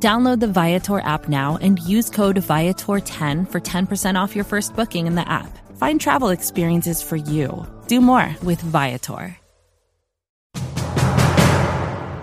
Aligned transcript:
Download 0.00 0.38
the 0.38 0.46
Viator 0.46 1.00
app 1.00 1.28
now 1.28 1.58
and 1.60 1.80
use 1.80 2.08
code 2.08 2.36
Viator10 2.36 3.50
for 3.50 3.60
10% 3.60 4.14
off 4.14 4.36
your 4.36 4.44
first 4.44 4.76
booking 4.76 5.08
in 5.08 5.16
the 5.16 5.28
app. 5.28 5.58
Find 5.76 6.00
travel 6.00 6.28
experiences 6.28 7.02
for 7.02 7.16
you. 7.16 7.66
Do 7.88 8.00
more 8.00 8.36
with 8.44 8.60
Viator. 8.60 9.36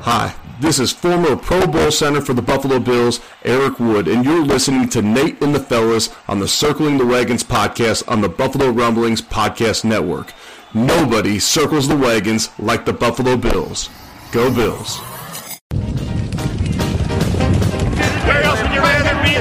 Hi, 0.04 0.34
this 0.62 0.80
is 0.80 0.94
former 0.94 1.36
Pro 1.36 1.68
Bowl 1.68 1.92
center 1.92 2.22
for 2.22 2.34
the 2.34 2.42
Buffalo 2.42 2.80
Bills, 2.80 3.20
Eric 3.44 3.80
Wood, 3.80 4.08
and 4.08 4.24
you're 4.24 4.46
listening 4.46 4.88
to 4.90 5.02
Nate 5.02 5.42
and 5.42 5.54
the 5.54 5.60
Fellas 5.60 6.10
on 6.30 6.40
the 6.40 6.48
Circling 6.48 6.98
the 6.98 7.06
Wagons 7.06 7.44
podcast 7.44 8.10
on 8.10 8.22
the 8.22 8.30
Buffalo 8.30 8.70
Rumblings 8.70 9.22
Podcast 9.22 9.84
Network. 9.84 10.32
Nobody 10.74 11.40
circles 11.40 11.88
the 11.90 11.98
wagons 11.98 12.50
like 12.58 12.86
the 12.86 12.94
Buffalo 12.94 13.36
Bills. 13.36 13.90
Go 14.32 14.54
Bills. 14.54 15.00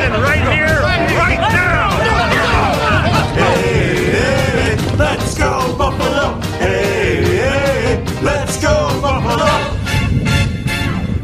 Rather 0.09 0.23
right 0.23 0.55
here, 0.55 0.81
right 1.17 1.41
now? 1.53 1.91
Hey, 3.35 4.11
hey, 4.13 4.97
let's 4.97 5.35
go 5.37 5.77
Buffalo. 5.79 6.41
Hey, 6.59 7.25
hey, 7.25 8.05
let's 8.23 8.61
go 8.61 9.01
Buffalo. 9.01 9.47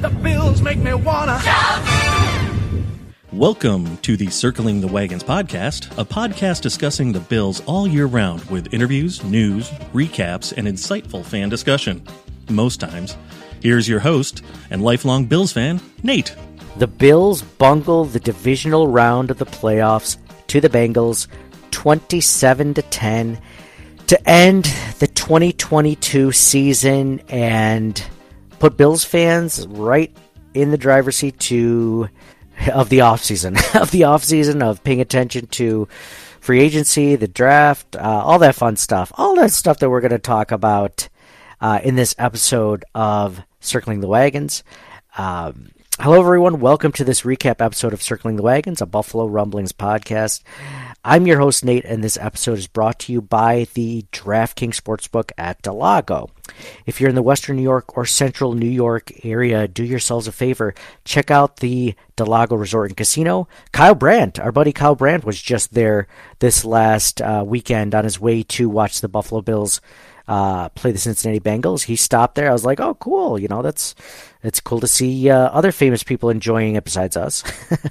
The 0.01 0.09
Bills 0.23 0.63
make 0.63 0.79
me 0.79 0.95
wanna. 0.95 1.41
Welcome 3.33 3.99
to 3.99 4.17
the 4.17 4.29
Circling 4.31 4.81
the 4.81 4.89
Wagons 4.89 5.25
podcast, 5.25 5.91
a 5.99 6.05
podcast 6.05 6.63
discussing 6.63 7.13
the 7.13 7.21
Bills 7.21 7.63
all 7.67 7.87
year 7.87 8.07
round 8.07 8.43
with 8.45 8.73
interviews, 8.73 9.23
news, 9.25 9.69
recaps, 9.93 10.55
and 10.57 10.67
insightful 10.67 11.25
fan 11.25 11.49
discussion. 11.51 12.03
Most 12.49 12.81
times. 12.81 13.17
Here's 13.63 13.87
your 13.87 14.01
host 14.01 14.43
and 14.71 14.83
lifelong 14.83 15.27
Bills 15.27 15.53
fan, 15.53 15.81
Nate. 16.03 16.35
The 16.77 16.87
Bills 16.87 17.43
bungle 17.43 18.05
the 18.05 18.21
divisional 18.21 18.87
round 18.87 19.31
of 19.31 19.39
the 19.39 19.47
playoffs 19.47 20.17
to 20.47 20.61
the 20.61 20.69
Bengals 20.69 21.27
27 21.71 22.75
to 22.75 22.83
10 22.83 23.41
to 24.07 24.29
end 24.29 24.65
the 24.99 25.07
2022 25.07 26.33
season 26.33 27.21
and 27.29 28.03
put 28.59 28.77
Bills 28.77 29.05
fans 29.05 29.67
right 29.67 30.15
in 30.55 30.71
the 30.71 30.79
driver's 30.79 31.17
seat 31.17 31.39
to 31.41 32.09
of 32.73 32.89
the 32.89 32.99
offseason 32.99 33.57
of 33.81 33.91
the 33.91 34.03
offseason 34.03 34.63
of 34.63 34.83
paying 34.85 35.01
attention 35.01 35.47
to 35.47 35.89
free 36.41 36.61
agency, 36.61 37.17
the 37.17 37.29
draft, 37.29 37.95
uh, 37.97 38.01
all 38.01 38.39
that 38.39 38.55
fun 38.55 38.77
stuff. 38.77 39.13
All 39.17 39.37
that 39.37 39.53
stuff 39.53 39.79
that 39.79 39.91
we're 39.91 40.01
going 40.01 40.11
to 40.11 40.19
talk 40.19 40.51
about 40.51 41.09
uh, 41.61 41.81
in 41.83 41.95
this 41.95 42.15
episode 42.19 42.85
of 42.95 43.43
Circling 43.61 44.01
the 44.01 44.09
Wagons. 44.09 44.65
Um, 45.17 45.69
Hello, 46.03 46.19
everyone. 46.19 46.61
Welcome 46.61 46.93
to 46.93 47.05
this 47.05 47.25
recap 47.25 47.61
episode 47.61 47.93
of 47.93 48.03
Circling 48.03 48.37
the 48.37 48.43
Wagons, 48.43 48.81
a 48.81 48.87
Buffalo 48.87 49.27
Rumblings 49.27 49.73
podcast. 49.73 50.43
I'm 51.05 51.27
your 51.27 51.39
host, 51.39 51.63
Nate, 51.63 51.85
and 51.85 52.03
this 52.03 52.17
episode 52.17 52.57
is 52.57 52.67
brought 52.67 53.01
to 53.01 53.13
you 53.13 53.21
by 53.21 53.67
the 53.75 54.07
DraftKings 54.11 54.81
Sportsbook 54.81 55.31
at 55.37 55.61
del 55.61 55.75
Lago. 55.75 56.31
If 56.87 57.01
you're 57.01 57.11
in 57.11 57.17
the 57.17 57.23
Western 57.23 57.57
New 57.57 57.63
York 57.63 57.99
or 57.99 58.07
Central 58.07 58.55
New 58.55 58.67
York 58.67 59.13
area, 59.27 59.69
do 59.69 59.85
yourselves 59.85 60.27
a 60.27 60.33
favor. 60.33 60.75
Check 61.05 61.31
out 61.31 61.59
the 61.59 61.95
del 62.17 62.29
Lago 62.29 62.57
Resort 62.57 62.89
and 62.89 62.97
Casino. 62.97 63.47
Kyle 63.73 63.95
Brandt, 63.95 64.41
our 64.41 64.53
buddy 64.53 64.73
Kyle 64.73 64.95
Brandt, 64.95 65.25
was 65.25 65.41
just 65.41 65.75
there 65.75 66.09
this 66.39 66.65
last 66.65 67.21
uh, 67.21 67.45
weekend 67.47 67.95
on 67.95 68.05
his 68.05 68.19
way 68.19 68.43
to 68.45 68.71
watch 68.71 69.03
the 69.03 69.09
Buffalo 69.09 69.43
Bills 69.43 69.83
uh, 70.31 70.69
play 70.71 70.93
the 70.93 70.99
Cincinnati 70.99 71.41
Bengals. 71.41 71.83
He 71.83 71.97
stopped 71.97 72.37
there. 72.37 72.49
I 72.49 72.53
was 72.53 72.65
like, 72.65 72.79
oh, 72.79 72.95
cool. 72.95 73.37
You 73.37 73.49
know, 73.49 73.63
that's 73.63 73.97
it's 74.45 74.61
cool 74.61 74.79
to 74.79 74.87
see 74.87 75.29
uh, 75.29 75.49
other 75.49 75.73
famous 75.73 76.05
people 76.05 76.31
enjoying 76.31 76.77
it 76.77 76.85
besides 76.85 77.17
us. 77.17 77.43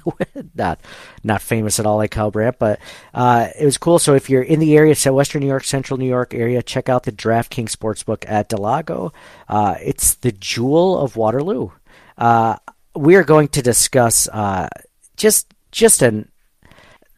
not 0.54 0.80
not 1.22 1.42
famous 1.42 1.78
at 1.78 1.84
all 1.84 1.98
like 1.98 2.12
Kyle 2.12 2.30
Brandt, 2.30 2.58
but 2.58 2.80
uh, 3.12 3.48
it 3.60 3.64
was 3.66 3.76
cool. 3.76 3.98
So 3.98 4.14
if 4.14 4.30
you're 4.30 4.42
in 4.42 4.58
the 4.58 4.74
area, 4.74 4.94
so 4.94 5.12
Western 5.12 5.42
New 5.42 5.48
York, 5.48 5.64
Central 5.64 5.98
New 5.98 6.08
York 6.08 6.32
area, 6.32 6.62
check 6.62 6.88
out 6.88 7.02
the 7.02 7.12
DraftKings 7.12 7.76
Sportsbook 7.76 8.24
at 8.26 8.48
del 8.48 8.60
Lago. 8.60 9.12
Uh, 9.46 9.74
it's 9.82 10.14
the 10.14 10.32
jewel 10.32 10.98
of 10.98 11.16
Waterloo. 11.16 11.72
Uh, 12.16 12.56
we 12.96 13.16
are 13.16 13.24
going 13.24 13.48
to 13.48 13.60
discuss 13.60 14.28
uh, 14.28 14.70
just 15.18 15.52
just 15.72 16.00
an. 16.00 16.30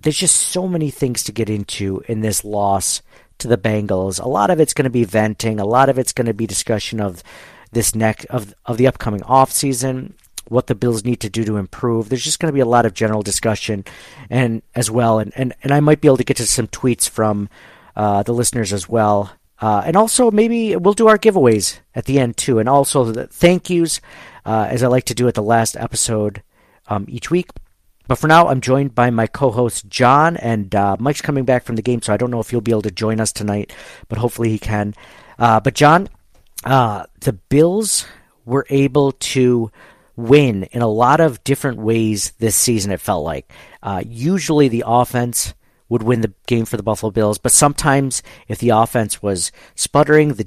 There's 0.03 0.19
just 0.19 0.35
so 0.35 0.67
many 0.67 0.91
things 0.91 1.23
to 1.25 1.33
get 1.33 1.49
into 1.49 2.03
in 2.09 2.23
this 2.23 2.45
loss 2.45 3.03
to 3.39 3.49
the 3.49 3.59
Bengals. 3.59 4.23
A 4.23 4.29
lot 4.29 4.51
of 4.51 4.61
it's 4.61 4.75
going 4.75 4.85
to 4.85 4.91
be 4.91 5.05
venting. 5.05 5.61
A 5.61 5.65
lot 5.65 5.89
of 5.89 5.99
it's 5.99 6.13
going 6.13 6.27
to 6.27 6.35
be 6.35 6.47
discussion 6.47 7.01
of 7.01 7.23
this 7.73 7.95
neck 7.95 8.27
of 8.31 8.55
of 8.67 8.77
the 8.77 8.87
upcoming 8.87 9.23
off 9.25 9.51
season, 9.51 10.15
what 10.49 10.67
the 10.67 10.75
Bills 10.75 11.05
need 11.05 11.21
to 11.21 11.31
do 11.31 11.45
to 11.45 11.57
improve. 11.57 12.09
There's 12.09 12.25
just 12.25 12.39
going 12.39 12.51
to 12.51 12.55
be 12.55 12.61
a 12.61 12.67
lot 12.67 12.87
of 12.87 12.95
general 12.95 13.23
discussion, 13.23 13.85
and 14.31 14.63
as 14.75 14.91
well, 14.91 15.19
and 15.19 15.33
and, 15.37 15.55
and 15.63 15.73
I 15.73 15.81
might 15.81 16.01
be 16.01 16.09
able 16.09 16.19
to 16.19 16.25
get 16.25 16.37
to 16.39 16.47
some 16.47 16.69
tweets 16.69 17.09
from 17.09 17.49
uh, 17.97 18.23
the 18.23 18.35
listeners 18.35 18.73
as 18.73 18.89
well. 18.89 19.33
Uh, 19.61 19.83
and 19.87 19.97
also, 19.97 20.31
maybe 20.31 20.75
we'll 20.75 20.93
do 20.93 21.07
our 21.07 21.19
giveaways 21.19 21.79
at 21.95 22.07
the 22.07 22.19
end 22.19 22.37
too, 22.37 22.59
and 22.59 22.69
also 22.69 23.05
the 23.05 23.27
thank 23.29 23.71
yous, 23.71 24.01
uh, 24.45 24.67
as 24.69 24.83
I 24.83 24.89
like 24.89 25.05
to 25.05 25.15
do 25.15 25.29
at 25.29 25.35
the 25.35 25.43
last 25.43 25.77
episode 25.77 26.43
um, 26.89 27.07
each 27.09 27.31
week. 27.31 27.51
But 28.09 28.17
for 28.17 28.27
now, 28.27 28.49
I'm 28.49 28.61
joined 28.61 28.95
by 28.95 29.11
my 29.11 29.27
co-host 29.27 29.89
John, 29.89 30.37
and 30.37 30.75
uh, 30.75 30.97
Mike's 30.99 31.23
coming 31.23 31.45
back 31.45 31.65
from 31.65 31.77
the 31.77 31.83
game, 31.83 32.03
so 32.03 32.13
I 32.13 32.17
don't 32.17 32.31
know 32.31 32.41
if 32.41 32.51
he'll 32.51 32.61
be 32.61 32.73
able 32.73 32.83
to 32.83 32.91
join 32.91 33.21
us 33.21 33.33
tonight, 33.33 33.73
but 34.09 34.19
hopefully 34.19 34.51
he 34.51 34.59
can. 34.59 34.95
Uh, 35.39 35.61
but 35.61 35.75
John, 35.75 36.09
uh, 36.65 37.05
the 37.21 37.33
Bills 37.33 38.07
were 38.45 38.67
able 38.71 39.13
to 39.13 39.71
win 40.17 40.65
in 40.65 40.83
a 40.83 40.89
lot 40.89 41.21
of 41.21 41.43
different 41.45 41.79
ways 41.79 42.33
this 42.39 42.57
season. 42.57 42.93
It 42.93 43.01
felt 43.01 43.25
like 43.25 43.51
uh, 43.83 44.03
usually 44.07 44.69
the 44.69 44.85
offense 44.87 45.55
would 45.89 46.03
win 46.03 46.23
the 46.23 46.33
game 46.47 46.65
for 46.65 46.77
the 46.77 46.83
Buffalo 46.83 47.11
Bills, 47.11 47.39
but 47.39 47.53
sometimes 47.53 48.23
if 48.49 48.59
the 48.59 48.71
offense 48.71 49.23
was 49.23 49.53
sputtering, 49.75 50.35
the 50.35 50.47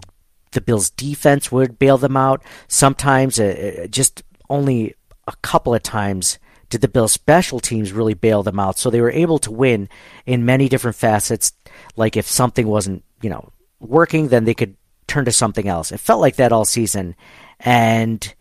the 0.51 0.61
Bills' 0.61 0.89
defense 0.89 1.51
would 1.51 1.77
bail 1.77 1.97
them 1.97 2.17
out. 2.17 2.41
Sometimes, 2.67 3.39
uh, 3.39 3.87
just 3.89 4.23
only 4.49 4.95
a 5.27 5.35
couple 5.41 5.75
of 5.75 5.83
times 5.83 6.39
did 6.69 6.81
the 6.81 6.87
Bills 6.87 7.11
special 7.11 7.59
teams 7.59 7.91
really 7.91 8.13
bail 8.13 8.43
them 8.43 8.59
out. 8.59 8.77
So 8.77 8.89
they 8.89 9.01
were 9.01 9.11
able 9.11 9.39
to 9.39 9.51
win 9.51 9.89
in 10.25 10.45
many 10.45 10.69
different 10.69 10.97
facets. 10.97 11.53
Like 11.95 12.17
if 12.17 12.27
something 12.27 12.67
wasn't, 12.67 13.03
you 13.21 13.29
know, 13.29 13.51
working, 13.79 14.29
then 14.29 14.45
they 14.45 14.53
could 14.53 14.75
turn 15.07 15.25
to 15.25 15.31
something 15.31 15.67
else. 15.67 15.91
It 15.91 15.99
felt 15.99 16.21
like 16.21 16.37
that 16.37 16.51
all 16.51 16.65
season. 16.65 17.15
And 17.59 18.33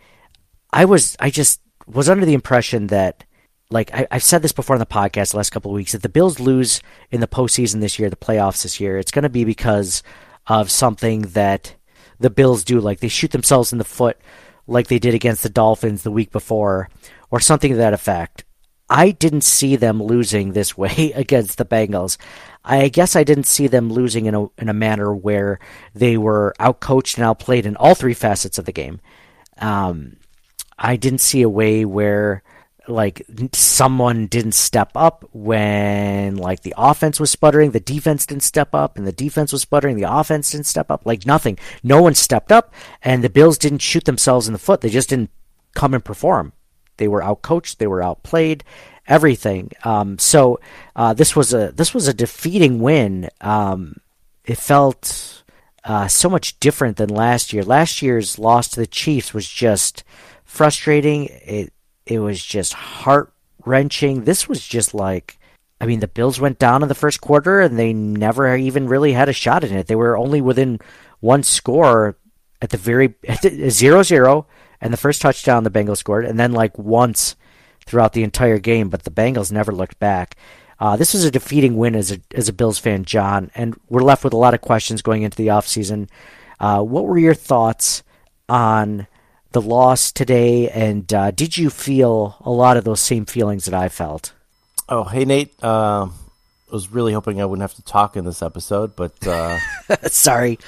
I 0.72 0.86
was, 0.86 1.16
I 1.20 1.30
just 1.30 1.60
was 1.86 2.08
under 2.08 2.24
the 2.24 2.34
impression 2.34 2.88
that, 2.88 3.24
like 3.70 3.92
I, 3.92 4.06
have 4.10 4.22
said 4.22 4.42
this 4.42 4.52
before 4.52 4.76
in 4.76 4.80
the 4.80 4.86
podcast 4.86 5.32
the 5.32 5.38
last 5.38 5.50
couple 5.50 5.70
of 5.70 5.74
weeks, 5.74 5.94
if 5.94 6.02
the 6.02 6.08
Bills 6.08 6.40
lose 6.40 6.80
in 7.10 7.20
the 7.20 7.26
postseason 7.26 7.80
this 7.80 7.98
year, 7.98 8.10
the 8.10 8.16
playoffs 8.16 8.62
this 8.62 8.80
year, 8.80 8.98
it's 8.98 9.10
going 9.10 9.24
to 9.24 9.28
be 9.28 9.44
because 9.44 10.02
of 10.46 10.70
something 10.70 11.22
that 11.22 11.74
the 12.18 12.30
Bills 12.30 12.64
do. 12.64 12.80
Like 12.80 13.00
they 13.00 13.08
shoot 13.08 13.30
themselves 13.30 13.72
in 13.72 13.78
the 13.78 13.84
foot 13.84 14.18
like 14.66 14.88
they 14.88 14.98
did 14.98 15.14
against 15.14 15.42
the 15.42 15.48
Dolphins 15.48 16.02
the 16.02 16.10
week 16.10 16.30
before, 16.30 16.88
or 17.34 17.40
something 17.40 17.72
to 17.72 17.76
that 17.76 17.92
effect. 17.92 18.44
I 18.88 19.10
didn't 19.10 19.40
see 19.40 19.74
them 19.74 20.00
losing 20.00 20.52
this 20.52 20.78
way 20.82 21.12
against 21.16 21.58
the 21.58 21.64
Bengals. 21.64 22.16
I 22.64 22.88
guess 22.88 23.16
I 23.16 23.24
didn't 23.24 23.48
see 23.48 23.66
them 23.66 23.92
losing 23.92 24.26
in 24.26 24.36
a 24.36 24.46
in 24.56 24.68
a 24.68 24.72
manner 24.72 25.12
where 25.12 25.58
they 25.94 26.16
were 26.16 26.54
outcoached 26.60 27.16
and 27.16 27.26
outplayed 27.26 27.66
in 27.66 27.74
all 27.74 27.96
three 27.96 28.14
facets 28.14 28.56
of 28.56 28.66
the 28.66 28.72
game. 28.72 29.00
Um, 29.58 30.18
I 30.78 30.94
didn't 30.94 31.18
see 31.18 31.42
a 31.42 31.48
way 31.48 31.84
where 31.84 32.44
like 32.86 33.26
someone 33.52 34.28
didn't 34.28 34.52
step 34.52 34.92
up 34.94 35.28
when 35.32 36.36
like 36.36 36.60
the 36.60 36.74
offense 36.78 37.18
was 37.18 37.32
sputtering, 37.32 37.72
the 37.72 37.80
defense 37.80 38.26
didn't 38.26 38.44
step 38.44 38.76
up, 38.76 38.96
and 38.96 39.08
the 39.08 39.12
defense 39.12 39.52
was 39.52 39.62
sputtering, 39.62 39.96
the 39.96 40.08
offense 40.08 40.52
didn't 40.52 40.66
step 40.66 40.88
up. 40.88 41.04
Like 41.04 41.26
nothing, 41.26 41.58
no 41.82 42.00
one 42.00 42.14
stepped 42.14 42.52
up, 42.52 42.72
and 43.02 43.24
the 43.24 43.28
Bills 43.28 43.58
didn't 43.58 43.82
shoot 43.82 44.04
themselves 44.04 44.46
in 44.46 44.52
the 44.52 44.58
foot. 44.60 44.82
They 44.82 44.88
just 44.88 45.08
didn't 45.08 45.30
come 45.74 45.94
and 45.94 46.04
perform. 46.04 46.52
They 46.96 47.08
were 47.08 47.22
outcoached. 47.22 47.76
They 47.76 47.86
were 47.86 48.02
outplayed. 48.02 48.64
Everything. 49.06 49.70
Um, 49.84 50.18
so 50.18 50.60
uh, 50.96 51.12
this 51.14 51.36
was 51.36 51.52
a 51.52 51.72
this 51.72 51.92
was 51.92 52.08
a 52.08 52.14
defeating 52.14 52.80
win. 52.80 53.28
Um, 53.40 53.96
it 54.44 54.56
felt 54.56 55.42
uh, 55.84 56.08
so 56.08 56.30
much 56.30 56.58
different 56.60 56.96
than 56.96 57.10
last 57.10 57.52
year. 57.52 57.62
Last 57.62 58.00
year's 58.00 58.38
loss 58.38 58.68
to 58.68 58.80
the 58.80 58.86
Chiefs 58.86 59.34
was 59.34 59.48
just 59.48 60.04
frustrating. 60.44 61.26
It 61.26 61.72
it 62.06 62.20
was 62.20 62.42
just 62.42 62.72
heart 62.72 63.32
wrenching. 63.64 64.24
This 64.24 64.48
was 64.48 64.66
just 64.66 64.94
like 64.94 65.38
I 65.80 65.86
mean, 65.86 66.00
the 66.00 66.08
Bills 66.08 66.40
went 66.40 66.58
down 66.58 66.82
in 66.82 66.88
the 66.88 66.94
first 66.94 67.20
quarter 67.20 67.60
and 67.60 67.78
they 67.78 67.92
never 67.92 68.56
even 68.56 68.88
really 68.88 69.12
had 69.12 69.28
a 69.28 69.34
shot 69.34 69.64
in 69.64 69.76
it. 69.76 69.86
They 69.86 69.96
were 69.96 70.16
only 70.16 70.40
within 70.40 70.78
one 71.20 71.42
score 71.42 72.16
at 72.62 72.70
the 72.70 72.76
very 72.76 73.14
at 73.28 73.42
the, 73.42 73.70
zero 73.70 74.02
zero, 74.02 74.46
and 74.84 74.92
the 74.92 74.98
first 74.98 75.20
touchdown 75.20 75.64
the 75.64 75.70
Bengals 75.70 75.96
scored, 75.96 76.26
and 76.26 76.38
then 76.38 76.52
like 76.52 76.78
once 76.78 77.34
throughout 77.86 78.12
the 78.12 78.22
entire 78.22 78.58
game, 78.58 78.88
but 78.90 79.02
the 79.02 79.10
Bengals 79.10 79.50
never 79.50 79.72
looked 79.72 79.98
back. 79.98 80.36
Uh, 80.78 80.96
this 80.96 81.14
was 81.14 81.24
a 81.24 81.30
defeating 81.30 81.76
win 81.76 81.94
as 81.96 82.12
a 82.12 82.20
as 82.34 82.48
a 82.48 82.52
Bills 82.52 82.78
fan, 82.78 83.04
John, 83.04 83.50
and 83.54 83.74
we're 83.88 84.02
left 84.02 84.22
with 84.24 84.32
a 84.32 84.36
lot 84.38 84.54
of 84.54 84.60
questions 84.60 85.02
going 85.02 85.22
into 85.22 85.36
the 85.36 85.48
offseason. 85.48 86.08
Uh, 86.60 86.82
what 86.82 87.06
were 87.06 87.18
your 87.18 87.34
thoughts 87.34 88.02
on 88.48 89.06
the 89.52 89.62
loss 89.62 90.12
today, 90.12 90.68
and 90.68 91.12
uh, 91.14 91.30
did 91.30 91.56
you 91.56 91.70
feel 91.70 92.36
a 92.40 92.50
lot 92.50 92.76
of 92.76 92.84
those 92.84 93.00
same 93.00 93.24
feelings 93.24 93.64
that 93.64 93.74
I 93.74 93.88
felt? 93.88 94.32
Oh, 94.88 95.04
hey 95.04 95.24
Nate. 95.24 95.54
Uh, 95.62 96.06
I 96.06 96.72
was 96.72 96.90
really 96.90 97.12
hoping 97.12 97.40
I 97.40 97.44
wouldn't 97.46 97.62
have 97.62 97.74
to 97.74 97.84
talk 97.84 98.16
in 98.16 98.24
this 98.24 98.42
episode, 98.42 98.96
but 98.96 99.26
uh, 99.26 99.58
sorry. 100.08 100.58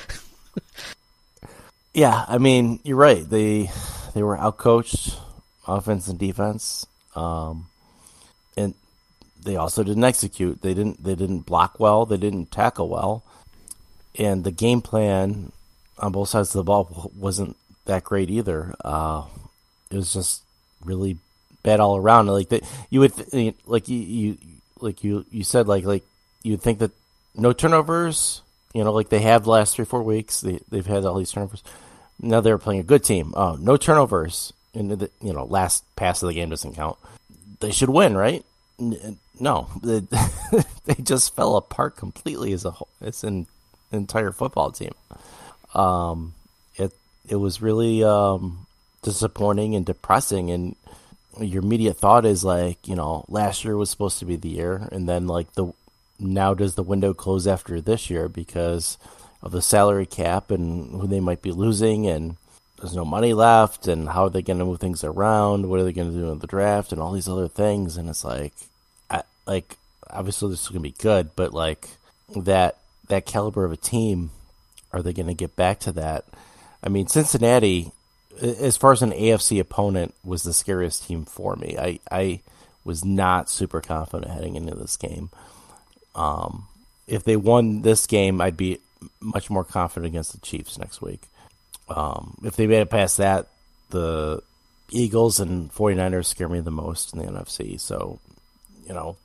yeah, 1.93 2.25
I 2.29 2.39
mean 2.39 2.81
you're 2.85 2.97
right. 2.97 3.29
They 3.29 3.71
they 4.17 4.23
were 4.23 4.39
outcoached, 4.39 5.15
offense 5.69 6.09
and 6.09 6.19
defense, 6.19 6.87
um, 7.15 7.67
and 8.57 8.73
they 9.45 9.57
also 9.57 9.85
didn't 9.85 10.05
execute. 10.05 10.63
They 10.63 10.73
didn't 10.73 11.05
they 11.05 11.15
didn't 11.15 11.41
block 11.41 11.79
well. 11.79 12.07
They 12.07 12.17
didn't 12.17 12.51
tackle 12.51 12.89
well, 12.89 13.23
and 14.19 14.43
the 14.43 14.51
game 14.51 14.81
plan 14.81 15.53
on 15.99 16.13
both 16.13 16.31
sides 16.31 16.49
of 16.55 16.61
the 16.61 16.65
ball 16.65 17.13
wasn't 17.15 17.59
that 17.85 18.05
great 18.05 18.31
either. 18.31 18.75
Uh, 18.83 19.25
it 19.91 19.97
was 19.97 20.15
just 20.15 20.43
really 20.83 21.19
bad 21.63 21.79
all 21.79 21.99
around. 21.99 22.29
Like 22.29 22.49
that, 22.49 22.63
you 22.89 23.01
would 23.01 23.13
like 23.67 23.87
you, 23.91 23.99
you 23.99 24.39
like 24.81 25.05
you 25.05 25.27
you 25.31 25.45
said 25.45 25.69
like 25.69 25.85
like 25.85 26.05
you'd 26.43 26.63
think 26.63 26.79
that 26.79 26.93
no 27.35 27.53
turnovers. 27.53 28.41
You 28.73 28.83
know, 28.83 28.93
like 28.93 29.11
they 29.11 29.21
have 29.21 29.45
the 29.45 29.51
last 29.51 29.77
three 29.77 29.85
four 29.85 30.03
weeks. 30.03 30.41
They 30.41 30.61
they've 30.71 30.87
had 30.87 31.05
all 31.05 31.19
these 31.19 31.33
turnovers. 31.33 31.63
Now 32.21 32.41
they're 32.41 32.59
playing 32.59 32.81
a 32.81 32.85
good 32.85 33.05
team. 33.05 33.33
Oh, 33.37 33.57
no 33.61 33.77
turnovers. 33.77 34.53
And 34.75 34.91
the 34.91 35.11
you 35.23 35.33
know 35.33 35.45
last 35.45 35.85
pass 35.97 36.23
of 36.23 36.29
the 36.29 36.35
game 36.35 36.51
doesn't 36.51 36.75
count. 36.75 36.99
They 37.61 37.71
should 37.71 37.89
win, 37.89 38.17
right? 38.17 38.45
No, 39.41 39.69
they, 39.83 40.01
they 40.85 40.95
just 41.03 41.35
fell 41.35 41.57
apart 41.57 41.97
completely 41.97 42.53
as 42.53 42.65
a 42.65 42.73
whole. 42.73 42.89
It's 43.01 43.25
an 43.25 43.47
entire 43.91 44.33
football 44.33 44.71
team. 44.71 44.93
Um, 45.75 46.35
it 46.77 46.93
it 47.29 47.37
was 47.37 47.63
really 47.63 48.05
um, 48.05 48.67
disappointing 49.03 49.75
and 49.75 49.87
depressing, 49.87 50.51
and 50.51 50.77
your 51.41 51.63
immediate 51.63 51.97
thought 51.97 52.25
is 52.25 52.45
like, 52.45 52.87
you 52.87 52.97
know, 52.97 53.25
last 53.29 53.65
year 53.65 53.77
was 53.77 53.91
supposed 53.91 54.19
to 54.19 54.25
be 54.25 54.37
the 54.37 54.49
year, 54.49 54.89
and 54.93 55.09
then 55.09 55.27
like 55.27 55.53
the 55.55 55.73
now 56.19 56.55
does 56.55 56.75
the 56.75 56.83
window 56.83 57.13
close 57.13 57.47
after 57.47 57.81
this 57.81 58.09
year 58.09 58.29
because 58.29 58.97
of 59.43 59.53
the 59.53 59.63
salary 59.63 60.07
cap 60.07 60.51
and 60.51 61.01
who 61.01 61.07
they 61.07 61.21
might 61.21 61.43
be 61.43 61.53
losing, 61.53 62.07
and 62.07 62.37
there's 62.79 62.95
no 62.95 63.05
money 63.05 63.33
left, 63.33 63.89
and 63.89 64.09
how 64.09 64.25
are 64.25 64.31
they 64.31 64.43
going 64.43 64.59
to 64.59 64.65
move 64.65 64.81
things 64.81 65.05
around? 65.05 65.69
What 65.69 65.81
are 65.81 65.85
they 65.85 65.93
going 65.93 66.13
to 66.13 66.19
do 66.19 66.31
in 66.31 66.39
the 66.39 66.47
draft, 66.47 66.93
and 66.93 67.01
all 67.01 67.13
these 67.13 67.29
other 67.29 67.49
things, 67.49 67.97
and 67.97 68.09
it's 68.09 68.25
like, 68.25 68.53
I, 69.11 69.23
like 69.47 69.77
obviously 70.09 70.51
this 70.51 70.63
is 70.63 70.69
going 70.69 70.83
to 70.83 70.89
be 70.89 71.03
good, 71.03 71.35
but 71.37 71.53
like 71.53 71.89
that 72.35 72.79
that 73.09 73.27
caliber 73.27 73.65
of 73.65 73.73
a 73.73 73.77
team, 73.77 74.31
are 74.93 75.03
they 75.03 75.13
going 75.13 75.29
to 75.29 75.35
get 75.35 75.57
back 75.57 75.79
to 75.81 75.93
that? 75.93 76.25
I 76.83 76.89
mean, 76.89 77.07
Cincinnati 77.07 77.93
as 78.41 78.77
far 78.77 78.93
as 78.93 79.03
an 79.03 79.13
AFC 79.13 79.61
opponent, 79.61 80.15
was 80.25 80.43
the 80.43 80.53
scariest 80.53 81.07
team 81.07 81.25
for 81.25 81.57
me. 81.57 81.77
I 81.79 82.01
I 82.11 82.41
was 82.85 83.05
not 83.05 83.51
super 83.51 83.81
confident 83.81 84.33
heading 84.33 84.57
into 84.57 84.75
this 84.75 84.97
game. 84.97 85.31
Um, 86.15 86.67
if 87.07 87.25
they 87.25 87.37
won 87.37 87.83
this 87.83 88.07
game, 88.07 88.41
I'd 88.41 88.57
be 88.57 88.81
much 89.21 89.51
more 89.51 89.65
confident 89.65 90.07
against 90.07 90.33
the 90.33 90.41
Chiefs 90.41 90.79
next 90.79 91.01
week. 91.01 91.23
Um, 91.89 92.39
if 92.45 92.57
they 92.57 92.67
made 92.67 92.81
it 92.81 92.91
past 92.91 93.19
that, 93.19 93.49
the 93.91 94.43
Eagles 94.91 95.41
and 95.41 95.73
49ers 95.73 96.27
scare 96.27 96.49
me 96.49 96.61
the 96.61 96.71
most 96.71 97.13
in 97.13 97.21
the 97.21 97.27
NFC. 97.27 97.81
So, 97.81 98.19
you 98.87 98.95
know, 98.95 99.17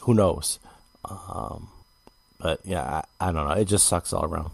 who 0.00 0.14
knows? 0.14 0.58
Um, 1.04 1.68
but 2.38 2.60
yeah, 2.64 3.02
I, 3.20 3.28
I, 3.28 3.32
don't 3.32 3.48
know. 3.48 3.54
It 3.54 3.66
just 3.66 3.86
sucks 3.86 4.12
all 4.12 4.24
around. 4.24 4.50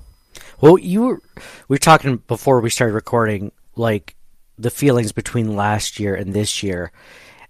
Well, 0.60 0.78
you 0.78 1.02
were 1.02 1.22
we 1.68 1.74
were 1.74 1.78
talking 1.78 2.22
before 2.28 2.60
we 2.60 2.70
started 2.70 2.94
recording 2.94 3.52
like 3.74 4.14
the 4.58 4.70
feelings 4.70 5.12
between 5.12 5.56
last 5.56 5.98
year 6.00 6.14
and 6.14 6.32
this 6.32 6.62
year. 6.62 6.92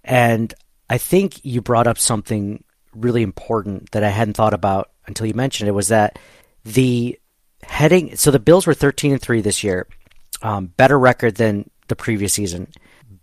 And 0.03 0.53
I 0.89 0.97
think 0.97 1.43
you 1.43 1.61
brought 1.61 1.87
up 1.87 1.97
something 1.97 2.63
really 2.93 3.23
important 3.23 3.91
that 3.91 4.03
I 4.03 4.09
hadn't 4.09 4.35
thought 4.35 4.53
about 4.53 4.89
until 5.05 5.27
you 5.27 5.33
mentioned 5.33 5.67
it 5.67 5.73
was 5.73 5.89
that 5.89 6.19
the 6.67 7.19
heading 7.63 8.15
so 8.15 8.31
the 8.31 8.39
Bills 8.39 8.67
were 8.67 8.73
13 8.73 9.13
and 9.13 9.21
3 9.21 9.41
this 9.41 9.63
year. 9.63 9.87
Um, 10.41 10.67
better 10.77 10.99
record 10.99 11.35
than 11.35 11.69
the 11.87 11.95
previous 11.95 12.33
season. 12.33 12.67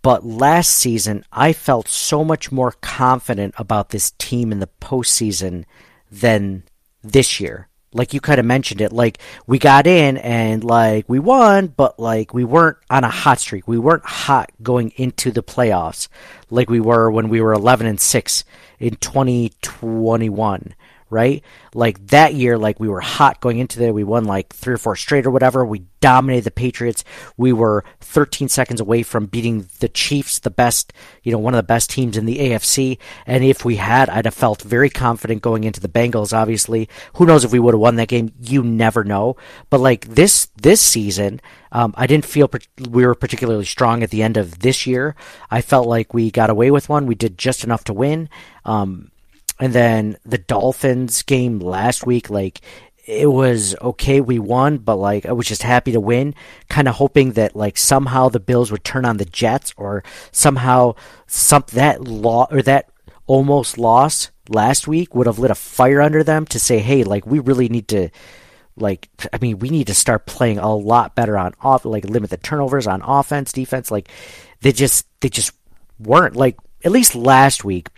But 0.01 0.25
last 0.25 0.69
season, 0.69 1.23
I 1.31 1.53
felt 1.53 1.87
so 1.87 2.23
much 2.23 2.51
more 2.51 2.73
confident 2.73 3.55
about 3.57 3.89
this 3.89 4.11
team 4.17 4.51
in 4.51 4.59
the 4.59 4.69
postseason 4.81 5.65
than 6.11 6.63
this 7.03 7.39
year 7.39 7.69
like 7.95 8.13
you 8.13 8.19
kind 8.19 8.39
of 8.39 8.45
mentioned 8.45 8.81
it 8.81 8.91
like 8.91 9.17
we 9.47 9.57
got 9.57 9.87
in 9.87 10.17
and 10.17 10.63
like 10.63 11.05
we 11.07 11.17
won 11.17 11.67
but 11.67 11.97
like 11.97 12.33
we 12.33 12.43
weren't 12.43 12.77
on 12.89 13.03
a 13.03 13.09
hot 13.09 13.39
streak 13.39 13.67
we 13.67 13.79
weren't 13.79 14.05
hot 14.05 14.51
going 14.61 14.91
into 14.97 15.31
the 15.31 15.41
playoffs 15.41 16.07
like 16.49 16.69
we 16.69 16.79
were 16.79 17.09
when 17.09 17.29
we 17.29 17.41
were 17.41 17.53
11 17.53 17.87
and 17.87 17.99
6 17.99 18.43
in 18.79 18.95
2021 18.97 20.75
right? 21.09 21.43
Like 21.73 22.07
that 22.07 22.33
year, 22.33 22.57
like 22.57 22.79
we 22.79 22.89
were 22.89 23.01
hot 23.01 23.39
going 23.39 23.59
into 23.59 23.79
there. 23.79 23.93
We 23.93 24.03
won 24.03 24.25
like 24.25 24.53
three 24.53 24.73
or 24.73 24.77
four 24.77 24.95
straight 24.95 25.25
or 25.25 25.31
whatever. 25.31 25.65
We 25.65 25.85
dominated 25.99 26.43
the 26.43 26.51
Patriots. 26.51 27.03
We 27.37 27.53
were 27.53 27.83
13 28.01 28.49
seconds 28.49 28.81
away 28.81 29.03
from 29.03 29.25
beating 29.25 29.67
the 29.79 29.89
Chiefs, 29.89 30.39
the 30.39 30.49
best, 30.49 30.93
you 31.23 31.31
know, 31.31 31.37
one 31.37 31.53
of 31.53 31.57
the 31.57 31.63
best 31.63 31.89
teams 31.89 32.17
in 32.17 32.25
the 32.25 32.37
AFC. 32.37 32.97
And 33.25 33.43
if 33.43 33.65
we 33.65 33.75
had, 33.77 34.09
I'd 34.09 34.25
have 34.25 34.33
felt 34.33 34.61
very 34.61 34.89
confident 34.89 35.41
going 35.41 35.63
into 35.63 35.79
the 35.79 35.87
Bengals, 35.87 36.33
obviously. 36.33 36.89
Who 37.15 37.25
knows 37.25 37.43
if 37.43 37.51
we 37.51 37.59
would 37.59 37.73
have 37.73 37.81
won 37.81 37.95
that 37.95 38.07
game? 38.07 38.31
You 38.41 38.63
never 38.63 39.03
know. 39.03 39.35
But 39.69 39.79
like 39.79 40.05
this, 40.05 40.47
this 40.55 40.81
season, 40.81 41.41
um, 41.71 41.93
I 41.97 42.07
didn't 42.07 42.25
feel 42.25 42.49
we 42.89 43.05
were 43.05 43.15
particularly 43.15 43.65
strong 43.65 44.01
at 44.01 44.09
the 44.09 44.23
end 44.23 44.37
of 44.37 44.59
this 44.59 44.87
year. 44.87 45.15
I 45.51 45.61
felt 45.61 45.87
like 45.87 46.13
we 46.13 46.31
got 46.31 46.49
away 46.49 46.71
with 46.71 46.89
one. 46.89 47.05
We 47.05 47.15
did 47.15 47.37
just 47.37 47.63
enough 47.63 47.83
to 47.85 47.93
win. 47.93 48.29
Um, 48.63 49.11
and 49.59 49.73
then 49.73 50.17
the 50.25 50.37
Dolphins 50.37 51.21
game 51.23 51.59
last 51.59 52.05
week, 52.05 52.29
like 52.29 52.61
it 53.05 53.27
was 53.27 53.75
okay, 53.81 54.19
we 54.19 54.39
won, 54.39 54.77
but 54.79 54.95
like 54.95 55.25
I 55.25 55.31
was 55.31 55.47
just 55.47 55.63
happy 55.63 55.91
to 55.91 55.99
win, 55.99 56.33
kind 56.69 56.87
of 56.87 56.95
hoping 56.95 57.33
that 57.33 57.55
like 57.55 57.77
somehow 57.77 58.29
the 58.29 58.39
Bills 58.39 58.71
would 58.71 58.83
turn 58.83 59.05
on 59.05 59.17
the 59.17 59.25
Jets 59.25 59.73
or 59.77 60.03
somehow 60.31 60.95
some 61.27 61.63
that 61.73 62.03
law 62.03 62.47
or 62.51 62.61
that 62.63 62.89
almost 63.27 63.77
loss 63.77 64.31
last 64.49 64.87
week 64.87 65.15
would 65.15 65.27
have 65.27 65.39
lit 65.39 65.51
a 65.51 65.55
fire 65.55 66.01
under 66.01 66.23
them 66.23 66.45
to 66.47 66.59
say, 66.59 66.79
hey, 66.79 67.03
like 67.03 67.25
we 67.25 67.39
really 67.39 67.69
need 67.69 67.87
to 67.89 68.09
like 68.75 69.07
I 69.31 69.37
mean, 69.39 69.59
we 69.59 69.69
need 69.69 69.87
to 69.87 69.93
start 69.93 70.25
playing 70.25 70.57
a 70.57 70.73
lot 70.73 71.15
better 71.15 71.37
on 71.37 71.53
off 71.61 71.85
like 71.85 72.05
limit 72.05 72.29
the 72.29 72.37
turnovers 72.37 72.87
on 72.87 73.01
offense, 73.03 73.53
defense, 73.53 73.91
like 73.91 74.09
they 74.61 74.71
just 74.71 75.07
they 75.21 75.29
just 75.29 75.51
weren't 75.99 76.35
like 76.35 76.57
at 76.83 76.91
least 76.91 77.15
last 77.15 77.63
week 77.63 77.89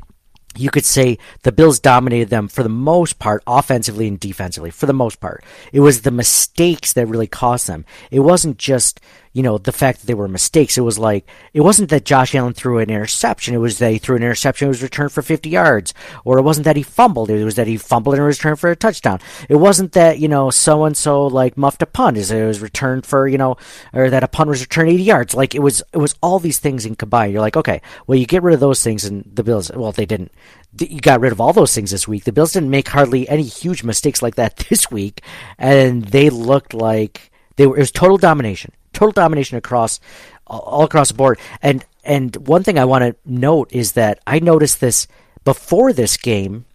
you 0.60 0.70
could 0.70 0.86
say 0.86 1.18
the 1.44 1.52
Bills 1.52 1.80
dominated 1.80 2.30
them 2.30 2.48
for 2.48 2.64
the 2.64 2.70
most 2.70 3.20
part, 3.20 3.44
offensively 3.48 4.08
and 4.08 4.20
defensively, 4.20 4.72
for 4.72 4.86
the 4.86 4.94
most 4.94 5.20
part. 5.20 5.44
It 5.72 5.80
was 5.80 6.02
the 6.02 6.12
mistakes 6.12 6.94
that 6.94 7.08
really 7.08 7.28
cost 7.28 7.68
them. 7.68 7.86
It 8.12 8.22
wasn't 8.22 8.58
just, 8.58 9.00
you 9.38 9.44
know, 9.44 9.60
the 9.60 9.72
fact 9.72 10.00
that 10.00 10.08
they 10.08 10.16
were 10.16 10.28
mistakes. 10.28 10.80
It 10.80 10.82
was 10.82 10.98
like, 10.98 11.30
it 11.54 11.62
wasn't 11.62 11.92
that 11.92 12.06
Josh 12.06 12.34
Allen 12.34 12.54
threw 12.56 12.80
an 12.80 12.90
interception. 12.90 13.54
It 13.54 13.60
was 13.60 13.78
that 13.78 13.92
he 13.92 14.00
threw 14.00 14.16
an 14.16 14.24
interception 14.24 14.66
It 14.66 14.70
was 14.70 14.82
returned 14.82 15.12
for 15.12 15.22
50 15.22 15.48
yards. 15.48 15.94
Or 16.26 16.40
it 16.40 16.42
wasn't 16.42 16.66
that 16.66 16.76
he 16.76 16.82
fumbled. 16.82 17.30
It 17.30 17.46
was 17.46 17.54
that 17.54 17.68
he 17.68 17.78
fumbled 17.78 18.16
and 18.16 18.24
returned 18.24 18.60
for 18.60 18.72
a 18.72 18.76
touchdown. 18.76 19.20
It 19.48 19.58
wasn't 19.58 19.92
that, 19.92 20.18
you 20.18 20.28
know, 20.28 20.50
so 20.50 20.86
and 20.86 20.98
so 20.98 21.28
like 21.28 21.56
muffed 21.56 21.84
a 21.84 21.86
punt. 21.86 22.18
It 22.18 22.48
was 22.48 22.62
returned 22.62 23.06
for, 23.06 23.28
you 23.28 23.38
know, 23.38 23.58
or 23.94 24.10
that 24.10 24.24
a 24.24 24.28
punt 24.28 24.50
was 24.50 24.62
returned 24.62 24.90
80 24.90 25.04
yards. 25.04 25.36
Like 25.36 25.54
it 25.54 25.62
was, 25.62 25.84
it 25.94 26.00
was 26.00 26.16
all 26.24 26.40
these 26.40 26.58
things 26.58 26.88
in 26.88 26.96
combined. 26.96 27.32
You're 27.32 27.42
like, 27.42 27.58
okay, 27.58 27.84
well, 28.08 28.18
you 28.18 28.26
get 28.26 28.42
rid 28.42 28.56
of 28.56 28.60
those 28.60 28.84
things 28.84 29.06
and 29.06 29.24
the 29.32 29.44
Bills, 29.44 29.72
well, 29.72 29.92
they 29.92 30.08
didn't. 30.08 30.32
You 30.80 31.00
got 31.00 31.22
rid 31.22 31.32
of 31.32 31.40
all 31.40 31.54
those 31.54 31.76
things 31.76 31.92
this 31.92 32.08
week. 32.08 32.24
The 32.24 32.32
Bills 32.32 32.54
didn't 32.54 32.72
make 32.72 32.88
hardly 32.88 33.30
any 33.30 33.44
huge 33.44 33.84
mistakes 33.84 34.24
like 34.24 34.34
that 34.34 34.58
this 34.70 34.90
week. 34.90 35.22
And 35.60 36.06
they 36.06 36.32
looked 36.32 36.74
like 36.74 37.30
they 37.58 37.68
were, 37.68 37.76
it 37.76 37.82
was 37.82 37.92
total 37.92 38.18
domination 38.18 38.72
total 38.98 39.12
domination 39.12 39.58
across 39.58 40.00
all 40.48 40.84
across 40.84 41.10
the 41.10 41.14
board. 41.14 41.40
And 41.62 41.86
and 42.04 42.36
one 42.48 42.64
thing 42.64 42.80
I 42.80 42.86
want 42.86 43.04
to 43.04 43.16
note 43.26 43.72
is 43.72 43.94
that 43.94 44.20
I 44.26 44.40
noticed 44.40 44.80
this 44.82 45.08
before 45.44 45.94
this 45.94 46.18
game, 46.18 46.66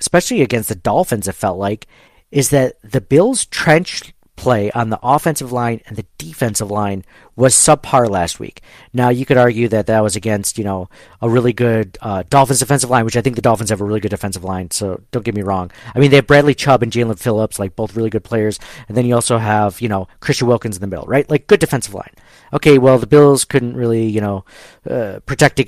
especially 0.00 0.42
against 0.42 0.68
the 0.68 0.74
Dolphins. 0.74 1.28
It 1.28 1.34
felt 1.34 1.58
like 1.58 1.86
is 2.30 2.50
that 2.50 2.76
the 2.82 3.00
Bills' 3.00 3.46
trench 3.46 4.12
play 4.38 4.70
on 4.70 4.88
the 4.88 4.98
offensive 5.02 5.52
line 5.52 5.82
and 5.86 5.96
the 5.96 6.06
defensive 6.16 6.70
line 6.70 7.04
was 7.36 7.54
subpar 7.54 8.08
last 8.08 8.40
week. 8.40 8.62
Now 8.92 9.08
you 9.10 9.26
could 9.26 9.36
argue 9.36 9.68
that 9.68 9.86
that 9.86 10.02
was 10.02 10.16
against 10.16 10.56
you 10.56 10.64
know 10.64 10.88
a 11.20 11.28
really 11.28 11.52
good 11.52 11.98
uh, 12.00 12.22
Dolphins 12.30 12.60
defensive 12.60 12.88
line, 12.88 13.04
which 13.04 13.16
I 13.16 13.20
think 13.20 13.36
the 13.36 13.42
Dolphins 13.42 13.70
have 13.70 13.80
a 13.80 13.84
really 13.84 14.00
good 14.00 14.10
defensive 14.10 14.44
line. 14.44 14.70
So 14.70 15.02
don't 15.10 15.24
get 15.24 15.34
me 15.34 15.42
wrong. 15.42 15.70
I 15.94 15.98
mean 15.98 16.10
they 16.10 16.16
have 16.16 16.26
Bradley 16.26 16.54
Chubb 16.54 16.82
and 16.82 16.92
Jaelan 16.92 17.18
Phillips, 17.18 17.58
like 17.58 17.76
both 17.76 17.96
really 17.96 18.10
good 18.10 18.24
players, 18.24 18.58
and 18.86 18.96
then 18.96 19.04
you 19.04 19.14
also 19.14 19.38
have 19.38 19.80
you 19.80 19.88
know 19.88 20.08
Christian 20.20 20.46
Wilkins 20.46 20.76
in 20.76 20.80
the 20.80 20.86
middle, 20.86 21.06
right? 21.06 21.28
Like 21.28 21.48
good 21.48 21.60
defensive 21.60 21.94
line. 21.94 22.14
Okay, 22.52 22.78
well 22.78 22.98
the 22.98 23.06
Bills 23.06 23.44
couldn't 23.44 23.76
really 23.76 24.06
you 24.06 24.20
know 24.20 24.44
uh, 24.88 25.18
protect 25.26 25.60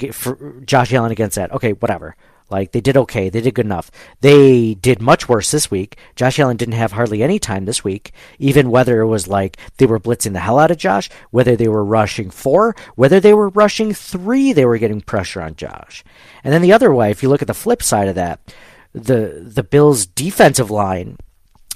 Josh 0.65 0.93
Allen 0.93 1.13
against 1.13 1.37
that. 1.37 1.53
Okay, 1.53 1.73
whatever. 1.73 2.17
Like 2.51 2.73
they 2.73 2.81
did 2.81 2.97
okay, 2.97 3.29
they 3.29 3.41
did 3.41 3.55
good 3.55 3.67
enough. 3.67 3.91
They 4.21 4.75
did 4.75 5.01
much 5.01 5.29
worse 5.29 5.51
this 5.51 5.71
week. 5.71 5.97
Josh 6.17 6.39
Allen 6.39 6.57
didn't 6.57 6.75
have 6.75 6.93
hardly 6.93 7.23
any 7.23 7.39
time 7.39 7.65
this 7.65 7.85
week, 7.85 8.13
even 8.39 8.71
whether 8.71 9.01
it 9.01 9.07
was 9.07 9.29
like 9.29 9.57
they 9.77 9.87
were 9.87 10.01
blitzing 10.01 10.33
the 10.33 10.41
hell 10.41 10.59
out 10.59 10.71
of 10.71 10.79
Josh, 10.79 11.09
whether 11.31 11.57
they 11.57 11.69
were 11.69 11.85
rushing 11.85 12.31
four, 12.31 12.75
whether 12.97 13.21
they 13.21 13.35
were 13.35 13.49
rushing 13.51 13.95
three, 13.95 14.53
they 14.53 14.65
were 14.65 14.79
getting 14.79 15.01
pressure 15.01 15.43
on 15.43 15.55
Josh. 15.55 16.05
And 16.43 16.53
then 16.53 16.63
the 16.63 16.73
other 16.73 16.93
way, 16.93 17.11
if 17.11 17.23
you 17.23 17.29
look 17.29 17.43
at 17.43 17.49
the 17.49 17.55
flip 17.55 17.83
side 17.83 18.09
of 18.09 18.17
that, 18.17 18.41
the 18.93 19.43
the 19.47 19.63
Bills 19.63 20.07
defensive 20.07 20.71
line, 20.71 21.17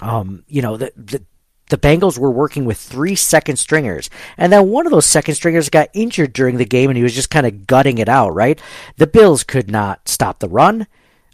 um, 0.01 0.45
you 0.49 0.63
know, 0.63 0.77
the, 0.77 0.93
the 0.97 1.23
the 1.71 1.79
Bengals 1.79 2.19
were 2.19 2.31
working 2.31 2.65
with 2.65 2.79
three 2.79 3.15
second 3.15 3.57
stringers. 3.57 4.11
And 4.37 4.53
then 4.53 4.69
one 4.69 4.87
of 4.87 4.93
those 4.93 5.07
second 5.07 5.35
stringers 5.35 5.71
got 5.71 5.89
injured 5.95 6.33
during 6.33 6.57
the 6.59 6.65
game 6.65 6.91
and 6.91 6.97
he 6.97 7.03
was 7.03 7.15
just 7.15 7.31
kind 7.31 7.47
of 7.47 7.67
gutting 7.67 7.99
it 7.99 8.09
out, 8.09 8.31
right? 8.31 8.61
The 8.97 9.07
Bills 9.07 9.45
could 9.45 9.71
not 9.71 10.09
stop 10.09 10.39
the 10.41 10.49
run. 10.49 10.87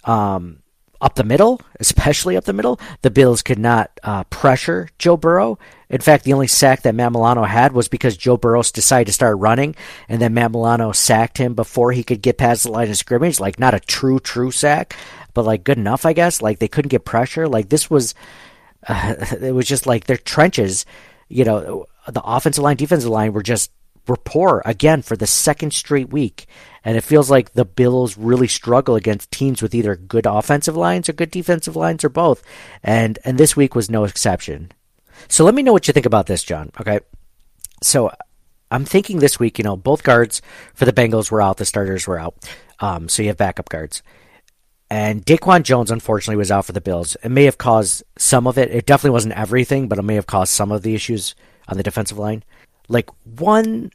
Um, 0.05 0.61
up 1.01 1.15
the 1.15 1.25
middle, 1.25 1.61
especially 1.81 2.37
up 2.37 2.45
the 2.45 2.53
middle, 2.53 2.79
the 3.03 3.11
Bills 3.11 3.43
could 3.43 3.59
not 3.59 3.91
uh, 4.03 4.25
pressure 4.25 4.89
Joe 4.99 5.17
Burrow. 5.17 5.59
In 5.89 6.01
fact, 6.01 6.25
the 6.25 6.33
only 6.33 6.47
sack 6.47 6.83
that 6.83 6.95
Matt 6.95 7.13
Milano 7.13 7.43
had 7.45 7.73
was 7.73 7.89
because 7.89 8.17
Joe 8.17 8.37
Burrow 8.37 8.63
decided 8.63 9.07
to 9.07 9.13
start 9.13 9.39
running, 9.39 9.75
and 10.09 10.21
then 10.21 10.35
Matt 10.35 10.53
Milano 10.53 10.93
sacked 10.93 11.39
him 11.39 11.55
before 11.55 11.93
he 11.93 12.05
could 12.05 12.23
get 12.23 12.39
past 12.39 12.63
the 12.63 12.71
line 12.71 12.91
of 12.91 12.97
scrimmage. 12.97 13.41
Like, 13.41 13.59
not 13.59 13.75
a 13.75 13.81
true, 13.81 14.21
true 14.21 14.51
sack, 14.51 14.95
but 15.35 15.45
like 15.45 15.65
good 15.65 15.79
enough, 15.79 16.07
I 16.07 16.13
guess. 16.13 16.41
Like, 16.41 16.61
they 16.61 16.69
couldn't 16.69 16.91
get 16.91 17.05
pressure. 17.05 17.49
Like, 17.49 17.71
this 17.71 17.91
was 17.91 18.15
uh, 18.87 19.15
it 19.41 19.55
was 19.55 19.67
just 19.67 19.87
like 19.87 20.07
their 20.07 20.17
trenches, 20.17 20.87
you 21.29 21.45
know, 21.45 21.87
the 22.09 22.23
offensive 22.23 22.63
line, 22.63 22.77
defensive 22.77 23.11
line 23.11 23.33
were 23.33 23.43
just 23.43 23.71
were 24.07 24.17
poor 24.17 24.63
again 24.65 25.03
for 25.03 25.17
the 25.17 25.27
second 25.27 25.73
straight 25.73 26.11
week. 26.11 26.47
And 26.85 26.97
it 26.97 27.03
feels 27.03 27.31
like 27.31 27.53
the 27.53 27.65
Bills 27.65 28.17
really 28.17 28.49
struggle 28.49 28.97
against 28.97 29.31
teams 29.31 29.61
with 29.63 29.75
either 29.75 29.95
good 29.97 30.27
offensive 30.27 30.77
lines 30.77 31.09
or 31.09 31.13
good 31.13 31.31
defensive 31.31 31.77
lines 31.77 32.05
or 32.05 32.09
both. 32.09 32.43
And 32.83 33.19
and 33.25 33.39
this 33.39 33.55
week 33.57 33.75
was 33.75 33.91
no 33.91 34.05
exception. 34.05 34.73
So 35.29 35.45
let 35.45 35.55
me 35.55 35.63
know 35.63 35.73
what 35.73 35.87
you 35.87 35.93
think 35.93 36.07
about 36.07 36.27
this, 36.27 36.43
John. 36.43 36.71
Okay. 36.81 37.01
So 37.83 38.11
I'm 38.71 38.85
thinking 38.85 39.19
this 39.19 39.39
week, 39.39 39.59
you 39.59 39.65
know, 39.65 39.77
both 39.77 40.03
guards 40.03 40.41
for 40.75 40.85
the 40.85 40.93
Bengals 40.93 41.31
were 41.31 41.43
out, 41.43 41.59
the 41.59 41.65
starters 41.65 42.07
were 42.07 42.19
out. 42.19 42.35
Um, 42.79 43.09
so 43.09 43.23
you 43.23 43.29
have 43.29 43.37
backup 43.37 43.69
guards. 43.69 44.03
And 44.91 45.25
Daquan 45.25 45.63
Jones, 45.63 45.93
unfortunately, 45.93 46.37
was 46.37 46.51
out 46.51 46.65
for 46.65 46.73
the 46.73 46.81
Bills. 46.81 47.17
It 47.23 47.31
may 47.31 47.45
have 47.45 47.59
caused 47.59 48.03
some 48.19 48.49
of 48.49 48.59
it. 48.59 48.71
It 48.71 48.87
definitely 48.87 49.15
wasn't 49.15 49.35
everything, 49.35 49.87
but 49.87 49.99
it 49.99 50.03
may 50.03 50.17
have 50.17 50.27
caused 50.27 50.53
some 50.53 50.73
of 50.73 50.83
the 50.83 50.97
issues 50.97 51.37
on 51.69 51.77
the 51.77 51.85
defensive 51.85 52.19
line. 52.19 52.43
Like 52.89 53.09
one 53.25 53.93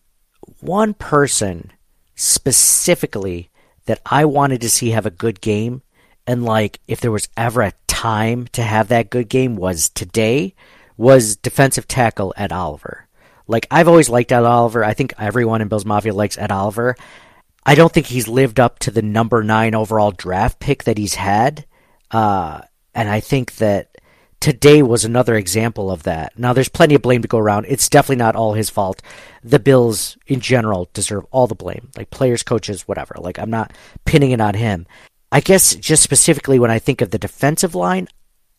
one 0.61 0.93
person 0.93 1.71
specifically 2.15 3.49
that 3.87 3.99
I 4.05 4.25
wanted 4.25 4.61
to 4.61 4.69
see 4.69 4.91
have 4.91 5.05
a 5.05 5.11
good 5.11 5.41
game, 5.41 5.81
and 6.25 6.45
like 6.45 6.79
if 6.87 7.01
there 7.01 7.11
was 7.11 7.27
ever 7.35 7.61
a 7.61 7.73
time 7.87 8.47
to 8.53 8.63
have 8.63 8.87
that 8.87 9.09
good 9.09 9.27
game 9.27 9.57
was 9.57 9.89
today, 9.89 10.55
was 10.95 11.35
defensive 11.35 11.89
tackle 11.89 12.33
Ed 12.37 12.53
Oliver. 12.53 13.05
Like 13.47 13.67
I've 13.69 13.89
always 13.89 14.09
liked 14.09 14.31
Ed 14.31 14.45
Oliver. 14.45 14.83
I 14.83 14.93
think 14.93 15.13
everyone 15.19 15.61
in 15.61 15.67
Bills 15.67 15.85
Mafia 15.85 16.13
likes 16.13 16.37
Ed 16.37 16.51
Oliver. 16.51 16.95
I 17.65 17.75
don't 17.75 17.91
think 17.91 18.05
he's 18.05 18.27
lived 18.27 18.59
up 18.59 18.79
to 18.79 18.91
the 18.91 19.01
number 19.01 19.43
nine 19.43 19.73
overall 19.73 20.11
draft 20.11 20.59
pick 20.59 20.83
that 20.83 20.97
he's 20.97 21.15
had. 21.15 21.65
Uh, 22.11 22.61
and 22.93 23.09
I 23.09 23.19
think 23.19 23.55
that 23.55 23.97
today 24.39 24.83
was 24.83 25.03
another 25.03 25.35
example 25.35 25.89
of 25.89 26.03
that. 26.03 26.37
Now, 26.37 26.53
there's 26.53 26.69
plenty 26.69 26.93
of 26.93 27.01
blame 27.01 27.23
to 27.23 27.27
go 27.27 27.39
around. 27.39 27.65
It's 27.67 27.89
definitely 27.89 28.17
not 28.17 28.35
all 28.35 28.53
his 28.53 28.69
fault. 28.69 29.01
The 29.43 29.59
Bills, 29.59 30.17
in 30.27 30.39
general, 30.39 30.89
deserve 30.93 31.25
all 31.31 31.47
the 31.47 31.55
blame. 31.55 31.89
Like 31.97 32.11
players, 32.11 32.43
coaches, 32.43 32.87
whatever. 32.87 33.15
Like, 33.17 33.39
I'm 33.39 33.49
not 33.49 33.73
pinning 34.05 34.31
it 34.31 34.41
on 34.41 34.53
him. 34.53 34.85
I 35.31 35.39
guess 35.39 35.75
just 35.75 36.03
specifically 36.03 36.59
when 36.59 36.71
I 36.71 36.79
think 36.79 37.01
of 37.01 37.09
the 37.09 37.17
defensive 37.17 37.73
line, 37.73 38.07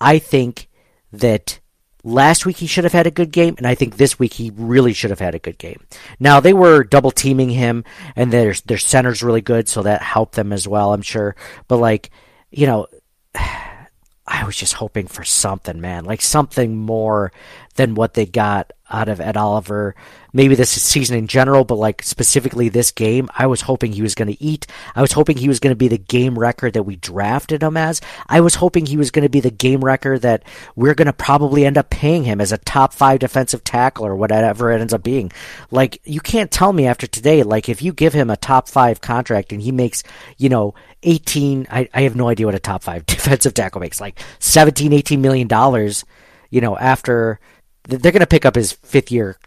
I 0.00 0.18
think 0.18 0.68
that 1.12 1.60
Last 2.06 2.46
week 2.46 2.58
he 2.58 2.68
should 2.68 2.84
have 2.84 2.92
had 2.92 3.08
a 3.08 3.10
good 3.10 3.32
game, 3.32 3.56
and 3.58 3.66
I 3.66 3.74
think 3.74 3.96
this 3.96 4.16
week 4.16 4.34
he 4.34 4.52
really 4.54 4.92
should 4.92 5.10
have 5.10 5.18
had 5.18 5.34
a 5.34 5.40
good 5.40 5.58
game. 5.58 5.84
Now 6.20 6.38
they 6.38 6.52
were 6.52 6.84
double 6.84 7.10
teaming 7.10 7.50
him, 7.50 7.82
and 8.14 8.32
their 8.32 8.54
their 8.64 8.78
center's 8.78 9.24
really 9.24 9.40
good, 9.40 9.68
so 9.68 9.82
that 9.82 10.02
helped 10.02 10.36
them 10.36 10.52
as 10.52 10.68
well, 10.68 10.94
I'm 10.94 11.02
sure. 11.02 11.34
But 11.66 11.78
like, 11.78 12.10
you 12.52 12.68
know, 12.68 12.86
I 13.34 14.44
was 14.44 14.54
just 14.54 14.74
hoping 14.74 15.08
for 15.08 15.24
something, 15.24 15.80
man, 15.80 16.04
like 16.04 16.22
something 16.22 16.76
more 16.76 17.32
than 17.74 17.96
what 17.96 18.14
they 18.14 18.24
got 18.24 18.70
out 18.90 19.08
of 19.08 19.20
Ed 19.20 19.36
Oliver 19.36 19.94
maybe 20.36 20.54
this 20.54 20.70
season 20.70 21.16
in 21.16 21.26
general, 21.26 21.64
but 21.64 21.76
like 21.76 22.02
specifically 22.02 22.68
this 22.68 22.90
game, 22.90 23.28
I 23.34 23.46
was 23.46 23.62
hoping 23.62 23.92
he 23.92 24.02
was 24.02 24.14
going 24.14 24.28
to 24.28 24.42
eat. 24.42 24.66
I 24.94 25.00
was 25.00 25.12
hoping 25.12 25.38
he 25.38 25.48
was 25.48 25.60
going 25.60 25.72
to 25.72 25.78
be 25.78 25.88
the 25.88 25.96
game 25.96 26.38
wrecker 26.38 26.70
that 26.70 26.82
we 26.82 26.96
drafted 26.96 27.62
him 27.62 27.78
as. 27.78 28.02
I 28.26 28.42
was 28.42 28.56
hoping 28.56 28.84
he 28.84 28.98
was 28.98 29.10
going 29.10 29.22
to 29.22 29.30
be 29.30 29.40
the 29.40 29.50
game 29.50 29.82
wrecker 29.82 30.18
that 30.18 30.42
we're 30.76 30.94
going 30.94 31.06
to 31.06 31.14
probably 31.14 31.64
end 31.64 31.78
up 31.78 31.88
paying 31.88 32.24
him 32.24 32.42
as 32.42 32.52
a 32.52 32.58
top 32.58 32.92
five 32.92 33.20
defensive 33.20 33.64
tackle 33.64 34.04
or 34.04 34.14
whatever 34.14 34.70
it 34.70 34.80
ends 34.82 34.92
up 34.92 35.02
being. 35.02 35.32
Like, 35.70 36.02
you 36.04 36.20
can't 36.20 36.50
tell 36.50 36.72
me 36.74 36.86
after 36.86 37.06
today, 37.06 37.42
like, 37.42 37.70
if 37.70 37.80
you 37.80 37.94
give 37.94 38.12
him 38.12 38.28
a 38.28 38.36
top 38.36 38.68
five 38.68 39.00
contract 39.00 39.52
and 39.52 39.62
he 39.62 39.72
makes, 39.72 40.02
you 40.36 40.50
know, 40.50 40.74
18, 41.02 41.66
I, 41.70 41.88
I 41.94 42.02
have 42.02 42.14
no 42.14 42.28
idea 42.28 42.44
what 42.44 42.54
a 42.54 42.60
top 42.60 42.82
five 42.82 43.06
defensive 43.06 43.54
tackle 43.54 43.80
makes, 43.80 44.02
like 44.02 44.20
17, 44.40 44.92
18 44.92 45.22
million 45.22 45.48
dollars, 45.48 46.04
you 46.50 46.60
know, 46.60 46.76
after 46.76 47.40
they're 47.88 48.12
going 48.12 48.20
to 48.20 48.26
pick 48.26 48.44
up 48.44 48.54
his 48.54 48.72
fifth 48.72 49.10
year 49.10 49.38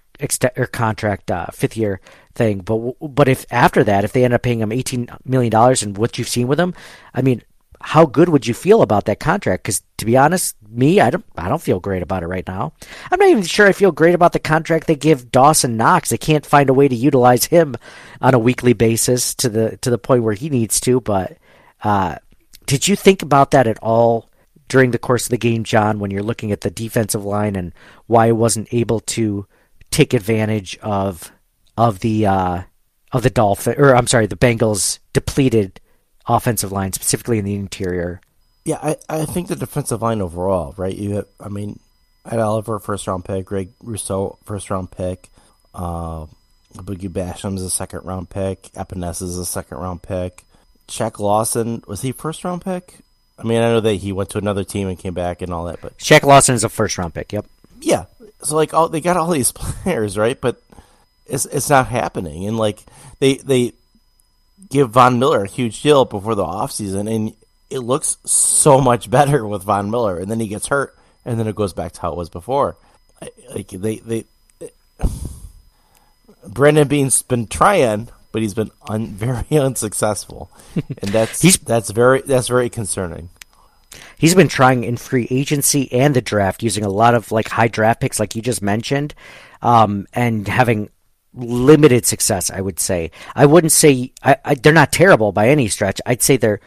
or 0.58 0.68
contract 0.68 1.32
uh, 1.32 1.48
fifth 1.48 1.78
year 1.78 2.02
thing. 2.36 2.60
But 2.60 2.96
but 3.02 3.28
if 3.28 3.46
after 3.52 3.84
that, 3.84 4.04
if 4.04 4.12
they 4.14 4.26
end 4.26 4.34
up 4.34 4.42
paying 4.42 4.60
him 4.60 4.72
eighteen 4.72 5.10
million 5.26 5.52
dollars 5.52 5.84
and 5.84 5.98
what 5.98 6.18
you've 6.18 6.28
seen 6.28 6.48
with 6.48 6.60
him, 6.60 6.74
I 7.14 7.22
mean, 7.22 7.42
how 7.82 8.06
good 8.06 8.30
would 8.30 8.46
you 8.46 8.54
feel 8.54 8.82
about 8.82 9.06
that 9.06 9.20
contract? 9.20 9.64
Because 9.64 9.82
to 9.98 10.06
be 10.06 10.18
honest, 10.18 10.56
me, 10.70 11.00
I 11.00 11.10
don't 11.10 11.26
I 11.38 11.48
don't 11.48 11.62
feel 11.62 11.80
great 11.80 12.04
about 12.04 12.24
it 12.24 12.28
right 12.28 12.48
now. 12.48 12.74
I'm 13.12 13.20
not 13.20 13.30
even 13.30 13.44
sure 13.44 13.68
I 13.68 13.74
feel 13.74 13.92
great 13.92 14.16
about 14.16 14.34
the 14.34 14.40
contract 14.40 14.88
they 14.88 14.96
give 14.96 15.32
Dawson 15.32 15.78
Knox. 15.78 16.10
They 16.10 16.18
can't 16.18 16.46
find 16.46 16.70
a 16.70 16.74
way 16.74 16.88
to 16.88 16.96
utilize 16.96 17.46
him 17.46 17.76
on 18.22 18.34
a 18.34 18.40
weekly 18.40 18.74
basis 18.74 19.34
to 19.36 19.50
the 19.50 19.78
to 19.78 19.90
the 19.90 19.98
point 19.98 20.24
where 20.24 20.34
he 20.34 20.50
needs 20.50 20.80
to. 20.82 21.00
But 21.00 21.38
uh, 21.84 22.18
did 22.66 22.88
you 22.88 22.96
think 22.96 23.22
about 23.22 23.52
that 23.52 23.68
at 23.68 23.80
all? 23.82 24.29
During 24.70 24.92
the 24.92 25.00
course 25.00 25.26
of 25.26 25.32
the 25.32 25.38
game, 25.38 25.64
John, 25.64 26.00
when 26.00 26.12
you're 26.12 26.24
looking 26.24 26.52
at 26.52 26.62
the 26.62 26.70
defensive 26.70 27.26
line 27.26 27.56
and 27.56 27.74
why 28.08 28.28
it 28.28 28.38
wasn't 28.38 28.74
able 28.74 29.02
to 29.02 29.46
take 29.92 30.14
advantage 30.14 30.78
of 30.82 31.32
of 31.76 32.00
the 32.00 32.26
uh, 32.26 32.64
of 33.12 33.24
the 33.24 33.30
Dolphin 33.30 33.76
or 33.78 33.96
I'm 33.96 34.08
sorry, 34.08 34.28
the 34.28 34.38
Bengals 34.38 35.00
depleted 35.12 35.82
offensive 36.28 36.72
line, 36.72 36.94
specifically 36.94 37.40
in 37.40 37.46
the 37.46 37.56
interior. 37.56 38.22
Yeah, 38.66 38.78
I, 38.82 38.98
I 39.10 39.26
think 39.26 39.48
the 39.48 39.56
defensive 39.56 40.02
line 40.02 40.22
overall, 40.22 40.76
right? 40.78 40.96
You 40.96 41.16
have, 41.16 41.26
I 41.40 41.50
mean, 41.50 41.80
Ed 42.30 42.40
Oliver, 42.40 42.78
first 42.80 43.08
round 43.08 43.26
pick, 43.26 43.46
Greg 43.46 43.72
Rousseau, 43.82 44.38
first 44.44 44.70
round 44.70 44.92
pick, 44.92 45.30
uh, 45.74 46.28
Boogie 46.76 47.12
Basham's 47.12 47.64
a 47.64 47.70
second 47.70 48.02
round 48.04 48.30
pick, 48.30 48.64
Epenesa 48.74 49.24
is 49.24 49.38
a 49.38 49.46
second 49.46 49.80
round 49.80 50.04
pick, 50.04 50.44
Shaq 50.88 51.20
Lawson 51.20 51.84
was 51.88 52.02
he 52.02 52.12
first 52.12 52.44
round 52.44 52.64
pick? 52.64 53.00
I 53.40 53.44
mean, 53.44 53.62
I 53.62 53.70
know 53.70 53.80
that 53.80 53.96
he 53.96 54.12
went 54.12 54.30
to 54.32 54.38
another 54.38 54.64
team 54.64 54.88
and 54.90 55.00
came 55.00 55.14
back 55.14 55.42
and 55.42 55.54
all 55.54 55.66
that, 55.66 55.82
but 55.82 55.98
Shaq 55.98 56.24
Lawson 56.24 56.56
is 56.56 56.64
a 56.64 56.70
first 56.70 56.98
round 56.98 57.14
pick. 57.14 57.32
Yep. 57.32 57.46
Yeah, 57.82 58.06
so 58.42 58.56
like 58.56 58.74
all 58.74 58.90
they 58.90 59.02
got 59.02 59.18
all 59.18 59.30
these 59.30 59.52
players, 59.54 60.18
right? 60.18 60.40
But 60.40 60.62
it's 61.26 61.46
it's 61.46 61.70
not 61.70 61.88
happening. 61.88 62.46
And 62.46 62.58
like 62.58 62.84
they 63.20 63.36
they 63.36 63.74
give 64.70 64.92
Von 64.92 65.20
Miller 65.20 65.44
a 65.44 65.50
huge 65.50 65.82
deal 65.82 66.06
before 66.06 66.36
the 66.36 66.44
offseason 66.44 67.14
and 67.14 67.34
it 67.70 67.80
looks 67.80 68.18
so 68.26 68.82
much 68.82 69.10
better 69.10 69.46
with 69.48 69.64
Von 69.64 69.90
Miller 69.90 70.18
and 70.18 70.30
then 70.30 70.40
he 70.40 70.48
gets 70.48 70.68
hurt 70.68 70.98
and 71.26 71.40
then 71.40 71.48
it 71.48 71.56
goes 71.56 71.74
back 71.74 71.94
to 71.94 72.02
how 72.02 72.12
it 72.12 72.18
was 72.18 72.30
before. 72.30 72.76
Like 73.54 73.68
they 73.70 73.98
they 73.98 74.26
Brandon 76.48 76.88
Beane's 76.88 77.22
been 77.22 77.48
trying, 77.48 78.10
but 78.32 78.42
he's 78.42 78.54
been 78.54 78.72
un, 78.88 79.08
very 79.16 79.46
unsuccessful, 79.52 80.52
and 80.76 81.12
that's 81.12 81.58
that's 81.60 81.90
very 81.90 82.22
that's 82.22 82.48
very 82.48 82.70
concerning 82.70 83.30
he's 84.20 84.36
been 84.36 84.48
trying 84.48 84.84
in 84.84 84.98
free 84.98 85.28
agency 85.32 85.92
and 85.92 86.16
the 86.16 86.22
draft 86.22 86.62
using 86.62 86.84
a 86.84 86.90
lot 86.90 87.16
of 87.16 87.32
like 87.32 87.50
high 87.50 87.68
draft 87.68 88.02
picks, 88.02 88.20
like 88.20 88.36
you 88.36 88.42
just 88.42 88.62
mentioned, 88.62 89.16
um, 89.64 90.06
and 90.14 90.48
having 90.48 90.90
limited 91.34 92.06
success. 92.06 92.52
I 92.52 92.62
would 92.62 92.80
say. 92.80 93.10
I 93.36 93.48
wouldn't 93.48 93.72
say 93.72 94.12
I, 94.22 94.38
I, 94.46 94.56
they're 94.56 94.74
not 94.74 94.92
terrible 94.92 95.32
by 95.32 95.50
any 95.50 95.68
stretch. 95.70 96.00
I'd 96.06 96.22
say 96.22 96.38
they're 96.38 96.60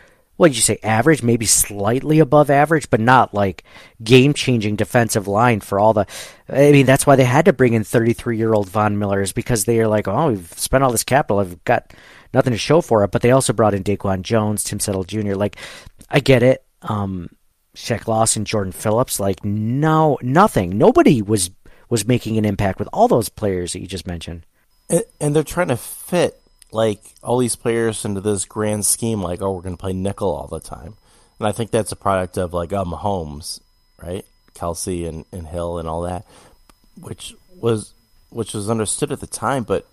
what 0.42 0.48
did 0.48 0.56
you 0.56 0.62
say, 0.62 0.80
average, 0.82 1.22
maybe 1.22 1.46
slightly 1.46 2.18
above 2.18 2.50
average, 2.50 2.90
but 2.90 2.98
not 2.98 3.32
like 3.32 3.62
game 4.02 4.34
changing 4.34 4.74
defensive 4.74 5.28
line 5.28 5.60
for 5.60 5.78
all 5.78 5.92
the. 5.92 6.04
I 6.48 6.72
mean, 6.72 6.84
that's 6.84 7.06
why 7.06 7.14
they 7.14 7.22
had 7.22 7.44
to 7.44 7.52
bring 7.52 7.74
in 7.74 7.84
33 7.84 8.36
year 8.36 8.52
old 8.52 8.68
Von 8.68 8.98
Miller, 8.98 9.20
is 9.20 9.30
because 9.30 9.66
they 9.66 9.78
are 9.78 9.86
like, 9.86 10.08
oh, 10.08 10.30
we've 10.30 10.52
spent 10.54 10.82
all 10.82 10.90
this 10.90 11.04
capital, 11.04 11.38
I've 11.38 11.62
got 11.62 11.92
nothing 12.34 12.50
to 12.50 12.58
show 12.58 12.80
for 12.80 13.04
it. 13.04 13.12
But 13.12 13.22
they 13.22 13.30
also 13.30 13.52
brought 13.52 13.72
in 13.72 13.84
Daquan 13.84 14.22
Jones, 14.22 14.64
Tim 14.64 14.80
Settle 14.80 15.04
Jr. 15.04 15.34
Like, 15.34 15.58
I 16.10 16.18
get 16.18 16.42
it. 16.42 16.64
Um, 16.82 17.28
Shaq 17.76 18.08
Lawson, 18.08 18.44
Jordan 18.44 18.72
Phillips, 18.72 19.20
like, 19.20 19.44
no, 19.44 20.18
nothing. 20.22 20.76
Nobody 20.76 21.22
was 21.22 21.52
was 21.88 22.04
making 22.04 22.36
an 22.36 22.44
impact 22.44 22.80
with 22.80 22.88
all 22.92 23.06
those 23.06 23.28
players 23.28 23.74
that 23.74 23.80
you 23.80 23.86
just 23.86 24.08
mentioned. 24.08 24.44
And, 24.90 25.04
and 25.20 25.36
they're 25.36 25.44
trying 25.44 25.68
to 25.68 25.76
fit 25.76 26.41
like 26.72 27.00
all 27.22 27.38
these 27.38 27.56
players 27.56 28.04
into 28.04 28.20
this 28.20 28.44
grand 28.44 28.84
scheme, 28.86 29.22
like 29.22 29.42
oh, 29.42 29.52
we're 29.52 29.62
going 29.62 29.76
to 29.76 29.80
play 29.80 29.92
nickel 29.92 30.34
all 30.34 30.48
the 30.48 30.60
time, 30.60 30.96
and 31.38 31.46
I 31.46 31.52
think 31.52 31.70
that's 31.70 31.92
a 31.92 31.96
product 31.96 32.36
of 32.38 32.52
like 32.52 32.72
uh, 32.72 32.84
Mahomes, 32.84 33.60
right? 34.02 34.24
Kelce 34.54 35.08
and, 35.08 35.24
and 35.32 35.46
Hill 35.46 35.78
and 35.78 35.88
all 35.88 36.02
that, 36.02 36.26
which 37.00 37.34
was 37.56 37.94
which 38.30 38.54
was 38.54 38.70
understood 38.70 39.12
at 39.12 39.20
the 39.20 39.26
time, 39.26 39.64
but 39.64 39.86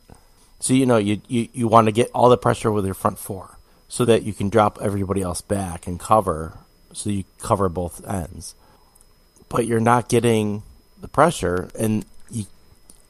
so 0.59 0.74
you 0.74 0.86
know 0.86 0.98
you, 0.98 1.21
you, 1.27 1.48
you 1.53 1.67
want 1.67 1.86
to 1.86 1.91
get 1.91 2.09
all 2.13 2.29
the 2.29 2.38
pressure 2.38 2.71
with 2.71 2.86
your 2.86 2.93
front 2.93 3.19
four 3.19 3.57
so 3.88 4.05
that 4.05 4.24
you 4.24 4.33
can 4.33 4.50
drop 4.50 4.77
everybody 4.81 5.21
else 5.21 5.41
back 5.41 5.88
and 5.88 6.00
cover 6.00 6.57
so 6.93 7.09
you 7.09 7.24
cover 7.39 7.69
both 7.69 8.05
ends. 8.07 8.55
But 9.48 9.65
you're 9.65 9.79
not 9.79 10.09
getting 10.09 10.63
the 11.00 11.07
pressure 11.07 11.69
and 11.77 12.05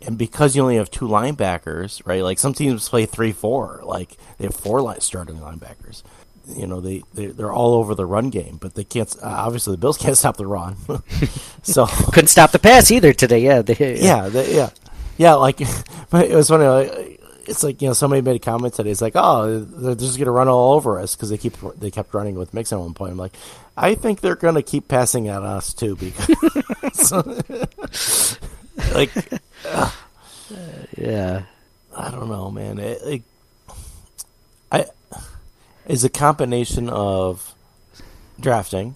and 0.01 0.17
because 0.17 0.55
you 0.55 0.61
only 0.61 0.77
have 0.77 0.91
two 0.91 1.07
linebackers, 1.07 2.05
right? 2.05 2.23
Like 2.23 2.39
some 2.39 2.53
teams 2.53 2.87
play 2.87 3.05
three 3.05 3.31
four, 3.31 3.81
like 3.83 4.17
they 4.37 4.45
have 4.45 4.55
four 4.55 4.81
line 4.81 5.01
starting 5.01 5.37
linebackers. 5.37 6.03
You 6.47 6.65
know, 6.65 6.81
they, 6.81 7.03
they 7.13 7.27
they're 7.27 7.51
all 7.51 7.75
over 7.75 7.93
the 7.93 8.05
run 8.05 8.29
game, 8.29 8.57
but 8.59 8.73
they 8.73 8.83
can't. 8.83 9.13
Uh, 9.21 9.27
obviously, 9.27 9.73
the 9.73 9.77
Bills 9.77 9.97
can't 9.97 10.17
stop 10.17 10.37
the 10.37 10.47
run. 10.47 10.77
so 11.63 11.85
couldn't 12.11 12.27
stop 12.27 12.51
the 12.51 12.59
pass 12.59 12.89
either 12.91 13.13
today. 13.13 13.39
Yeah, 13.39 13.61
they, 13.61 13.75
yeah, 13.77 14.03
yeah, 14.03 14.29
they, 14.29 14.55
yeah, 14.55 14.69
yeah. 15.17 15.33
Like, 15.35 15.57
but 16.09 16.29
it 16.29 16.35
was 16.35 16.47
funny. 16.47 16.65
Like, 16.65 17.19
it's 17.45 17.63
like 17.63 17.81
you 17.81 17.87
know 17.89 17.93
somebody 17.93 18.21
made 18.21 18.35
a 18.37 18.39
comment 18.39 18.73
today. 18.73 18.89
It's 18.89 19.01
like, 19.01 19.15
oh, 19.15 19.59
they're 19.59 19.95
just 19.95 20.17
gonna 20.17 20.31
run 20.31 20.47
all 20.47 20.73
over 20.73 20.99
us 20.99 21.15
because 21.15 21.29
they 21.29 21.37
keep 21.37 21.55
they 21.77 21.91
kept 21.91 22.13
running 22.13 22.35
with 22.35 22.53
Mix 22.53 22.73
at 22.73 22.79
one 22.79 22.93
point. 22.93 23.11
I'm 23.11 23.17
like, 23.17 23.35
I 23.77 23.95
think 23.95 24.21
they're 24.21 24.35
gonna 24.35 24.63
keep 24.63 24.87
passing 24.87 25.27
at 25.27 25.43
us 25.43 25.73
too 25.73 25.95
because 25.97 26.29
like 28.93 29.11
uh, 29.65 29.91
yeah, 30.97 31.43
I 31.95 32.11
don't 32.11 32.29
know, 32.29 32.51
man. 32.51 32.79
It, 32.79 33.01
it, 33.03 33.23
I 34.71 34.85
is 35.85 36.03
a 36.03 36.09
combination 36.09 36.89
of 36.89 37.53
drafting 38.39 38.95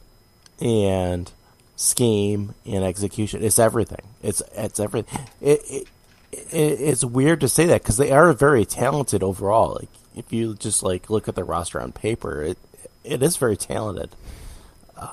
and 0.61 1.31
scheme 1.75 2.53
and 2.65 2.83
execution. 2.83 3.43
It's 3.43 3.59
everything. 3.59 4.05
It's 4.21 4.41
it's 4.55 4.79
everything. 4.79 5.19
It, 5.41 5.61
it, 5.69 5.87
it 6.31 6.55
it's 6.55 7.03
weird 7.03 7.41
to 7.41 7.49
say 7.49 7.65
that 7.65 7.81
because 7.81 7.97
they 7.97 8.11
are 8.11 8.31
very 8.33 8.65
talented 8.65 9.23
overall. 9.23 9.77
Like 9.79 9.89
if 10.15 10.31
you 10.31 10.55
just 10.55 10.83
like 10.83 11.09
look 11.09 11.27
at 11.27 11.35
the 11.35 11.43
roster 11.43 11.81
on 11.81 11.91
paper, 11.91 12.41
it 12.43 12.57
it 13.03 13.21
is 13.21 13.37
very 13.37 13.57
talented. 13.57 14.09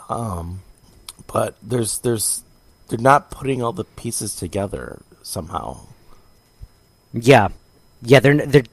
Um, 0.09 0.63
but 1.27 1.57
there's 1.63 1.99
there's 1.99 2.45
they're 2.91 2.99
not 2.99 3.31
putting 3.31 3.63
all 3.63 3.73
the 3.73 3.85
pieces 3.85 4.35
together 4.35 5.01
somehow. 5.23 5.79
Yeah, 7.13 7.49
yeah, 8.03 8.21
they're 8.21 8.47
they're 8.47 8.65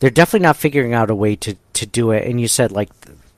they're 0.00 0.10
definitely 0.10 0.46
not 0.46 0.56
figuring 0.56 0.94
out 0.94 1.10
a 1.10 1.14
way 1.14 1.36
to 1.36 1.54
to 1.74 1.86
do 1.86 2.10
it. 2.10 2.26
And 2.26 2.40
you 2.40 2.48
said 2.48 2.72
like 2.72 2.88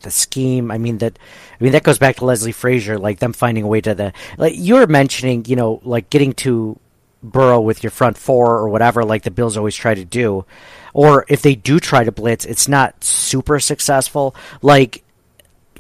the, 0.00 0.10
scheme. 0.10 0.70
I 0.70 0.78
mean 0.78 0.98
that. 0.98 1.18
I 1.60 1.64
mean 1.64 1.72
that 1.72 1.82
goes 1.82 1.98
back 1.98 2.16
to 2.16 2.24
Leslie 2.24 2.52
Frazier, 2.52 2.98
like 2.98 3.18
them 3.18 3.32
finding 3.32 3.64
a 3.64 3.68
way 3.68 3.80
to 3.82 3.94
the 3.94 4.12
like 4.38 4.54
you 4.56 4.76
were 4.76 4.86
mentioning, 4.86 5.44
you 5.46 5.56
know, 5.56 5.80
like 5.84 6.08
getting 6.08 6.32
to 6.34 6.78
Burrow 7.22 7.60
with 7.60 7.82
your 7.82 7.90
front 7.90 8.16
four 8.16 8.56
or 8.58 8.68
whatever, 8.68 9.04
like 9.04 9.24
the 9.24 9.30
Bills 9.30 9.56
always 9.56 9.76
try 9.76 9.94
to 9.94 10.04
do. 10.04 10.46
Or 10.94 11.26
if 11.28 11.42
they 11.42 11.54
do 11.54 11.78
try 11.80 12.04
to 12.04 12.12
blitz, 12.12 12.44
it's 12.44 12.66
not 12.66 13.04
super 13.04 13.60
successful. 13.60 14.34
Like 14.62 15.04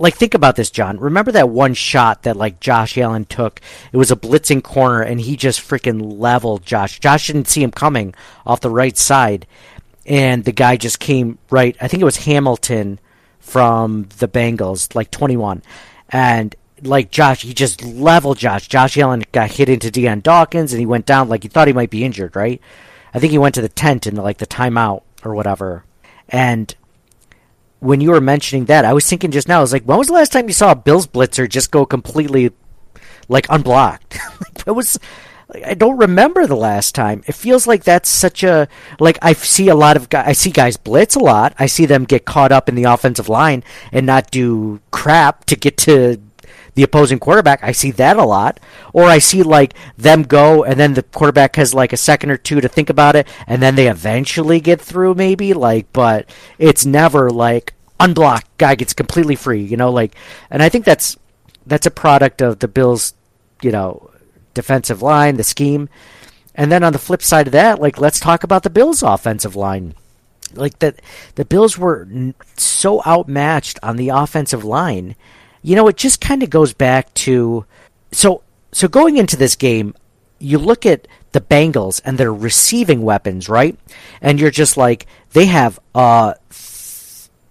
like 0.00 0.16
think 0.16 0.32
about 0.32 0.56
this, 0.56 0.70
John. 0.70 0.98
Remember 0.98 1.30
that 1.32 1.50
one 1.50 1.74
shot 1.74 2.22
that 2.22 2.34
like 2.34 2.58
Josh 2.58 2.96
Allen 2.96 3.26
took? 3.26 3.60
It 3.92 3.98
was 3.98 4.10
a 4.10 4.16
blitzing 4.16 4.62
corner, 4.62 5.02
and 5.02 5.20
he 5.20 5.36
just 5.36 5.60
freaking 5.60 6.18
leveled 6.18 6.64
Josh. 6.64 6.98
Josh 6.98 7.26
didn't 7.26 7.48
see 7.48 7.62
him 7.62 7.70
coming 7.70 8.14
off 8.46 8.62
the 8.62 8.70
right 8.70 8.96
side, 8.96 9.46
and 10.06 10.44
the 10.44 10.52
guy 10.52 10.76
just 10.76 11.00
came 11.00 11.38
right. 11.50 11.76
I 11.82 11.86
think 11.86 12.00
it 12.00 12.06
was 12.06 12.24
Hamilton 12.24 12.98
from 13.40 14.08
the 14.18 14.26
Bengals, 14.26 14.94
like 14.94 15.10
twenty 15.10 15.36
one, 15.36 15.62
and 16.08 16.56
like 16.82 17.10
Josh, 17.10 17.42
he 17.42 17.52
just 17.52 17.84
leveled 17.84 18.38
Josh. 18.38 18.68
Josh 18.68 18.96
Allen 18.96 19.22
got 19.32 19.50
hit 19.50 19.68
into 19.68 19.90
Dion 19.90 20.20
Dawkins, 20.20 20.72
and 20.72 20.80
he 20.80 20.86
went 20.86 21.04
down 21.04 21.28
like 21.28 21.42
he 21.42 21.50
thought 21.50 21.68
he 21.68 21.74
might 21.74 21.90
be 21.90 22.04
injured. 22.04 22.34
Right? 22.34 22.58
I 23.12 23.18
think 23.18 23.32
he 23.32 23.38
went 23.38 23.54
to 23.56 23.62
the 23.62 23.68
tent 23.68 24.06
in 24.06 24.16
like 24.16 24.38
the 24.38 24.46
timeout 24.46 25.02
or 25.22 25.34
whatever, 25.34 25.84
and 26.30 26.74
when 27.80 28.00
you 28.00 28.10
were 28.10 28.20
mentioning 28.20 28.66
that, 28.66 28.84
I 28.84 28.92
was 28.92 29.06
thinking 29.06 29.30
just 29.30 29.48
now, 29.48 29.58
I 29.58 29.62
was 29.62 29.72
like, 29.72 29.84
when 29.84 29.98
was 29.98 30.06
the 30.06 30.14
last 30.14 30.32
time 30.32 30.48
you 30.48 30.54
saw 30.54 30.72
a 30.72 30.76
Bills 30.76 31.06
blitzer 31.06 31.48
just 31.48 31.70
go 31.70 31.84
completely 31.84 32.52
like 33.28 33.46
unblocked? 33.48 34.18
it 34.66 34.72
was 34.72 34.98
I 35.64 35.74
don't 35.74 35.96
remember 35.96 36.46
the 36.46 36.56
last 36.56 36.94
time. 36.94 37.22
It 37.26 37.34
feels 37.34 37.66
like 37.66 37.84
that's 37.84 38.08
such 38.08 38.42
a 38.42 38.68
like 38.98 39.18
I 39.22 39.32
see 39.32 39.68
a 39.68 39.74
lot 39.74 39.96
of 39.96 40.08
guys. 40.08 40.28
I 40.28 40.32
see 40.32 40.50
guys 40.50 40.76
blitz 40.76 41.16
a 41.16 41.20
lot. 41.20 41.54
I 41.58 41.66
see 41.66 41.86
them 41.86 42.04
get 42.04 42.24
caught 42.24 42.52
up 42.52 42.68
in 42.68 42.74
the 42.74 42.84
offensive 42.84 43.28
line 43.28 43.64
and 43.92 44.06
not 44.06 44.30
do 44.30 44.80
crap 44.90 45.44
to 45.46 45.56
get 45.56 45.76
to 45.78 46.20
the 46.74 46.82
opposing 46.82 47.18
quarterback. 47.18 47.62
I 47.62 47.72
see 47.72 47.90
that 47.92 48.16
a 48.16 48.24
lot. 48.24 48.60
Or 48.92 49.04
I 49.04 49.18
see 49.18 49.42
like 49.42 49.74
them 49.96 50.22
go 50.22 50.64
and 50.64 50.78
then 50.78 50.94
the 50.94 51.02
quarterback 51.02 51.56
has 51.56 51.74
like 51.74 51.92
a 51.92 51.96
second 51.96 52.30
or 52.30 52.36
two 52.36 52.60
to 52.60 52.68
think 52.68 52.90
about 52.90 53.16
it 53.16 53.28
and 53.46 53.62
then 53.62 53.74
they 53.74 53.88
eventually 53.88 54.60
get 54.60 54.80
through 54.80 55.14
maybe 55.14 55.52
like 55.52 55.92
but 55.92 56.28
it's 56.58 56.86
never 56.86 57.30
like 57.30 57.74
unblocked 57.98 58.56
guy 58.58 58.74
gets 58.74 58.94
completely 58.94 59.36
free, 59.36 59.62
you 59.62 59.76
know, 59.76 59.90
like 59.90 60.14
and 60.50 60.62
I 60.62 60.68
think 60.68 60.84
that's 60.84 61.16
that's 61.66 61.86
a 61.86 61.90
product 61.90 62.40
of 62.40 62.58
the 62.58 62.68
Bills, 62.68 63.14
you 63.62 63.70
know, 63.70 64.10
defensive 64.54 65.02
line, 65.02 65.36
the 65.36 65.44
scheme. 65.44 65.88
And 66.54 66.70
then 66.72 66.82
on 66.82 66.92
the 66.92 66.98
flip 66.98 67.22
side 67.22 67.46
of 67.46 67.52
that, 67.52 67.80
like 67.80 68.00
let's 68.00 68.20
talk 68.20 68.42
about 68.42 68.62
the 68.62 68.70
Bills 68.70 69.02
offensive 69.02 69.56
line. 69.56 69.94
Like 70.54 70.80
that 70.80 71.00
the 71.36 71.44
Bills 71.44 71.78
were 71.78 72.08
so 72.56 73.02
outmatched 73.06 73.78
on 73.82 73.96
the 73.96 74.08
offensive 74.08 74.64
line 74.64 75.14
you 75.62 75.76
know, 75.76 75.88
it 75.88 75.96
just 75.96 76.20
kind 76.20 76.42
of 76.42 76.50
goes 76.50 76.72
back 76.72 77.12
to 77.14 77.64
so 78.12 78.42
so 78.72 78.88
going 78.88 79.16
into 79.16 79.36
this 79.36 79.56
game, 79.56 79.94
you 80.38 80.58
look 80.58 80.86
at 80.86 81.06
the 81.32 81.40
Bengals 81.40 82.00
and 82.04 82.18
their 82.18 82.32
receiving 82.32 83.02
weapons, 83.02 83.48
right? 83.48 83.78
And 84.20 84.40
you're 84.40 84.50
just 84.50 84.76
like 84.76 85.06
they 85.32 85.46
have 85.46 85.78
uh 85.94 86.34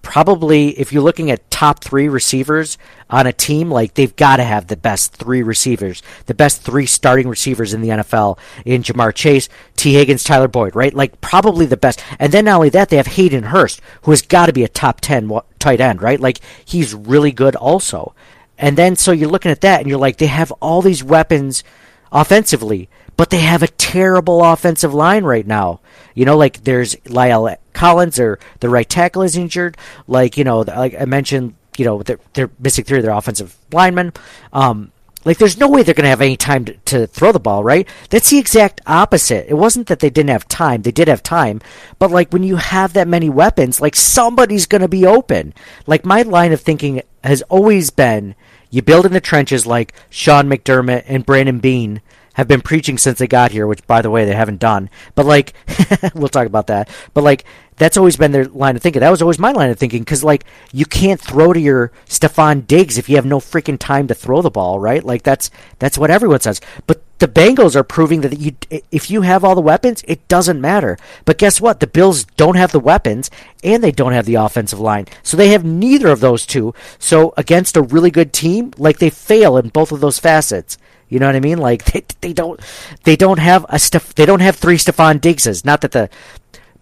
probably 0.01 0.69
if 0.79 0.91
you're 0.91 1.03
looking 1.03 1.29
at 1.29 1.51
top 1.51 1.83
three 1.83 2.09
receivers 2.09 2.79
on 3.11 3.27
a 3.27 3.33
team, 3.33 3.69
like 3.69 3.93
they've 3.93 4.15
got 4.15 4.37
to 4.37 4.43
have 4.43 4.65
the 4.65 4.75
best 4.75 5.13
three 5.13 5.43
receivers, 5.43 6.01
the 6.25 6.33
best 6.33 6.63
three 6.63 6.87
starting 6.87 7.27
receivers 7.27 7.73
in 7.73 7.81
the 7.81 7.89
NFL 7.89 8.39
in 8.65 8.81
Ja'Marr 8.81 9.13
Chase, 9.13 9.49
Tee 9.75 9.93
Higgins, 9.93 10.23
Tyler 10.23 10.47
Boyd, 10.47 10.75
right? 10.75 10.93
Like 10.93 11.21
probably 11.21 11.67
the 11.67 11.77
best. 11.77 12.03
And 12.17 12.31
then 12.31 12.45
not 12.45 12.55
only 12.55 12.69
that, 12.69 12.89
they 12.89 12.97
have 12.97 13.07
Hayden 13.07 13.43
Hurst, 13.43 13.81
who 14.03 14.11
has 14.11 14.23
got 14.23 14.47
to 14.47 14.53
be 14.53 14.63
a 14.63 14.67
top 14.67 14.99
ten 14.99 15.27
tight 15.59 15.81
end, 15.81 16.01
right? 16.01 16.19
Like 16.19 16.39
he's 16.65 16.93
really 16.93 17.31
good 17.31 17.55
also. 17.55 18.13
And 18.57 18.77
then 18.77 18.95
so 18.95 19.11
you're 19.11 19.29
looking 19.29 19.51
at 19.51 19.61
that 19.61 19.79
and 19.79 19.89
you're 19.89 19.99
like, 19.99 20.17
they 20.17 20.27
have 20.27 20.51
all 20.53 20.81
these 20.81 21.03
weapons 21.03 21.63
offensively, 22.11 22.89
but 23.15 23.29
they 23.29 23.39
have 23.39 23.63
a 23.63 23.67
terrible 23.67 24.43
offensive 24.43 24.93
line 24.93 25.23
right 25.23 25.45
now. 25.45 25.79
You 26.13 26.25
know, 26.25 26.37
like 26.37 26.63
there's 26.63 26.95
La'el 27.05 27.55
Collins, 27.73 28.19
or 28.19 28.39
the 28.59 28.69
right 28.69 28.87
tackle 28.87 29.21
is 29.21 29.37
injured. 29.37 29.77
Like 30.07 30.37
you 30.37 30.43
know, 30.43 30.61
like 30.61 30.95
I 30.99 31.05
mentioned, 31.05 31.55
you 31.77 31.85
know 31.85 32.03
they're, 32.03 32.19
they're 32.33 32.49
missing 32.59 32.83
three 32.83 32.97
of 32.97 33.03
their 33.03 33.13
offensive 33.13 33.55
linemen. 33.71 34.13
Um, 34.51 34.91
like 35.25 35.37
there's 35.37 35.57
no 35.57 35.67
way 35.67 35.83
they're 35.83 35.93
going 35.93 36.03
to 36.03 36.09
have 36.09 36.21
any 36.21 36.37
time 36.37 36.65
to, 36.65 36.73
to, 36.85 37.07
throw 37.07 37.31
the 37.31 37.39
ball, 37.39 37.63
right? 37.63 37.87
That's 38.09 38.29
the 38.29 38.37
exact 38.37 38.81
opposite. 38.87 39.47
It 39.49 39.55
wasn't 39.55 39.87
that 39.87 39.99
they 39.99 40.09
didn't 40.09 40.29
have 40.29 40.47
time; 40.47 40.81
they 40.81 40.91
did 40.91 41.07
have 41.07 41.23
time, 41.23 41.61
but 41.97 42.11
like 42.11 42.31
when 42.31 42.43
you 42.43 42.55
have 42.55 42.93
that 42.93 43.07
many 43.07 43.29
weapons, 43.29 43.81
like 43.81 43.95
somebody's 43.95 44.65
going 44.65 44.81
to 44.81 44.87
be 44.87 45.05
open. 45.05 45.53
Like 45.85 46.05
my 46.05 46.21
line 46.21 46.53
of 46.53 46.61
thinking 46.61 47.01
has 47.23 47.41
always 47.43 47.89
been: 47.89 48.35
you 48.69 48.81
build 48.81 49.05
in 49.05 49.13
the 49.13 49.21
trenches, 49.21 49.65
like 49.65 49.93
Sean 50.09 50.47
McDermott 50.47 51.03
and 51.07 51.25
Brandon 51.25 51.59
Beane 51.59 52.01
have 52.39 52.47
been 52.47 52.61
preaching 52.61 52.97
since 52.97 53.19
they 53.19 53.27
got 53.27 53.51
here, 53.51 53.67
which 53.67 53.85
by 53.85 54.01
the 54.01 54.09
way 54.09 54.25
they 54.25 54.33
haven't 54.33 54.59
done. 54.59 54.89
But 55.13 55.25
like, 55.25 55.53
we'll 56.15 56.29
talk 56.29 56.47
about 56.47 56.67
that. 56.67 56.89
But 57.13 57.23
like, 57.23 57.45
that's 57.75 57.97
always 57.97 58.17
been 58.17 58.31
their 58.31 58.45
line 58.45 58.75
of 58.75 58.81
thinking. 58.81 58.99
That 58.99 59.09
was 59.09 59.21
always 59.21 59.39
my 59.39 59.51
line 59.51 59.71
of 59.71 59.79
thinking 59.79 60.01
because 60.01 60.23
like 60.23 60.43
you 60.71 60.85
can't 60.85 61.19
throw 61.19 61.53
to 61.53 61.59
your 61.59 61.91
Stefon 62.07 62.67
Diggs 62.67 62.97
if 62.97 63.09
you 63.09 63.15
have 63.15 63.25
no 63.25 63.39
freaking 63.39 63.79
time 63.79 64.07
to 64.07 64.13
throw 64.13 64.41
the 64.41 64.51
ball, 64.51 64.79
right? 64.79 65.03
Like 65.03 65.23
that's 65.23 65.49
that's 65.79 65.97
what 65.97 66.11
everyone 66.11 66.41
says. 66.41 66.61
But 66.87 67.01
the 67.19 67.27
Bengals 67.27 67.75
are 67.75 67.83
proving 67.83 68.21
that 68.21 68.39
you, 68.39 68.55
if 68.91 69.11
you 69.11 69.21
have 69.21 69.43
all 69.43 69.55
the 69.55 69.61
weapons, 69.61 70.03
it 70.07 70.25
doesn't 70.27 70.61
matter. 70.61 70.97
But 71.25 71.37
guess 71.37 71.59
what? 71.59 71.79
The 71.79 71.87
Bills 71.87 72.23
don't 72.23 72.55
have 72.55 72.71
the 72.71 72.79
weapons 72.79 73.29
and 73.63 73.83
they 73.83 73.91
don't 73.91 74.13
have 74.13 74.25
the 74.25 74.35
offensive 74.35 74.79
line. 74.79 75.05
So 75.23 75.35
they 75.35 75.49
have 75.49 75.65
neither 75.65 76.07
of 76.07 76.21
those 76.21 76.45
two. 76.45 76.73
So 76.97 77.33
against 77.35 77.75
a 77.75 77.81
really 77.81 78.11
good 78.11 78.31
team, 78.31 78.73
like 78.77 78.99
they 78.99 79.09
fail 79.09 79.57
in 79.57 79.69
both 79.69 79.91
of 79.91 79.99
those 79.99 80.19
facets. 80.19 80.77
You 81.09 81.19
know 81.19 81.25
what 81.25 81.35
I 81.35 81.39
mean? 81.39 81.57
Like 81.57 81.83
they, 81.85 82.05
they 82.21 82.33
don't 82.33 82.59
they 83.03 83.15
don't 83.15 83.39
have 83.39 83.65
a 83.69 83.79
Steph, 83.79 84.15
they 84.15 84.25
don't 84.25 84.41
have 84.41 84.55
three 84.55 84.77
Stefon 84.77 85.19
Diggses. 85.19 85.65
Not 85.65 85.81
that 85.81 85.91
the 85.91 86.09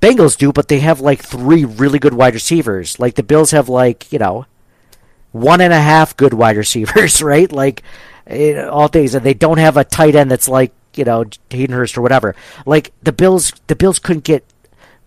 Bengals 0.01 0.37
do, 0.37 0.51
but 0.51 0.67
they 0.67 0.79
have 0.79 0.99
like 0.99 1.23
three 1.23 1.65
really 1.65 1.97
good 1.97 2.13
wide 2.13 2.35
receivers. 2.35 2.99
Like 2.99 3.15
the 3.15 3.23
Bills 3.23 3.51
have 3.51 3.67
like, 3.67 4.11
you 4.11 4.19
know, 4.19 4.45
one 5.31 5.61
and 5.61 5.73
a 5.73 5.79
half 5.79 6.15
good 6.15 6.33
wide 6.33 6.57
receivers, 6.57 7.21
right? 7.23 7.51
Like 7.51 7.81
eh, 8.27 8.61
all 8.63 8.89
days, 8.89 9.15
and 9.15 9.25
they 9.25 9.33
don't 9.33 9.57
have 9.57 9.77
a 9.77 9.83
tight 9.83 10.15
end 10.15 10.29
that's 10.29 10.49
like 10.49 10.73
you 10.93 11.05
know 11.05 11.25
Hayden 11.49 11.75
Hurst 11.75 11.97
or 11.97 12.01
whatever. 12.01 12.35
Like 12.65 12.93
the 13.01 13.11
Bills, 13.11 13.53
the 13.67 13.75
Bills 13.75 13.99
couldn't 13.99 14.25
get 14.25 14.45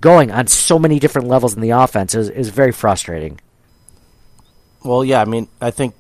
going 0.01 0.31
on 0.31 0.47
so 0.47 0.79
many 0.79 0.99
different 0.99 1.29
levels 1.29 1.55
in 1.55 1.61
the 1.61 1.71
offense. 1.71 2.15
Is 2.15 2.49
very 2.49 2.73
frustrating. 2.73 3.41
Well, 4.83 5.05
yeah, 5.05 5.21
I 5.21 5.27
mean, 5.27 5.49
I 5.61 5.71
think 5.71 5.95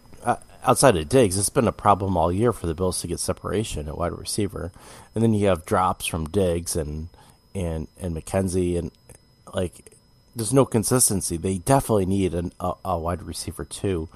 outside 0.64 0.96
of 0.96 1.08
Diggs, 1.08 1.38
it's 1.38 1.48
been 1.48 1.68
a 1.68 1.72
problem 1.72 2.16
all 2.16 2.32
year 2.32 2.52
for 2.52 2.66
the 2.66 2.74
Bills 2.74 3.00
to 3.00 3.06
get 3.06 3.20
separation 3.20 3.88
at 3.88 3.96
wide 3.98 4.12
receiver, 4.12 4.72
and 5.14 5.22
then 5.22 5.34
you 5.34 5.46
have 5.48 5.64
drops 5.64 6.06
from 6.06 6.28
Diggs 6.28 6.76
and 6.76 7.08
and 7.54 7.88
and 8.00 8.16
McKenzie, 8.16 8.78
and 8.78 8.90
like 9.54 9.92
there's 10.34 10.52
no 10.52 10.64
consistency. 10.64 11.36
They 11.36 11.58
definitely 11.58 12.06
need 12.06 12.34
an, 12.34 12.52
a, 12.60 12.72
a 12.84 12.98
wide 12.98 13.22
receiver 13.22 13.64
too. 13.64 14.08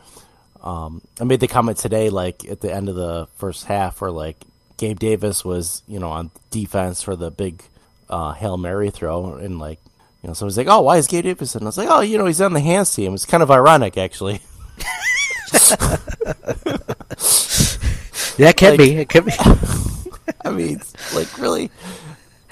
Um, 0.62 1.02
I 1.20 1.24
made 1.24 1.40
the 1.40 1.48
comment 1.48 1.78
today, 1.78 2.08
like 2.08 2.48
at 2.48 2.60
the 2.60 2.72
end 2.72 2.88
of 2.88 2.94
the 2.94 3.28
first 3.36 3.66
half, 3.66 4.00
where 4.00 4.10
like 4.10 4.36
Gabe 4.76 4.98
Davis 4.98 5.44
was, 5.44 5.82
you 5.86 5.98
know, 5.98 6.10
on 6.10 6.30
defense 6.50 7.02
for 7.02 7.16
the 7.16 7.30
big 7.30 7.62
uh, 8.08 8.32
hail 8.32 8.56
mary 8.56 8.90
throw, 8.90 9.34
and 9.34 9.58
like, 9.58 9.80
you 10.22 10.28
know, 10.28 10.34
someone's 10.34 10.56
like, 10.56 10.68
"Oh, 10.68 10.82
why 10.82 10.96
is 10.96 11.06
Gabe 11.06 11.24
Davis?" 11.24 11.54
And 11.54 11.64
I 11.64 11.66
was 11.66 11.78
like, 11.78 11.88
"Oh, 11.90 12.00
you 12.00 12.16
know, 12.16 12.26
he's 12.26 12.40
on 12.40 12.54
the 12.54 12.60
hands 12.60 12.94
team." 12.94 13.14
It's 13.14 13.26
kind 13.26 13.42
of 13.42 13.50
ironic, 13.50 13.98
actually. 13.98 14.40
yeah, 18.38 18.48
it 18.48 18.56
can 18.56 18.70
like, 18.70 18.78
be. 18.78 18.96
It 18.96 19.08
can 19.08 19.24
be. 19.24 19.32
I 20.44 20.50
mean, 20.50 20.80
like 21.14 21.38
really. 21.38 21.70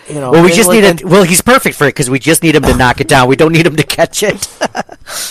You 0.09 0.17
know, 0.17 0.33
well, 0.33 0.45
we 0.45 0.51
just 0.51 0.69
like, 0.69 0.83
need 0.83 0.89
it. 0.89 1.05
Well, 1.05 1.23
he's 1.23 1.43
perfect 1.43 1.77
for 1.77 1.85
it 1.85 1.91
because 1.91 2.11
we 2.11 2.19
just 2.19 2.43
need 2.43 2.57
him 2.57 2.63
to 2.63 2.77
knock 2.77 3.01
it 3.01 3.09
down. 3.09 3.29
We 3.29 3.37
don't 3.37 3.53
need 3.53 3.67
him 3.67 3.77
to 3.77 3.85
catch 3.85 4.23
it. 4.23 4.35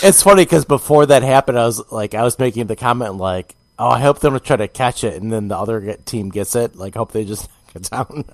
it's 0.02 0.22
funny 0.22 0.44
because 0.44 0.64
before 0.64 1.06
that 1.06 1.22
happened, 1.22 1.58
I 1.58 1.66
was 1.66 1.92
like, 1.92 2.14
I 2.14 2.22
was 2.22 2.38
making 2.38 2.66
the 2.66 2.76
comment 2.76 3.16
like, 3.16 3.54
"Oh, 3.78 3.88
I 3.88 4.00
hope 4.00 4.20
they 4.20 4.30
don't 4.30 4.42
try 4.42 4.56
to 4.56 4.68
catch 4.68 5.04
it," 5.04 5.20
and 5.20 5.30
then 5.30 5.48
the 5.48 5.58
other 5.58 5.94
team 6.04 6.30
gets 6.30 6.56
it. 6.56 6.74
Like, 6.74 6.94
hope 6.94 7.12
they 7.12 7.24
just 7.24 7.50
knock 7.74 7.76
it 7.76 7.90
down. 7.90 8.24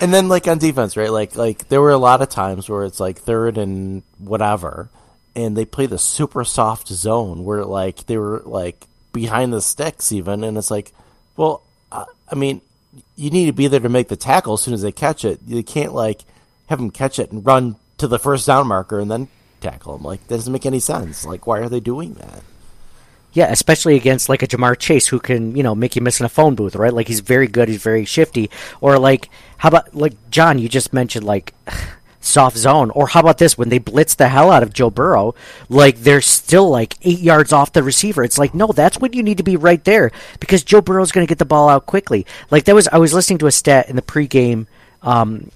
and 0.00 0.12
then, 0.12 0.28
like 0.28 0.48
on 0.48 0.58
defense, 0.58 0.96
right? 0.96 1.12
Like, 1.12 1.36
like 1.36 1.68
there 1.68 1.80
were 1.80 1.92
a 1.92 1.98
lot 1.98 2.20
of 2.20 2.28
times 2.28 2.68
where 2.68 2.84
it's 2.84 3.00
like 3.00 3.18
third 3.18 3.58
and 3.58 4.02
whatever, 4.18 4.90
and 5.38 5.56
they 5.56 5.64
play 5.64 5.86
the 5.86 5.98
super 5.98 6.44
soft 6.44 6.88
zone 6.88 7.44
where 7.44 7.64
like 7.64 8.06
they 8.06 8.18
were 8.18 8.42
like 8.44 8.86
behind 9.12 9.52
the 9.52 9.62
sticks 9.62 10.12
even, 10.12 10.44
and 10.44 10.58
it's 10.58 10.70
like, 10.70 10.92
well, 11.36 11.62
I 11.92 12.34
mean 12.34 12.60
you 13.16 13.30
need 13.30 13.46
to 13.46 13.52
be 13.52 13.66
there 13.66 13.80
to 13.80 13.88
make 13.88 14.08
the 14.08 14.16
tackle 14.16 14.54
as 14.54 14.60
soon 14.60 14.74
as 14.74 14.82
they 14.82 14.92
catch 14.92 15.24
it. 15.24 15.40
You 15.46 15.62
can't 15.62 15.94
like 15.94 16.22
have 16.68 16.78
them 16.78 16.90
catch 16.90 17.18
it 17.18 17.32
and 17.32 17.44
run 17.44 17.76
to 17.98 18.06
the 18.06 18.18
first 18.18 18.46
down 18.46 18.66
marker 18.66 19.00
and 19.00 19.10
then 19.10 19.28
tackle 19.60 19.96
them. 19.96 20.04
Like 20.04 20.26
that 20.28 20.36
doesn't 20.36 20.52
make 20.52 20.66
any 20.66 20.80
sense. 20.80 21.24
Like 21.24 21.46
why 21.46 21.58
are 21.58 21.68
they 21.68 21.80
doing 21.80 22.14
that? 22.14 22.42
Yeah, 23.32 23.50
especially 23.50 23.96
against 23.96 24.28
like 24.28 24.42
a 24.42 24.46
Ja'Marr 24.46 24.78
Chase 24.78 25.06
who 25.06 25.20
can, 25.20 25.54
you 25.54 25.62
know, 25.62 25.74
make 25.74 25.96
you 25.96 26.02
miss 26.02 26.18
in 26.18 26.26
a 26.26 26.30
phone 26.30 26.54
booth, 26.54 26.74
right? 26.74 26.94
Like 26.94 27.08
he's 27.08 27.20
very 27.20 27.46
good, 27.46 27.68
he's 27.68 27.82
very 27.82 28.04
shifty. 28.04 28.50
Or 28.80 28.98
like 28.98 29.28
how 29.58 29.68
about 29.68 29.94
like 29.94 30.14
John, 30.30 30.58
you 30.58 30.68
just 30.68 30.92
mentioned 30.92 31.26
like 31.26 31.54
soft 32.20 32.56
zone. 32.56 32.90
Or 32.90 33.08
how 33.08 33.20
about 33.20 33.38
this? 33.38 33.56
When 33.56 33.68
they 33.68 33.78
blitz 33.78 34.14
the 34.14 34.28
hell 34.28 34.50
out 34.50 34.62
of 34.62 34.72
Joe 34.72 34.90
Burrow, 34.90 35.34
like 35.68 35.98
they're 35.98 36.20
still 36.20 36.68
like 36.68 36.96
eight 37.02 37.20
yards 37.20 37.52
off 37.52 37.72
the 37.72 37.82
receiver. 37.82 38.24
It's 38.24 38.38
like, 38.38 38.54
no, 38.54 38.68
that's 38.68 38.98
when 38.98 39.12
you 39.12 39.22
need 39.22 39.38
to 39.38 39.42
be 39.42 39.56
right 39.56 39.82
there 39.84 40.10
because 40.40 40.64
Joe 40.64 40.80
Burrow's 40.80 41.12
going 41.12 41.26
to 41.26 41.30
get 41.30 41.38
the 41.38 41.44
ball 41.44 41.68
out 41.68 41.86
quickly. 41.86 42.26
Like 42.50 42.64
that 42.64 42.74
was, 42.74 42.88
I 42.88 42.98
was 42.98 43.14
listening 43.14 43.38
to 43.38 43.46
a 43.46 43.52
stat 43.52 43.88
in 43.88 43.96
the 43.96 44.02
pregame 44.02 44.66
um, 45.02 45.50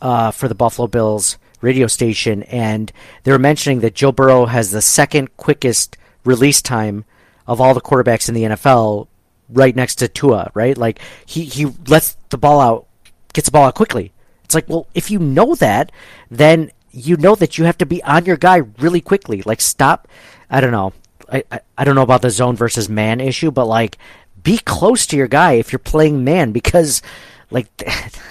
uh, 0.00 0.30
for 0.30 0.48
the 0.48 0.54
Buffalo 0.54 0.88
Bills 0.88 1.38
radio 1.60 1.86
station, 1.86 2.42
and 2.44 2.92
they 3.24 3.32
were 3.32 3.38
mentioning 3.38 3.80
that 3.80 3.94
Joe 3.94 4.12
Burrow 4.12 4.46
has 4.46 4.70
the 4.70 4.82
second 4.82 5.36
quickest 5.36 5.96
release 6.24 6.62
time 6.62 7.04
of 7.46 7.60
all 7.60 7.74
the 7.74 7.80
quarterbacks 7.80 8.28
in 8.28 8.34
the 8.34 8.42
NFL, 8.42 9.08
right 9.48 9.74
next 9.74 9.96
to 9.96 10.08
Tua. 10.08 10.50
Right, 10.54 10.76
like 10.76 11.00
he 11.24 11.44
he 11.44 11.66
lets 11.86 12.16
the 12.30 12.38
ball 12.38 12.60
out, 12.60 12.86
gets 13.32 13.46
the 13.46 13.52
ball 13.52 13.66
out 13.66 13.74
quickly. 13.74 14.12
It's 14.46 14.54
like, 14.54 14.68
well, 14.68 14.86
if 14.94 15.10
you 15.10 15.18
know 15.18 15.56
that, 15.56 15.90
then 16.30 16.70
you 16.92 17.16
know 17.16 17.34
that 17.34 17.58
you 17.58 17.64
have 17.64 17.76
to 17.78 17.86
be 17.86 18.00
on 18.04 18.26
your 18.26 18.36
guy 18.36 18.58
really 18.78 19.00
quickly. 19.00 19.42
Like, 19.42 19.60
stop. 19.60 20.06
I 20.48 20.60
don't 20.60 20.70
know. 20.70 20.92
I, 21.30 21.42
I, 21.50 21.60
I 21.76 21.84
don't 21.84 21.96
know 21.96 22.02
about 22.02 22.22
the 22.22 22.30
zone 22.30 22.54
versus 22.54 22.88
man 22.88 23.20
issue, 23.20 23.50
but 23.50 23.66
like, 23.66 23.98
be 24.44 24.58
close 24.58 25.04
to 25.08 25.16
your 25.16 25.26
guy 25.26 25.54
if 25.54 25.72
you're 25.72 25.80
playing 25.80 26.22
man 26.22 26.52
because, 26.52 27.02
like, 27.50 27.66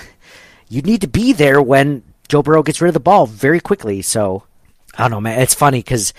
you 0.69 0.82
need 0.82 1.01
to 1.01 1.08
be 1.08 1.34
there 1.34 1.62
when 1.62 2.04
Joe 2.30 2.41
Burrow 2.41 2.63
gets 2.63 2.80
rid 2.80 2.88
of 2.88 2.93
the 2.93 3.01
ball 3.01 3.25
very 3.25 3.60
quickly. 3.60 4.01
So, 4.01 4.43
I 4.97 5.04
don't 5.04 5.12
know, 5.12 5.21
man. 5.21 5.41
It's 5.41 5.54
funny 5.54 5.80
because 5.80 6.13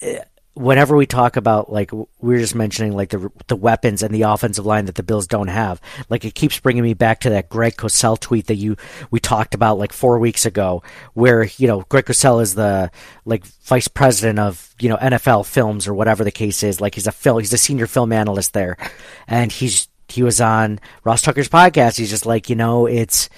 eh, 0.00 0.20
whenever 0.54 0.96
we 0.96 1.06
talk 1.06 1.36
about 1.36 1.72
like 1.72 1.90
we 2.20 2.34
are 2.34 2.38
just 2.38 2.54
mentioning 2.54 2.92
like 2.92 3.10
the 3.10 3.30
the 3.46 3.56
weapons 3.56 4.02
and 4.02 4.14
the 4.14 4.22
offensive 4.22 4.66
line 4.66 4.86
that 4.86 4.96
the 4.96 5.02
Bills 5.02 5.26
don't 5.26 5.48
have, 5.48 5.80
like 6.08 6.24
it 6.24 6.34
keeps 6.34 6.58
bringing 6.58 6.82
me 6.82 6.94
back 6.94 7.20
to 7.20 7.30
that 7.30 7.48
Greg 7.48 7.76
Cosell 7.76 8.18
tweet 8.18 8.46
that 8.46 8.56
you 8.56 8.76
we 9.10 9.20
talked 9.20 9.54
about 9.54 9.78
like 9.78 9.92
four 9.92 10.18
weeks 10.18 10.44
ago, 10.46 10.82
where 11.14 11.44
you 11.44 11.66
know 11.66 11.84
Greg 11.88 12.06
Cosell 12.06 12.42
is 12.42 12.54
the 12.54 12.90
like 13.24 13.44
vice 13.44 13.88
president 13.88 14.38
of 14.38 14.74
you 14.80 14.88
know 14.88 14.96
NFL 14.96 15.46
films 15.46 15.86
or 15.86 15.94
whatever 15.94 16.24
the 16.24 16.30
case 16.30 16.62
is. 16.62 16.80
Like 16.80 16.94
he's 16.94 17.06
a 17.06 17.12
film, 17.12 17.38
he's 17.38 17.52
a 17.52 17.58
senior 17.58 17.86
film 17.86 18.12
analyst 18.12 18.52
there, 18.52 18.76
and 19.28 19.52
he's 19.52 19.88
he 20.08 20.22
was 20.22 20.40
on 20.40 20.80
Ross 21.04 21.22
Tucker's 21.22 21.48
podcast. 21.48 21.98
He's 21.98 22.10
just 22.10 22.26
like 22.26 22.50
you 22.50 22.56
know 22.56 22.86
it's. 22.86 23.28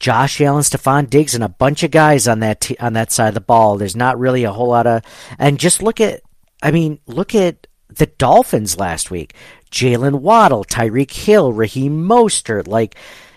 Josh 0.00 0.40
Allen, 0.40 0.62
Stefon 0.62 1.10
Diggs, 1.10 1.34
and 1.34 1.42
a 1.42 1.48
bunch 1.48 1.82
of 1.82 1.90
guys 1.90 2.28
on 2.28 2.38
that 2.38 2.60
t- 2.60 2.76
on 2.78 2.92
that 2.92 3.10
side 3.10 3.26
of 3.26 3.34
the 3.34 3.40
ball. 3.40 3.76
There's 3.76 3.96
not 3.96 4.16
really 4.16 4.44
a 4.44 4.52
whole 4.52 4.68
lot 4.68 4.86
of, 4.86 5.02
and 5.40 5.58
just 5.58 5.82
look 5.82 6.00
at 6.00 6.22
I 6.62 6.70
mean, 6.70 6.98
look 7.06 7.34
at 7.34 7.66
the 7.88 8.06
Dolphins 8.06 8.78
last 8.78 9.10
week. 9.10 9.34
Jaylen 9.70 10.20
Waddle, 10.20 10.64
Tyreek 10.64 11.12
Hill, 11.12 11.52
Raheem 11.52 12.06
Mostert. 12.06 12.66
Like, 12.66 12.96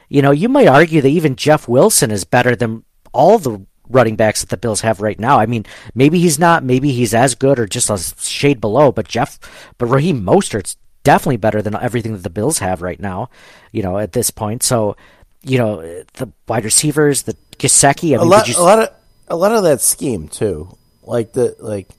you 0.10 0.21
know, 0.21 0.31
you 0.31 0.49
might 0.49 0.67
argue 0.67 1.01
that 1.01 1.10
even 1.10 1.36
Jeff 1.36 1.67
Wilson 1.67 2.12
is 2.12 2.23
better 2.23 2.55
than 2.55 2.84
all 3.13 3.38
the 3.38 3.65
running 3.89 4.15
backs 4.15 4.41
that 4.41 4.49
the 4.49 4.57
Bills 4.57 4.81
have 4.81 5.01
right 5.01 5.19
now. 5.19 5.39
I 5.39 5.45
mean, 5.45 5.65
maybe 5.93 6.19
he's 6.19 6.39
not, 6.39 6.63
maybe 6.63 6.91
he's 6.91 7.13
as 7.13 7.36
good 7.36 7.60
or 7.60 7.67
just 7.67 7.89
a 7.89 7.97
shade 7.97 8.62
below, 8.62 8.91
but 8.91 9.07
Jeff, 9.07 9.39
but 9.77 9.88
Raheem 9.88 10.21
Mostert's 10.21 10.77
definitely 11.03 11.38
better 11.38 11.62
than 11.62 11.75
everything 11.75 12.13
that 12.13 12.23
the 12.23 12.29
Bills 12.29 12.60
have 12.60 12.81
right 12.81 12.99
now, 12.99 13.29
you 13.71 13.84
know, 13.84 13.97
at 13.97 14.13
this 14.13 14.31
point. 14.31 14.63
So, 14.63 14.95
you 15.43 15.57
know, 15.57 15.81
the 16.13 16.31
wide 16.47 16.63
receivers, 16.63 17.23
the 17.23 17.36
Gesicki, 17.57 18.13
I 18.13 18.17
mean, 18.17 18.27
a 18.27 18.29
lot, 18.29 18.47
you... 18.47 18.55
a 18.57 18.62
lot 18.62 18.79
of, 18.79 18.89
a 19.27 19.36
lot 19.36 19.51
of 19.51 19.63
that 19.63 19.81
scheme 19.81 20.27
too. 20.29 20.77
Like 21.03 21.34
the, 21.34 21.55
like, 21.60 21.89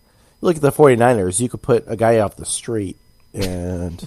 look 0.42 0.57
at 0.57 0.62
the 0.62 0.70
49ers, 0.70 1.40
you 1.40 1.48
could 1.48 1.62
put 1.62 1.85
a 1.87 1.96
guy 1.96 2.18
off 2.18 2.37
the 2.37 2.44
street 2.44 2.98
and 3.33 4.07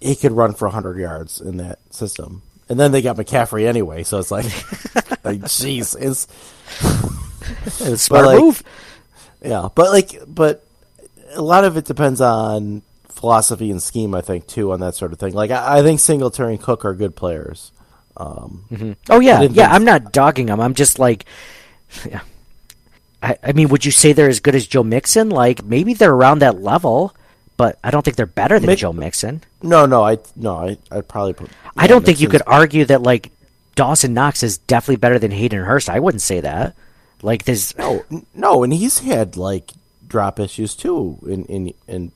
he 0.00 0.14
could 0.14 0.32
run 0.32 0.52
for 0.52 0.68
100 0.68 0.98
yards 0.98 1.40
in 1.40 1.56
that 1.56 1.78
system. 1.90 2.42
And 2.68 2.78
then 2.78 2.92
they 2.92 3.00
got 3.00 3.16
McCaffrey 3.16 3.66
anyway, 3.66 4.02
so 4.02 4.18
it's 4.18 4.30
like, 4.30 4.44
like, 5.24 5.40
jeez, 5.42 5.96
it's, 5.98 6.26
it's 7.80 8.02
smart 8.02 8.26
like, 8.26 8.38
move. 8.38 8.62
Yeah, 9.42 9.68
but 9.74 9.90
like, 9.90 10.18
but 10.26 10.66
a 11.34 11.42
lot 11.42 11.64
of 11.64 11.76
it 11.76 11.84
depends 11.84 12.20
on 12.20 12.82
philosophy 13.08 13.70
and 13.70 13.82
scheme. 13.82 14.14
I 14.14 14.22
think 14.22 14.46
too 14.46 14.72
on 14.72 14.80
that 14.80 14.94
sort 14.94 15.12
of 15.12 15.18
thing. 15.18 15.34
Like, 15.34 15.50
I, 15.50 15.78
I 15.78 15.82
think 15.82 16.00
Singletary 16.00 16.54
and 16.54 16.62
Cook 16.62 16.84
are 16.84 16.94
good 16.94 17.14
players. 17.14 17.70
Um, 18.16 18.64
mm-hmm. 18.70 18.92
Oh 19.10 19.20
yeah, 19.20 19.42
yeah. 19.42 19.70
I'm 19.70 19.84
not 19.84 20.12
dogging 20.12 20.46
them. 20.46 20.60
I'm 20.60 20.74
just 20.74 20.98
like, 20.98 21.26
yeah, 22.08 22.20
I, 23.24 23.38
I 23.42 23.52
mean, 23.52 23.68
would 23.70 23.86
you 23.86 23.90
say 23.90 24.12
they're 24.12 24.28
as 24.28 24.40
good 24.40 24.54
as 24.54 24.66
Joe 24.66 24.82
Mixon? 24.82 25.30
Like 25.30 25.64
maybe 25.64 25.94
they're 25.94 26.12
around 26.12 26.40
that 26.40 26.60
level, 26.60 27.16
but 27.56 27.78
I 27.82 27.90
don't 27.90 28.04
think 28.04 28.18
they're 28.18 28.26
better 28.26 28.60
than 28.60 28.76
Joe 28.76 28.92
Mixon. 28.92 29.42
No, 29.62 29.86
no, 29.86 30.04
I 30.04 30.18
no, 30.36 30.56
I 30.56 30.76
I 30.90 31.00
probably 31.00 31.32
put. 31.32 31.48
Yeah, 31.48 31.70
I 31.74 31.86
don't 31.86 32.04
think 32.04 32.20
you 32.20 32.28
could 32.28 32.42
argue 32.46 32.84
that 32.84 33.02
like 33.02 33.32
Dawson 33.76 34.12
Knox 34.12 34.42
is 34.42 34.58
definitely 34.58 34.96
better 34.96 35.18
than 35.18 35.30
Hayden 35.30 35.64
Hurst. 35.64 35.88
I 35.88 36.00
wouldn't 36.00 36.20
say 36.20 36.40
that. 36.40 36.76
Like 37.22 37.44
this, 37.44 37.76
no, 37.78 38.04
no, 38.34 38.62
and 38.62 38.74
he's 38.74 38.98
had 38.98 39.38
like 39.38 39.72
drop 40.06 40.38
issues 40.38 40.74
too 40.74 41.18
in 41.26 41.46
in 41.46 41.74
in 41.88 42.12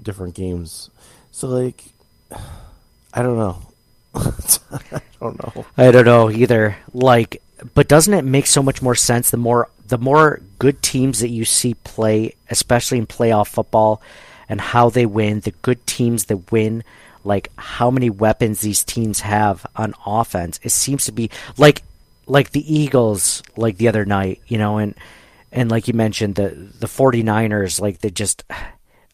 different 0.00 0.36
games. 0.36 0.90
So 1.32 1.48
like, 1.48 1.86
I 3.12 3.22
don't 3.22 3.36
know. 3.36 3.58
I 4.14 5.00
don't 5.20 5.42
know. 5.42 5.66
I 5.76 5.90
don't 5.90 6.04
know 6.04 6.30
either. 6.30 6.76
Like, 6.92 7.42
but 7.74 7.88
doesn't 7.88 8.14
it 8.14 8.24
make 8.24 8.46
so 8.46 8.62
much 8.62 8.80
more 8.80 8.94
sense 8.94 9.30
the 9.30 9.36
more 9.38 9.68
the 9.92 9.98
more 9.98 10.40
good 10.58 10.80
teams 10.80 11.20
that 11.20 11.28
you 11.28 11.44
see 11.44 11.74
play, 11.74 12.34
especially 12.48 12.96
in 12.96 13.06
playoff 13.06 13.48
football, 13.48 14.00
and 14.48 14.58
how 14.58 14.88
they 14.88 15.04
win, 15.04 15.40
the 15.40 15.50
good 15.60 15.86
teams 15.86 16.24
that 16.24 16.50
win, 16.50 16.82
like 17.24 17.50
how 17.56 17.90
many 17.90 18.08
weapons 18.08 18.62
these 18.62 18.82
teams 18.84 19.20
have 19.20 19.66
on 19.76 19.92
offense. 20.06 20.58
It 20.62 20.70
seems 20.70 21.04
to 21.04 21.12
be 21.12 21.28
like 21.58 21.82
like 22.26 22.52
the 22.52 22.74
Eagles 22.74 23.42
like 23.58 23.76
the 23.76 23.88
other 23.88 24.06
night, 24.06 24.40
you 24.46 24.56
know, 24.56 24.78
and 24.78 24.94
and 25.52 25.70
like 25.70 25.88
you 25.88 25.92
mentioned 25.92 26.36
the 26.36 26.48
the 26.78 26.86
49ers 26.86 27.78
like 27.78 27.98
they 27.98 28.08
just 28.08 28.44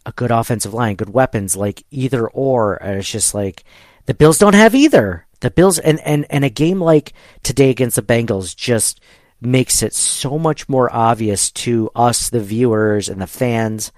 a 0.06 0.12
good 0.12 0.30
offensive 0.30 0.74
line, 0.74 0.94
good 0.94 1.12
weapons 1.12 1.56
like 1.56 1.82
either 1.90 2.28
or 2.28 2.76
it's 2.80 3.10
just 3.10 3.34
like 3.34 3.64
the 4.06 4.14
Bills 4.14 4.38
don't 4.38 4.54
have 4.54 4.76
either. 4.76 5.26
The 5.40 5.50
Bills 5.50 5.80
and 5.80 5.98
and 6.04 6.24
and 6.30 6.44
a 6.44 6.50
game 6.50 6.80
like 6.80 7.14
today 7.42 7.70
against 7.70 7.96
the 7.96 8.02
Bengals 8.02 8.54
just 8.54 9.00
makes 9.40 9.82
it 9.82 9.94
so 9.94 10.38
much 10.38 10.68
more 10.68 10.94
obvious 10.94 11.50
to 11.50 11.90
us 11.94 12.28
the 12.28 12.40
viewers 12.40 13.08
and 13.08 13.20
the 13.20 13.26
fans 13.26 13.92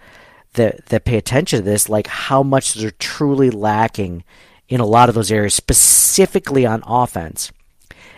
that 0.54 0.84
that 0.86 1.04
pay 1.04 1.16
attention 1.16 1.60
to 1.60 1.64
this 1.64 1.88
like 1.88 2.06
how 2.06 2.42
much 2.42 2.74
they're 2.74 2.90
truly 2.90 3.50
lacking 3.50 4.24
in 4.68 4.80
a 4.80 4.86
lot 4.86 5.08
of 5.08 5.14
those 5.14 5.32
areas 5.32 5.54
specifically 5.54 6.64
on 6.64 6.82
offense. 6.86 7.52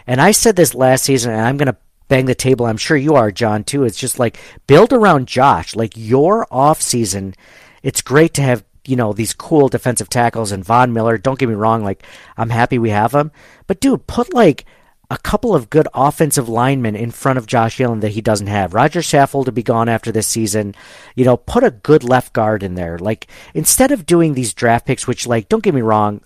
And 0.07 0.21
I 0.21 0.33
said 0.33 0.55
this 0.55 0.75
last 0.75 1.05
season, 1.05 1.33
and 1.33 1.41
I'm 1.41 1.57
going 1.57 1.67
to 1.67 1.77
bang 2.09 2.27
the 2.27 2.35
table. 2.35 2.67
I'm 2.67 2.77
sure 2.77 2.97
you 2.97 3.15
are, 3.15 3.31
John, 3.31 3.65
too. 3.65 3.85
It's 3.85 3.97
just 3.97 4.19
like 4.19 4.39
build 4.67 4.93
around 4.93 5.29
Josh. 5.29 5.75
Like 5.75 5.95
your 5.97 6.47
off 6.51 6.83
season, 6.83 7.35
it's 7.83 8.03
great 8.03 8.35
to 8.35 8.43
have 8.43 8.65
you 8.85 8.97
know 8.97 9.13
these 9.13 9.33
cool 9.33 9.69
defensive 9.69 10.09
tackles 10.09 10.53
and 10.53 10.65
Von 10.65 10.93
Miller. 10.93 11.17
Don't 11.17 11.39
get 11.39 11.49
me 11.49 11.55
wrong. 11.55 11.83
Like 11.83 12.05
I'm 12.37 12.51
happy 12.51 12.79
we 12.79 12.91
have 12.91 13.13
them, 13.13 13.33
but 13.67 13.81
dude, 13.81 14.07
put 14.07 14.35
like 14.35 14.67
a 15.13 15.19
couple 15.19 15.55
of 15.55 15.69
good 15.69 15.87
offensive 15.93 16.49
linemen 16.49 16.97
in 16.97 17.11
front 17.11 17.37
of 17.39 17.47
Josh 17.47 17.79
Allen 17.79 18.01
that 18.01 18.13
he 18.13 18.23
doesn't 18.23 18.47
have. 18.47 18.73
Roger 18.73 19.01
Saffold 19.01 19.45
to 19.45 19.53
be 19.53 19.63
gone 19.63 19.91
after 19.91 20.11
this 20.11 20.27
season. 20.27 20.75
You 21.15 21.27
know, 21.27 21.37
put 21.37 21.63
a 21.63 21.71
good 21.71 22.03
left 22.03 22.33
guard 22.33 22.63
in 22.63 22.77
there. 22.77 22.99
Like 22.99 23.27
instead 23.53 23.93
of 23.93 24.07
doing 24.07 24.33
these 24.33 24.55
draft 24.55 24.87
picks, 24.87 25.07
which 25.07 25.27
like 25.27 25.51
don't 25.51 25.63
get 25.63 25.75
me 25.75 25.83
wrong, 25.83 26.23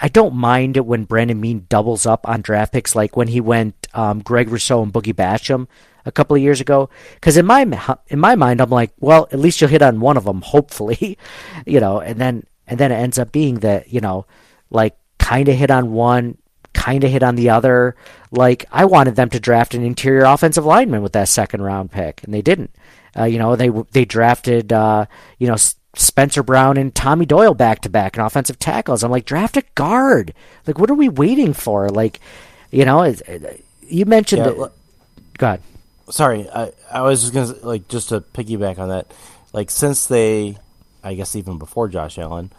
I, 0.00 0.08
don't 0.08 0.36
mind 0.36 0.76
it 0.76 0.86
when 0.86 1.06
Brandon 1.06 1.40
Beane 1.40 1.66
doubles 1.68 2.06
up 2.06 2.28
on 2.28 2.40
draft 2.40 2.72
picks, 2.72 2.94
like 2.94 3.16
when 3.16 3.26
he 3.26 3.40
went 3.40 3.88
um, 3.94 4.20
Greg 4.20 4.48
Rousseau 4.48 4.84
and 4.84 4.92
Boogie 4.92 5.12
Basham 5.12 5.66
a 6.04 6.12
couple 6.12 6.36
of 6.36 6.42
years 6.42 6.60
ago. 6.60 6.90
Because 7.14 7.36
in 7.36 7.46
my 7.46 7.62
in 8.06 8.20
my 8.20 8.36
mind, 8.36 8.60
I'm 8.60 8.70
like, 8.70 8.92
well, 9.00 9.26
at 9.32 9.40
least 9.40 9.60
you'll 9.60 9.70
hit 9.70 9.82
on 9.82 9.98
one 9.98 10.16
of 10.16 10.22
them, 10.24 10.40
hopefully, 10.44 11.18
you 11.66 11.80
know. 11.80 11.98
And 11.98 12.20
then 12.20 12.44
and 12.68 12.78
then 12.78 12.92
it 12.92 12.96
ends 12.96 13.18
up 13.18 13.32
being 13.32 13.56
that 13.60 13.92
you 13.92 14.00
know, 14.00 14.26
like 14.70 14.96
kind 15.18 15.48
of 15.48 15.56
hit 15.56 15.72
on 15.72 15.90
one, 15.90 16.38
kind 16.74 17.04
of 17.04 17.10
hit 17.10 17.22
on 17.22 17.36
the 17.36 17.50
other. 17.50 17.96
Like 18.30 18.66
I 18.70 18.84
wanted 18.84 19.16
them 19.16 19.30
to 19.30 19.40
draft 19.40 19.74
an 19.74 19.82
interior 19.82 20.24
offensive 20.24 20.66
lineman 20.66 21.02
with 21.02 21.12
that 21.12 21.28
second 21.28 21.62
round 21.62 21.90
pick, 21.90 22.22
and 22.24 22.34
they 22.34 22.42
didn't. 22.42 22.70
Uh, 23.16 23.24
you 23.24 23.38
know, 23.38 23.56
they 23.56 23.70
they 23.92 24.04
drafted 24.04 24.72
uh, 24.72 25.06
you 25.38 25.46
know 25.46 25.56
Spencer 25.96 26.42
Brown 26.42 26.76
and 26.76 26.94
Tommy 26.94 27.26
Doyle 27.26 27.54
back 27.54 27.80
to 27.82 27.88
back 27.88 28.16
and 28.16 28.26
offensive 28.26 28.58
tackles. 28.58 29.02
I'm 29.02 29.10
like, 29.10 29.24
draft 29.24 29.56
a 29.56 29.62
guard. 29.74 30.34
Like, 30.66 30.78
what 30.78 30.90
are 30.90 30.94
we 30.94 31.08
waiting 31.08 31.52
for? 31.52 31.88
Like, 31.88 32.20
you 32.70 32.84
know, 32.84 33.14
you 33.82 34.04
mentioned 34.06 34.44
yeah, 34.44 34.50
that. 34.50 34.72
Go 35.38 35.46
ahead. 35.46 35.60
Sorry, 36.10 36.48
I, 36.50 36.72
I 36.92 37.02
was 37.02 37.22
just 37.22 37.32
gonna 37.32 37.66
like 37.66 37.88
just 37.88 38.10
to 38.10 38.20
piggyback 38.20 38.78
on 38.78 38.88
that. 38.90 39.06
Like, 39.52 39.70
since 39.70 40.06
they, 40.06 40.58
I 41.02 41.14
guess 41.14 41.36
even 41.36 41.58
before 41.58 41.88
Josh 41.88 42.18
Allen, 42.18 42.50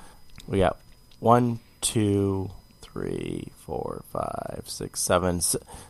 we 0.48 0.60
got 0.60 0.78
one, 1.20 1.60
two, 1.82 2.50
three, 2.96 3.50
four, 3.58 4.04
five, 4.14 4.64
six, 4.68 5.02
seven. 5.02 5.42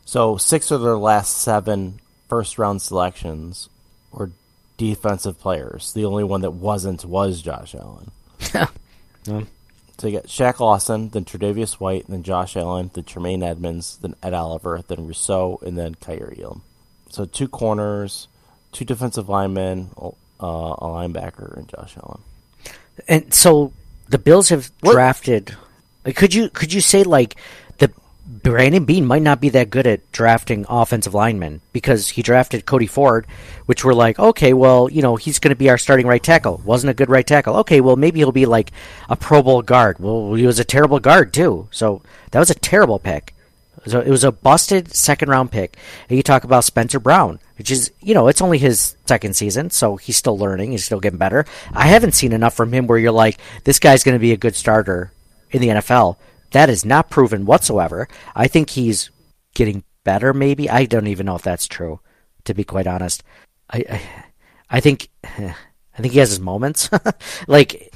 So 0.05 0.37
six 0.37 0.71
of 0.71 0.81
their 0.81 0.97
last 0.97 1.37
seven 1.37 1.99
first 2.27 2.57
round 2.57 2.81
selections 2.81 3.69
were 4.11 4.31
defensive 4.77 5.39
players. 5.39 5.93
The 5.93 6.05
only 6.05 6.23
one 6.23 6.41
that 6.41 6.51
wasn't 6.51 7.05
was 7.05 7.43
Josh 7.43 7.75
Allen. 7.75 8.09
yeah. 8.55 9.41
So 9.97 10.07
you 10.07 10.11
get 10.11 10.25
Shaq 10.25 10.59
Lawson, 10.59 11.09
then 11.09 11.25
Tre'Davious 11.25 11.73
White, 11.73 12.05
then 12.09 12.23
Josh 12.23 12.57
Allen, 12.57 12.89
then 12.91 13.03
Tremaine 13.03 13.43
Edmunds, 13.43 13.97
then 13.97 14.15
Ed 14.23 14.33
Oliver, 14.33 14.83
then 14.87 15.05
Rousseau, 15.05 15.59
and 15.61 15.77
then 15.77 15.93
Kaiir 15.93 16.33
Elam. 16.37 16.63
So 17.09 17.25
two 17.25 17.47
corners, 17.47 18.27
two 18.71 18.83
defensive 18.83 19.29
linemen, 19.29 19.91
uh, 19.95 20.09
a 20.39 20.87
linebacker, 20.87 21.55
and 21.55 21.69
Josh 21.69 21.95
Allen. 21.97 22.21
And 23.07 23.31
so 23.31 23.73
the 24.09 24.17
Bills 24.17 24.49
have 24.49 24.71
what? 24.81 24.93
drafted. 24.93 25.55
Could 26.13 26.33
you 26.33 26.49
could 26.49 26.73
you 26.73 26.81
say 26.81 27.03
like 27.03 27.35
the 27.77 27.91
Brandon 28.27 28.85
Beane 28.85 29.05
might 29.05 29.21
not 29.21 29.39
be 29.39 29.49
that 29.49 29.69
good 29.69 29.87
at 29.87 30.11
drafting 30.11 30.65
offensive 30.67 31.13
linemen 31.13 31.61
because 31.73 32.09
he 32.09 32.21
drafted 32.21 32.65
Cody 32.65 32.87
Ford, 32.87 33.27
which 33.65 33.85
we're 33.85 33.93
like, 33.93 34.17
okay, 34.17 34.53
well, 34.53 34.89
you 34.89 35.01
know, 35.01 35.15
he's 35.15 35.39
going 35.39 35.49
to 35.49 35.55
be 35.55 35.69
our 35.69 35.77
starting 35.77 36.07
right 36.07 36.23
tackle. 36.23 36.61
Wasn't 36.65 36.89
a 36.89 36.95
good 36.95 37.09
right 37.09 37.25
tackle. 37.25 37.55
Okay, 37.57 37.81
well, 37.81 37.95
maybe 37.95 38.19
he'll 38.19 38.31
be 38.31 38.45
like 38.45 38.71
a 39.09 39.15
Pro 39.15 39.43
Bowl 39.43 39.61
guard. 39.61 39.99
Well, 39.99 40.33
he 40.33 40.45
was 40.45 40.59
a 40.59 40.63
terrible 40.63 40.99
guard 40.99 41.33
too. 41.33 41.67
So 41.71 42.01
that 42.31 42.39
was 42.39 42.49
a 42.49 42.55
terrible 42.55 42.99
pick. 42.99 43.33
So 43.87 43.99
it 43.99 44.09
was 44.09 44.23
a 44.23 44.31
busted 44.31 44.95
second 44.95 45.29
round 45.29 45.51
pick. 45.51 45.77
And 46.09 46.17
you 46.17 46.23
talk 46.23 46.43
about 46.43 46.63
Spencer 46.63 46.99
Brown, 46.99 47.39
which 47.57 47.69
is, 47.69 47.91
you 48.01 48.13
know, 48.15 48.27
it's 48.27 48.41
only 48.41 48.57
his 48.57 48.95
second 49.05 49.35
season, 49.35 49.69
so 49.69 49.97
he's 49.97 50.17
still 50.17 50.37
learning. 50.37 50.71
He's 50.71 50.85
still 50.85 50.99
getting 50.99 51.19
better. 51.19 51.45
I 51.73 51.87
haven't 51.87 52.13
seen 52.13 52.31
enough 52.31 52.55
from 52.55 52.73
him 52.73 52.87
where 52.87 52.97
you're 52.97 53.11
like, 53.11 53.37
this 53.63 53.77
guy's 53.77 54.03
going 54.03 54.15
to 54.15 54.19
be 54.19 54.31
a 54.31 54.37
good 54.37 54.55
starter 54.55 55.11
in 55.55 55.61
the 55.61 55.69
NFL. 55.69 56.17
That 56.51 56.69
is 56.69 56.85
not 56.85 57.09
proven 57.09 57.45
whatsoever. 57.45 58.07
I 58.35 58.47
think 58.47 58.69
he's 58.69 59.09
getting 59.55 59.83
better. 60.03 60.33
Maybe 60.33 60.69
I 60.69 60.85
don't 60.85 61.07
even 61.07 61.25
know 61.25 61.35
if 61.35 61.41
that's 61.41 61.67
true. 61.67 61.99
To 62.45 62.53
be 62.53 62.63
quite 62.63 62.87
honest, 62.87 63.23
I 63.69 63.83
I, 63.89 64.01
I 64.69 64.79
think 64.79 65.09
I 65.23 65.55
think 65.97 66.13
he 66.13 66.19
has 66.19 66.29
his 66.29 66.39
moments. 66.39 66.89
like, 67.47 67.91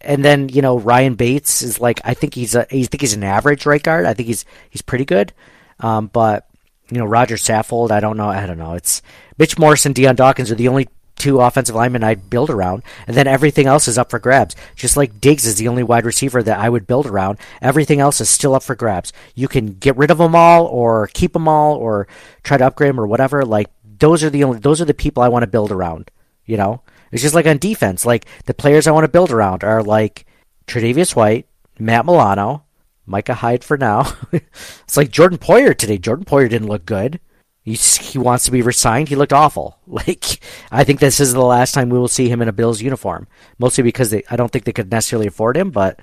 and 0.00 0.24
then 0.24 0.48
you 0.48 0.62
know 0.62 0.78
Ryan 0.78 1.14
Bates 1.14 1.62
is 1.62 1.80
like 1.80 2.00
I 2.04 2.14
think 2.14 2.34
he's 2.34 2.54
a 2.54 2.62
I 2.62 2.84
think 2.84 3.00
he's 3.00 3.14
an 3.14 3.24
average 3.24 3.66
right 3.66 3.82
guard. 3.82 4.06
I 4.06 4.14
think 4.14 4.26
he's 4.26 4.44
he's 4.70 4.82
pretty 4.82 5.04
good. 5.04 5.32
Um, 5.78 6.08
but 6.08 6.48
you 6.90 6.98
know 6.98 7.06
Roger 7.06 7.36
Saffold, 7.36 7.90
I 7.92 8.00
don't 8.00 8.16
know. 8.16 8.28
I 8.28 8.46
don't 8.46 8.58
know. 8.58 8.74
It's 8.74 9.02
Mitch 9.38 9.58
Morse 9.58 9.86
and 9.86 9.94
Dion 9.94 10.16
Dawkins 10.16 10.50
are 10.50 10.56
the 10.56 10.68
only 10.68 10.88
two 11.22 11.40
offensive 11.40 11.76
linemen 11.76 12.02
I'd 12.02 12.28
build 12.28 12.50
around, 12.50 12.82
and 13.06 13.16
then 13.16 13.28
everything 13.28 13.68
else 13.68 13.86
is 13.86 13.96
up 13.96 14.10
for 14.10 14.18
grabs. 14.18 14.56
Just 14.74 14.96
like 14.96 15.20
Diggs 15.20 15.46
is 15.46 15.54
the 15.54 15.68
only 15.68 15.84
wide 15.84 16.04
receiver 16.04 16.42
that 16.42 16.58
I 16.58 16.68
would 16.68 16.84
build 16.84 17.06
around, 17.06 17.38
everything 17.60 18.00
else 18.00 18.20
is 18.20 18.28
still 18.28 18.56
up 18.56 18.64
for 18.64 18.74
grabs. 18.74 19.12
You 19.36 19.46
can 19.46 19.74
get 19.74 19.96
rid 19.96 20.10
of 20.10 20.18
them 20.18 20.34
all, 20.34 20.66
or 20.66 21.06
keep 21.14 21.32
them 21.32 21.46
all, 21.46 21.76
or 21.76 22.08
try 22.42 22.56
to 22.56 22.66
upgrade 22.66 22.88
them, 22.88 22.98
or 22.98 23.06
whatever. 23.06 23.44
Like 23.44 23.68
those 24.00 24.24
are 24.24 24.30
the 24.30 24.42
only 24.42 24.58
those 24.58 24.80
are 24.80 24.84
the 24.84 24.94
people 24.94 25.22
I 25.22 25.28
want 25.28 25.44
to 25.44 25.46
build 25.46 25.70
around. 25.70 26.10
You 26.44 26.56
know, 26.56 26.82
it's 27.12 27.22
just 27.22 27.36
like 27.36 27.46
on 27.46 27.58
defense. 27.58 28.04
Like 28.04 28.26
the 28.46 28.54
players 28.54 28.88
I 28.88 28.90
want 28.90 29.04
to 29.04 29.08
build 29.08 29.30
around 29.30 29.62
are 29.62 29.80
like 29.80 30.26
Tre'Davious 30.66 31.14
White, 31.14 31.46
Matt 31.78 32.04
Milano, 32.04 32.64
Micah 33.06 33.34
Hyde 33.34 33.62
for 33.62 33.76
now. 33.76 34.12
it's 34.32 34.96
like 34.96 35.12
Jordan 35.12 35.38
Poyer 35.38 35.76
today. 35.76 35.98
Jordan 35.98 36.24
Poyer 36.24 36.50
didn't 36.50 36.68
look 36.68 36.84
good. 36.84 37.20
He, 37.64 37.74
he 37.74 38.18
wants 38.18 38.44
to 38.46 38.50
be 38.50 38.60
resigned. 38.60 39.08
He 39.08 39.16
looked 39.16 39.32
awful. 39.32 39.78
Like 39.86 40.40
I 40.70 40.84
think 40.84 41.00
this 41.00 41.20
is 41.20 41.34
the 41.34 41.42
last 41.42 41.72
time 41.72 41.90
we 41.90 41.98
will 41.98 42.08
see 42.08 42.28
him 42.28 42.40
in 42.40 42.48
a 42.48 42.52
Bills 42.52 42.80
uniform. 42.80 43.26
Mostly 43.58 43.84
because 43.84 44.10
they, 44.10 44.24
I 44.30 44.36
don't 44.36 44.50
think 44.50 44.64
they 44.64 44.72
could 44.72 44.90
necessarily 44.90 45.26
afford 45.26 45.56
him, 45.56 45.70
but 45.70 46.00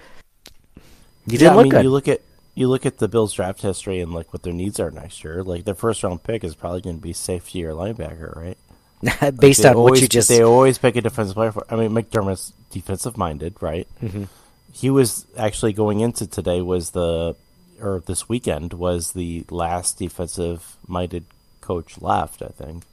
he 1.27 1.37
didn't 1.37 1.55
look 1.55 1.61
I 1.61 1.63
mean, 1.63 1.71
good. 1.71 1.83
You 1.83 1.89
look 1.89 2.07
at 2.07 2.21
you 2.55 2.67
look 2.67 2.85
at 2.85 2.97
the 2.97 3.07
Bills 3.07 3.33
draft 3.33 3.61
history 3.61 3.99
and 3.99 4.13
like 4.13 4.31
what 4.33 4.43
their 4.43 4.53
needs 4.53 4.79
are 4.79 4.91
next 4.91 5.23
year. 5.23 5.43
Like 5.43 5.65
their 5.65 5.75
first 5.75 6.03
round 6.03 6.23
pick 6.23 6.43
is 6.43 6.55
probably 6.55 6.81
going 6.81 6.97
to 6.97 7.01
be 7.01 7.13
safety 7.13 7.65
or 7.65 7.71
linebacker, 7.71 8.35
right? 8.35 8.57
Based 9.39 9.63
like 9.63 9.71
on 9.71 9.77
always, 9.77 9.91
what 9.91 10.01
you 10.01 10.07
just 10.07 10.29
they 10.29 10.43
always 10.43 10.77
pick 10.77 10.95
a 10.95 11.01
defensive 11.01 11.35
player. 11.35 11.51
For, 11.51 11.65
I 11.69 11.75
mean, 11.75 11.91
McDermott's 11.91 12.53
defensive 12.69 13.17
minded, 13.17 13.55
right? 13.61 13.87
Mm-hmm. 14.03 14.25
He 14.73 14.89
was 14.89 15.25
actually 15.37 15.73
going 15.73 16.01
into 16.01 16.27
today 16.27 16.61
was 16.61 16.91
the 16.91 17.35
or 17.81 18.03
this 18.05 18.27
weekend 18.27 18.73
was 18.73 19.13
the 19.13 19.45
last 19.49 19.97
defensive 19.97 20.77
minded 20.85 21.25
coach 21.69 22.01
left. 22.01 22.41
I 22.41 22.47
think. 22.47 22.83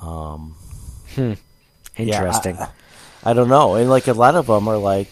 Um, 0.00 0.56
hmm. 1.14 1.34
Interesting. 1.96 2.56
Yeah, 2.56 2.68
I, 3.24 3.30
I, 3.30 3.32
don't 3.34 3.48
know, 3.48 3.74
and 3.74 3.90
like 3.90 4.06
a 4.08 4.12
lot 4.12 4.34
of 4.34 4.46
them 4.46 4.68
are 4.68 4.78
like, 4.78 5.08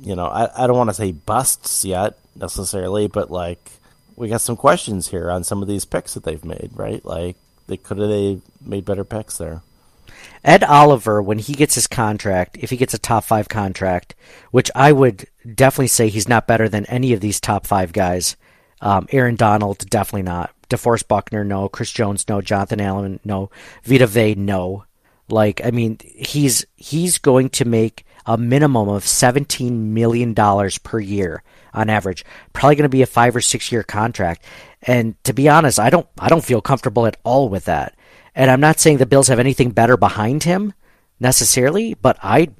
you 0.00 0.14
know, 0.14 0.26
I, 0.26 0.64
I 0.64 0.66
don't 0.66 0.76
want 0.76 0.90
to 0.90 0.94
say 0.94 1.12
busts 1.12 1.84
yet 1.84 2.18
necessarily, 2.34 3.08
but 3.08 3.30
like 3.30 3.70
we 4.16 4.28
got 4.28 4.40
some 4.40 4.56
questions 4.56 5.08
here 5.08 5.30
on 5.30 5.44
some 5.44 5.62
of 5.62 5.68
these 5.68 5.84
picks 5.84 6.14
that 6.14 6.24
they've 6.24 6.44
made, 6.44 6.70
right? 6.74 7.04
Like 7.04 7.36
they 7.66 7.76
could 7.76 7.98
have 7.98 8.08
they 8.08 8.40
made 8.64 8.84
better 8.84 9.04
picks 9.04 9.38
there. 9.38 9.62
Ed 10.44 10.64
Oliver, 10.64 11.22
when 11.22 11.38
he 11.38 11.54
gets 11.54 11.74
his 11.74 11.86
contract, 11.86 12.56
if 12.60 12.70
he 12.70 12.76
gets 12.76 12.94
a 12.94 12.98
top 12.98 13.24
five 13.24 13.48
contract, 13.48 14.14
which 14.50 14.70
I 14.74 14.92
would 14.92 15.26
definitely 15.54 15.88
say 15.88 16.08
he's 16.08 16.28
not 16.28 16.46
better 16.46 16.68
than 16.68 16.86
any 16.86 17.12
of 17.12 17.20
these 17.20 17.40
top 17.40 17.66
five 17.66 17.92
guys. 17.92 18.36
Um, 18.80 19.08
Aaron 19.10 19.36
Donald, 19.36 19.88
definitely 19.90 20.22
not. 20.22 20.52
DeForest 20.68 21.08
Buckner, 21.08 21.44
no. 21.44 21.68
Chris 21.68 21.90
Jones, 21.90 22.28
no. 22.28 22.40
Jonathan 22.40 22.80
Allen, 22.80 23.20
no. 23.24 23.50
Vita 23.84 24.06
Vea, 24.06 24.34
no. 24.34 24.84
Like, 25.28 25.64
I 25.64 25.70
mean, 25.70 25.98
he's 26.04 26.64
he's 26.76 27.18
going 27.18 27.50
to 27.50 27.64
make 27.64 28.04
a 28.26 28.36
minimum 28.36 28.88
of 28.88 29.06
seventeen 29.06 29.94
million 29.94 30.34
dollars 30.34 30.78
per 30.78 31.00
year 31.00 31.42
on 31.74 31.90
average. 31.90 32.24
Probably 32.52 32.76
going 32.76 32.84
to 32.84 32.88
be 32.88 33.02
a 33.02 33.06
five 33.06 33.34
or 33.34 33.40
six 33.40 33.70
year 33.72 33.82
contract. 33.82 34.44
And 34.82 35.22
to 35.24 35.32
be 35.32 35.48
honest, 35.48 35.80
I 35.80 35.90
don't 35.90 36.06
I 36.18 36.28
don't 36.28 36.44
feel 36.44 36.60
comfortable 36.60 37.06
at 37.06 37.16
all 37.24 37.48
with 37.48 37.64
that. 37.64 37.96
And 38.34 38.50
I'm 38.50 38.60
not 38.60 38.78
saying 38.78 38.98
the 38.98 39.06
Bills 39.06 39.28
have 39.28 39.38
anything 39.38 39.70
better 39.70 39.96
behind 39.96 40.44
him 40.44 40.74
necessarily, 41.18 41.94
but 41.94 42.18
I 42.22 42.50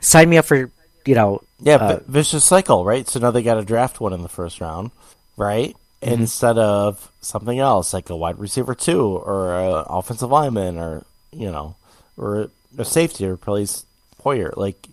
sign 0.00 0.30
me 0.30 0.38
up 0.38 0.46
for 0.46 0.70
you 1.04 1.14
know, 1.14 1.40
Yeah, 1.60 1.76
uh, 1.76 2.00
vicious 2.06 2.44
cycle, 2.44 2.84
right? 2.84 3.08
So 3.08 3.18
now 3.18 3.30
they 3.30 3.42
got 3.42 3.54
to 3.54 3.64
draft 3.64 4.00
one 4.00 4.12
in 4.12 4.22
the 4.22 4.28
first 4.28 4.60
round, 4.60 4.90
right? 5.36 5.74
Instead 6.00 6.58
of 6.58 7.10
something 7.20 7.58
else 7.58 7.92
like 7.92 8.08
a 8.08 8.16
wide 8.16 8.38
receiver 8.38 8.74
two 8.74 9.02
or 9.02 9.58
an 9.58 9.84
offensive 9.88 10.30
lineman 10.30 10.78
or 10.78 11.04
you 11.32 11.50
know 11.50 11.74
or 12.16 12.50
a 12.76 12.84
safety 12.84 13.26
or 13.26 13.34
replace 13.34 13.84
Poyer. 14.22 14.56
Like 14.56 14.88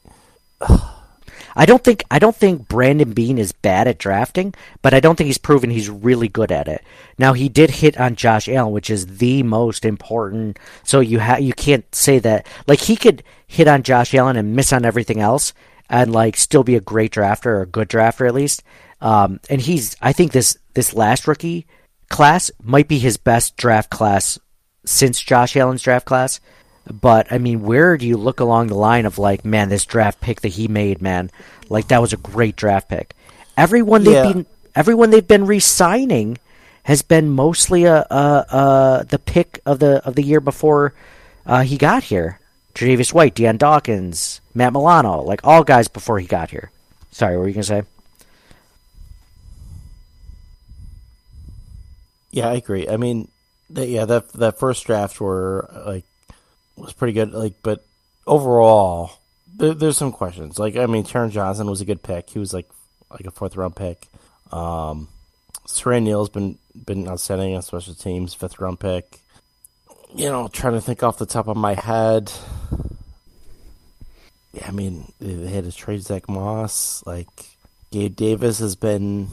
I 1.57 1.65
don't 1.65 1.83
think 1.83 2.03
I 2.11 2.19
don't 2.19 2.35
think 2.35 2.67
Brandon 2.67 3.13
Beane 3.13 3.37
is 3.37 3.51
bad 3.51 3.87
at 3.87 3.97
drafting, 3.97 4.53
but 4.81 4.93
I 4.93 4.99
don't 4.99 5.15
think 5.15 5.27
he's 5.27 5.37
proven 5.37 5.69
he's 5.69 5.89
really 5.89 6.27
good 6.27 6.51
at 6.51 6.67
it. 6.67 6.83
Now 7.17 7.33
he 7.33 7.49
did 7.49 7.69
hit 7.69 7.99
on 7.99 8.15
Josh 8.15 8.49
Allen, 8.49 8.73
which 8.73 8.89
is 8.89 9.17
the 9.17 9.43
most 9.43 9.85
important. 9.85 10.59
So 10.83 10.99
you 10.99 11.19
ha- 11.19 11.37
you 11.37 11.53
can't 11.53 11.93
say 11.93 12.19
that 12.19 12.45
like 12.67 12.79
he 12.79 12.95
could 12.95 13.23
hit 13.47 13.67
on 13.67 13.83
Josh 13.83 14.13
Allen 14.13 14.37
and 14.37 14.55
miss 14.55 14.73
on 14.73 14.85
everything 14.85 15.19
else 15.19 15.53
and 15.89 16.11
like 16.11 16.35
still 16.35 16.63
be 16.63 16.75
a 16.75 16.81
great 16.81 17.13
drafter 17.13 17.47
or 17.47 17.61
a 17.61 17.67
good 17.67 17.89
drafter 17.89 18.27
at 18.27 18.33
least. 18.33 18.63
Um, 19.05 19.39
and 19.51 19.61
he's 19.61 19.95
I 20.01 20.13
think 20.13 20.31
this 20.31 20.57
this 20.73 20.93
last 20.95 21.27
rookie 21.27 21.67
class 22.09 22.49
might 22.63 22.87
be 22.87 22.97
his 22.97 23.17
best 23.17 23.55
draft 23.55 23.89
class 23.91 24.39
since 24.83 25.21
Josh 25.21 25.55
Allen's 25.55 25.83
draft 25.83 26.05
class. 26.07 26.39
But 26.91 27.31
I 27.31 27.37
mean, 27.37 27.61
where 27.63 27.97
do 27.97 28.07
you 28.07 28.17
look 28.17 28.39
along 28.39 28.67
the 28.67 28.75
line 28.75 29.05
of 29.05 29.17
like, 29.19 29.45
man, 29.45 29.69
this 29.69 29.85
draft 29.85 30.21
pick 30.21 30.41
that 30.41 30.49
he 30.49 30.67
made, 30.67 31.01
man, 31.01 31.29
like 31.69 31.87
that 31.89 32.01
was 32.01 32.13
a 32.13 32.17
great 32.17 32.55
draft 32.55 32.89
pick. 32.89 33.15
Everyone 33.57 34.03
they've 34.03 34.13
Yeah. 34.13 34.33
been, 34.33 34.45
everyone 34.75 35.09
they've 35.11 35.27
been 35.27 35.45
re-signing 35.45 36.37
has 36.83 37.01
been 37.03 37.29
mostly 37.29 37.85
a, 37.85 38.05
a, 38.09 38.45
a 38.49 39.05
the 39.07 39.19
pick 39.19 39.59
of 39.67 39.79
the 39.79 40.03
of 40.05 40.15
the 40.15 40.23
year 40.23 40.39
before 40.41 40.93
uh, 41.45 41.61
he 41.61 41.77
got 41.77 42.03
here. 42.05 42.39
Tre'Davious 42.73 43.13
White, 43.13 43.35
Dion 43.35 43.57
Dawkins, 43.57 44.41
Matt 44.53 44.73
Milano, 44.73 45.21
like 45.21 45.41
all 45.43 45.63
guys 45.63 45.87
before 45.87 46.19
he 46.19 46.27
got 46.27 46.49
here. 46.51 46.71
Sorry, 47.11 47.35
what 47.37 47.43
were 47.43 47.47
you 47.47 47.53
gonna 47.53 47.63
say? 47.63 47.83
Yeah, 52.35 52.49
I 52.49 52.55
agree. 52.55 52.89
I 52.89 52.97
mean, 52.97 53.29
yeah, 53.69 54.03
that 54.03 54.33
that 54.33 54.59
first 54.59 54.85
draft 54.85 55.21
were 55.21 55.69
like 55.85 56.03
was 56.75 56.91
pretty 56.91 57.13
good. 57.13 57.31
Like, 57.31 57.53
but 57.63 57.85
overall, 58.27 59.11
there, 59.55 59.73
there's 59.73 59.97
some 59.97 60.11
questions. 60.11 60.59
Like, 60.59 60.75
I 60.75 60.85
mean, 60.85 61.05
Taron 61.05 61.31
Johnson 61.31 61.69
was 61.69 61.79
a 61.79 61.85
good 61.85 62.03
pick. 62.03 62.29
He 62.29 62.39
was 62.39 62.53
like 62.53 62.69
like 63.09 63.25
a 63.25 63.31
fourth 63.31 63.55
round 63.55 63.77
pick. 63.77 64.09
Um, 64.51 65.07
Siran 65.65 66.03
Neal's 66.03 66.27
been 66.27 66.57
been 66.75 67.07
outstanding 67.07 67.55
on 67.55 67.61
special 67.61 67.93
teams, 67.93 68.33
fifth 68.33 68.59
round 68.59 68.81
pick. 68.81 69.21
You 70.13 70.25
know, 70.25 70.49
trying 70.49 70.73
to 70.73 70.81
think 70.81 71.03
off 71.03 71.17
the 71.17 71.25
top 71.25 71.47
of 71.47 71.55
my 71.55 71.73
head. 71.73 72.33
Yeah, 74.51 74.67
I 74.67 74.71
mean, 74.71 75.13
they 75.21 75.51
had 75.51 75.63
to 75.63 75.71
trade 75.71 76.01
Zach 76.01 76.27
Moss. 76.27 77.01
Like, 77.05 77.29
Gabe 77.91 78.13
Davis 78.13 78.59
has 78.59 78.75
been 78.75 79.29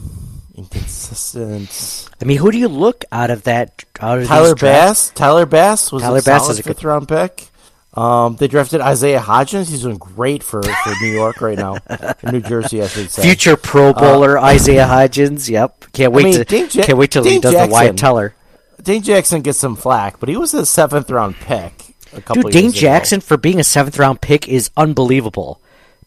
inconsistent. 0.55 2.09
I 2.21 2.25
mean, 2.25 2.37
who 2.37 2.51
do 2.51 2.57
you 2.57 2.67
look 2.67 3.05
out 3.11 3.29
of 3.31 3.43
that? 3.43 3.83
Out 3.99 4.19
of 4.19 4.27
Tyler? 4.27 4.55
Bass. 4.55 5.11
Tyler 5.15 5.45
Bass 5.45 5.91
was 5.91 6.01
Tyler 6.03 6.19
a 6.19 6.21
Bass 6.21 6.41
solid 6.43 6.51
is 6.53 6.59
a 6.59 6.63
good- 6.63 6.75
fifth 6.75 6.83
round 6.83 7.07
pick. 7.07 7.47
Um, 7.95 8.37
they 8.37 8.47
drafted 8.47 8.81
Isaiah 8.81 9.19
Hodgins. 9.19 9.69
He's 9.69 9.83
doing 9.83 9.97
great 9.99 10.41
for, 10.41 10.63
for 10.63 10.93
New 11.01 11.11
York 11.13 11.41
right 11.41 11.55
now, 11.57 11.77
New 12.31 12.41
Jersey, 12.41 12.81
I 12.81 12.87
should 12.87 13.11
say. 13.11 13.21
Future 13.21 13.55
Pro 13.55 13.93
Bowler 13.93 14.39
Isaiah 14.39 14.85
Hodgins. 14.87 15.47
Yep, 15.47 15.91
can't 15.93 16.11
wait 16.11 16.23
Uh, 16.23 16.29
mean, 16.29 16.37
to 16.39 16.43
Dane 16.45 16.69
Ja- 16.71 16.83
can't 16.85 16.97
wait 16.97 17.11
till 17.11 17.23
he 17.23 17.29
Dane 17.31 17.41
does 17.41 17.51
the 17.51 17.57
Jackson. 17.59 17.71
Wyatt 17.71 17.97
Teller. 17.97 18.33
Dane 18.81 19.03
Jackson 19.03 19.41
gets 19.43 19.59
some 19.59 19.75
flack, 19.75 20.19
but 20.19 20.27
he 20.27 20.35
was 20.35 20.55
a 20.55 20.65
seventh 20.65 21.11
round 21.11 21.35
pick 21.35 21.93
a 22.13 22.21
couple 22.21 22.41
Dude, 22.43 22.51
Dane 22.53 22.63
years 22.63 22.73
ago. 22.73 22.81
Jackson 22.81 23.21
for 23.21 23.37
being 23.37 23.59
a 23.59 23.63
seventh 23.63 23.99
round 23.99 24.21
pick 24.21 24.47
is 24.49 24.71
unbelievable. 24.75 25.61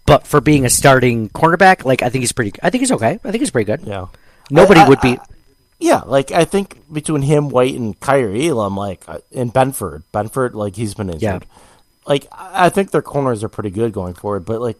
But 0.06 0.26
for 0.26 0.40
being 0.40 0.64
a 0.64 0.70
starting 0.70 1.28
cornerback, 1.30 1.84
like 1.84 2.02
I 2.02 2.08
think 2.10 2.22
he's 2.22 2.32
pretty. 2.32 2.52
I 2.64 2.70
think 2.70 2.82
he's 2.82 2.92
okay. 2.92 3.20
I 3.22 3.30
think 3.30 3.36
he's 3.42 3.50
pretty 3.52 3.64
good. 3.66 3.82
Yeah, 3.86 4.06
Nobody 4.50 4.80
I- 4.80 4.84
I- 4.84 4.88
would 4.88 5.00
be. 5.00 5.18
yeah. 5.78 6.02
Like 6.06 6.30
I 6.32 6.44
think 6.44 6.80
between 6.92 7.22
him, 7.22 7.48
White, 7.48 7.74
and 7.74 7.98
Kaiir 8.00 8.34
Elam, 8.50 8.76
like 8.76 9.04
uh, 9.08 9.18
and 9.34 9.52
Benford, 9.52 10.02
Benford, 10.12 10.54
like 10.54 10.76
he's 10.76 10.94
been 10.94 11.08
injured. 11.10 11.20
Yeah. 11.46 11.60
Like 12.06 12.26
I 12.32 12.68
think 12.68 12.90
their 12.92 13.02
corners 13.02 13.42
are 13.42 13.48
pretty 13.48 13.70
good 13.70 13.92
going 13.92 14.14
forward, 14.14 14.44
but 14.44 14.60
like 14.60 14.78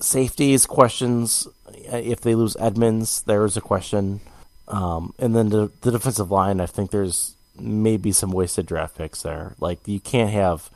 safeties 0.00 0.66
questions. 0.66 1.46
uh, 1.92 1.96
If 1.96 2.20
they 2.20 2.34
lose 2.34 2.56
Edmunds, 2.60 3.22
there 3.22 3.44
is 3.44 3.56
a 3.56 3.60
question. 3.60 4.20
Um, 4.68 5.12
and 5.18 5.34
then 5.34 5.48
the, 5.48 5.72
the 5.80 5.90
defensive 5.90 6.30
line, 6.30 6.60
I 6.60 6.66
think 6.66 6.92
there's 6.92 7.34
maybe 7.58 8.12
some 8.12 8.30
wasted 8.30 8.66
draft 8.66 8.96
picks 8.96 9.22
there. 9.22 9.56
Like 9.58 9.80
you 9.88 9.98
can't 9.98 10.30
have 10.30 10.70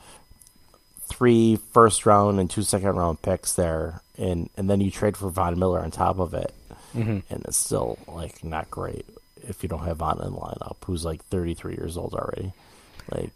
three 1.07 1.57
first 1.73 2.05
round 2.05 2.39
and 2.39 2.49
two 2.49 2.61
second 2.63 2.95
round 2.97 3.21
picks 3.21 3.53
there, 3.53 4.01
and 4.17 4.49
and 4.57 4.69
then 4.69 4.81
you 4.81 4.91
trade 4.91 5.15
for 5.15 5.29
Von 5.29 5.57
Miller 5.57 5.79
on 5.81 5.91
top 5.91 6.19
of 6.19 6.33
it, 6.33 6.53
Mm-hmm. 6.95 7.33
and 7.33 7.45
it's 7.45 7.57
still 7.57 7.97
like 8.07 8.43
not 8.43 8.71
great 8.71 9.05
if 9.47 9.61
you 9.63 9.69
don't 9.69 9.83
have 9.85 9.97
Von 9.97 10.19
in 10.21 10.33
the 10.33 10.39
lineup, 10.39 10.77
who's 10.85 11.05
like 11.05 11.23
33 11.25 11.73
years 11.75 11.97
old 11.97 12.13
already. 12.13 12.53
Like 13.11 13.29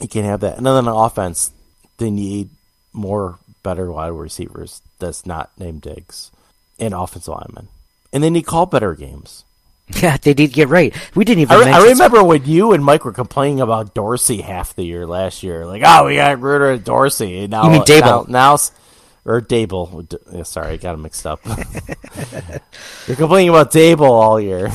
you 0.00 0.08
can't 0.08 0.26
have 0.26 0.40
that. 0.40 0.56
And 0.56 0.66
then 0.66 0.88
on 0.88 1.06
offense, 1.06 1.50
they 1.98 2.10
need 2.10 2.48
more 2.92 3.38
better 3.62 3.90
wide 3.92 4.08
receivers 4.08 4.80
that's 4.98 5.26
not 5.26 5.50
named 5.58 5.82
Diggs 5.82 6.30
and 6.78 6.94
offensive 6.94 7.34
linemen, 7.34 7.68
and 8.12 8.22
they 8.22 8.30
need 8.30 8.46
call 8.46 8.66
better 8.66 8.94
games. 8.94 9.44
Yeah, 10.00 10.16
they 10.18 10.34
did 10.34 10.52
get 10.52 10.68
right. 10.68 10.94
We 11.16 11.24
didn't 11.24 11.42
even. 11.42 11.56
I, 11.56 11.64
re- 11.64 11.72
I 11.72 11.90
remember 11.90 12.22
when 12.22 12.44
you 12.44 12.72
and 12.72 12.84
Mike 12.84 13.04
were 13.04 13.12
complaining 13.12 13.60
about 13.60 13.92
Dorsey 13.92 14.40
half 14.40 14.72
the 14.76 14.84
year 14.84 15.04
last 15.04 15.42
year. 15.42 15.66
Like, 15.66 15.82
oh, 15.84 16.06
we 16.06 16.14
got 16.14 16.40
rid 16.40 16.62
of 16.62 16.84
Dorsey. 16.84 17.40
And 17.40 17.50
Now, 17.50 17.64
You 17.64 17.70
mean 17.70 17.82
Daboll. 17.82 18.28
Now, 18.28 18.52
now 18.54 18.58
or 19.34 19.40
Daboll. 19.40 20.08
D- 20.08 20.44
sorry, 20.44 20.72
I 20.72 20.76
got 20.76 20.94
him 20.94 21.02
mixed 21.02 21.26
up. 21.26 21.40
You're 23.06 23.16
complaining 23.16 23.50
about 23.50 23.72
Daboll 23.72 24.10
all 24.10 24.40
year. 24.40 24.66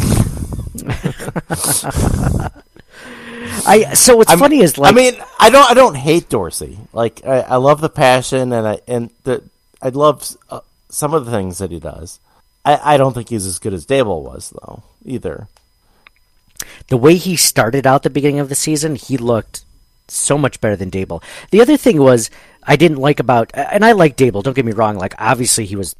I. 3.67 3.93
So 3.93 4.17
what's 4.17 4.29
I'm- 4.29 4.39
funny 4.39 4.59
is 4.61 4.77
like 4.77 4.93
I 4.93 4.95
mean, 4.95 5.15
I 5.39 5.49
don't, 5.49 5.69
I 5.69 5.73
don't 5.73 5.95
hate 5.95 6.29
Dorsey. 6.29 6.77
Like, 6.93 7.25
I, 7.25 7.41
I 7.41 7.55
love 7.57 7.81
the 7.81 7.89
passion, 7.89 8.51
and 8.53 8.67
I 8.67 8.79
and 8.87 9.09
the 9.23 9.43
I 9.81 9.89
love 9.89 10.35
uh, 10.49 10.61
some 10.89 11.13
of 11.13 11.25
the 11.25 11.31
things 11.31 11.57
that 11.59 11.71
he 11.71 11.79
does. 11.79 12.19
I, 12.63 12.95
I 12.95 12.97
don't 12.97 13.13
think 13.13 13.29
he's 13.29 13.45
as 13.45 13.59
good 13.59 13.73
as 13.73 13.85
Daboll 13.85 14.23
was, 14.23 14.51
though, 14.51 14.83
either. 15.03 15.47
the 16.87 16.97
way 16.97 17.15
he 17.15 17.35
started 17.35 17.85
out 17.85 18.03
the 18.03 18.09
beginning 18.09 18.39
of 18.39 18.49
the 18.49 18.55
season, 18.55 18.95
he 18.95 19.17
looked 19.17 19.63
so 20.07 20.37
much 20.37 20.59
better 20.61 20.75
than 20.75 20.89
Daboll. 20.89 21.21
The 21.51 21.61
other 21.61 21.77
thing 21.77 21.99
was 22.01 22.31
I 22.67 22.75
didn't 22.75 22.97
like 22.97 23.19
about, 23.19 23.51
and 23.53 23.85
I 23.85 23.91
like 23.91 24.17
Daboll. 24.17 24.43
Don't 24.43 24.55
get 24.55 24.65
me 24.65 24.71
wrong. 24.71 24.97
Like 24.97 25.13
obviously 25.17 25.65
he 25.65 25.75
was 25.75 25.95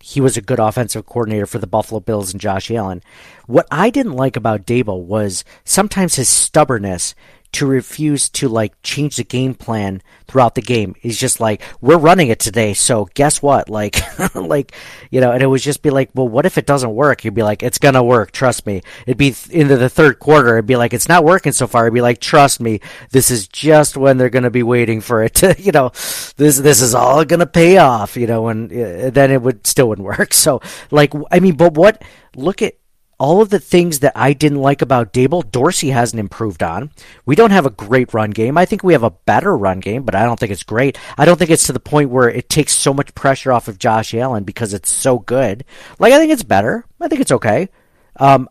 he 0.00 0.20
was 0.20 0.36
a 0.36 0.42
good 0.42 0.58
offensive 0.58 1.06
coordinator 1.06 1.46
for 1.46 1.58
the 1.58 1.66
Buffalo 1.66 1.98
Bills 1.98 2.32
and 2.32 2.40
Josh 2.40 2.70
Allen. 2.70 3.02
What 3.46 3.66
I 3.70 3.88
didn't 3.88 4.12
like 4.12 4.36
about 4.36 4.66
Daboll 4.66 5.02
was 5.02 5.44
sometimes 5.64 6.16
his 6.16 6.28
stubbornness 6.28 7.14
to 7.54 7.66
refuse 7.66 8.28
to 8.28 8.48
like 8.48 8.74
change 8.82 9.16
the 9.16 9.24
game 9.24 9.54
plan 9.54 10.02
throughout 10.26 10.54
the 10.54 10.62
game. 10.62 10.94
He's 11.00 11.18
just 11.18 11.40
like, 11.40 11.62
we're 11.80 11.98
running 11.98 12.28
it 12.28 12.40
today, 12.40 12.74
so 12.74 13.08
guess 13.14 13.40
what? 13.42 13.68
Like, 13.68 13.96
like 14.34 14.72
you 15.10 15.20
know, 15.20 15.32
and 15.32 15.42
it 15.42 15.46
was 15.46 15.62
just 15.62 15.82
be 15.82 15.90
like, 15.90 16.10
well, 16.14 16.28
what 16.28 16.46
if 16.46 16.58
it 16.58 16.66
doesn't 16.66 16.94
work? 16.94 17.24
You'd 17.24 17.34
be 17.34 17.42
like, 17.42 17.62
it's 17.62 17.78
gonna 17.78 18.02
work, 18.02 18.32
trust 18.32 18.66
me. 18.66 18.82
It'd 19.06 19.18
be 19.18 19.32
th- 19.32 19.50
into 19.50 19.76
the 19.76 19.88
third 19.88 20.18
quarter. 20.18 20.54
It'd 20.54 20.66
be 20.66 20.76
like, 20.76 20.92
it's 20.92 21.08
not 21.08 21.24
working 21.24 21.52
so 21.52 21.66
far. 21.66 21.84
It'd 21.84 21.94
be 21.94 22.00
like, 22.00 22.20
trust 22.20 22.60
me, 22.60 22.80
this 23.10 23.30
is 23.30 23.48
just 23.48 23.96
when 23.96 24.18
they're 24.18 24.30
gonna 24.30 24.50
be 24.50 24.62
waiting 24.62 25.00
for 25.00 25.22
it 25.22 25.34
to, 25.34 25.54
you 25.58 25.72
know, 25.72 25.90
this 26.36 26.58
this 26.58 26.80
is 26.80 26.94
all 26.94 27.24
gonna 27.24 27.46
pay 27.46 27.78
off, 27.78 28.16
you 28.16 28.26
know, 28.26 28.48
and 28.48 28.72
uh, 28.72 29.10
then 29.10 29.30
it 29.30 29.42
would 29.42 29.66
still 29.66 29.88
wouldn't 29.88 30.06
work. 30.06 30.32
So, 30.44 30.60
like, 30.90 31.14
I 31.30 31.40
mean, 31.40 31.56
but 31.56 31.72
what? 31.74 32.02
Look 32.36 32.60
at 32.60 32.74
all 33.18 33.40
of 33.40 33.50
the 33.50 33.60
things 33.60 34.00
that 34.00 34.12
I 34.14 34.32
didn't 34.32 34.60
like 34.60 34.82
about 34.82 35.12
Daboll, 35.12 35.50
Dorsey 35.50 35.90
hasn't 35.90 36.20
improved 36.20 36.62
on. 36.62 36.90
We 37.24 37.36
don't 37.36 37.50
have 37.50 37.66
a 37.66 37.70
great 37.70 38.12
run 38.12 38.30
game. 38.30 38.58
I 38.58 38.64
think 38.64 38.82
we 38.82 38.92
have 38.92 39.02
a 39.02 39.10
better 39.10 39.56
run 39.56 39.80
game, 39.80 40.02
but 40.02 40.14
I 40.14 40.24
don't 40.24 40.38
think 40.38 40.52
it's 40.52 40.62
great. 40.62 40.98
I 41.16 41.24
don't 41.24 41.38
think 41.38 41.50
it's 41.50 41.66
to 41.66 41.72
the 41.72 41.80
point 41.80 42.10
where 42.10 42.28
it 42.28 42.48
takes 42.48 42.72
so 42.72 42.92
much 42.92 43.14
pressure 43.14 43.52
off 43.52 43.68
of 43.68 43.78
Josh 43.78 44.14
Allen 44.14 44.44
because 44.44 44.74
it's 44.74 44.90
so 44.90 45.18
good. 45.18 45.64
Like, 45.98 46.12
I 46.12 46.18
think 46.18 46.32
it's 46.32 46.42
better. 46.42 46.84
I 47.00 47.08
think 47.08 47.20
it's 47.20 47.32
okay. 47.32 47.68
Um, 48.16 48.48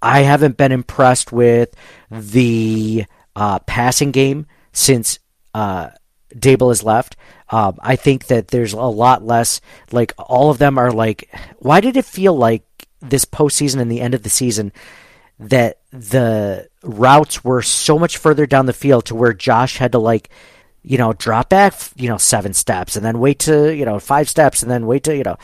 I 0.00 0.20
haven't 0.20 0.56
been 0.56 0.72
impressed 0.72 1.32
with 1.32 1.74
the 2.10 3.06
uh, 3.34 3.58
passing 3.60 4.12
game 4.12 4.46
since 4.72 5.18
uh, 5.54 5.90
Daboll 6.34 6.70
has 6.70 6.82
left. 6.82 7.16
Um, 7.48 7.78
I 7.80 7.96
think 7.96 8.26
that 8.26 8.48
there's 8.48 8.72
a 8.72 8.80
lot 8.80 9.24
less. 9.24 9.60
Like 9.92 10.12
all 10.18 10.50
of 10.50 10.58
them 10.58 10.78
are 10.78 10.90
like. 10.90 11.32
Why 11.58 11.80
did 11.80 11.96
it 11.96 12.04
feel 12.04 12.36
like 12.36 12.65
this 13.10 13.24
postseason 13.24 13.80
and 13.80 13.90
the 13.90 14.00
end 14.00 14.14
of 14.14 14.22
the 14.22 14.30
season 14.30 14.72
that 15.38 15.78
the 15.90 16.68
routes 16.82 17.44
were 17.44 17.62
so 17.62 17.98
much 17.98 18.16
further 18.16 18.46
down 18.46 18.66
the 18.66 18.72
field 18.72 19.04
to 19.06 19.14
where 19.14 19.32
Josh 19.32 19.76
had 19.76 19.92
to 19.92 19.98
like 19.98 20.30
you 20.86 20.98
know, 20.98 21.12
drop 21.12 21.48
back, 21.48 21.74
you 21.96 22.08
know, 22.08 22.16
seven 22.16 22.54
steps 22.54 22.94
and 22.94 23.04
then 23.04 23.18
wait 23.18 23.40
to, 23.40 23.74
you 23.74 23.84
know, 23.84 23.98
five 23.98 24.28
steps 24.28 24.62
and 24.62 24.70
then 24.70 24.86
wait 24.86 25.02
to, 25.02 25.16
you 25.16 25.24
know, 25.24 25.36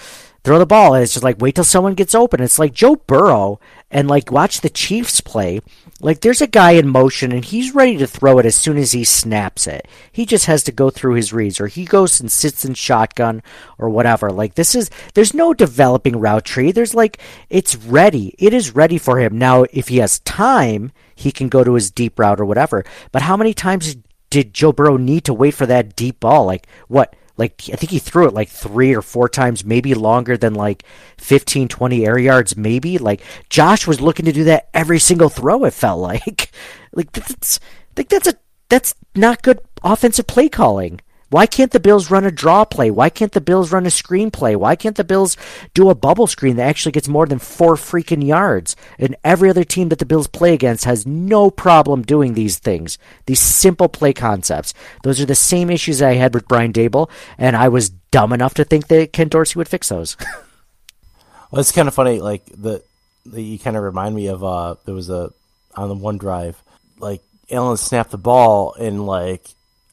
throw 0.44 0.56
the 0.60 0.64
ball. 0.64 0.94
And 0.94 1.02
it's 1.02 1.14
just 1.14 1.24
like, 1.24 1.40
wait 1.40 1.56
till 1.56 1.64
someone 1.64 1.94
gets 1.94 2.14
open. 2.14 2.40
It's 2.40 2.60
like 2.60 2.72
Joe 2.72 2.94
Burrow 2.94 3.58
and 3.93 4.09
like 4.09 4.32
watch 4.32 4.62
the 4.62 4.70
Chiefs 4.70 5.20
play. 5.20 5.61
Like 6.01 6.20
there's 6.20 6.40
a 6.40 6.49
guy 6.49 6.72
in 6.72 6.88
motion 6.88 7.30
and 7.30 7.45
he's 7.45 7.74
ready 7.74 7.97
to 7.99 8.07
throw 8.07 8.38
it 8.38 8.47
as 8.47 8.57
soon 8.57 8.78
as 8.78 8.90
he 8.90 9.05
snaps 9.05 9.68
it. 9.68 9.86
He 10.11 10.26
just 10.26 10.47
has 10.47 10.64
to 10.64 10.72
go 10.72 10.90
through 10.90 11.14
his 11.14 11.32
reads 11.32 11.61
or 11.61 11.68
he 11.68 11.84
goes 11.84 12.18
and 12.18 12.32
sits 12.32 12.64
in 12.64 12.74
shotgun 12.74 13.43
or 13.78 13.88
whatever. 13.88 14.30
Like 14.30 14.55
this 14.55 14.74
is 14.74 14.90
there's 15.14 15.34
no 15.34 15.55
developing 15.55 16.18
route 16.18 16.45
tree. 16.45 16.72
There's 16.72 16.95
like 16.95 17.18
it's 17.51 17.76
ready. 17.76 18.34
It 18.38 18.53
is 18.55 18.74
ready 18.74 18.99
for 18.99 19.20
him. 19.20 19.38
Now 19.38 19.64
if 19.70 19.88
he 19.88 19.99
has 19.99 20.18
time, 20.20 20.90
he 21.14 21.30
can 21.30 21.49
go 21.49 21.62
to 21.62 21.74
his 21.74 21.90
deep 21.90 22.18
route 22.18 22.40
or 22.40 22.47
whatever. 22.47 22.84
But 23.12 23.22
how 23.22 23.36
many 23.36 23.55
times 23.55 23.97
did 24.30 24.55
Joe 24.55 24.72
Burrow 24.72 24.97
need 24.97 25.26
to 25.26 25.34
wait 25.34 25.53
for 25.53 25.66
that 25.66 25.95
deep 25.95 26.18
ball? 26.18 26.47
Like 26.47 26.66
what 26.88 27.14
like 27.36 27.62
I 27.72 27.76
think 27.76 27.90
he 27.90 27.98
threw 27.98 28.26
it 28.26 28.34
like 28.34 28.48
three 28.48 28.94
or 28.94 29.02
four 29.02 29.28
times, 29.28 29.64
maybe 29.64 29.94
longer 29.94 30.36
than 30.36 30.54
like 30.54 30.84
15, 31.18 31.68
20 31.68 32.06
air 32.06 32.18
yards, 32.18 32.56
maybe. 32.56 32.98
Like 32.98 33.22
Josh 33.48 33.86
was 33.86 34.00
looking 34.00 34.26
to 34.26 34.32
do 34.32 34.44
that 34.44 34.68
every 34.74 34.98
single 34.98 35.28
throw. 35.28 35.64
It 35.64 35.72
felt 35.72 36.00
like, 36.00 36.50
like 36.92 37.12
that's, 37.12 37.60
like 37.96 38.08
that's 38.08 38.28
a 38.28 38.34
that's 38.68 38.94
not 39.14 39.42
good 39.42 39.60
offensive 39.82 40.26
play 40.26 40.48
calling. 40.48 41.00
Why 41.32 41.46
can't 41.46 41.70
the 41.70 41.80
Bills 41.80 42.10
run 42.10 42.26
a 42.26 42.30
draw 42.30 42.66
play? 42.66 42.90
Why 42.90 43.08
can't 43.08 43.32
the 43.32 43.40
Bills 43.40 43.72
run 43.72 43.86
a 43.86 43.90
screen 43.90 44.30
play? 44.30 44.54
Why 44.54 44.76
can't 44.76 44.96
the 44.96 45.02
Bills 45.02 45.38
do 45.72 45.88
a 45.88 45.94
bubble 45.94 46.26
screen 46.26 46.56
that 46.56 46.68
actually 46.68 46.92
gets 46.92 47.08
more 47.08 47.24
than 47.24 47.38
four 47.38 47.76
freaking 47.76 48.22
yards? 48.22 48.76
And 48.98 49.16
every 49.24 49.48
other 49.48 49.64
team 49.64 49.88
that 49.88 49.98
the 49.98 50.04
Bills 50.04 50.26
play 50.26 50.52
against 50.52 50.84
has 50.84 51.06
no 51.06 51.50
problem 51.50 52.02
doing 52.02 52.34
these 52.34 52.58
things, 52.58 52.98
these 53.24 53.40
simple 53.40 53.88
play 53.88 54.12
concepts. 54.12 54.74
Those 55.04 55.22
are 55.22 55.26
the 55.26 55.34
same 55.34 55.70
issues 55.70 56.02
I 56.02 56.16
had 56.16 56.34
with 56.34 56.46
Brian 56.48 56.70
Daboll, 56.70 57.08
and 57.38 57.56
I 57.56 57.68
was 57.68 57.88
dumb 57.88 58.34
enough 58.34 58.52
to 58.54 58.64
think 58.64 58.88
that 58.88 59.14
Ken 59.14 59.28
Dorsey 59.28 59.58
would 59.58 59.68
fix 59.68 59.88
those. 59.88 60.18
well, 61.50 61.60
it's 61.60 61.72
kind 61.72 61.88
of 61.88 61.94
funny. 61.94 62.20
Like 62.20 62.44
the, 62.44 62.82
the 63.24 63.42
you 63.42 63.58
kind 63.58 63.78
of 63.78 63.84
remind 63.84 64.14
me 64.14 64.26
of 64.26 64.44
uh, 64.44 64.74
there 64.84 64.94
was 64.94 65.08
a 65.08 65.32
on 65.74 65.88
the 65.88 65.94
one 65.94 66.18
drive, 66.18 66.62
like 66.98 67.22
Allen 67.50 67.78
snapped 67.78 68.10
the 68.10 68.18
ball 68.18 68.74
and 68.74 69.06
like 69.06 69.48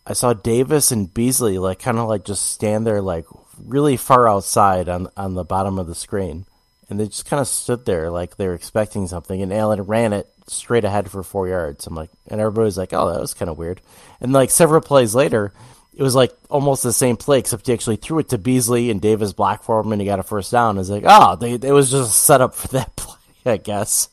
I 0.10 0.14
saw 0.14 0.34
Davis 0.34 0.92
and 0.92 1.14
Beasley 1.14 1.60
like 1.60 1.78
kind 1.78 2.00
of 2.00 2.10
like 2.10 2.26
just 2.26 2.48
stand 2.48 2.86
there 2.88 3.00
like 3.00 3.28
really 3.64 3.96
far 3.96 4.28
outside 4.28 4.90
on 4.90 5.08
on 5.16 5.36
the 5.36 5.44
bottom 5.44 5.78
of 5.78 5.86
the 5.86 5.94
screen, 5.94 6.46
and 6.90 7.00
they 7.00 7.06
just 7.06 7.28
kind 7.28 7.40
of 7.40 7.48
stood 7.48 7.86
there 7.86 8.10
like 8.10 8.36
they 8.36 8.48
were 8.48 8.56
expecting 8.56 9.08
something. 9.08 9.40
And 9.40 9.54
Allen 9.54 9.84
ran 9.84 10.12
it 10.12 10.28
straight 10.48 10.84
ahead 10.84 11.12
for 11.12 11.22
four 11.22 11.48
yards. 11.48 11.86
I'm 11.86 11.94
like, 11.94 12.10
and 12.28 12.42
everybody 12.42 12.66
was 12.66 12.78
like, 12.78 12.92
"Oh, 12.92 13.14
that 13.14 13.22
was 13.22 13.36
kind 13.36 13.52
of 13.52 13.60
weird." 13.60 13.82
And 14.20 14.34
like 14.34 14.50
several 14.50 14.82
plays 14.82 15.14
later, 15.14 15.54
it 15.94 16.02
was 16.02 16.16
like 16.16 16.36
almost 16.50 16.82
the 16.82 16.92
same 16.92 17.16
play 17.16 17.38
except 17.38 17.68
he 17.68 17.74
actually 17.74 17.98
threw 17.98 18.18
it 18.18 18.30
to 18.30 18.40
Beasley 18.40 18.90
and 18.90 19.00
Davis 19.00 19.32
blocked 19.32 19.64
for 19.64 19.80
him 19.80 19.92
and 19.92 20.02
he 20.02 20.08
got 20.08 20.18
a 20.18 20.24
first 20.24 20.52
down. 20.52 20.80
It's 20.80 20.90
like, 20.90 21.04
oh, 21.06 21.36
they 21.36 21.52
it 21.52 21.72
was 21.72 21.92
just 21.92 22.24
set 22.24 22.42
up 22.42 22.56
for 22.56 22.68
that 22.70 22.96
play, 22.96 23.20
I 23.46 23.58
guess. 23.58 24.10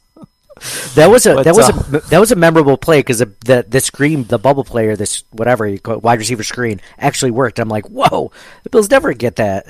That 0.95 1.11
was 1.11 1.27
a 1.27 1.35
but, 1.35 1.45
that 1.45 1.55
was 1.55 1.69
uh, 1.69 1.99
a 1.99 2.01
that 2.09 2.19
was 2.19 2.33
a 2.33 2.37
memorable 2.37 2.79
play 2.79 3.01
because 3.01 3.19
the, 3.19 3.31
the, 3.45 3.67
the 3.69 3.81
screen 3.81 4.25
the 4.25 4.39
bubble 4.39 4.65
player 4.65 4.97
this 4.97 5.23
whatever 5.31 5.67
you 5.67 5.79
call 5.79 5.97
it, 5.97 6.03
wide 6.03 6.19
receiver 6.19 6.43
screen 6.43 6.81
actually 6.99 7.31
worked. 7.31 7.59
I'm 7.59 7.69
like, 7.69 7.87
whoa, 7.87 8.33
the 8.63 8.71
Bills 8.71 8.91
never 8.91 9.13
get 9.13 9.37
that. 9.37 9.67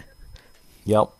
Yep, 0.84 1.11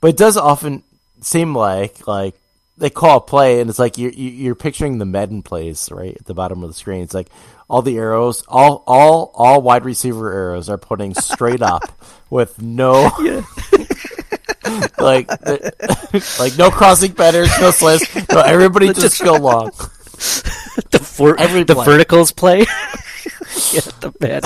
but 0.00 0.08
it 0.08 0.16
does 0.16 0.36
often 0.36 0.82
seem 1.20 1.54
like 1.54 2.08
like 2.08 2.34
they 2.78 2.90
call 2.90 3.18
a 3.18 3.20
play 3.20 3.60
and 3.60 3.70
it's 3.70 3.78
like 3.78 3.96
you're 3.96 4.10
you're 4.10 4.56
picturing 4.56 4.98
the 4.98 5.04
Madden 5.04 5.42
plays 5.42 5.88
right 5.92 6.16
at 6.16 6.26
the 6.26 6.34
bottom 6.34 6.64
of 6.64 6.70
the 6.70 6.74
screen. 6.74 7.02
It's 7.02 7.14
like 7.14 7.28
all 7.68 7.82
the 7.82 7.96
arrows, 7.96 8.42
all 8.48 8.82
all 8.88 9.30
all 9.34 9.62
wide 9.62 9.84
receiver 9.84 10.32
arrows 10.32 10.68
are 10.68 10.78
putting 10.78 11.14
straight 11.14 11.62
up 11.62 11.82
with 12.30 12.60
no. 12.60 13.12
like, 14.98 15.28
like 16.38 16.58
no 16.58 16.70
crossing 16.70 17.12
patterns, 17.12 17.50
no 17.60 17.70
slants. 17.70 18.14
No, 18.30 18.40
everybody 18.40 18.88
just, 18.88 19.00
just 19.00 19.24
go 19.24 19.34
long. 19.34 19.70
the 20.90 21.00
for, 21.02 21.34
the 21.36 21.74
play. 21.74 21.84
verticals 21.84 22.32
play. 22.32 22.58
yeah, 23.72 23.80
the 24.00 24.12
bad. 24.18 24.44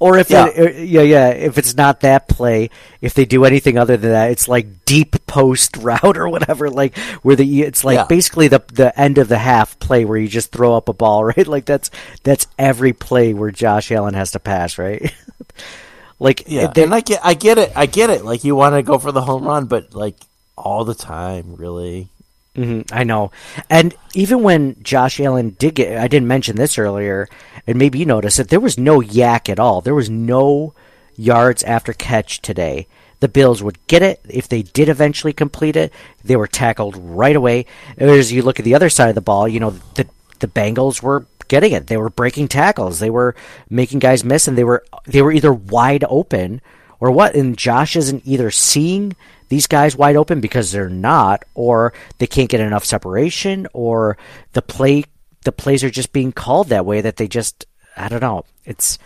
or 0.00 0.18
if 0.18 0.30
yeah. 0.30 0.46
It, 0.46 0.76
uh, 0.76 0.78
yeah, 0.78 1.02
yeah, 1.02 1.28
if 1.28 1.58
it's 1.58 1.76
not 1.76 2.00
that 2.00 2.28
play, 2.28 2.70
if 3.00 3.14
they 3.14 3.24
do 3.24 3.44
anything 3.44 3.78
other 3.78 3.96
than 3.96 4.10
that, 4.10 4.30
it's 4.30 4.48
like 4.48 4.84
deep 4.84 5.26
post 5.26 5.76
route 5.76 6.16
or 6.16 6.28
whatever, 6.28 6.70
like 6.70 6.96
where 7.22 7.36
the 7.36 7.62
it's 7.62 7.84
like 7.84 7.96
yeah. 7.96 8.06
basically 8.06 8.48
the 8.48 8.62
the 8.72 8.98
end 8.98 9.18
of 9.18 9.28
the 9.28 9.38
half 9.38 9.78
play 9.78 10.04
where 10.04 10.18
you 10.18 10.28
just 10.28 10.50
throw 10.52 10.74
up 10.74 10.88
a 10.88 10.92
ball, 10.92 11.24
right? 11.24 11.46
Like 11.46 11.64
that's 11.64 11.90
that's 12.22 12.46
every 12.58 12.92
play 12.92 13.34
where 13.34 13.50
Josh 13.50 13.92
Allen 13.92 14.14
has 14.14 14.32
to 14.32 14.40
pass, 14.40 14.78
right? 14.78 15.12
Like, 16.18 16.44
yeah, 16.46 16.72
and 16.74 16.94
I 16.94 17.00
get, 17.00 17.20
I 17.22 17.34
get 17.34 17.58
it, 17.58 17.72
I 17.76 17.86
get 17.86 18.10
it. 18.10 18.24
Like, 18.24 18.42
you 18.44 18.56
want 18.56 18.74
to 18.74 18.82
go 18.82 18.98
for 18.98 19.12
the 19.12 19.22
home 19.22 19.44
run, 19.44 19.66
but 19.66 19.94
like 19.94 20.16
all 20.56 20.84
the 20.84 20.94
time, 20.94 21.54
really. 21.56 22.08
Mm-hmm, 22.54 22.94
I 22.94 23.04
know, 23.04 23.32
and 23.68 23.94
even 24.14 24.42
when 24.42 24.82
Josh 24.82 25.20
Allen 25.20 25.56
did 25.58 25.74
get, 25.74 25.98
I 25.98 26.08
didn't 26.08 26.28
mention 26.28 26.56
this 26.56 26.78
earlier, 26.78 27.28
and 27.66 27.78
maybe 27.78 27.98
you 27.98 28.06
noticed 28.06 28.38
that 28.38 28.48
there 28.48 28.60
was 28.60 28.78
no 28.78 29.00
YAC 29.00 29.50
at 29.50 29.60
all. 29.60 29.82
There 29.82 29.94
was 29.94 30.08
no 30.08 30.72
yards 31.16 31.62
after 31.64 31.92
catch 31.92 32.40
today. 32.40 32.86
The 33.20 33.28
Bills 33.28 33.62
would 33.62 33.86
get 33.86 34.02
it 34.02 34.20
if 34.28 34.48
they 34.48 34.62
did 34.62 34.88
eventually 34.88 35.34
complete 35.34 35.76
it. 35.76 35.92
They 36.24 36.36
were 36.36 36.46
tackled 36.46 36.96
right 36.96 37.36
away. 37.36 37.66
As 37.98 38.32
you 38.32 38.42
look 38.42 38.58
at 38.58 38.64
the 38.64 38.74
other 38.74 38.90
side 38.90 39.10
of 39.10 39.14
the 39.14 39.20
ball, 39.20 39.46
you 39.48 39.60
know 39.60 39.70
the 39.94 40.06
the 40.40 40.48
Bengals 40.48 41.02
were 41.02 41.26
getting 41.48 41.72
it. 41.72 41.86
They 41.86 41.96
were 41.96 42.10
breaking 42.10 42.48
tackles. 42.48 42.98
They 42.98 43.10
were 43.10 43.34
making 43.70 43.98
guys 43.98 44.24
miss, 44.24 44.48
and 44.48 44.56
they 44.56 44.64
were 44.64 44.84
they 45.04 45.22
were 45.22 45.32
either 45.32 45.52
wide 45.52 46.04
open 46.08 46.60
or 47.00 47.10
what. 47.10 47.34
And 47.34 47.56
Josh 47.56 47.96
isn't 47.96 48.26
either 48.26 48.50
seeing 48.50 49.14
these 49.48 49.66
guys 49.66 49.96
wide 49.96 50.16
open 50.16 50.40
because 50.40 50.72
they're 50.72 50.88
not, 50.88 51.44
or 51.54 51.92
they 52.18 52.26
can't 52.26 52.48
get 52.48 52.60
enough 52.60 52.84
separation, 52.84 53.66
or 53.72 54.16
the 54.52 54.62
play 54.62 55.04
the 55.44 55.52
plays 55.52 55.84
are 55.84 55.90
just 55.90 56.12
being 56.12 56.32
called 56.32 56.68
that 56.68 56.86
way 56.86 57.00
that 57.00 57.16
they 57.16 57.28
just 57.28 57.66
I 57.96 58.08
don't 58.08 58.22
know. 58.22 58.44
It's 58.64 58.98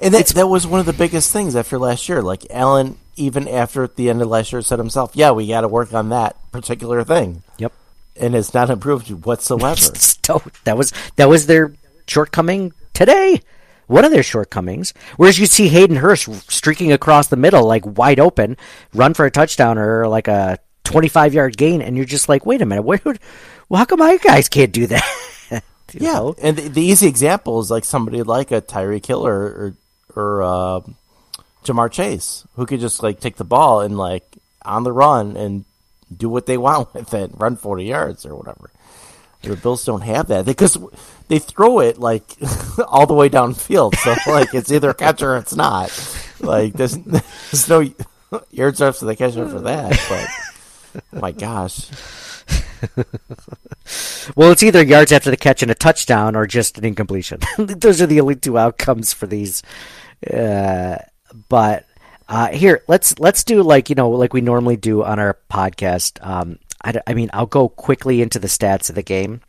and 0.00 0.12
that, 0.12 0.26
that 0.28 0.48
was 0.48 0.66
one 0.66 0.80
of 0.80 0.86
the 0.86 0.92
biggest 0.92 1.32
things 1.32 1.56
after 1.56 1.78
last 1.78 2.08
year. 2.08 2.20
Like 2.22 2.46
Allen, 2.50 2.98
even 3.16 3.48
after 3.48 3.86
the 3.86 4.10
end 4.10 4.20
of 4.20 4.28
last 4.28 4.52
year, 4.52 4.62
said 4.62 4.78
himself, 4.78 5.12
"Yeah, 5.14 5.30
we 5.30 5.48
got 5.48 5.62
to 5.62 5.68
work 5.68 5.94
on 5.94 6.10
that 6.10 6.36
particular 6.52 7.04
thing." 7.04 7.42
Yep 7.58 7.72
and 8.16 8.34
it's 8.34 8.54
not 8.54 8.70
improved 8.70 9.10
whatsoever. 9.10 9.74
that 10.64 10.76
was 10.76 10.92
that 11.16 11.28
was 11.28 11.46
their 11.46 11.74
shortcoming 12.06 12.72
today. 12.92 13.40
One 13.86 14.04
of 14.04 14.12
their 14.12 14.22
shortcomings. 14.22 14.94
Whereas 15.16 15.38
you 15.38 15.46
see 15.46 15.68
Hayden 15.68 15.96
Hurst 15.96 16.50
streaking 16.50 16.92
across 16.92 17.28
the 17.28 17.36
middle 17.36 17.66
like 17.66 17.84
wide 17.84 18.18
open, 18.18 18.56
run 18.94 19.12
for 19.12 19.26
a 19.26 19.30
touchdown 19.30 19.76
or 19.76 20.08
like 20.08 20.26
a 20.26 20.58
25 20.84 21.34
yard 21.34 21.56
gain, 21.56 21.82
and 21.82 21.96
you're 21.96 22.06
just 22.06 22.28
like, 22.28 22.46
wait 22.46 22.62
a 22.62 22.66
minute, 22.66 22.82
where 22.82 23.00
would, 23.04 23.18
well, 23.68 23.78
how 23.78 23.84
come 23.84 23.98
my 23.98 24.16
guys 24.18 24.48
can't 24.48 24.72
do 24.72 24.86
that? 24.86 25.04
yeah, 25.92 26.12
know? 26.12 26.34
and 26.40 26.56
the, 26.56 26.68
the, 26.68 26.82
easy 26.82 27.06
example 27.06 27.60
is 27.60 27.70
like 27.70 27.84
somebody 27.84 28.22
like 28.22 28.52
a 28.52 28.62
Tyreek 28.62 29.04
Hill 29.04 29.26
or 29.26 29.74
or, 30.14 30.42
uh, 30.42 30.80
Ja'Marr 31.64 31.90
Chase, 31.90 32.46
who 32.54 32.66
could 32.66 32.80
just 32.80 33.02
like 33.02 33.20
take 33.20 33.36
the 33.36 33.44
ball 33.44 33.80
and 33.80 33.98
like 33.98 34.24
on 34.64 34.84
the 34.84 34.92
run 34.92 35.36
and 35.36 35.64
do 36.14 36.28
what 36.28 36.46
they 36.46 36.56
want 36.56 36.92
with 36.94 37.12
it, 37.14 37.30
run 37.34 37.56
40 37.56 37.84
yards 37.84 38.26
or 38.26 38.34
whatever. 38.36 38.70
The 39.42 39.56
Bills 39.56 39.84
don't 39.84 40.00
have 40.00 40.28
that 40.28 40.46
because 40.46 40.78
they 41.28 41.38
throw 41.38 41.80
it 41.80 41.98
like 41.98 42.22
all 42.88 43.06
the 43.06 43.12
way 43.12 43.28
downfield. 43.28 43.94
So 43.96 44.14
like 44.30 44.54
it's 44.54 44.72
either 44.72 44.94
catch 44.94 45.20
or 45.22 45.36
it's 45.36 45.54
not. 45.54 45.92
Like 46.40 46.72
there's, 46.72 46.96
there's 46.96 47.68
no 47.68 47.86
yards 48.50 48.80
after 48.80 49.04
the 49.04 49.16
catch 49.16 49.34
for 49.34 49.60
that. 49.60 50.00
But 51.12 51.20
my 51.20 51.32
gosh. 51.32 51.90
well, 54.34 54.50
it's 54.50 54.62
either 54.62 54.82
yards 54.82 55.12
after 55.12 55.30
the 55.30 55.36
catch 55.36 55.60
and 55.60 55.70
a 55.70 55.74
touchdown, 55.74 56.36
or 56.36 56.46
just 56.46 56.78
an 56.78 56.84
incompletion. 56.84 57.40
Those 57.58 58.00
are 58.00 58.06
the 58.06 58.20
only 58.20 58.36
two 58.36 58.56
outcomes 58.56 59.12
for 59.12 59.26
these. 59.26 59.62
Uh, 60.32 60.96
but 61.48 61.86
uh, 62.28 62.48
here, 62.48 62.82
let's 62.88 63.18
let's 63.18 63.44
do 63.44 63.62
like 63.62 63.90
you 63.90 63.94
know 63.94 64.10
like 64.10 64.32
we 64.32 64.40
normally 64.40 64.76
do 64.76 65.02
on 65.02 65.18
our 65.18 65.38
podcast. 65.50 66.24
Um, 66.26 66.58
I, 66.82 66.94
I 67.06 67.14
mean, 67.14 67.30
I'll 67.32 67.46
go 67.46 67.68
quickly 67.68 68.22
into 68.22 68.38
the 68.38 68.48
stats 68.48 68.88
of 68.88 68.94
the 68.94 69.02
game. 69.02 69.40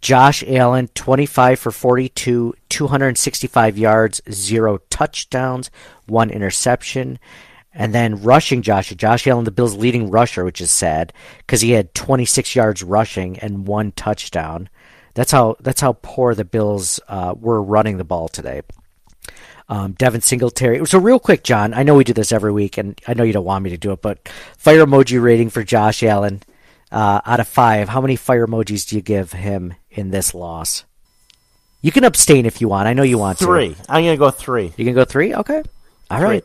Josh 0.00 0.44
Allen, 0.46 0.88
25 0.94 1.58
for 1.58 1.72
42, 1.72 2.54
265 2.68 3.78
yards, 3.78 4.20
zero 4.30 4.78
touchdowns, 4.90 5.70
one 6.06 6.30
interception. 6.30 7.18
And 7.74 7.94
then 7.94 8.22
rushing 8.22 8.62
Josh, 8.62 8.90
Josh 8.90 9.26
Allen, 9.26 9.44
the 9.44 9.50
Bills' 9.50 9.76
leading 9.76 10.10
rusher, 10.10 10.44
which 10.44 10.60
is 10.60 10.70
sad 10.70 11.12
because 11.38 11.60
he 11.60 11.72
had 11.72 11.94
26 11.94 12.54
yards 12.54 12.82
rushing 12.82 13.38
and 13.38 13.66
one 13.66 13.92
touchdown. 13.92 14.68
That's 15.14 15.32
how 15.32 15.56
that's 15.60 15.80
how 15.80 15.94
poor 16.00 16.34
the 16.34 16.44
Bills 16.44 17.00
uh, 17.08 17.34
were 17.36 17.62
running 17.62 17.96
the 17.98 18.04
ball 18.04 18.28
today 18.28 18.62
um, 19.68 19.92
Devin 19.92 20.20
Singletary. 20.20 20.84
So 20.86 20.98
real 20.98 21.18
quick, 21.18 21.44
John, 21.44 21.74
I 21.74 21.82
know 21.82 21.94
we 21.94 22.04
do 22.04 22.12
this 22.12 22.32
every 22.32 22.52
week, 22.52 22.78
and 22.78 22.98
I 23.06 23.14
know 23.14 23.24
you 23.24 23.32
don't 23.32 23.44
want 23.44 23.64
me 23.64 23.70
to 23.70 23.76
do 23.76 23.92
it, 23.92 24.02
but 24.02 24.26
fire 24.56 24.84
emoji 24.84 25.22
rating 25.22 25.50
for 25.50 25.62
Josh 25.62 26.02
Allen 26.02 26.42
uh, 26.90 27.20
out 27.24 27.40
of 27.40 27.48
five. 27.48 27.88
How 27.88 28.00
many 28.00 28.16
fire 28.16 28.46
emojis 28.46 28.88
do 28.88 28.96
you 28.96 29.02
give 29.02 29.32
him 29.32 29.74
in 29.90 30.10
this 30.10 30.34
loss? 30.34 30.84
You 31.82 31.92
can 31.92 32.04
abstain 32.04 32.46
if 32.46 32.60
you 32.60 32.68
want. 32.68 32.88
I 32.88 32.92
know 32.92 33.02
you 33.02 33.18
want 33.18 33.38
three. 33.38 33.74
to. 33.74 33.80
I'm 33.88 34.04
gonna 34.04 34.16
go 34.16 34.30
three. 34.30 34.72
You 34.76 34.84
can 34.84 34.94
go 34.94 35.04
three. 35.04 35.34
Okay. 35.34 35.62
All 36.10 36.22
right. 36.22 36.44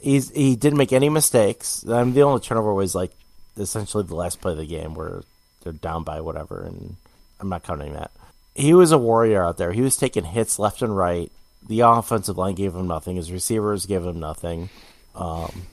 He's 0.00 0.30
he 0.30 0.56
didn't 0.56 0.78
make 0.78 0.92
any 0.92 1.08
mistakes. 1.08 1.84
I 1.88 2.02
mean, 2.02 2.14
the 2.14 2.22
only 2.22 2.40
turnover 2.40 2.74
was 2.74 2.94
like 2.94 3.12
essentially 3.56 4.04
the 4.04 4.14
last 4.14 4.40
play 4.40 4.52
of 4.52 4.58
the 4.58 4.66
game 4.66 4.94
where 4.94 5.22
they're 5.62 5.72
down 5.72 6.02
by 6.02 6.20
whatever, 6.20 6.62
and 6.64 6.96
I'm 7.40 7.48
not 7.48 7.62
counting 7.62 7.92
that. 7.92 8.10
He 8.54 8.74
was 8.74 8.90
a 8.90 8.98
warrior 8.98 9.44
out 9.44 9.58
there. 9.58 9.72
He 9.72 9.82
was 9.82 9.96
taking 9.96 10.24
hits 10.24 10.58
left 10.58 10.82
and 10.82 10.96
right. 10.96 11.30
The 11.68 11.80
offensive 11.80 12.38
line 12.38 12.54
gave 12.54 12.74
him 12.74 12.86
nothing. 12.86 13.16
His 13.16 13.32
receivers 13.32 13.86
gave 13.86 14.04
him 14.04 14.20
nothing. 14.20 14.68
Um, 15.14 15.66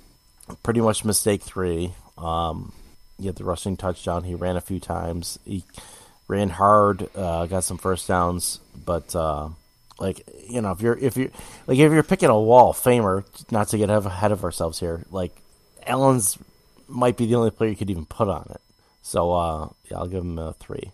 pretty 0.63 0.81
much 0.81 1.05
mistake 1.05 1.41
three. 1.41 1.93
Um, 2.17 2.73
he 3.19 3.27
had 3.27 3.35
the 3.35 3.43
rushing 3.43 3.77
touchdown. 3.77 4.23
He 4.23 4.35
ran 4.35 4.57
a 4.57 4.61
few 4.61 4.79
times. 4.79 5.39
He 5.45 5.63
ran 6.27 6.49
hard. 6.49 7.09
Uh, 7.15 7.45
got 7.45 7.63
some 7.63 7.77
first 7.77 8.07
downs, 8.07 8.59
but 8.85 9.15
uh, 9.15 9.49
like 9.99 10.27
you 10.49 10.61
know, 10.61 10.71
if 10.71 10.81
you're 10.81 10.97
if 10.97 11.15
you 11.17 11.31
like 11.67 11.77
if 11.77 11.91
you're 11.91 12.03
picking 12.03 12.29
a 12.29 12.39
wall 12.39 12.73
famer, 12.73 13.23
not 13.51 13.69
to 13.69 13.77
get 13.77 13.89
ahead 13.89 14.31
of 14.31 14.43
ourselves 14.43 14.79
here, 14.79 15.05
like 15.11 15.35
Allen's 15.85 16.37
might 16.87 17.17
be 17.17 17.25
the 17.25 17.35
only 17.35 17.51
player 17.51 17.69
you 17.69 17.75
could 17.75 17.89
even 17.89 18.05
put 18.05 18.27
on 18.27 18.47
it. 18.49 18.61
So 19.01 19.31
uh, 19.31 19.69
yeah, 19.89 19.97
I'll 19.97 20.07
give 20.07 20.23
him 20.23 20.39
a 20.39 20.53
three. 20.53 20.91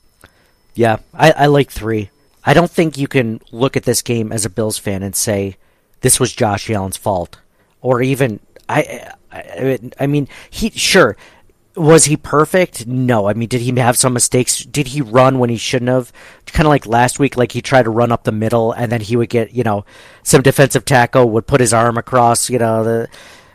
Yeah, 0.76 0.98
I, 1.14 1.32
I 1.32 1.46
like 1.48 1.72
three. 1.72 2.10
I 2.50 2.54
don't 2.56 2.72
think 2.72 2.98
you 2.98 3.08
can 3.08 3.42
look 3.52 3.78
at 3.78 3.84
this 3.84 4.02
game 4.02 4.32
as 4.32 4.44
a 4.44 4.50
Bills 4.50 4.80
fan 4.80 5.04
and 5.04 5.16
say 5.16 5.58
this 6.02 6.20
was 6.20 6.34
Josh 6.34 6.68
Allen's 6.68 6.98
fault, 6.98 7.40
or 7.80 8.02
even 8.02 8.40
I. 8.68 9.12
I, 9.32 9.78
I 10.00 10.08
mean, 10.08 10.28
he 10.50 10.72
sure 10.72 11.16
was 11.76 12.06
he 12.06 12.18
perfect? 12.18 12.88
No. 12.88 13.28
I 13.28 13.34
mean, 13.34 13.50
did 13.50 13.62
he 13.62 13.72
have 13.80 13.96
some 13.96 14.14
mistakes? 14.14 14.66
Did 14.66 14.88
he 14.88 15.02
run 15.02 15.38
when 15.38 15.52
he 15.52 15.58
shouldn't 15.58 15.90
have? 15.90 16.12
Kind 16.48 16.66
of 16.66 16.72
like 16.72 16.88
last 16.88 17.20
week, 17.20 17.38
like 17.38 17.52
he 17.52 17.62
tried 17.62 17.84
to 17.84 17.92
run 17.92 18.12
up 18.12 18.24
the 18.24 18.32
middle, 18.32 18.72
and 18.72 18.92
then 18.92 19.02
he 19.02 19.16
would 19.16 19.30
get, 19.30 19.54
you 19.54 19.64
know, 19.64 19.86
some 20.24 20.42
defensive 20.42 20.86
tackle 20.86 21.30
would 21.30 21.46
put 21.46 21.62
his 21.62 21.72
arm 21.72 22.00
across, 22.00 22.50
you 22.50 22.58
know, 22.58 22.84
the 22.84 23.10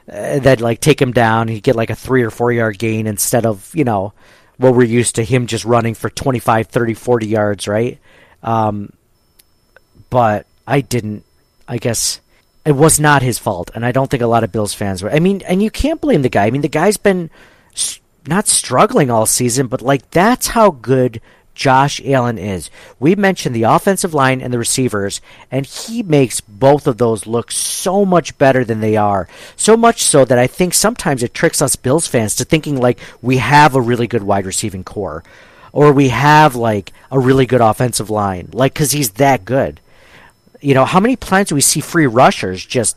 uh, 0.08 0.38
that 0.38 0.60
like 0.60 0.78
take 0.78 1.02
him 1.02 1.10
down. 1.10 1.48
He'd 1.48 1.64
get 1.64 1.74
like 1.74 1.90
a 1.90 1.96
three 1.96 2.22
or 2.22 2.30
four 2.30 2.52
yard 2.52 2.78
gain 2.78 3.08
instead 3.08 3.44
of, 3.44 3.72
you 3.74 3.82
know, 3.82 4.12
what 4.58 4.76
we're 4.76 4.84
used 4.84 5.16
to 5.16 5.24
him 5.24 5.48
just 5.48 5.64
running 5.64 5.94
for 5.94 6.08
25, 6.08 6.68
30, 6.68 6.94
40 6.94 7.26
yards, 7.26 7.66
right? 7.66 7.98
Um, 8.44 8.92
but 10.10 10.46
I 10.66 10.80
didn't, 10.80 11.24
I 11.66 11.78
guess 11.78 12.20
it 12.64 12.72
was 12.72 13.00
not 13.00 13.22
his 13.22 13.38
fault. 13.38 13.70
And 13.74 13.84
I 13.84 13.90
don't 13.90 14.10
think 14.10 14.22
a 14.22 14.28
lot 14.28 14.44
of 14.44 14.52
Bills 14.52 14.74
fans 14.74 15.02
were. 15.02 15.10
I 15.10 15.18
mean, 15.18 15.42
and 15.48 15.62
you 15.62 15.70
can't 15.70 16.00
blame 16.00 16.22
the 16.22 16.28
guy. 16.28 16.46
I 16.46 16.50
mean, 16.50 16.62
the 16.62 16.68
guy's 16.68 16.96
been 16.96 17.30
not 18.26 18.46
struggling 18.46 19.10
all 19.10 19.26
season, 19.26 19.66
but 19.66 19.82
like 19.82 20.10
that's 20.10 20.48
how 20.48 20.70
good 20.70 21.20
Josh 21.54 22.00
Allen 22.04 22.38
is. 22.38 22.70
We 22.98 23.14
mentioned 23.14 23.54
the 23.54 23.62
offensive 23.64 24.12
line 24.12 24.40
and 24.40 24.52
the 24.52 24.58
receivers, 24.58 25.20
and 25.50 25.64
he 25.64 26.02
makes 26.02 26.40
both 26.40 26.86
of 26.86 26.98
those 26.98 27.26
look 27.26 27.52
so 27.52 28.04
much 28.04 28.36
better 28.38 28.64
than 28.64 28.80
they 28.80 28.96
are. 28.96 29.28
So 29.56 29.76
much 29.76 30.02
so 30.02 30.24
that 30.24 30.38
I 30.38 30.46
think 30.46 30.74
sometimes 30.74 31.22
it 31.22 31.32
tricks 31.32 31.62
us 31.62 31.76
Bills 31.76 32.06
fans 32.06 32.34
to 32.36 32.44
thinking 32.44 32.80
like 32.80 32.98
we 33.22 33.38
have 33.38 33.74
a 33.74 33.80
really 33.80 34.06
good 34.06 34.24
wide 34.24 34.46
receiving 34.46 34.84
core, 34.84 35.22
or 35.74 35.92
we 35.92 36.08
have 36.08 36.54
like 36.54 36.92
a 37.10 37.18
really 37.18 37.46
good 37.46 37.60
offensive 37.60 38.08
line, 38.08 38.48
like 38.52 38.72
because 38.72 38.92
he's 38.92 39.10
that 39.12 39.44
good. 39.44 39.80
You 40.60 40.72
know, 40.72 40.84
how 40.84 41.00
many 41.00 41.16
times 41.16 41.48
do 41.48 41.56
we 41.56 41.60
see 41.60 41.80
free 41.80 42.06
rushers 42.06 42.64
just 42.64 42.96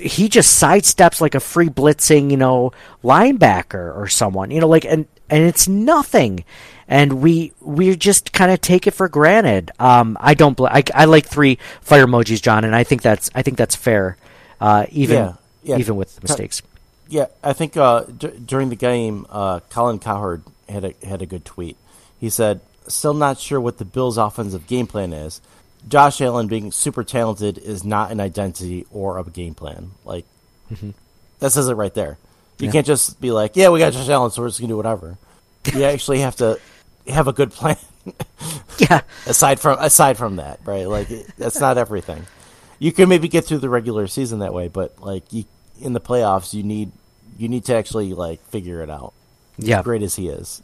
he 0.00 0.28
just 0.28 0.60
sidesteps 0.60 1.20
like 1.20 1.34
a 1.34 1.40
free 1.40 1.68
blitzing, 1.68 2.30
you 2.30 2.38
know, 2.38 2.72
linebacker 3.04 3.94
or 3.96 4.08
someone, 4.08 4.50
you 4.50 4.60
know, 4.60 4.68
like 4.68 4.86
and 4.86 5.06
and 5.28 5.42
it's 5.42 5.68
nothing 5.68 6.44
and 6.88 7.20
we 7.20 7.52
we 7.60 7.94
just 7.94 8.32
kind 8.32 8.50
of 8.50 8.60
take 8.62 8.86
it 8.86 8.92
for 8.92 9.08
granted. 9.08 9.70
Um, 9.78 10.16
I 10.18 10.32
don't. 10.32 10.56
Bl- 10.56 10.66
I, 10.68 10.82
I 10.94 11.04
like 11.04 11.26
three 11.26 11.58
fire 11.82 12.06
emojis, 12.06 12.40
John, 12.40 12.64
and 12.64 12.74
I 12.74 12.84
think 12.84 13.02
that's 13.02 13.28
I 13.34 13.42
think 13.42 13.58
that's 13.58 13.76
fair, 13.76 14.16
uh, 14.62 14.86
even 14.90 15.16
Yeah, 15.16 15.32
yeah. 15.62 15.76
even 15.78 15.96
with 15.96 16.22
mistakes. 16.22 16.62
Yeah, 17.08 17.26
I 17.42 17.52
think 17.52 17.76
uh, 17.76 18.04
d- 18.04 18.32
during 18.44 18.70
the 18.70 18.76
game, 18.76 19.26
uh, 19.28 19.60
Colin 19.68 19.98
Cowherd 19.98 20.42
had 20.68 20.84
a 20.84 20.94
had 21.06 21.22
a 21.22 21.26
good 21.26 21.44
tweet. 21.44 21.76
He 22.18 22.30
said, 22.30 22.60
"Still 22.88 23.14
not 23.14 23.38
sure 23.38 23.60
what 23.60 23.78
the 23.78 23.84
Bills' 23.84 24.18
offensive 24.18 24.66
game 24.66 24.86
plan 24.86 25.12
is. 25.12 25.40
Josh 25.88 26.20
Allen 26.20 26.48
being 26.48 26.72
super 26.72 27.04
talented 27.04 27.58
is 27.58 27.84
not 27.84 28.10
an 28.10 28.20
identity 28.20 28.86
or 28.90 29.18
a 29.18 29.24
game 29.24 29.54
plan. 29.54 29.92
Like 30.04 30.24
mm-hmm. 30.72 30.90
that 31.38 31.52
says 31.52 31.68
it 31.68 31.74
right 31.74 31.94
there. 31.94 32.18
You 32.58 32.66
Yeah. 32.66 32.72
can't 32.72 32.86
just 32.86 33.20
be 33.20 33.30
like, 33.30 33.52
"Yeah, 33.54 33.68
we 33.68 33.78
got 33.78 33.92
Josh 33.92 34.08
Allen, 34.08 34.30
so 34.30 34.42
we're 34.42 34.48
just 34.48 34.60
gonna 34.60 34.72
do 34.72 34.76
whatever." 34.76 35.18
You 35.72 35.84
actually 35.94 36.20
have 36.20 36.36
to 36.36 36.58
have 37.08 37.28
a 37.28 37.32
good 37.32 37.52
plan. 37.52 37.76
Yeah, 38.78 39.00
aside 39.26 39.58
from 39.58 39.78
aside 39.80 40.18
from 40.18 40.36
that, 40.36 40.60
right? 40.64 40.86
Like 40.86 41.10
it, 41.10 41.26
that's 41.38 41.58
not 41.58 41.78
everything. 41.78 42.26
You 42.78 42.92
can 42.92 43.08
maybe 43.08 43.26
get 43.26 43.46
through 43.46 43.58
the 43.58 43.70
regular 43.70 44.06
season 44.06 44.40
that 44.40 44.52
way, 44.52 44.68
but 44.68 45.00
like 45.00 45.32
you, 45.32 45.44
in 45.80 45.94
the 45.94 46.00
playoffs, 46.00 46.52
you 46.52 46.62
need 46.62 46.92
you 47.38 47.48
need 47.48 47.64
to 47.64 47.74
actually 47.74 48.12
like 48.12 48.44
figure 48.48 48.82
it 48.82 48.90
out. 48.90 49.14
Yeah, 49.58 49.82
great 49.82 50.02
as 50.02 50.16
he 50.16 50.28
is, 50.28 50.62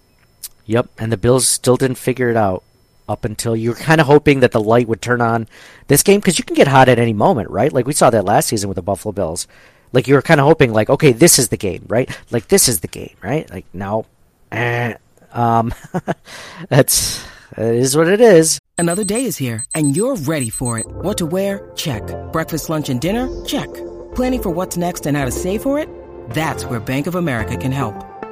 yep. 0.66 0.88
And 0.98 1.12
the 1.12 1.16
Bills 1.16 1.48
still 1.48 1.76
didn't 1.76 1.98
figure 1.98 2.30
it 2.30 2.36
out 2.36 2.62
up 3.08 3.24
until 3.24 3.54
you 3.56 3.70
were 3.70 3.76
kind 3.76 4.00
of 4.00 4.06
hoping 4.06 4.40
that 4.40 4.52
the 4.52 4.60
light 4.60 4.88
would 4.88 5.02
turn 5.02 5.20
on 5.20 5.48
this 5.88 6.02
game 6.02 6.20
because 6.20 6.38
you 6.38 6.44
can 6.44 6.54
get 6.56 6.68
hot 6.68 6.88
at 6.88 6.98
any 6.98 7.12
moment, 7.12 7.50
right? 7.50 7.72
Like 7.72 7.86
we 7.86 7.92
saw 7.92 8.10
that 8.10 8.24
last 8.24 8.48
season 8.48 8.68
with 8.68 8.76
the 8.76 8.82
Buffalo 8.82 9.12
Bills. 9.12 9.46
Like 9.92 10.08
you 10.08 10.14
were 10.14 10.22
kind 10.22 10.40
of 10.40 10.46
hoping, 10.46 10.72
like, 10.72 10.88
okay, 10.88 11.12
this 11.12 11.38
is 11.38 11.48
the 11.48 11.56
game, 11.56 11.84
right? 11.88 12.10
Like 12.30 12.48
this 12.48 12.68
is 12.68 12.80
the 12.80 12.88
game, 12.88 13.14
right? 13.22 13.48
Like 13.50 13.66
now, 13.74 14.06
eh, 14.50 14.94
um, 15.32 15.74
that's 16.68 17.22
it 17.56 17.74
is 17.74 17.96
what 17.96 18.08
it 18.08 18.20
is. 18.20 18.58
Another 18.78 19.04
day 19.04 19.26
is 19.26 19.36
here, 19.36 19.64
and 19.74 19.94
you're 19.94 20.16
ready 20.16 20.48
for 20.48 20.78
it. 20.78 20.86
What 20.86 21.18
to 21.18 21.26
wear? 21.26 21.70
Check. 21.76 22.02
Breakfast, 22.32 22.70
lunch, 22.70 22.88
and 22.88 23.00
dinner? 23.00 23.28
Check. 23.44 23.72
Planning 24.14 24.42
for 24.42 24.50
what's 24.50 24.76
next 24.76 25.06
and 25.06 25.16
how 25.16 25.24
to 25.26 25.30
save 25.30 25.62
for 25.62 25.78
it? 25.78 25.88
That's 26.30 26.64
where 26.64 26.80
Bank 26.80 27.06
of 27.06 27.14
America 27.14 27.56
can 27.56 27.72
help. 27.72 28.11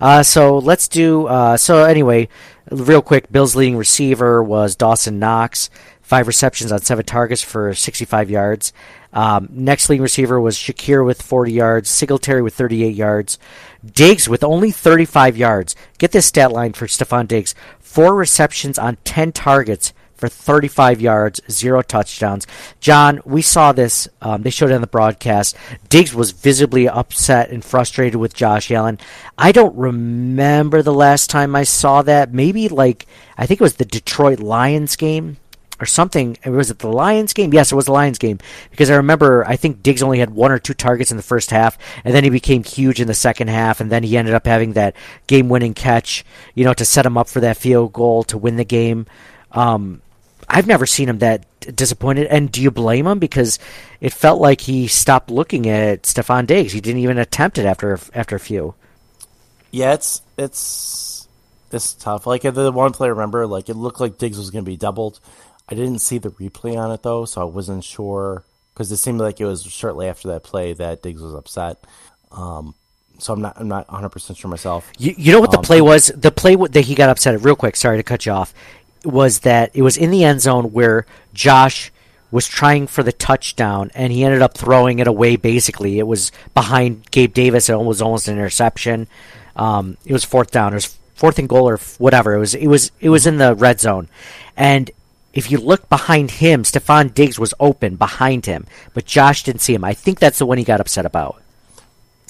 Uh, 0.00 0.22
so 0.22 0.58
let's 0.58 0.88
do. 0.88 1.26
Uh, 1.26 1.56
so 1.56 1.84
anyway, 1.84 2.28
real 2.70 3.02
quick, 3.02 3.30
Bill's 3.30 3.56
leading 3.56 3.76
receiver 3.76 4.42
was 4.42 4.76
Dawson 4.76 5.18
Knox, 5.18 5.70
five 6.00 6.26
receptions 6.26 6.72
on 6.72 6.80
seven 6.80 7.04
targets 7.04 7.42
for 7.42 7.74
65 7.74 8.30
yards. 8.30 8.72
Um, 9.12 9.48
next 9.50 9.88
leading 9.88 10.02
receiver 10.02 10.40
was 10.40 10.56
Shakir 10.56 11.04
with 11.04 11.20
40 11.20 11.52
yards, 11.52 11.90
Singletary 11.90 12.42
with 12.42 12.54
38 12.54 12.94
yards, 12.94 13.38
Diggs 13.84 14.28
with 14.28 14.44
only 14.44 14.70
35 14.70 15.36
yards. 15.36 15.74
Get 15.98 16.12
this 16.12 16.26
stat 16.26 16.52
line 16.52 16.72
for 16.72 16.86
Stefon 16.86 17.26
Diggs: 17.26 17.54
four 17.80 18.14
receptions 18.14 18.78
on 18.78 18.98
10 19.04 19.32
targets 19.32 19.92
for 20.20 20.28
35 20.28 21.00
yards, 21.00 21.40
zero 21.50 21.80
touchdowns. 21.82 22.46
John, 22.78 23.20
we 23.24 23.40
saw 23.40 23.72
this. 23.72 24.06
Um, 24.20 24.42
they 24.42 24.50
showed 24.50 24.70
it 24.70 24.74
on 24.74 24.82
the 24.82 24.86
broadcast. 24.86 25.56
Diggs 25.88 26.14
was 26.14 26.30
visibly 26.30 26.86
upset 26.88 27.50
and 27.50 27.64
frustrated 27.64 28.16
with 28.16 28.34
Josh 28.34 28.70
Allen. 28.70 28.98
I 29.38 29.50
don't 29.50 29.74
remember 29.76 30.82
the 30.82 30.92
last 30.92 31.30
time 31.30 31.56
I 31.56 31.64
saw 31.64 32.02
that. 32.02 32.32
Maybe 32.32 32.68
like 32.68 33.06
I 33.38 33.46
think 33.46 33.60
it 33.60 33.64
was 33.64 33.76
the 33.76 33.84
Detroit 33.86 34.40
Lions 34.40 34.94
game 34.96 35.38
or 35.80 35.86
something. 35.86 36.36
Was 36.44 36.70
it 36.70 36.80
the 36.80 36.88
Lions 36.88 37.32
game? 37.32 37.54
Yes, 37.54 37.72
it 37.72 37.76
was 37.76 37.86
the 37.86 37.92
Lions 37.92 38.18
game 38.18 38.38
because 38.70 38.90
I 38.90 38.96
remember 38.96 39.46
I 39.46 39.56
think 39.56 39.82
Diggs 39.82 40.02
only 40.02 40.18
had 40.18 40.30
one 40.30 40.52
or 40.52 40.58
two 40.58 40.74
targets 40.74 41.10
in 41.10 41.16
the 41.16 41.22
first 41.22 41.50
half, 41.50 41.78
and 42.04 42.14
then 42.14 42.24
he 42.24 42.30
became 42.30 42.62
huge 42.62 43.00
in 43.00 43.08
the 43.08 43.14
second 43.14 43.48
half, 43.48 43.80
and 43.80 43.90
then 43.90 44.02
he 44.02 44.18
ended 44.18 44.34
up 44.34 44.46
having 44.46 44.74
that 44.74 44.94
game-winning 45.26 45.72
catch, 45.72 46.24
you 46.54 46.64
know, 46.64 46.74
to 46.74 46.84
set 46.84 47.06
him 47.06 47.16
up 47.16 47.28
for 47.28 47.40
that 47.40 47.56
field 47.56 47.94
goal 47.94 48.22
to 48.24 48.36
win 48.36 48.56
the 48.56 48.64
game. 48.64 49.06
Um, 49.52 50.02
I've 50.50 50.66
never 50.66 50.86
seen 50.86 51.08
him 51.08 51.18
that 51.18 51.46
disappointed. 51.60 52.26
And 52.28 52.50
do 52.52 52.62
you 52.62 52.70
blame 52.70 53.06
him? 53.06 53.18
Because 53.18 53.58
it 54.00 54.12
felt 54.12 54.40
like 54.40 54.62
he 54.62 54.86
stopped 54.88 55.30
looking 55.30 55.68
at 55.68 56.02
Stefon 56.04 56.46
Diggs. 56.46 56.72
He 56.72 56.80
didn't 56.80 57.00
even 57.02 57.18
attempt 57.18 57.58
it 57.58 57.66
after 57.66 57.98
after 58.14 58.36
a 58.36 58.40
few. 58.40 58.74
Yeah, 59.70 59.94
it's 59.94 60.22
it's 60.36 61.28
it's 61.72 61.94
tough. 61.94 62.26
Like 62.26 62.42
the 62.42 62.72
one 62.72 62.92
play, 62.92 63.06
I 63.08 63.10
remember, 63.10 63.46
like 63.46 63.68
it 63.68 63.74
looked 63.74 64.00
like 64.00 64.18
Diggs 64.18 64.38
was 64.38 64.50
going 64.50 64.64
to 64.64 64.70
be 64.70 64.76
doubled. 64.76 65.20
I 65.68 65.74
didn't 65.74 66.00
see 66.00 66.18
the 66.18 66.30
replay 66.32 66.76
on 66.76 66.90
it 66.90 67.02
though, 67.02 67.24
so 67.24 67.40
I 67.40 67.44
wasn't 67.44 67.84
sure 67.84 68.44
because 68.74 68.90
it 68.90 68.96
seemed 68.96 69.20
like 69.20 69.40
it 69.40 69.44
was 69.44 69.62
shortly 69.62 70.08
after 70.08 70.28
that 70.28 70.42
play 70.42 70.72
that 70.74 71.02
Diggs 71.02 71.22
was 71.22 71.34
upset. 71.34 71.84
Um, 72.32 72.74
so 73.18 73.32
I'm 73.34 73.40
not 73.42 73.60
I'm 73.60 73.68
not 73.68 73.86
100 73.88 74.08
percent 74.08 74.38
sure 74.38 74.50
myself. 74.50 74.90
You, 74.98 75.14
you 75.16 75.32
know 75.32 75.40
what 75.40 75.50
the 75.52 75.58
Um, 75.58 75.62
play 75.62 75.80
was? 75.80 76.08
The 76.16 76.32
play 76.32 76.56
that 76.56 76.82
he 76.82 76.94
got 76.94 77.10
upset 77.10 77.34
at, 77.34 77.42
real 77.44 77.56
quick, 77.56 77.76
sorry 77.76 77.98
to 77.98 78.02
cut 78.02 78.26
you 78.26 78.32
off, 78.32 78.52
was 79.04 79.40
that 79.40 79.70
it 79.74 79.82
was 79.82 79.96
in 79.96 80.10
the 80.10 80.24
end 80.24 80.40
zone 80.40 80.72
where 80.72 81.06
Josh 81.32 81.92
was 82.30 82.46
trying 82.46 82.86
for 82.86 83.02
the 83.02 83.12
touchdown 83.12 83.90
and 83.94 84.12
he 84.12 84.24
ended 84.24 84.42
up 84.42 84.56
throwing 84.56 84.98
it 84.98 85.06
away 85.06 85.36
basically. 85.36 85.98
It 85.98 86.06
was 86.06 86.30
behind 86.54 87.10
Gabe 87.10 87.32
Davis. 87.32 87.68
It 87.68 87.78
was 87.78 88.02
almost 88.02 88.28
an 88.28 88.34
interception. 88.34 89.08
Um, 89.56 89.96
it 90.04 90.12
was 90.12 90.24
fourth 90.24 90.50
down. 90.50 90.72
It 90.72 90.76
was 90.76 90.98
fourth 91.14 91.38
and 91.38 91.48
goal 91.48 91.68
or 91.68 91.78
whatever. 91.98 92.34
It 92.34 92.38
was 92.38 92.54
it 92.54 92.68
was 92.68 92.92
it 93.00 93.10
was 93.10 93.26
in 93.26 93.38
the 93.38 93.54
red 93.54 93.80
zone. 93.80 94.08
And 94.56 94.90
if 95.32 95.50
you 95.50 95.58
look 95.58 95.88
behind 95.88 96.32
him, 96.32 96.62
Stefon 96.64 97.14
Diggs 97.14 97.38
was 97.38 97.54
open 97.60 97.96
behind 97.96 98.46
him, 98.46 98.66
but 98.94 99.04
Josh 99.04 99.42
didn't 99.42 99.60
see 99.60 99.74
him. 99.74 99.84
I 99.84 99.94
think 99.94 100.18
that's 100.18 100.38
the 100.38 100.46
one 100.46 100.58
he 100.58 100.64
got 100.64 100.80
upset 100.80 101.06
about. 101.06 101.40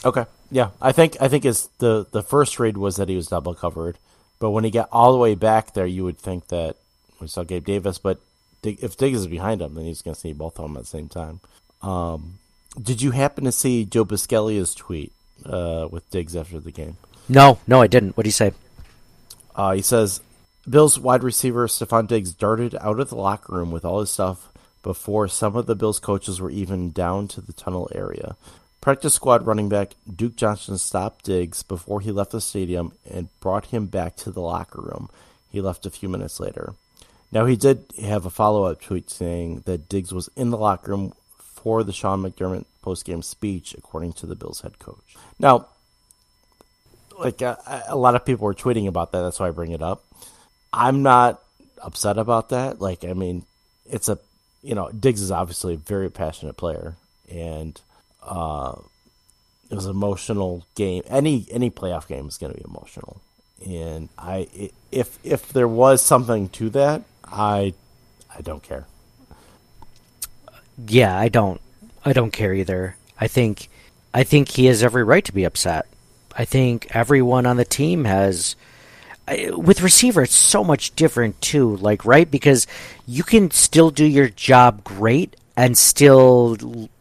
Okay. 0.04 0.24
Yeah, 0.50 0.70
I 0.82 0.92
think 0.92 1.16
I 1.20 1.28
think 1.28 1.44
his 1.44 1.68
the 1.78 2.06
the 2.10 2.22
first 2.22 2.58
read 2.58 2.76
was 2.76 2.96
that 2.96 3.08
he 3.08 3.16
was 3.16 3.28
double 3.28 3.54
covered, 3.54 3.98
but 4.40 4.50
when 4.50 4.64
he 4.64 4.70
got 4.70 4.88
all 4.90 5.12
the 5.12 5.18
way 5.18 5.36
back 5.36 5.74
there, 5.74 5.86
you 5.86 6.02
would 6.02 6.18
think 6.18 6.48
that 6.48 6.76
we 7.20 7.28
saw 7.28 7.44
Gabe 7.44 7.64
Davis, 7.64 7.98
but 7.98 8.18
if 8.64 8.96
Diggs 8.96 9.20
is 9.20 9.26
behind 9.26 9.62
him, 9.62 9.74
then 9.74 9.84
he's 9.84 10.02
going 10.02 10.14
to 10.14 10.20
see 10.20 10.32
both 10.32 10.58
of 10.58 10.64
them 10.64 10.76
at 10.76 10.82
the 10.82 10.88
same 10.88 11.08
time. 11.08 11.40
Um, 11.82 12.38
did 12.80 13.00
you 13.02 13.12
happen 13.12 13.44
to 13.44 13.52
see 13.52 13.84
Joe 13.84 14.04
Buscaglia's 14.04 14.74
tweet 14.74 15.12
uh, 15.46 15.88
with 15.90 16.10
Diggs 16.10 16.34
after 16.34 16.58
the 16.58 16.72
game? 16.72 16.96
No, 17.28 17.58
no, 17.66 17.80
I 17.80 17.86
didn't. 17.86 18.16
What 18.16 18.24
did 18.24 18.28
he 18.28 18.32
say? 18.32 18.52
Uh, 19.54 19.72
he 19.72 19.82
says, 19.82 20.20
Bills 20.68 20.98
wide 20.98 21.22
receiver 21.22 21.66
Stefon 21.66 22.06
Diggs 22.06 22.32
darted 22.32 22.74
out 22.80 23.00
of 23.00 23.08
the 23.08 23.16
locker 23.16 23.54
room 23.54 23.70
with 23.70 23.84
all 23.84 24.00
his 24.00 24.10
stuff 24.10 24.48
before 24.82 25.28
some 25.28 25.56
of 25.56 25.66
the 25.66 25.74
Bills 25.74 26.00
coaches 26.00 26.40
were 26.40 26.50
even 26.50 26.90
down 26.90 27.28
to 27.28 27.40
the 27.40 27.52
tunnel 27.52 27.90
area. 27.94 28.36
Practice 28.80 29.14
squad 29.14 29.46
running 29.46 29.68
back 29.68 29.94
Duke 30.14 30.36
Johnson 30.36 30.78
stopped 30.78 31.26
Diggs 31.26 31.62
before 31.62 32.00
he 32.00 32.10
left 32.10 32.30
the 32.32 32.40
stadium 32.40 32.92
and 33.10 33.28
brought 33.40 33.66
him 33.66 33.86
back 33.86 34.16
to 34.16 34.30
the 34.30 34.40
locker 34.40 34.80
room. 34.80 35.10
He 35.50 35.60
left 35.60 35.84
a 35.84 35.90
few 35.90 36.08
minutes 36.08 36.40
later. 36.40 36.74
Now, 37.32 37.44
he 37.44 37.56
did 37.56 37.84
have 38.00 38.26
a 38.26 38.30
follow 38.30 38.64
up 38.64 38.80
tweet 38.80 39.10
saying 39.10 39.62
that 39.66 39.88
Diggs 39.88 40.12
was 40.12 40.30
in 40.34 40.50
the 40.50 40.56
locker 40.56 40.92
room 40.92 41.12
for 41.38 41.84
the 41.84 41.92
Sean 41.92 42.22
McDermott 42.22 42.64
post 42.82 43.04
game 43.04 43.22
speech, 43.22 43.74
according 43.74 44.14
to 44.14 44.26
the 44.26 44.34
Bills 44.34 44.62
head 44.62 44.78
coach. 44.78 45.16
Now, 45.38 45.66
like 47.18 47.42
uh, 47.42 47.56
a 47.86 47.96
lot 47.96 48.14
of 48.14 48.24
people 48.24 48.46
were 48.46 48.54
tweeting 48.54 48.88
about 48.88 49.12
that. 49.12 49.20
That's 49.20 49.38
why 49.38 49.48
I 49.48 49.50
bring 49.50 49.72
it 49.72 49.82
up. 49.82 50.04
I'm 50.72 51.02
not 51.02 51.42
upset 51.82 52.16
about 52.16 52.48
that. 52.48 52.80
Like, 52.80 53.04
I 53.04 53.12
mean, 53.12 53.44
it's 53.84 54.08
a 54.08 54.18
you 54.62 54.74
know, 54.74 54.90
Diggs 54.90 55.22
is 55.22 55.30
obviously 55.30 55.74
a 55.74 55.78
very 55.78 56.10
passionate 56.10 56.56
player, 56.56 56.96
and 57.30 57.80
uh, 58.22 58.76
it 59.70 59.74
was 59.74 59.86
an 59.86 59.92
emotional 59.92 60.66
game. 60.74 61.02
Any 61.06 61.46
any 61.50 61.70
playoff 61.70 62.06
game 62.06 62.28
is 62.28 62.38
going 62.38 62.52
to 62.52 62.58
be 62.58 62.64
emotional, 62.64 63.20
and 63.64 64.08
I 64.18 64.70
if 64.90 65.18
if 65.24 65.52
there 65.52 65.68
was 65.68 66.02
something 66.02 66.48
to 66.50 66.70
that, 66.70 67.02
I 67.24 67.74
I 68.36 68.40
don't 68.42 68.62
care. 68.62 68.86
Yeah, 70.86 71.16
I 71.18 71.28
don't. 71.28 71.60
I 72.04 72.12
don't 72.12 72.32
care 72.32 72.54
either. 72.54 72.96
I 73.20 73.26
think, 73.28 73.68
I 74.14 74.22
think 74.22 74.48
he 74.48 74.66
has 74.66 74.82
every 74.82 75.04
right 75.04 75.24
to 75.24 75.32
be 75.32 75.44
upset. 75.44 75.86
I 76.36 76.44
think 76.44 76.94
everyone 76.94 77.46
on 77.46 77.56
the 77.56 77.64
team 77.64 78.04
has. 78.04 78.56
With 79.50 79.82
receiver, 79.82 80.22
it's 80.22 80.34
so 80.34 80.64
much 80.64 80.96
different 80.96 81.40
too. 81.40 81.76
Like 81.76 82.04
right 82.04 82.28
because 82.28 82.66
you 83.06 83.22
can 83.22 83.52
still 83.52 83.90
do 83.90 84.04
your 84.04 84.28
job 84.28 84.82
great 84.82 85.36
and 85.56 85.78
still, 85.78 86.56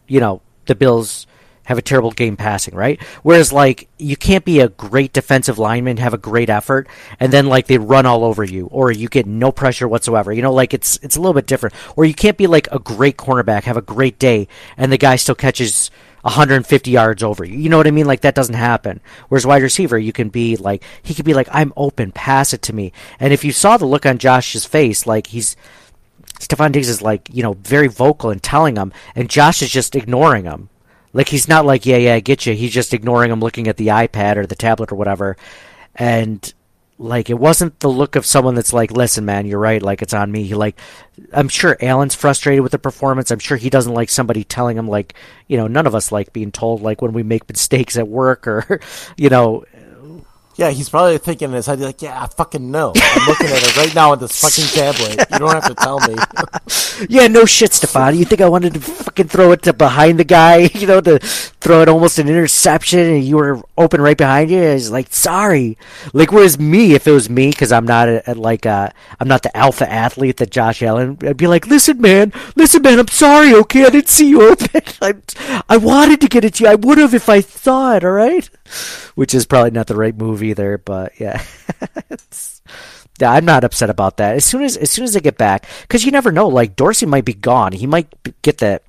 you 0.07 0.19
know, 0.19 0.41
the 0.69 0.75
Bills 0.75 1.27
have 1.69 1.77
a 1.77 1.83
terrible 1.83 2.09
game 2.09 2.35
passing, 2.35 2.73
right? 2.73 2.99
Whereas 3.21 3.53
like 3.53 3.89
you 3.99 4.15
can't 4.15 4.43
be 4.43 4.59
a 4.59 4.69
great 4.69 5.13
defensive 5.13 5.59
lineman, 5.59 5.97
have 5.97 6.15
a 6.15 6.17
great 6.17 6.49
effort, 6.49 6.87
and 7.19 7.31
then 7.31 7.45
like 7.45 7.67
they 7.67 7.77
run 7.77 8.07
all 8.07 8.23
over 8.23 8.43
you, 8.43 8.65
or 8.71 8.91
you 8.91 9.07
get 9.07 9.27
no 9.27 9.51
pressure 9.51 9.87
whatsoever. 9.87 10.33
You 10.33 10.41
know, 10.41 10.51
like 10.51 10.73
it's 10.73 10.97
it's 11.03 11.15
a 11.15 11.21
little 11.21 11.35
bit 11.35 11.45
different. 11.45 11.75
Or 11.95 12.05
you 12.05 12.15
can't 12.15 12.37
be 12.37 12.47
like 12.47 12.67
a 12.71 12.79
great 12.79 13.17
cornerback, 13.17 13.65
have 13.65 13.77
a 13.77 13.83
great 13.83 14.17
day, 14.17 14.47
and 14.77 14.91
the 14.91 14.97
guy 14.97 15.15
still 15.15 15.35
catches 15.35 15.91
150 16.21 16.89
yards 16.89 17.21
over 17.21 17.45
you. 17.45 17.57
You 17.57 17.69
know 17.69 17.77
what 17.77 17.85
I 17.85 17.91
mean? 17.91 18.07
Like 18.07 18.21
that 18.21 18.33
doesn't 18.33 18.55
happen. 18.55 18.99
Whereas 19.27 19.45
wide 19.45 19.61
receiver, 19.61 19.99
you 19.99 20.11
can 20.11 20.29
be 20.29 20.57
like 20.57 20.83
he 21.03 21.13
could 21.13 21.25
be 21.25 21.35
like 21.35 21.49
I'm 21.51 21.71
open, 21.77 22.11
pass 22.11 22.51
it 22.51 22.63
to 22.63 22.73
me. 22.73 22.93
And 23.19 23.31
if 23.31 23.45
you 23.45 23.51
saw 23.51 23.77
the 23.77 23.85
look 23.85 24.07
on 24.07 24.17
Josh's 24.17 24.65
face, 24.65 25.05
like 25.05 25.27
he's 25.27 25.55
Stefon 26.39 26.71
Diggs 26.71 26.89
is 26.89 27.01
like, 27.01 27.29
you 27.31 27.43
know, 27.43 27.53
very 27.53 27.87
vocal 27.87 28.31
and 28.31 28.41
telling 28.41 28.75
him, 28.75 28.91
and 29.15 29.29
Josh 29.29 29.61
is 29.61 29.69
just 29.69 29.95
ignoring 29.95 30.45
him. 30.45 30.69
Like 31.13 31.29
he's 31.29 31.47
not 31.47 31.65
like, 31.65 31.85
yeah, 31.85 31.97
yeah, 31.97 32.15
I 32.15 32.19
get 32.19 32.45
you. 32.45 32.53
He's 32.53 32.73
just 32.73 32.93
ignoring 32.93 33.31
him, 33.31 33.39
looking 33.39 33.67
at 33.67 33.77
the 33.77 33.87
iPad 33.87 34.37
or 34.37 34.45
the 34.45 34.55
tablet 34.55 34.91
or 34.91 34.95
whatever, 34.95 35.37
and 35.95 36.53
like 36.99 37.29
it 37.29 37.39
wasn't 37.39 37.79
the 37.79 37.89
look 37.89 38.15
of 38.15 38.25
someone 38.25 38.55
that's 38.55 38.73
like, 38.73 38.91
listen, 38.91 39.23
man, 39.23 39.45
you're 39.45 39.57
right. 39.57 39.81
Like 39.81 40.01
it's 40.01 40.13
on 40.13 40.31
me. 40.31 40.53
Like, 40.53 40.77
I'm 41.31 41.47
sure 41.47 41.77
Allen's 41.81 42.13
frustrated 42.13 42.61
with 42.61 42.73
the 42.73 42.79
performance. 42.79 43.31
I'm 43.31 43.39
sure 43.39 43.57
he 43.57 43.69
doesn't 43.69 43.93
like 43.93 44.09
somebody 44.09 44.43
telling 44.43 44.77
him 44.77 44.87
like, 44.87 45.13
you 45.47 45.55
know, 45.55 45.67
none 45.67 45.87
of 45.87 45.95
us 45.95 46.11
like 46.11 46.33
being 46.33 46.51
told 46.51 46.81
like 46.81 47.01
when 47.01 47.13
we 47.13 47.23
make 47.23 47.47
mistakes 47.47 47.97
at 47.97 48.07
work 48.07 48.47
or, 48.47 48.81
you 49.17 49.29
know, 49.29 49.63
Yeah, 50.59 50.71
he's 50.71 50.89
probably 50.89 51.17
thinking 51.19 51.47
in 51.49 51.55
his 51.55 51.67
head, 51.67 51.79
like, 51.79 52.01
yeah, 52.01 52.21
I 52.21 52.27
fucking 52.27 52.69
know. 52.69 52.91
I'm 52.93 53.27
looking 53.29 53.47
at 53.47 53.63
it 53.63 53.77
right 53.77 53.95
now 53.95 54.11
on 54.11 54.19
this 54.19 54.41
fucking 54.41 54.65
tablet. 54.65 55.25
You 55.31 55.39
don't 55.39 55.53
have 55.53 55.67
to 55.67 55.75
tell 55.75 55.99
me. 56.01 56.15
Yeah, 57.07 57.27
no 57.27 57.45
shit, 57.45 57.71
Stefon. 57.71 58.17
You 58.17 58.25
think 58.25 58.41
I 58.41 58.49
wanted 58.49 58.73
to 58.73 58.81
fucking 58.81 59.29
throw 59.29 59.53
it 59.53 59.61
to 59.63 59.71
behind 59.71 60.19
the 60.19 60.25
guy, 60.25 60.57
you 60.73 60.85
know, 60.85 60.99
to 60.99 61.17
throw 61.19 61.81
it 61.81 61.87
almost 61.87 62.19
an 62.19 62.27
interception 62.27 62.99
and 62.99 63.23
you 63.23 63.37
were 63.37 63.61
open 63.77 64.01
right 64.01 64.17
behind 64.17 64.51
you? 64.51 64.61
He's 64.61 64.91
like, 64.91 65.07
sorry. 65.13 65.77
Like, 66.11 66.33
whereas 66.33 66.59
me, 66.59 66.95
if 66.95 67.07
it 67.07 67.11
was 67.11 67.29
me, 67.29 67.51
because 67.51 67.71
I'm 67.71 67.85
not 67.85 68.09
a, 68.09 68.29
a- 68.29 68.35
like, 68.35 68.65
uh, 68.65 68.89
I'm 69.17 69.29
not 69.29 69.43
the 69.43 69.55
alpha 69.55 69.89
athlete 69.89 70.37
that 70.37 70.49
Josh 70.51 70.83
Allen, 70.83 71.17
I'd 71.25 71.37
be 71.37 71.47
like, 71.47 71.67
listen, 71.67 72.01
man, 72.01 72.33
listen, 72.57 72.81
man, 72.81 72.99
I'm 72.99 73.07
sorry, 73.07 73.53
okay? 73.53 73.85
I 73.85 73.89
didn't 73.91 74.09
see 74.09 74.27
you 74.27 74.41
open. 74.41 74.81
I, 75.01 75.13
I 75.69 75.77
wanted 75.77 76.19
to 76.19 76.27
get 76.27 76.43
it 76.43 76.55
to 76.55 76.65
you. 76.65 76.69
I 76.69 76.75
would 76.75 76.97
have 76.97 77.13
if 77.13 77.29
I 77.29 77.39
saw 77.39 77.95
it, 77.95 78.03
all 78.03 78.11
right? 78.11 78.49
Which 79.19 79.35
is 79.35 79.45
probably 79.45 79.71
not 79.71 79.87
the 79.87 79.97
right 79.97 80.15
move 80.15 80.41
either, 80.43 80.77
but 80.77 81.19
yeah. 81.19 81.43
Yeah, 83.19 83.33
I'm 83.33 83.43
not 83.43 83.65
upset 83.65 83.89
about 83.89 84.15
that. 84.15 84.37
As 84.37 84.45
soon 84.45 84.63
as 84.63 84.77
as 84.77 84.89
soon 84.89 85.03
as 85.03 85.11
they 85.11 85.19
get 85.19 85.37
back, 85.37 85.65
because 85.81 86.05
you 86.05 86.11
never 86.11 86.31
know. 86.31 86.47
Like 86.47 86.77
Dorsey 86.77 87.05
might 87.05 87.25
be 87.25 87.33
gone. 87.33 87.73
He 87.73 87.85
might 87.85 88.07
get 88.43 88.59
the 88.59 88.79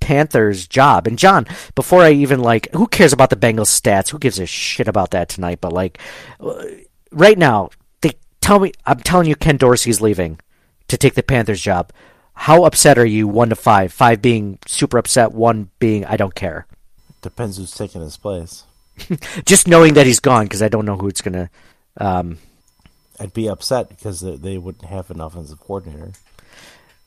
Panthers 0.00 0.66
job. 0.66 1.06
And 1.06 1.16
John, 1.16 1.46
before 1.76 2.02
I 2.02 2.10
even 2.10 2.40
like, 2.40 2.68
who 2.72 2.88
cares 2.88 3.12
about 3.12 3.30
the 3.30 3.36
Bengals 3.36 3.70
stats? 3.70 4.08
Who 4.08 4.18
gives 4.18 4.40
a 4.40 4.46
shit 4.46 4.88
about 4.88 5.12
that 5.12 5.28
tonight? 5.28 5.60
But 5.60 5.72
like, 5.72 6.00
uh, 6.40 6.64
right 7.12 7.38
now, 7.38 7.70
they 8.00 8.14
tell 8.40 8.58
me. 8.58 8.72
I'm 8.86 8.98
telling 8.98 9.28
you, 9.28 9.36
Ken 9.36 9.56
Dorsey's 9.56 10.00
leaving 10.00 10.40
to 10.88 10.96
take 10.96 11.14
the 11.14 11.22
Panthers 11.22 11.60
job. 11.60 11.92
How 12.34 12.64
upset 12.64 12.98
are 12.98 13.06
you? 13.06 13.28
One 13.28 13.50
to 13.50 13.56
five. 13.56 13.92
Five 13.92 14.20
being 14.20 14.58
super 14.66 14.98
upset. 14.98 15.30
One 15.30 15.70
being 15.78 16.04
I 16.04 16.16
don't 16.16 16.34
care. 16.34 16.66
Depends 17.22 17.56
who's 17.56 17.70
taking 17.70 18.00
his 18.00 18.16
place. 18.16 18.64
Just 19.44 19.68
knowing 19.68 19.94
that 19.94 20.06
he's 20.06 20.20
gone 20.20 20.46
because 20.46 20.62
I 20.62 20.68
don't 20.68 20.84
know 20.86 20.96
who 20.96 21.08
it's 21.08 21.20
gonna. 21.22 21.50
Um, 21.98 22.38
I'd 23.18 23.32
be 23.32 23.48
upset 23.48 23.88
because 23.88 24.20
they, 24.20 24.58
wouldn't 24.58 24.84
have 24.84 25.10
an 25.10 25.20
offensive 25.20 25.58
coordinator. 25.60 26.12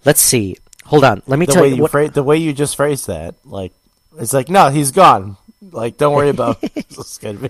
let's 0.06 0.22
see. 0.22 0.58
Hold 0.86 1.04
on. 1.04 1.22
Let 1.28 1.38
me 1.40 1.46
The 1.46 1.52
tell 1.52 1.62
way 1.64 1.70
you. 1.70 1.76
you 1.76 1.82
What, 1.84 1.92
phrase, 1.92 2.12
the 2.12 2.24
way 2.24 2.38
you 2.38 2.52
just 2.54 2.76
phrased 2.76 3.08
that, 3.08 3.36
like 3.46 3.74
it's 4.18 4.34
like 4.34 4.50
no, 4.50 4.70
he's 4.70 4.92
gone. 4.92 5.38
Like 5.72 5.98
don't 5.98 6.16
worry 6.16 6.30
about. 6.30 6.58
It's 6.64 7.18
gonna 7.20 7.38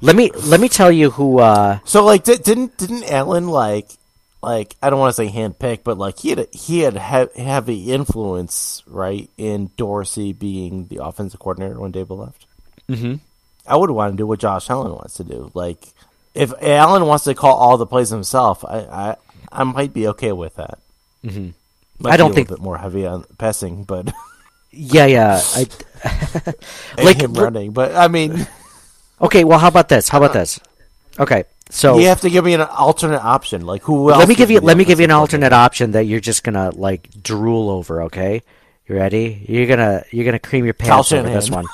let 0.00 0.14
me 0.16 0.30
let 0.44 0.60
me 0.60 0.68
tell 0.68 0.92
you 0.92 1.10
who. 1.10 1.38
Uh, 1.40 1.78
so 1.84 2.04
like 2.04 2.24
di- 2.24 2.36
didn't 2.36 2.76
didn't 2.76 3.04
Allen 3.10 3.48
like 3.48 3.88
like 4.42 4.76
I 4.82 4.90
don't 4.90 4.98
want 4.98 5.14
to 5.14 5.22
say 5.26 5.28
handpick, 5.32 5.80
but 5.84 5.98
like 5.98 6.18
he 6.18 6.30
had 6.30 6.38
a, 6.40 6.46
he 6.52 6.80
had 6.80 6.94
he- 6.98 7.42
heavy 7.42 7.92
influence 7.92 8.82
right 8.86 9.28
in 9.36 9.70
Dorsey 9.76 10.32
being 10.32 10.86
the 10.86 11.02
offensive 11.04 11.40
coordinator 11.40 11.78
when 11.80 11.92
Daboll 11.92 12.18
left. 12.26 12.46
mm-hmm. 12.88 13.14
I 13.66 13.76
would 13.76 13.90
want 13.90 14.12
to 14.12 14.16
do 14.16 14.26
what 14.26 14.40
Josh 14.40 14.68
Allen 14.70 14.92
wants 14.92 15.14
to 15.14 15.24
do. 15.24 15.50
Like 15.54 15.78
if 16.34 16.52
Allen 16.62 17.06
wants 17.06 17.24
to 17.24 17.34
call 17.34 17.54
all 17.56 17.76
the 17.76 17.86
plays 17.86 18.08
himself, 18.08 18.64
I 18.64 18.78
I, 18.80 19.16
I 19.52 19.64
might 19.64 19.92
be 19.92 20.08
okay 20.08 20.32
with 20.32 20.56
that. 20.56 20.78
Mhm. 21.24 21.52
Might 21.98 22.14
I 22.14 22.16
don't 22.16 22.30
a 22.30 22.34
think- 22.34 22.48
little 22.50 22.62
bit 22.62 22.64
more 22.64 22.78
heavy 22.78 23.06
on 23.06 23.24
passing, 23.38 23.84
but 23.84 24.12
Yeah, 24.72 25.06
yeah. 25.06 25.40
I, 25.42 25.66
like 27.02 27.20
him 27.20 27.34
running. 27.34 27.72
But 27.72 27.94
I 27.94 28.08
mean, 28.08 28.46
Okay, 29.20 29.44
well, 29.44 29.58
how 29.58 29.68
about 29.68 29.88
this? 29.90 30.08
How 30.08 30.16
about 30.18 30.32
this? 30.32 30.58
Okay, 31.18 31.44
so 31.70 31.98
you 31.98 32.08
have 32.08 32.20
to 32.22 32.30
give 32.30 32.44
me 32.44 32.54
an 32.54 32.60
alternate 32.60 33.22
option. 33.22 33.64
Like 33.64 33.82
who? 33.82 34.10
Else 34.10 34.18
let 34.18 34.28
me 34.28 34.34
give 34.34 34.50
you 34.50 34.60
let 34.60 34.76
me 34.76 34.84
give 34.84 35.00
you 35.00 35.04
an 35.04 35.10
alternate 35.10 35.52
option 35.52 35.92
that 35.92 36.04
you're 36.04 36.20
just 36.20 36.44
gonna 36.44 36.70
like 36.70 37.08
drool 37.22 37.70
over. 37.70 38.02
Okay, 38.02 38.42
you 38.86 38.96
ready? 38.96 39.44
You're 39.48 39.66
gonna 39.66 40.04
you're 40.10 40.24
gonna 40.24 40.38
cream 40.38 40.64
your 40.64 40.74
pants 40.74 41.12
over 41.12 41.28
this 41.28 41.50
one. 41.50 41.66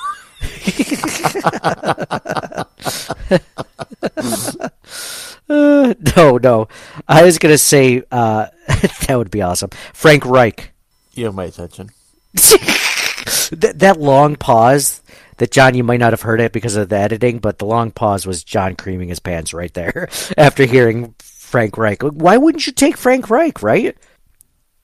Uh, 5.49 5.93
no, 6.15 6.37
no. 6.37 6.67
I 7.07 7.23
was 7.23 7.37
gonna 7.37 7.57
say 7.57 8.03
uh, 8.11 8.47
that 9.07 9.15
would 9.17 9.31
be 9.31 9.41
awesome. 9.41 9.69
Frank 9.93 10.25
Reich. 10.25 10.71
You 11.13 11.25
have 11.25 11.35
my 11.35 11.45
attention. 11.45 11.89
Th- 12.35 13.73
that 13.75 13.97
long 13.99 14.35
pause 14.35 15.01
that 15.37 15.51
John, 15.51 15.75
you 15.75 15.83
might 15.83 15.99
not 15.99 16.13
have 16.13 16.21
heard 16.21 16.41
it 16.41 16.51
because 16.51 16.75
of 16.75 16.89
the 16.89 16.97
editing, 16.97 17.39
but 17.39 17.59
the 17.59 17.65
long 17.65 17.91
pause 17.91 18.25
was 18.25 18.43
John 18.43 18.75
creaming 18.75 19.09
his 19.09 19.19
pants 19.19 19.53
right 19.53 19.73
there 19.73 20.09
after 20.37 20.65
hearing 20.65 21.13
Frank 21.19 21.77
Reich. 21.77 22.03
Why 22.03 22.37
wouldn't 22.37 22.67
you 22.67 22.73
take 22.73 22.97
Frank 22.97 23.29
Reich, 23.29 23.61
right? 23.61 23.95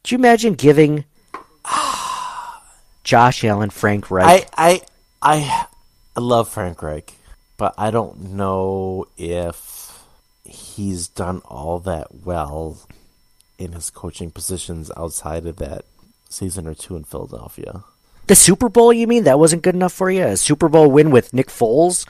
Could 0.03 0.11
you 0.11 0.17
imagine 0.17 0.53
giving 0.53 1.05
Josh 3.03 3.43
Allen 3.43 3.69
Frank 3.69 4.11
Reich? 4.11 4.49
I, 4.57 4.81
I, 5.21 5.67
I 6.15 6.19
love 6.19 6.49
Frank 6.49 6.81
Reich, 6.81 7.13
but 7.57 7.73
I 7.77 7.91
don't 7.91 8.33
know 8.33 9.07
if 9.17 10.03
he's 10.45 11.07
done 11.07 11.41
all 11.45 11.79
that 11.79 12.23
well 12.25 12.79
in 13.57 13.71
his 13.71 13.89
coaching 13.89 14.29
positions 14.29 14.91
outside 14.97 15.45
of 15.45 15.57
that 15.57 15.85
season 16.29 16.67
or 16.67 16.73
two 16.73 16.95
in 16.95 17.03
Philadelphia. 17.03 17.83
The 18.27 18.35
Super 18.35 18.69
Bowl, 18.69 18.93
you 18.93 19.07
mean? 19.07 19.25
That 19.25 19.39
wasn't 19.39 19.61
good 19.61 19.75
enough 19.75 19.93
for 19.93 20.09
you? 20.09 20.23
A 20.23 20.37
Super 20.37 20.69
Bowl 20.69 20.89
win 20.89 21.11
with 21.11 21.33
Nick 21.33 21.47
Foles 21.47 22.07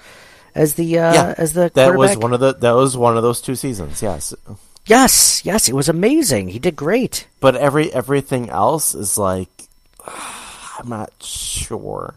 as 0.55 0.75
the 0.75 0.99
uh, 0.99 1.13
yeah, 1.13 1.35
as 1.37 1.53
the 1.53 1.71
that 1.73 1.95
was 1.95 2.17
one 2.17 2.33
of 2.33 2.39
the 2.39 2.53
that 2.53 2.71
was 2.71 2.95
one 2.95 3.17
of 3.17 3.23
those 3.23 3.41
two 3.41 3.55
seasons. 3.55 4.01
Yes, 4.01 4.33
Yes, 4.85 5.45
yes, 5.45 5.69
it 5.69 5.75
was 5.75 5.87
amazing. 5.87 6.49
He 6.49 6.59
did 6.59 6.75
great. 6.75 7.27
but 7.39 7.55
every 7.55 7.91
everything 7.93 8.49
else 8.49 8.93
is 8.93 9.17
like 9.17 9.49
I'm 10.79 10.89
not 10.89 11.11
sure. 11.21 12.15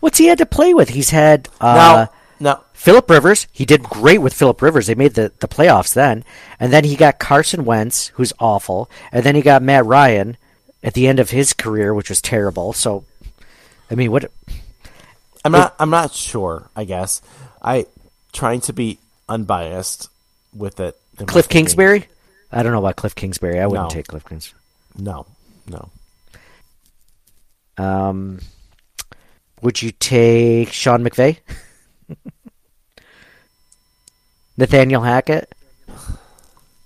What's 0.00 0.18
he 0.18 0.26
had 0.26 0.38
to 0.38 0.46
play 0.46 0.74
with? 0.74 0.90
He's 0.90 1.10
had 1.10 1.48
uh, 1.60 1.74
now, 1.74 2.10
now 2.40 2.62
Philip 2.72 3.10
Rivers. 3.10 3.46
He 3.52 3.64
did 3.64 3.82
great 3.82 4.18
with 4.18 4.32
Philip 4.32 4.62
Rivers. 4.62 4.86
They 4.86 4.94
made 4.94 5.14
the, 5.14 5.32
the 5.40 5.48
playoffs 5.48 5.92
then. 5.92 6.24
And 6.60 6.72
then 6.72 6.84
he 6.84 6.94
got 6.96 7.18
Carson 7.18 7.64
Wentz, 7.64 8.08
who's 8.14 8.32
awful. 8.38 8.88
And 9.10 9.24
then 9.24 9.34
he 9.34 9.42
got 9.42 9.62
Matt 9.62 9.84
Ryan 9.84 10.36
at 10.82 10.94
the 10.94 11.08
end 11.08 11.18
of 11.18 11.30
his 11.30 11.52
career, 11.52 11.92
which 11.92 12.08
was 12.08 12.22
terrible. 12.22 12.72
So, 12.72 13.04
I 13.90 13.94
mean, 13.94 14.10
what? 14.12 14.30
I'm 15.44 15.52
not. 15.52 15.74
I'm 15.78 15.90
not 15.90 16.12
sure. 16.12 16.68
I 16.76 16.84
guess 16.84 17.22
I 17.62 17.86
trying 18.32 18.60
to 18.62 18.72
be 18.72 18.98
unbiased 19.28 20.08
with 20.54 20.80
it. 20.80 20.96
Cliff. 21.26 21.48
Kingsbury? 21.48 22.06
I 22.52 22.62
don't 22.62 22.72
know 22.72 22.78
about 22.78 22.96
Cliff 22.96 23.14
Kingsbury. 23.14 23.60
I 23.60 23.66
wouldn't 23.66 23.88
No. 23.90 23.94
take 23.94 24.06
Cliff 24.08 24.24
Kingsbury. 24.24 24.60
No, 24.96 25.26
no. 25.68 25.90
Um, 27.76 28.40
would 29.62 29.80
you 29.82 29.90
take 29.92 30.72
Sean 30.72 31.02
McVay? 31.04 31.38
Nathaniel 34.56 35.02
Hackett? 35.02 35.52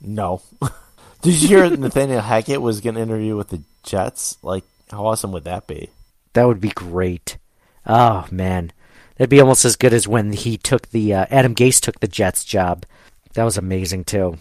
No. 0.00 0.42
Did 1.22 1.40
you 1.40 1.48
hear 1.48 1.76
Nathaniel 1.76 2.20
Hackett 2.20 2.60
was 2.60 2.80
going 2.80 2.96
to 2.96 3.00
interview 3.00 3.36
with 3.36 3.48
the 3.48 3.62
Jets? 3.82 4.36
Like, 4.42 4.64
how 4.90 5.06
awesome 5.06 5.32
would 5.32 5.44
that 5.44 5.66
be? 5.66 5.88
That 6.34 6.46
would 6.46 6.60
be 6.60 6.70
great. 6.70 7.38
Oh 7.86 8.26
man, 8.30 8.72
that'd 9.16 9.30
be 9.30 9.40
almost 9.40 9.64
as 9.64 9.76
good 9.76 9.92
as 9.92 10.08
when 10.08 10.32
he 10.32 10.56
took 10.56 10.88
the 10.90 11.14
uh, 11.14 11.26
Adam 11.30 11.54
Gase 11.54 11.80
took 11.80 12.00
the 12.00 12.08
Jets 12.08 12.44
job. 12.44 12.86
That 13.34 13.44
was 13.44 13.56
amazing 13.56 14.04
too. 14.04 14.38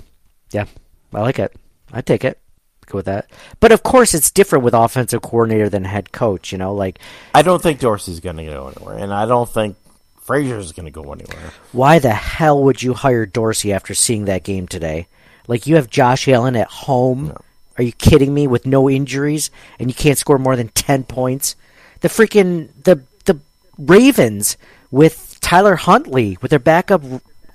Yeah, 0.52 0.66
I 1.14 1.22
like 1.22 1.39
it. 1.39 1.54
I 1.92 2.02
take 2.02 2.24
it. 2.24 2.39
Go 2.88 2.98
with 2.98 3.06
that. 3.06 3.30
But 3.60 3.72
of 3.72 3.84
course, 3.84 4.14
it's 4.14 4.32
different 4.32 4.66
with 4.66 4.74
offensive 4.74 5.22
coordinator 5.22 5.70
than 5.70 5.86
head 5.86 6.12
coach. 6.12 6.52
You 6.52 6.58
know, 6.58 6.74
like 6.74 7.00
I 7.34 7.42
don't 7.42 7.62
think 7.62 7.80
Dorsey's 7.80 8.20
going 8.20 8.38
to 8.38 8.46
go 8.46 8.68
anywhere, 8.76 8.98
and 8.98 9.14
I 9.14 9.26
don't 9.26 9.50
think 9.50 9.78
Frazier's 10.22 10.72
going 10.72 10.86
to 10.86 10.92
go 10.92 11.12
anywhere. 11.12 11.52
why 11.72 12.00
the 12.00 12.12
hell 12.14 12.64
would 12.64 12.82
you 12.84 12.94
hire 12.94 13.26
Dorsey 13.26 13.74
after 13.74 13.94
seeing 13.94 14.26
that 14.26 14.44
game 14.44 14.68
today? 14.68 15.08
Like 15.48 15.68
you 15.68 15.76
have 15.76 15.89
Josh 15.89 16.28
Allen 16.28 16.56
at 16.56 16.68
home. 16.68 17.36
Are 17.78 17.84
you 17.84 17.92
kidding 17.94 18.34
me? 18.34 18.46
With 18.48 18.66
no 18.66 18.89
injuries 18.89 19.50
and 19.80 19.89
you 19.89 19.96
can't 19.96 20.18
score 20.18 20.38
more 20.38 20.56
than 20.56 20.68
ten 20.70 21.04
points. 21.04 21.56
The 22.02 22.08
freaking 22.08 22.70
the 22.84 23.04
the 23.26 23.39
Ravens 23.78 24.58
with 24.91 25.38
Tyler 25.41 25.76
Huntley 25.76 26.38
with 26.41 26.49
their 26.49 26.60
backup 26.60 27.04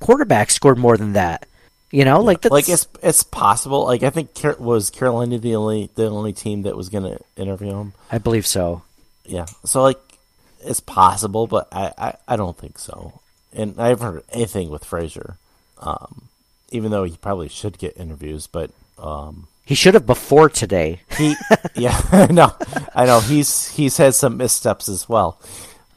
quarterback 0.00 0.50
scored 0.50 0.78
more 0.78 0.96
than 0.96 1.12
that. 1.12 1.46
You 1.90 2.04
know, 2.04 2.20
like 2.20 2.40
that's, 2.40 2.52
Like, 2.52 2.68
it's 2.68 2.88
it's 3.02 3.22
possible. 3.22 3.84
Like, 3.84 4.02
I 4.02 4.10
think 4.10 4.34
Car- 4.34 4.56
was 4.58 4.90
Carolina 4.90 5.38
the 5.38 5.54
only 5.54 5.90
the 5.94 6.06
only 6.06 6.32
team 6.32 6.62
that 6.62 6.76
was 6.76 6.88
going 6.88 7.04
to 7.04 7.20
interview 7.36 7.70
him. 7.70 7.92
I 8.10 8.18
believe 8.18 8.46
so. 8.46 8.82
Yeah. 9.24 9.46
So 9.64 9.82
like, 9.82 10.00
it's 10.60 10.80
possible, 10.80 11.46
but 11.46 11.68
I, 11.72 11.92
I, 11.96 12.14
I 12.28 12.36
don't 12.36 12.58
think 12.58 12.78
so. 12.78 13.20
And 13.52 13.80
I 13.80 13.88
haven't 13.88 14.12
heard 14.12 14.24
anything 14.32 14.68
with 14.68 14.84
Frazier, 14.84 15.38
um, 15.78 16.28
even 16.70 16.90
though 16.90 17.04
he 17.04 17.16
probably 17.16 17.48
should 17.48 17.78
get 17.78 17.96
interviews. 17.96 18.46
But 18.46 18.70
um, 18.98 19.46
He 19.66 19.74
should 19.74 19.94
have 19.94 20.06
before 20.06 20.48
today. 20.48 21.00
he, 21.18 21.34
yeah, 21.74 22.00
I 22.12 22.30
know, 22.30 22.54
I 22.94 23.04
know. 23.04 23.18
He's 23.18 23.68
he's 23.68 23.96
had 23.96 24.14
some 24.14 24.36
missteps 24.36 24.88
as 24.88 25.08
well. 25.08 25.40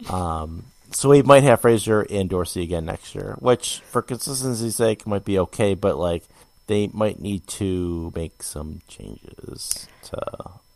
Um, 0.10 0.64
so 0.92 1.10
we 1.10 1.22
might 1.22 1.44
have 1.44 1.62
Frazier 1.62 2.02
and 2.10 2.28
Dorsey 2.28 2.64
again 2.64 2.86
next 2.86 3.14
year, 3.14 3.36
which 3.38 3.82
for 3.82 4.02
consistency's 4.02 4.76
sake 4.76 5.06
might 5.06 5.24
be 5.24 5.38
okay. 5.38 5.76
But 5.76 5.98
like, 5.98 6.24
they 6.66 6.88
might 6.88 7.22
need 7.22 7.46
to 7.48 8.12
make 8.16 8.42
some 8.42 8.82
changes 8.88 9.88
to 10.06 10.20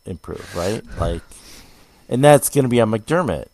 improve, 0.06 0.54
right? 0.54 0.82
Like, 0.96 1.22
and 2.08 2.22
that's 2.22 2.48
going 2.48 2.62
to 2.62 2.68
be 2.68 2.80
on 2.80 2.92
McDermott, 2.92 3.46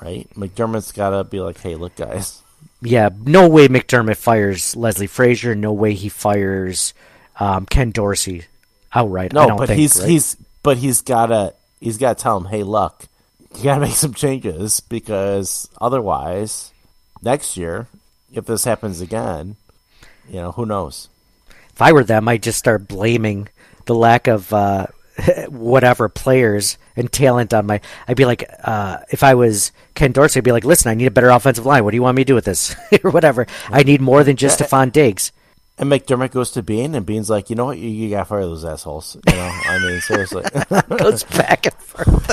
right? 0.00 0.26
McDermott's 0.34 0.92
got 0.92 1.10
to 1.10 1.22
be 1.22 1.40
like, 1.40 1.60
hey, 1.60 1.74
look, 1.74 1.96
guys. 1.96 2.42
Yeah, 2.80 3.10
no 3.24 3.46
way 3.46 3.68
McDermott 3.68 4.16
fires 4.16 4.74
Leslie 4.74 5.06
Frazier. 5.06 5.54
No 5.54 5.74
way 5.74 5.92
he 5.92 6.08
fires 6.08 6.94
um, 7.38 7.66
Ken 7.66 7.90
Dorsey 7.90 8.44
outright. 8.96 9.32
I 9.38 9.46
No, 9.46 9.46
don't 9.46 9.58
but 9.58 9.68
think, 9.68 9.80
he's 9.80 10.00
right? 10.00 10.08
he's 10.08 10.36
but 10.62 10.78
he's 10.78 11.02
gotta 11.02 11.54
he's 11.80 11.98
gotta 11.98 12.20
tell 12.20 12.36
him, 12.38 12.46
hey, 12.46 12.62
look, 12.62 13.06
you 13.56 13.64
gotta 13.64 13.80
make 13.86 13.94
some 13.94 14.14
changes 14.14 14.80
because 14.80 15.68
otherwise, 15.80 16.72
next 17.22 17.56
year, 17.56 17.88
if 18.32 18.46
this 18.46 18.64
happens 18.64 19.00
again, 19.00 19.56
you 20.28 20.36
know, 20.36 20.52
who 20.52 20.66
knows? 20.66 21.08
if 21.72 21.82
I 21.82 21.92
were 21.92 22.04
them, 22.04 22.26
I'd 22.26 22.42
just 22.42 22.58
start 22.58 22.88
blaming 22.88 23.48
the 23.84 23.94
lack 23.94 24.26
of 24.28 24.50
uh, 24.52 24.86
whatever 25.48 26.08
players 26.08 26.78
and 26.96 27.12
talent 27.12 27.52
on 27.52 27.66
my. 27.66 27.80
I'd 28.08 28.16
be 28.16 28.24
like, 28.24 28.48
uh, 28.64 28.98
if 29.10 29.22
I 29.22 29.34
was 29.34 29.72
Ken 29.94 30.12
Dorsey, 30.12 30.40
I'd 30.40 30.44
be 30.44 30.52
like, 30.52 30.64
listen, 30.64 30.90
I 30.90 30.94
need 30.94 31.06
a 31.06 31.10
better 31.10 31.28
offensive 31.28 31.66
line. 31.66 31.84
What 31.84 31.90
do 31.90 31.96
you 31.96 32.02
want 32.02 32.16
me 32.16 32.22
to 32.24 32.26
do 32.26 32.34
with 32.34 32.46
this 32.46 32.74
or 33.04 33.10
whatever? 33.10 33.46
I 33.68 33.82
need 33.82 34.00
more 34.00 34.24
than 34.24 34.36
just 34.36 34.58
Stefon 34.60 34.90
Diggs. 34.90 35.32
And 35.78 35.92
McDermott 35.92 36.30
goes 36.30 36.52
to 36.52 36.62
Beane, 36.62 36.94
and 36.94 37.04
Beane's 37.04 37.28
like, 37.28 37.50
you 37.50 37.56
know 37.56 37.66
what, 37.66 37.76
you, 37.76 37.90
you 37.90 38.08
gotta 38.08 38.24
fire 38.24 38.40
those 38.40 38.64
assholes. 38.64 39.14
You 39.28 39.34
know, 39.36 39.50
I 39.66 39.78
mean, 39.78 40.00
seriously. 40.00 40.42
Goes 40.96 41.22
back 41.24 41.66
and 41.66 41.74
forth. 41.74 42.06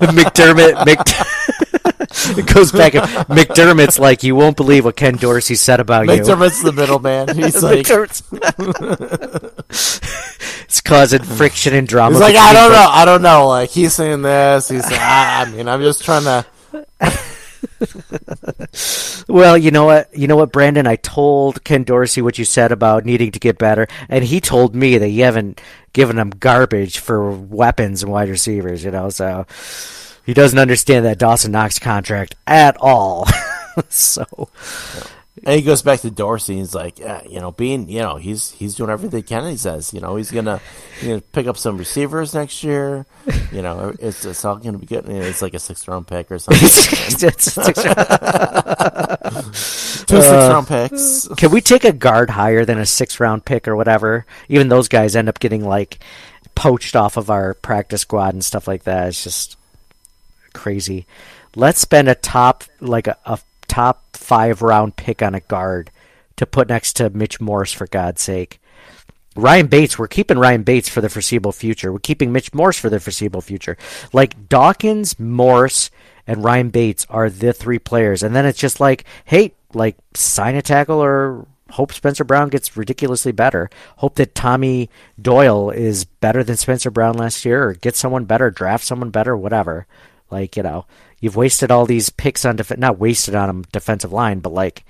McDermott, 0.00 0.84
Mc, 0.84 0.98
it 2.38 2.46
goes 2.52 2.72
back. 2.72 2.96
And, 2.96 3.04
McDermott's 3.28 4.00
like, 4.00 4.24
you 4.24 4.34
won't 4.34 4.56
believe 4.56 4.84
what 4.84 4.96
Ken 4.96 5.14
Dorsey 5.14 5.54
said 5.54 5.78
about 5.78 6.06
you. 6.06 6.12
McDermott's 6.12 6.60
the 6.60 6.72
middleman. 6.72 7.36
He's 7.36 7.62
like, 7.62 7.86
it's 10.64 10.80
causing 10.80 11.22
friction 11.22 11.72
and 11.74 11.86
drama. 11.86 12.14
he's 12.16 12.20
like, 12.20 12.34
I 12.34 12.52
don't 12.52 12.70
both- 12.70 12.78
know, 12.78 12.88
I 12.90 13.04
don't 13.04 13.22
know. 13.22 13.46
Like 13.46 13.70
he's 13.70 13.94
saying 13.94 14.22
this. 14.22 14.68
He's 14.68 14.84
saying, 14.84 15.00
I, 15.00 15.42
I 15.46 15.50
mean, 15.52 15.68
I'm 15.68 15.82
just 15.82 16.04
trying 16.04 16.24
to. 16.24 16.44
Well, 19.28 19.58
you 19.58 19.70
know 19.70 19.84
what? 19.84 20.16
You 20.16 20.26
know 20.26 20.36
what, 20.36 20.52
Brandon? 20.52 20.86
I 20.86 20.96
told 20.96 21.62
Ken 21.62 21.84
Dorsey 21.84 22.22
what 22.22 22.38
you 22.38 22.46
said 22.46 22.72
about 22.72 23.04
needing 23.04 23.30
to 23.32 23.38
get 23.38 23.58
better, 23.58 23.86
and 24.08 24.24
he 24.24 24.40
told 24.40 24.74
me 24.74 24.96
that 24.96 25.10
you 25.10 25.24
haven't 25.24 25.60
given 25.92 26.18
him 26.18 26.30
garbage 26.30 26.98
for 26.98 27.30
weapons 27.30 28.02
and 28.02 28.10
wide 28.10 28.30
receivers. 28.30 28.82
You 28.82 28.90
know, 28.90 29.10
so 29.10 29.46
he 30.24 30.32
doesn't 30.32 30.58
understand 30.58 31.04
that 31.04 31.18
Dawson 31.18 31.52
Knox 31.52 31.78
contract 31.78 32.36
at 32.46 32.78
all. 32.80 33.26
so 33.90 34.48
And 35.44 35.56
he 35.56 35.62
goes 35.62 35.82
back 35.82 36.00
to 36.00 36.10
Dorsey. 36.10 36.54
And 36.54 36.60
he's 36.60 36.74
like, 36.74 36.98
yeah, 36.98 37.22
you 37.24 37.40
know, 37.40 37.52
being, 37.52 37.88
you 37.88 38.00
know, 38.00 38.16
he's 38.16 38.50
he's 38.52 38.74
doing 38.74 38.90
everything 38.90 39.22
Kennedy 39.22 39.56
says. 39.56 39.92
You 39.92 40.00
know, 40.00 40.16
he's 40.16 40.30
gonna, 40.30 40.60
you 41.00 41.08
know, 41.08 41.20
pick 41.32 41.46
up 41.46 41.56
some 41.56 41.78
receivers 41.78 42.34
next 42.34 42.62
year. 42.64 43.06
You 43.52 43.62
know, 43.62 43.94
it's 43.98 44.24
it's 44.24 44.44
all 44.44 44.56
gonna 44.56 44.78
be 44.78 44.86
good. 44.86 45.06
You 45.06 45.14
know, 45.14 45.20
it's 45.20 45.42
like 45.42 45.54
a 45.54 45.58
six 45.58 45.86
round 45.88 46.06
pick 46.06 46.30
or 46.30 46.38
something. 46.38 46.68
Two 50.08 50.22
six 50.22 50.32
uh, 50.32 50.48
round 50.52 50.66
picks. 50.66 51.28
Can 51.36 51.50
we 51.50 51.60
take 51.60 51.84
a 51.84 51.92
guard 51.92 52.30
higher 52.30 52.64
than 52.64 52.78
a 52.78 52.86
six 52.86 53.20
round 53.20 53.44
pick 53.44 53.68
or 53.68 53.76
whatever? 53.76 54.26
Even 54.48 54.68
those 54.68 54.88
guys 54.88 55.16
end 55.16 55.28
up 55.28 55.38
getting 55.38 55.64
like 55.64 55.98
poached 56.54 56.96
off 56.96 57.16
of 57.16 57.30
our 57.30 57.54
practice 57.54 58.00
squad 58.00 58.34
and 58.34 58.44
stuff 58.44 58.66
like 58.66 58.84
that. 58.84 59.08
It's 59.08 59.22
just 59.22 59.56
crazy. 60.52 61.06
Let's 61.54 61.80
spend 61.80 62.08
a 62.08 62.14
top 62.14 62.64
like 62.80 63.06
a, 63.06 63.16
a 63.24 63.38
top 63.68 64.16
five 64.16 64.62
round 64.62 64.96
pick 64.96 65.22
on 65.22 65.34
a 65.34 65.40
guard 65.40 65.90
to 66.36 66.46
put 66.46 66.68
next 66.68 66.94
to 66.94 67.10
Mitch 67.10 67.40
Morse 67.40 67.72
for 67.72 67.86
God's 67.86 68.22
sake. 68.22 68.60
Ryan 69.36 69.68
Bates, 69.68 69.98
we're 69.98 70.08
keeping 70.08 70.38
Ryan 70.38 70.64
Bates 70.64 70.88
for 70.88 71.00
the 71.00 71.08
foreseeable 71.08 71.52
future. 71.52 71.92
We're 71.92 72.00
keeping 72.00 72.32
Mitch 72.32 72.52
Morse 72.52 72.78
for 72.78 72.90
the 72.90 72.98
foreseeable 72.98 73.40
future. 73.40 73.76
Like 74.12 74.48
Dawkins, 74.48 75.18
Morse, 75.18 75.90
and 76.26 76.42
Ryan 76.42 76.70
Bates 76.70 77.06
are 77.08 77.30
the 77.30 77.52
three 77.52 77.78
players, 77.78 78.22
and 78.22 78.34
then 78.34 78.44
it's 78.46 78.58
just 78.58 78.80
like, 78.80 79.04
hey, 79.24 79.52
like 79.74 79.96
sign 80.14 80.56
a 80.56 80.62
tackle 80.62 81.02
or 81.02 81.46
hope 81.70 81.92
Spencer 81.92 82.24
Brown 82.24 82.48
gets 82.48 82.76
ridiculously 82.76 83.32
better. 83.32 83.70
Hope 83.96 84.16
that 84.16 84.34
Tommy 84.34 84.90
Doyle 85.20 85.70
is 85.70 86.04
better 86.04 86.42
than 86.42 86.56
Spencer 86.56 86.90
Brown 86.90 87.16
last 87.16 87.44
year, 87.44 87.68
or 87.68 87.74
get 87.74 87.96
someone 87.96 88.24
better, 88.24 88.50
draft 88.50 88.84
someone 88.84 89.10
better, 89.10 89.36
whatever. 89.36 89.86
Like 90.30 90.56
you 90.56 90.62
know, 90.62 90.86
you've 91.20 91.36
wasted 91.36 91.70
all 91.70 91.86
these 91.86 92.10
picks 92.10 92.44
on 92.44 92.56
def- 92.56 92.78
not 92.78 92.98
wasted 92.98 93.34
on 93.34 93.64
defensive 93.72 94.12
line, 94.12 94.40
but 94.40 94.52
like 94.52 94.84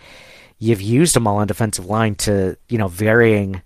you've 0.59 0.83
used 0.83 1.15
them 1.15 1.27
all 1.27 1.39
on 1.39 1.47
defensive 1.47 1.87
line 1.87 2.15
to 2.17 2.57
you 2.69 2.79
know 2.79 2.89
varying 2.89 3.63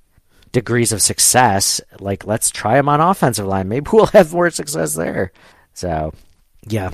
degrees 0.52 0.92
of 0.92 1.02
success. 1.02 1.80
Like 1.98 2.26
let's 2.26 2.50
try 2.50 2.74
them 2.74 2.88
on 2.88 3.00
offensive 3.00 3.46
line. 3.46 3.68
Maybe 3.68 3.88
we'll 3.92 4.06
have 4.06 4.32
more 4.32 4.50
success 4.50 4.94
there. 4.94 5.32
So 5.74 6.12
yeah. 6.66 6.92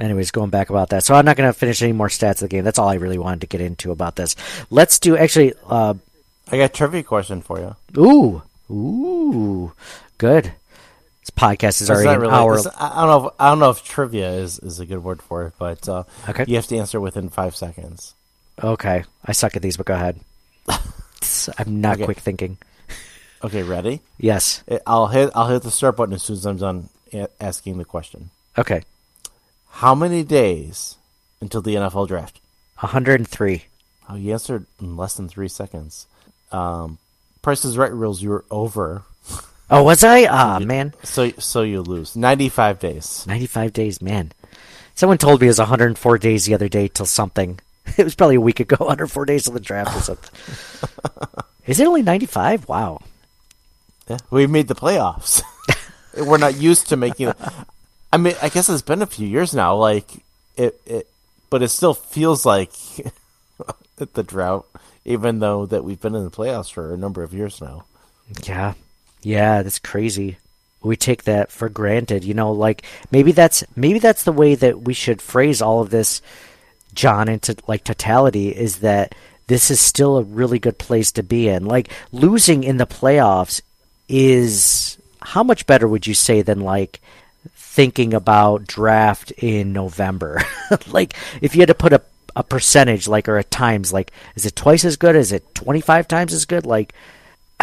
Anyways, 0.00 0.32
going 0.32 0.50
back 0.50 0.70
about 0.70 0.88
that. 0.88 1.04
So 1.04 1.14
I'm 1.14 1.24
not 1.24 1.36
going 1.36 1.48
to 1.48 1.56
finish 1.56 1.80
any 1.80 1.92
more 1.92 2.08
stats 2.08 2.32
of 2.32 2.38
the 2.40 2.48
game. 2.48 2.64
That's 2.64 2.80
all 2.80 2.88
I 2.88 2.94
really 2.94 3.16
wanted 3.16 3.42
to 3.42 3.46
get 3.46 3.60
into 3.60 3.92
about 3.92 4.16
this. 4.16 4.34
Let's 4.68 4.98
do 4.98 5.16
actually. 5.16 5.54
Uh, 5.64 5.94
I 6.50 6.56
got 6.56 6.64
a 6.64 6.68
trivia 6.68 7.04
question 7.04 7.40
for 7.40 7.60
you. 7.60 7.76
Ooh, 7.96 8.42
ooh, 8.74 9.72
good. 10.18 10.52
This 11.24 11.30
podcast 11.30 11.80
is 11.80 11.88
already 11.90 12.08
an 12.10 12.20
really, 12.20 12.32
hour. 12.34 12.58
I 12.78 13.00
don't 13.06 13.08
know. 13.22 13.26
If, 13.28 13.34
I 13.40 13.48
don't 13.48 13.58
know 13.58 13.70
if 13.70 13.82
trivia 13.82 14.30
is, 14.32 14.58
is 14.58 14.78
a 14.78 14.84
good 14.86 15.02
word 15.02 15.22
for 15.22 15.46
it, 15.46 15.54
but 15.58 15.88
uh, 15.88 16.04
Okay. 16.28 16.44
you 16.46 16.56
have 16.56 16.66
to 16.66 16.76
answer 16.76 17.00
within 17.00 17.30
five 17.30 17.56
seconds. 17.56 18.14
Okay, 18.62 19.04
I 19.24 19.32
suck 19.32 19.56
at 19.56 19.62
these, 19.62 19.76
but 19.78 19.86
go 19.86 19.94
ahead. 19.94 20.20
I'm 20.68 21.80
not 21.80 21.96
Okay. 21.96 22.04
quick 22.04 22.18
thinking. 22.18 22.58
Okay, 23.42 23.62
ready? 23.62 24.00
Yes. 24.18 24.62
I'll 24.86 25.06
hit 25.08 25.30
I'll 25.34 25.48
hit 25.48 25.62
the 25.62 25.70
start 25.70 25.96
button 25.96 26.14
as 26.14 26.22
soon 26.22 26.36
as 26.36 26.46
I'm 26.46 26.56
done 26.58 26.88
a- 27.12 27.28
asking 27.40 27.78
the 27.78 27.84
question. 27.84 28.30
Okay. 28.58 28.82
How 29.70 29.94
many 29.94 30.22
days 30.24 30.96
until 31.40 31.60
the 31.62 31.74
NFL 31.74 32.06
draft? 32.08 32.38
103. 32.80 33.64
Oh, 34.08 34.14
you 34.16 34.32
answered 34.32 34.66
in 34.80 34.96
less 34.96 35.14
than 35.16 35.28
three 35.28 35.48
seconds. 35.48 36.06
Um, 36.52 36.98
Price 37.42 37.64
is 37.64 37.76
Right 37.78 37.92
rules. 37.92 38.22
You 38.22 38.30
were 38.30 38.44
over, 38.50 39.02
Oh, 39.70 39.82
was 39.82 40.04
I? 40.04 40.24
Ah, 40.26 40.58
man. 40.58 40.92
so 41.02 41.30
so 41.38 41.62
you 41.62 41.80
lose. 41.82 42.16
Ninety-five 42.16 42.78
days. 42.78 43.24
95 43.26 43.72
days, 43.72 44.02
man. 44.02 44.32
Someone 44.94 45.18
told 45.18 45.40
me 45.40 45.46
it 45.46 45.50
was 45.50 45.58
104 45.58 46.18
days 46.18 46.44
the 46.44 46.54
other 46.54 46.68
day 46.68 46.88
till 46.88 47.06
something. 47.06 47.58
It 47.98 48.04
was 48.04 48.14
probably 48.14 48.36
a 48.36 48.40
week 48.40 48.60
ago, 48.60 48.76
104 48.80 49.26
days 49.26 49.44
till 49.44 49.52
the 49.52 49.60
draft 49.60 49.94
or 49.94 50.00
something. 50.00 50.30
Is 51.66 51.78
it 51.80 51.86
only 51.86 52.00
95? 52.02 52.66
Wow. 52.66 53.02
Yeah, 54.08 54.16
we 54.30 54.46
made 54.46 54.68
the 54.68 54.74
playoffs. 54.74 55.42
We're 56.16 56.38
not 56.38 56.56
used 56.56 56.88
to 56.88 56.96
making. 56.96 57.32
I 58.12 58.16
mean, 58.16 58.34
I 58.40 58.48
guess 58.48 58.68
it's 58.70 58.80
been 58.82 59.02
a 59.02 59.06
few 59.06 59.26
years 59.28 59.52
now. 59.54 59.76
Like 59.76 60.10
it, 60.56 60.80
it 60.86 61.08
but 61.50 61.62
it 61.62 61.68
still 61.68 61.92
feels 61.94 62.46
like 62.46 62.72
the 63.96 64.22
drought, 64.22 64.66
even 65.04 65.40
though 65.40 65.66
that 65.66 65.84
we've 65.84 66.00
been 66.00 66.14
in 66.14 66.24
the 66.24 66.30
playoffs 66.30 66.72
for 66.72 66.94
a 66.94 66.96
number 66.96 67.22
of 67.22 67.34
years 67.34 67.60
now. 67.60 67.84
Yeah. 68.44 68.74
Yeah, 69.24 69.62
that's 69.62 69.78
crazy. 69.78 70.36
We 70.82 70.96
take 70.96 71.24
that 71.24 71.50
for 71.50 71.70
granted, 71.70 72.24
you 72.24 72.34
know, 72.34 72.52
like 72.52 72.82
maybe 73.10 73.32
that's 73.32 73.64
maybe 73.74 73.98
that's 73.98 74.24
the 74.24 74.32
way 74.32 74.54
that 74.54 74.82
we 74.82 74.92
should 74.92 75.22
phrase 75.22 75.62
all 75.62 75.80
of 75.80 75.88
this 75.90 76.20
John 76.94 77.28
into 77.28 77.56
like 77.66 77.84
totality 77.84 78.50
is 78.50 78.80
that 78.80 79.14
this 79.46 79.70
is 79.70 79.80
still 79.80 80.18
a 80.18 80.22
really 80.22 80.58
good 80.58 80.78
place 80.78 81.10
to 81.12 81.22
be 81.22 81.48
in. 81.48 81.64
Like 81.64 81.88
losing 82.12 82.64
in 82.64 82.76
the 82.76 82.86
playoffs 82.86 83.62
is 84.08 84.98
how 85.22 85.42
much 85.42 85.66
better 85.66 85.88
would 85.88 86.06
you 86.06 86.14
say 86.14 86.42
than 86.42 86.60
like 86.60 87.00
thinking 87.54 88.12
about 88.12 88.66
draft 88.66 89.30
in 89.32 89.72
November? 89.72 90.42
like 90.88 91.14
if 91.40 91.54
you 91.54 91.62
had 91.62 91.68
to 91.68 91.74
put 91.74 91.94
a 91.94 92.02
a 92.36 92.42
percentage 92.42 93.06
like 93.06 93.28
or 93.28 93.38
a 93.38 93.44
times 93.44 93.92
like 93.92 94.10
is 94.34 94.44
it 94.44 94.54
twice 94.54 94.84
as 94.84 94.96
good? 94.96 95.16
Is 95.16 95.32
it 95.32 95.54
25 95.54 96.08
times 96.08 96.34
as 96.34 96.44
good? 96.44 96.66
Like 96.66 96.92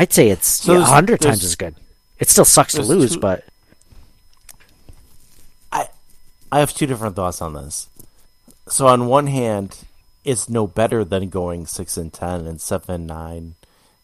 I'd 0.02 0.12
say 0.12 0.30
it's 0.30 0.48
So 0.48 0.74
yeah, 0.74 0.80
100 0.80 1.22
times 1.22 1.44
as 1.44 1.56
good. 1.56 1.76
It 2.18 2.28
still 2.28 2.44
sucks 2.44 2.74
to 2.74 2.82
lose, 2.82 3.14
two- 3.14 3.20
but 3.20 3.44
I 5.72 5.90
I 6.52 6.60
have 6.60 6.74
two 6.74 6.88
different 6.88 7.16
thoughts 7.16 7.40
on 7.40 7.54
this. 7.54 7.88
So 8.68 8.88
on 8.88 9.06
one 9.06 9.28
hand, 9.28 9.78
it's 10.24 10.50
no 10.50 10.66
better 10.66 11.04
than 11.06 11.30
going 11.30 11.68
six 11.68 11.98
and 11.98 12.12
ten 12.12 12.48
and 12.48 12.60
seven 12.60 12.96
and 12.96 13.08
nine 13.08 13.56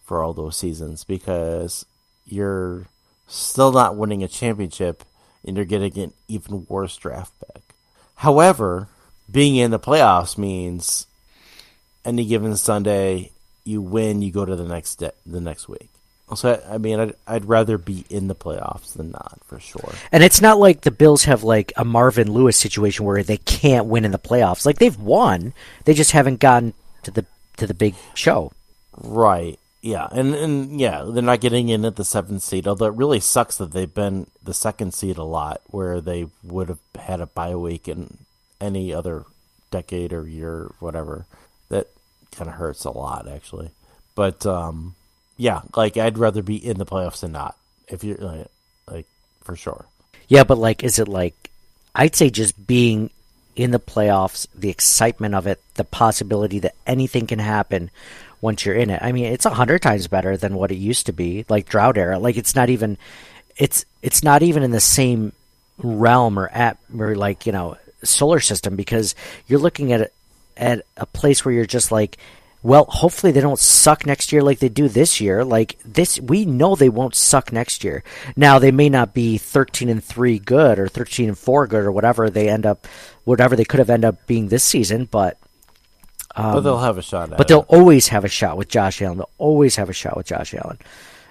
for 0.05 0.21
all 0.21 0.33
those 0.33 0.55
seasons 0.55 1.03
because 1.03 1.83
you're 2.27 2.85
still 3.27 3.71
not 3.71 3.95
winning 3.95 4.21
a 4.23 4.27
championship 4.27 5.03
and 5.43 5.55
you're 5.55 5.65
getting 5.65 5.97
an 5.97 6.13
even 6.27 6.67
worse 6.69 6.95
draft 6.95 7.33
pick. 7.39 7.63
However, 8.17 8.87
being 9.31 9.55
in 9.55 9.71
the 9.71 9.79
playoffs 9.79 10.37
means 10.37 11.07
any 12.05 12.23
given 12.23 12.55
Sunday 12.55 13.31
you 13.68 13.82
win, 13.82 14.22
you 14.22 14.32
go 14.32 14.45
to 14.45 14.55
the 14.55 14.68
next 14.68 14.95
de- 14.95 15.13
the 15.26 15.41
next 15.41 15.68
week. 15.68 15.89
So 16.36 16.61
I 16.68 16.76
I 16.76 16.78
mean, 16.78 16.99
I'd, 16.99 17.13
I'd 17.26 17.45
rather 17.45 17.78
be 17.78 18.05
in 18.09 18.28
the 18.28 18.36
playoffs 18.36 18.93
than 18.93 19.11
not 19.11 19.39
for 19.45 19.59
sure. 19.59 19.93
And 20.11 20.24
it's 20.24 20.41
not 20.41 20.59
like 20.59 20.82
the 20.82 20.91
Bills 20.91 21.24
have 21.24 21.43
like 21.43 21.72
a 21.78 21.86
Marvin 21.86 22.32
Lewis 22.32 22.57
situation 22.57 23.05
where 23.05 23.24
they 23.24 23.38
can't 23.38 23.86
win 23.86 24.05
in 24.05 24.11
the 24.11 24.20
playoffs. 24.20 24.65
Like 24.65 24.80
they've 24.80 24.99
won, 24.99 25.53
they 25.86 25.93
just 25.93 26.11
haven't 26.11 26.39
gotten 26.39 26.74
to 27.03 27.11
the 27.11 27.26
to 27.57 27.68
the 27.68 27.74
big 27.74 27.95
show. 28.13 28.51
Right. 28.97 29.59
Yeah, 29.82 30.07
and 30.11 30.34
and 30.36 30.80
yeah, 30.82 31.03
they're 31.07 31.24
not 31.24 31.39
getting 31.39 31.70
in 31.70 31.86
at 31.86 31.95
the 31.95 32.03
seventh 32.03 32.41
seed. 32.41 32.68
Although 32.68 32.88
it 32.88 32.95
really 32.95 33.22
sucks 33.22 33.57
that 33.57 33.72
they've 33.72 33.93
been 33.93 34.28
the 34.43 34.53
second 34.53 34.93
seed 34.93 35.18
a 35.18 35.24
lot, 35.24 35.61
where 35.68 36.01
they 36.01 36.28
would 36.43 36.68
have 36.68 36.80
had 36.99 37.22
a 37.22 37.28
bye 37.28 37.55
week 37.55 37.88
in 37.88 38.18
any 38.59 38.91
other 38.91 39.24
decade 39.72 40.11
or 40.11 40.28
year, 40.28 40.51
or 40.51 40.76
whatever. 40.80 41.26
That 41.70 41.88
kind 42.32 42.49
of 42.49 42.55
hurts 42.55 42.86
a 42.86 42.91
lot, 42.91 43.28
actually. 43.28 43.69
But 44.15 44.45
um, 44.45 44.95
yeah, 45.38 45.61
like 45.75 45.97
I'd 45.97 46.17
rather 46.17 46.41
be 46.41 46.55
in 46.55 46.78
the 46.78 46.86
playoffs 46.86 47.21
than 47.21 47.32
not. 47.32 47.55
If 47.88 48.03
you're 48.03 48.17
like, 48.17 48.47
like 48.89 49.05
for 49.41 49.55
sure. 49.55 49.86
Yeah, 50.28 50.43
but 50.43 50.57
like, 50.57 50.84
is 50.84 50.99
it 50.99 51.07
like? 51.07 51.51
I'd 51.95 52.15
say 52.15 52.30
just 52.30 52.67
being 52.67 53.09
in 53.55 53.71
the 53.71 53.80
playoffs, 53.80 54.47
the 54.53 54.69
excitement 54.69 55.34
of 55.34 55.47
it, 55.47 55.59
the 55.75 55.84
possibility 55.84 56.59
that 56.59 56.75
anything 56.86 57.25
can 57.25 57.39
happen 57.39 57.89
once 58.39 58.65
you're 58.65 58.75
in 58.75 58.89
it. 58.89 59.01
I 59.01 59.11
mean, 59.11 59.25
it's 59.25 59.45
a 59.45 59.51
hundred 59.51 59.82
times 59.82 60.07
better 60.07 60.38
than 60.38 60.55
what 60.55 60.71
it 60.71 60.75
used 60.75 61.07
to 61.07 61.13
be, 61.13 61.45
like 61.49 61.67
drought 61.67 61.97
era. 61.97 62.19
Like 62.19 62.38
it's 62.38 62.55
not 62.55 62.69
even, 62.69 62.97
it's 63.55 63.86
it's 64.01 64.23
not 64.23 64.43
even 64.43 64.63
in 64.63 64.71
the 64.71 64.80
same 64.80 65.34
realm 65.78 66.38
or 66.38 66.49
at 66.49 66.78
or 66.97 67.15
like 67.15 67.45
you 67.45 67.51
know 67.51 67.78
solar 68.03 68.39
system 68.39 68.75
because 68.75 69.15
you're 69.47 69.59
looking 69.59 69.91
at 69.91 70.11
at 70.57 70.85
a 70.97 71.05
place 71.05 71.43
where 71.43 71.53
you're 71.53 71.65
just 71.65 71.91
like 71.91 72.17
well 72.63 72.85
hopefully 72.85 73.31
they 73.31 73.41
don't 73.41 73.59
suck 73.59 74.05
next 74.05 74.31
year 74.31 74.41
like 74.41 74.59
they 74.59 74.69
do 74.69 74.87
this 74.89 75.21
year 75.21 75.45
like 75.45 75.77
this 75.85 76.19
we 76.19 76.45
know 76.45 76.75
they 76.75 76.89
won't 76.89 77.15
suck 77.15 77.51
next 77.51 77.83
year 77.83 78.03
now 78.35 78.59
they 78.59 78.71
may 78.71 78.89
not 78.89 79.13
be 79.13 79.37
13 79.37 79.89
and 79.89 80.03
3 80.03 80.39
good 80.39 80.79
or 80.79 80.87
13 80.87 81.29
and 81.29 81.37
4 81.37 81.67
good 81.67 81.83
or 81.83 81.91
whatever 81.91 82.29
they 82.29 82.49
end 82.49 82.65
up 82.65 82.87
whatever 83.23 83.55
they 83.55 83.65
could 83.65 83.79
have 83.79 83.89
ended 83.89 84.07
up 84.07 84.25
being 84.25 84.47
this 84.47 84.63
season 84.63 85.05
but 85.05 85.37
but 86.53 86.59
they'll 86.61 86.77
have 86.77 86.97
a 86.97 87.01
shot 87.01 87.23
at 87.23 87.33
Um, 87.33 87.37
but 87.37 87.47
they'll 87.47 87.65
always 87.67 88.09
have 88.09 88.23
a 88.23 88.29
shot 88.29 88.57
with 88.57 88.69
Josh 88.69 89.01
Allen. 89.01 89.17
They'll 89.17 89.29
always 89.39 89.75
have 89.77 89.89
a 89.89 89.93
shot 89.93 90.15
with 90.15 90.27
Josh 90.27 90.53
Allen. 90.53 90.77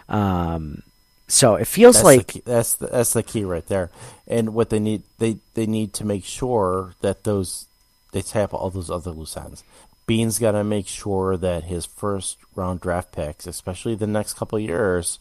Um, 0.08 0.82
so 1.28 1.54
it 1.54 1.66
feels 1.66 1.96
that's 1.96 2.04
like 2.04 2.32
the 2.32 2.42
that's 2.44 2.74
the, 2.74 2.86
that's 2.88 3.12
the 3.12 3.22
key 3.22 3.44
right 3.44 3.66
there. 3.66 3.90
And 4.26 4.54
what 4.54 4.70
they 4.70 4.80
need 4.80 5.02
they 5.18 5.38
they 5.54 5.66
need 5.66 5.92
to 5.94 6.04
make 6.04 6.24
sure 6.24 6.94
that 7.02 7.24
those 7.24 7.65
they 8.16 8.22
tap 8.22 8.54
all 8.54 8.70
those 8.70 8.90
other 8.90 9.10
loose 9.10 9.36
ends. 9.36 9.62
Beane's 10.06 10.38
got 10.38 10.52
to 10.52 10.64
make 10.64 10.86
sure 10.88 11.36
that 11.36 11.64
his 11.64 11.84
first 11.84 12.38
round 12.54 12.80
draft 12.80 13.12
picks, 13.12 13.46
especially 13.46 13.94
the 13.94 14.06
next 14.06 14.34
couple 14.34 14.56
of 14.56 14.64
years, 14.64 15.18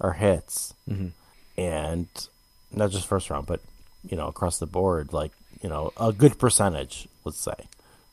are 0.00 0.12
hits, 0.14 0.72
Mhm. 0.88 1.10
and 1.56 2.06
not 2.72 2.90
just 2.90 3.06
first 3.06 3.30
round, 3.30 3.46
but 3.46 3.60
you 4.08 4.16
know 4.16 4.28
across 4.28 4.58
the 4.58 4.66
board, 4.66 5.12
like 5.12 5.32
you 5.62 5.68
know 5.68 5.92
a 5.98 6.12
good 6.12 6.38
percentage. 6.38 7.08
Let's 7.24 7.38
say 7.40 7.68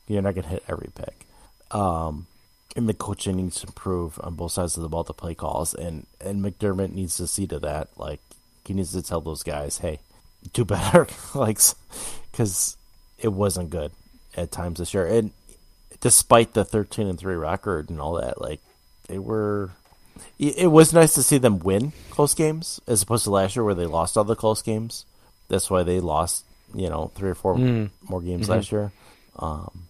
you're 0.07 0.21
not 0.21 0.35
gonna 0.35 0.47
hit 0.47 0.63
every 0.67 0.89
pick. 0.95 1.27
Um, 1.71 2.27
and 2.75 2.89
the 2.89 2.93
coaching 2.93 3.37
needs 3.37 3.61
to 3.61 3.67
improve 3.67 4.19
on 4.23 4.35
both 4.35 4.51
sides 4.53 4.75
of 4.77 4.83
the 4.83 4.89
ball 4.89 5.03
to 5.05 5.13
play 5.13 5.35
calls, 5.35 5.73
and 5.73 6.07
and 6.19 6.43
McDermott 6.43 6.91
needs 6.91 7.17
to 7.17 7.27
see 7.27 7.45
to 7.47 7.59
that. 7.59 7.89
Like 7.97 8.19
he 8.65 8.73
needs 8.73 8.91
to 8.93 9.01
tell 9.03 9.21
those 9.21 9.43
guys, 9.43 9.77
hey, 9.77 9.99
do 10.53 10.65
better, 10.65 11.07
like 11.35 11.59
because 12.31 12.77
it 13.19 13.29
wasn't 13.31 13.69
good 13.69 13.91
at 14.35 14.51
times 14.51 14.79
this 14.79 14.93
year, 14.93 15.05
and 15.07 15.31
despite 16.01 16.53
the 16.53 16.65
thirteen 16.65 17.07
and 17.07 17.17
three 17.19 17.35
record 17.35 17.89
and 17.89 17.99
all 18.01 18.13
that, 18.15 18.41
like 18.41 18.59
they 19.07 19.19
were. 19.19 19.71
It 20.39 20.71
was 20.71 20.93
nice 20.93 21.13
to 21.15 21.23
see 21.23 21.37
them 21.37 21.59
win 21.59 21.91
close 22.09 22.33
games 22.33 22.79
as 22.87 23.01
opposed 23.03 23.25
to 23.25 23.31
last 23.31 23.55
year 23.55 23.65
where 23.65 23.75
they 23.75 23.85
lost 23.85 24.15
all 24.17 24.23
the 24.23 24.35
close 24.35 24.61
games. 24.61 25.05
That's 25.49 25.69
why 25.69 25.83
they 25.83 25.99
lost, 25.99 26.45
you 26.73 26.89
know, 26.89 27.11
three 27.15 27.29
or 27.29 27.35
four 27.35 27.55
Mm. 27.57 27.89
more 28.07 28.21
games 28.21 28.47
Mhm. 28.47 28.49
last 28.49 28.71
year. 28.71 28.91
Um, 29.37 29.87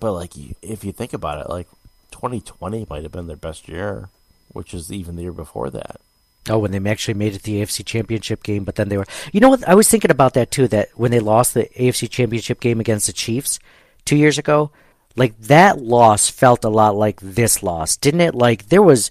but 0.00 0.12
like, 0.12 0.32
if 0.62 0.84
you 0.84 0.92
think 0.92 1.12
about 1.12 1.44
it, 1.44 1.50
like 1.50 1.68
2020 2.12 2.86
might 2.88 3.02
have 3.02 3.12
been 3.12 3.26
their 3.26 3.36
best 3.36 3.68
year, 3.68 4.08
which 4.52 4.72
is 4.72 4.90
even 4.90 5.16
the 5.16 5.22
year 5.22 5.32
before 5.32 5.68
that. 5.68 6.00
Oh, 6.48 6.58
when 6.58 6.70
they 6.70 6.90
actually 6.90 7.14
made 7.14 7.34
it 7.34 7.42
the 7.42 7.60
AFC 7.60 7.84
Championship 7.84 8.42
game, 8.42 8.64
but 8.64 8.76
then 8.76 8.88
they 8.88 8.96
were. 8.96 9.06
You 9.32 9.40
know 9.40 9.48
what? 9.48 9.66
I 9.68 9.74
was 9.74 9.88
thinking 9.88 10.10
about 10.10 10.34
that 10.34 10.50
too. 10.50 10.68
That 10.68 10.90
when 10.94 11.10
they 11.10 11.20
lost 11.20 11.54
the 11.54 11.64
AFC 11.76 12.08
Championship 12.08 12.60
game 12.60 12.80
against 12.80 13.06
the 13.06 13.12
Chiefs 13.12 13.58
two 14.04 14.16
years 14.16 14.38
ago, 14.38 14.70
like 15.16 15.38
that 15.42 15.80
loss 15.80 16.30
felt 16.30 16.64
a 16.64 16.68
lot 16.68 16.94
like 16.94 17.20
this 17.20 17.62
loss, 17.62 17.96
didn't 17.96 18.20
it? 18.20 18.34
Like 18.34 18.68
there 18.68 18.82
was, 18.82 19.10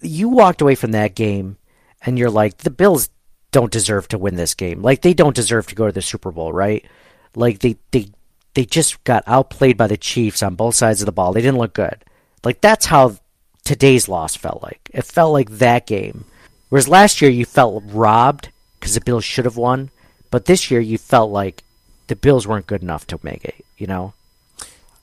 you 0.00 0.28
walked 0.28 0.60
away 0.60 0.74
from 0.74 0.92
that 0.92 1.14
game, 1.14 1.56
and 2.04 2.18
you're 2.18 2.30
like, 2.30 2.58
the 2.58 2.70
Bills 2.70 3.08
don't 3.50 3.72
deserve 3.72 4.08
to 4.08 4.18
win 4.18 4.34
this 4.34 4.54
game. 4.54 4.82
Like 4.82 5.02
they 5.02 5.14
don't 5.14 5.36
deserve 5.36 5.66
to 5.68 5.74
go 5.74 5.86
to 5.86 5.92
the 5.92 6.02
Super 6.02 6.32
Bowl, 6.32 6.52
right? 6.52 6.84
Like 7.34 7.60
they 7.60 7.76
they 7.92 8.10
they 8.54 8.64
just 8.64 9.02
got 9.04 9.24
outplayed 9.26 9.76
by 9.76 9.86
the 9.86 9.96
Chiefs 9.96 10.42
on 10.42 10.54
both 10.54 10.74
sides 10.74 11.00
of 11.00 11.06
the 11.06 11.12
ball. 11.12 11.32
They 11.32 11.42
didn't 11.42 11.58
look 11.58 11.72
good. 11.72 12.04
Like 12.44 12.60
that's 12.60 12.86
how 12.86 13.16
today's 13.64 14.08
loss 14.08 14.36
felt 14.36 14.62
like. 14.62 14.90
It 14.92 15.04
felt 15.04 15.32
like 15.32 15.50
that 15.50 15.86
game. 15.86 16.24
Whereas 16.68 16.88
last 16.88 17.20
year 17.20 17.30
you 17.30 17.44
felt 17.44 17.84
robbed 17.86 18.50
because 18.78 18.94
the 18.94 19.00
Bills 19.00 19.24
should 19.24 19.44
have 19.44 19.56
won, 19.56 19.90
but 20.30 20.46
this 20.46 20.70
year 20.70 20.80
you 20.80 20.98
felt 20.98 21.30
like 21.30 21.62
the 22.06 22.16
Bills 22.16 22.46
weren't 22.46 22.66
good 22.66 22.82
enough 22.82 23.06
to 23.08 23.20
make 23.22 23.44
it. 23.44 23.64
You 23.78 23.86
know. 23.86 24.14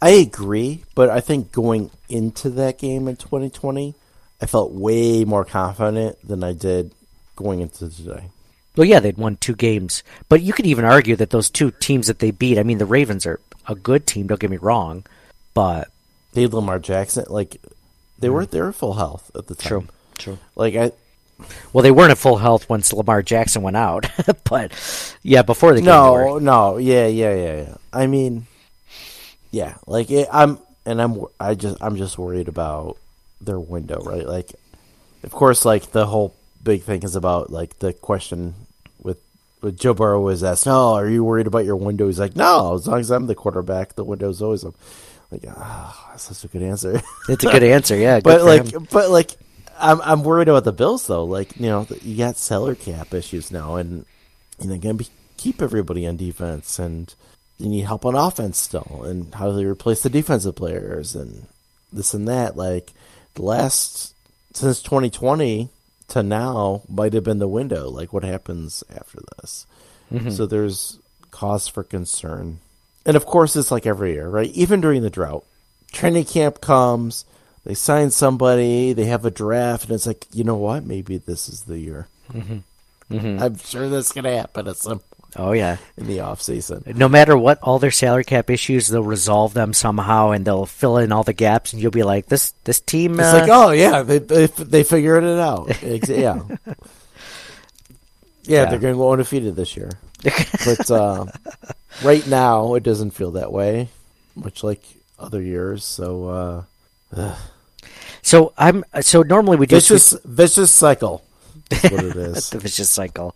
I 0.02 0.10
agree, 0.12 0.84
but 0.96 1.10
I 1.10 1.22
think 1.22 1.52
going 1.52 1.92
into 2.10 2.50
that 2.52 2.80
game 2.80 3.08
in 3.08 3.16
2020, 3.18 3.94
I 4.42 4.46
felt 4.48 4.72
way 4.72 5.24
more 5.24 5.46
confident 5.46 6.18
than 6.28 6.44
I 6.44 6.54
did 6.54 6.92
going 7.36 7.62
into 7.62 7.90
today. 7.90 8.30
Well, 8.76 8.86
yeah, 8.86 9.00
they'd 9.00 9.18
won 9.18 9.36
two 9.36 9.56
games, 9.56 10.02
but 10.30 10.42
you 10.42 10.54
could 10.54 10.66
even 10.66 10.86
argue 10.86 11.16
that 11.18 11.30
those 11.30 11.50
two 11.50 11.72
teams 11.72 12.08
that 12.08 12.20
they 12.20 12.32
beat. 12.32 12.58
I 12.58 12.64
mean, 12.64 12.78
the 12.78 12.86
Ravens 12.86 13.26
are 13.26 13.40
a 13.68 13.76
good 13.76 14.08
team. 14.08 14.28
Don't 14.28 14.40
get 14.40 14.50
me 14.50 14.58
wrong, 14.58 15.06
but 15.54 15.90
they 16.34 16.44
had 16.44 16.54
Lamar 16.54 16.80
Jackson. 16.80 17.26
Like 17.28 17.58
they 18.18 18.30
were, 18.30 18.46
they 18.46 18.62
were 18.62 18.72
full 18.72 18.94
health 18.94 19.30
at 19.36 19.48
the 19.48 19.56
time. 19.56 19.68
True, 19.68 19.88
true. 20.18 20.40
Like 20.56 20.76
I, 20.76 20.94
well, 21.74 21.84
they 21.84 21.92
weren't 21.92 22.12
at 22.12 22.18
full 22.18 22.38
health 22.38 22.70
once 22.70 22.94
Lamar 22.94 23.22
Jackson 23.22 23.62
went 23.62 23.78
out, 23.78 24.06
but 24.50 24.72
yeah, 25.24 25.42
before 25.42 25.74
the 25.74 25.82
game. 25.82 25.86
No, 25.86 26.40
no, 26.40 26.78
yeah, 26.78 27.08
yeah, 27.08 27.34
yeah, 27.34 27.62
yeah. 27.62 27.76
I 27.94 28.08
mean, 28.08 28.48
yeah, 29.52 29.76
like 29.88 30.10
it, 30.12 30.28
I'm, 30.32 30.60
and 30.86 31.02
I'm, 31.02 31.26
I 31.40 31.56
just, 31.56 31.78
I'm 31.82 31.98
just 31.98 32.18
worried 32.18 32.48
about 32.48 32.98
their 33.40 33.60
window, 33.60 34.02
right? 34.02 34.26
Like, 34.26 34.54
of 35.24 35.32
course, 35.32 35.66
like 35.66 35.92
the 35.92 36.06
whole 36.06 36.34
big 36.64 36.84
thing 36.84 37.04
is 37.04 37.16
about 37.16 37.50
like 37.52 37.80
the 37.80 37.94
question 37.94 38.54
with 39.02 39.18
with 39.62 39.80
Joe 39.80 39.94
Burrow 39.94 40.22
was 40.22 40.44
asked, 40.44 40.66
"No, 40.66 40.94
are 40.94 41.10
you 41.10 41.24
worried 41.24 41.48
about 41.48 41.66
your 41.66 41.76
window?" 41.76 42.08
He's 42.08 42.20
like, 42.20 42.36
"No, 42.36 42.76
as 42.76 42.88
long 42.88 43.00
as 43.00 43.12
I'm 43.12 43.28
the 43.28 43.36
quarterback, 43.36 43.96
the 43.96 44.04
window's 44.04 44.42
always 44.42 44.66
up." 44.66 44.76
Like, 45.32 45.46
ah, 45.48 45.96
oh, 45.96 46.12
that's 46.12 46.24
such 46.24 46.44
a 46.44 46.48
good 46.50 46.62
answer. 46.62 47.02
It's 47.30 47.44
a 47.46 47.52
good 47.52 47.64
answer, 47.76 47.96
yeah. 47.96 48.20
But 48.20 48.44
like, 48.44 48.74
him. 48.74 48.88
but 48.92 49.10
like, 49.10 49.32
I'm 49.82 50.02
I'm 50.02 50.24
worried 50.24 50.48
about 50.48 50.64
the 50.64 50.72
Bills 50.72 51.08
though. 51.08 51.26
Like, 51.26 51.58
you 51.58 51.68
know, 51.68 51.88
you 52.02 52.18
got 52.18 52.38
salary 52.38 52.76
cap 52.76 53.14
issues 53.14 53.52
now, 53.52 53.76
and 53.76 54.06
and 54.60 54.70
they're 54.70 54.78
gonna 54.78 54.94
be 54.94 55.08
keep 55.38 55.62
everybody 55.62 56.06
on 56.08 56.18
defense, 56.18 56.80
and 56.80 57.14
you 57.58 57.70
need 57.70 57.82
help 57.86 58.06
on 58.06 58.16
offense 58.16 58.58
still, 58.58 59.04
and 59.06 59.34
how 59.34 59.50
do 59.50 59.56
they 59.56 59.66
replace 59.66 60.04
the 60.04 60.10
defensive 60.10 60.56
players, 60.56 61.16
and 61.16 61.48
this 61.92 62.14
and 62.14 62.28
that. 62.28 62.56
Like, 62.56 62.92
the 63.34 63.44
last 63.44 64.14
since 64.54 64.82
2020 64.82 65.70
to 66.10 66.24
now 66.24 66.82
might 66.90 67.14
have 67.14 67.24
been 67.24 67.40
the 67.40 67.48
window. 67.48 67.90
Like, 67.90 68.14
what 68.14 68.24
happens 68.24 68.84
after 68.96 69.20
this? 69.38 69.66
Mm-hmm. 70.12 70.30
So 70.32 70.46
there's 70.46 71.00
cause 71.32 71.68
for 71.68 71.84
concern. 71.84 72.60
And 73.06 73.16
of 73.16 73.26
course, 73.26 73.56
it's 73.56 73.72
like 73.72 73.86
every 73.86 74.14
year, 74.14 74.28
right? 74.28 74.50
Even 74.52 74.82
during 74.82 75.02
the 75.02 75.10
drought, 75.10 75.46
training 75.92 76.26
camp 76.26 76.62
comes, 76.62 77.26
they 77.64 77.74
sign 77.74 78.12
somebody, 78.12 78.94
they 78.94 79.06
have 79.06 79.26
a 79.26 79.32
draft, 79.32 79.86
and 79.86 79.94
it's 79.94 80.08
like, 80.08 80.26
you 80.32 80.44
know 80.44 80.56
what? 80.56 80.86
Maybe 80.86 81.18
this 81.18 81.50
is 81.50 81.64
the 81.64 81.80
year. 81.80 82.08
Mm-hmm. 82.32 82.58
Mm-hmm. 83.12 83.44
I'm 83.44 83.58
sure 83.58 83.90
that's 83.90 84.14
going 84.14 84.24
to 84.24 84.38
happen 84.38 84.70
at 84.70 84.78
some 84.78 85.02
Oh 85.36 85.54
yeah, 85.54 85.78
in 85.96 86.08
the 86.08 86.20
off 86.20 86.42
season. 86.42 86.84
No 86.86 87.08
matter 87.08 87.38
what, 87.38 87.60
all 87.62 87.80
their 87.80 87.92
salary 87.92 88.26
cap 88.26 88.50
issues, 88.50 88.90
they'll 88.90 89.04
resolve 89.04 89.54
them 89.54 89.72
somehow, 89.72 90.32
and 90.32 90.44
they'll 90.44 90.66
fill 90.66 90.98
in 90.98 91.14
all 91.14 91.24
the 91.24 91.32
gaps, 91.32 91.72
and 91.72 91.82
you'll 91.82 91.92
be 91.92 92.04
like, 92.04 92.26
"This 92.26 92.54
this 92.66 92.82
team." 92.82 93.14
It's 93.14 93.30
uh... 93.30 93.40
like, 93.40 93.50
oh 93.50 93.72
yeah, 93.72 94.04
they 94.04 94.18
they, 94.18 94.48
they 94.48 94.84
figured 94.84 95.24
it 95.24 95.40
out. 95.40 95.70
yeah. 95.82 96.00
yeah, 96.10 96.42
yeah, 98.44 98.66
they're 98.66 98.80
going 98.80 98.94
to 98.94 98.98
go 98.98 99.14
undefeated 99.14 99.56
this 99.56 99.78
year. 99.78 99.92
but 100.22 100.92
uh, 100.92 101.26
right 102.04 102.28
now, 102.28 102.74
it 102.76 102.84
doesn't 102.84 103.12
feel 103.12 103.32
that 103.32 103.54
way, 103.54 103.88
much 104.36 104.66
like 104.66 104.84
other 105.18 105.42
years. 105.42 105.86
So, 105.86 106.28
uh, 106.28 106.64
so 108.22 108.54
I'm 108.58 108.84
so 109.02 109.22
normally 109.24 109.58
we 109.58 109.66
do 109.66 109.76
vicious 109.76 110.16
vicious 110.26 110.72
cycle. 110.72 111.24
That's 111.70 111.84
what 111.92 112.04
it 112.04 112.16
is. 112.16 112.50
the 112.50 112.60
vicious 112.60 112.90
cycle. 112.90 113.36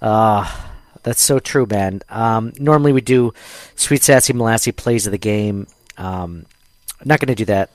Uh 0.00 0.70
that's 1.04 1.22
so 1.22 1.38
true, 1.38 1.66
man. 1.70 2.00
Um, 2.08 2.52
normally 2.58 2.92
we 2.92 3.02
do 3.02 3.32
Sweet 3.76 4.02
Sassy 4.02 4.32
Molassy 4.32 4.74
plays 4.74 5.06
of 5.06 5.12
the 5.12 5.18
game. 5.18 5.66
Um, 5.98 6.46
not 7.04 7.20
going 7.20 7.28
to 7.28 7.34
do 7.34 7.44
that 7.44 7.70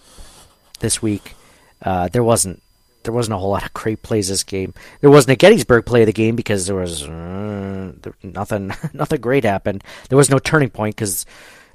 this 0.79 1.01
week. 1.01 1.35
Uh, 1.81 2.09
there 2.09 2.23
wasn't 2.23 2.61
there 3.03 3.13
wasn't 3.13 3.35
a 3.35 3.37
whole 3.37 3.51
lot 3.51 3.63
of 3.63 3.73
great 3.73 4.01
plays 4.01 4.27
this 4.27 4.43
game. 4.43 4.73
There 4.99 5.11
wasn't 5.11 5.33
a 5.33 5.35
Gettysburg 5.35 5.85
play 5.85 6.01
of 6.01 6.07
the 6.07 6.13
game 6.13 6.35
because 6.35 6.65
there 6.65 6.75
was 6.75 7.03
uh, 7.03 7.93
nothing 8.23 8.73
nothing 8.93 9.21
great 9.21 9.43
happened. 9.43 9.83
There 10.09 10.17
was 10.17 10.29
no 10.31 10.39
turning 10.39 10.71
point 10.71 10.95
because 10.95 11.25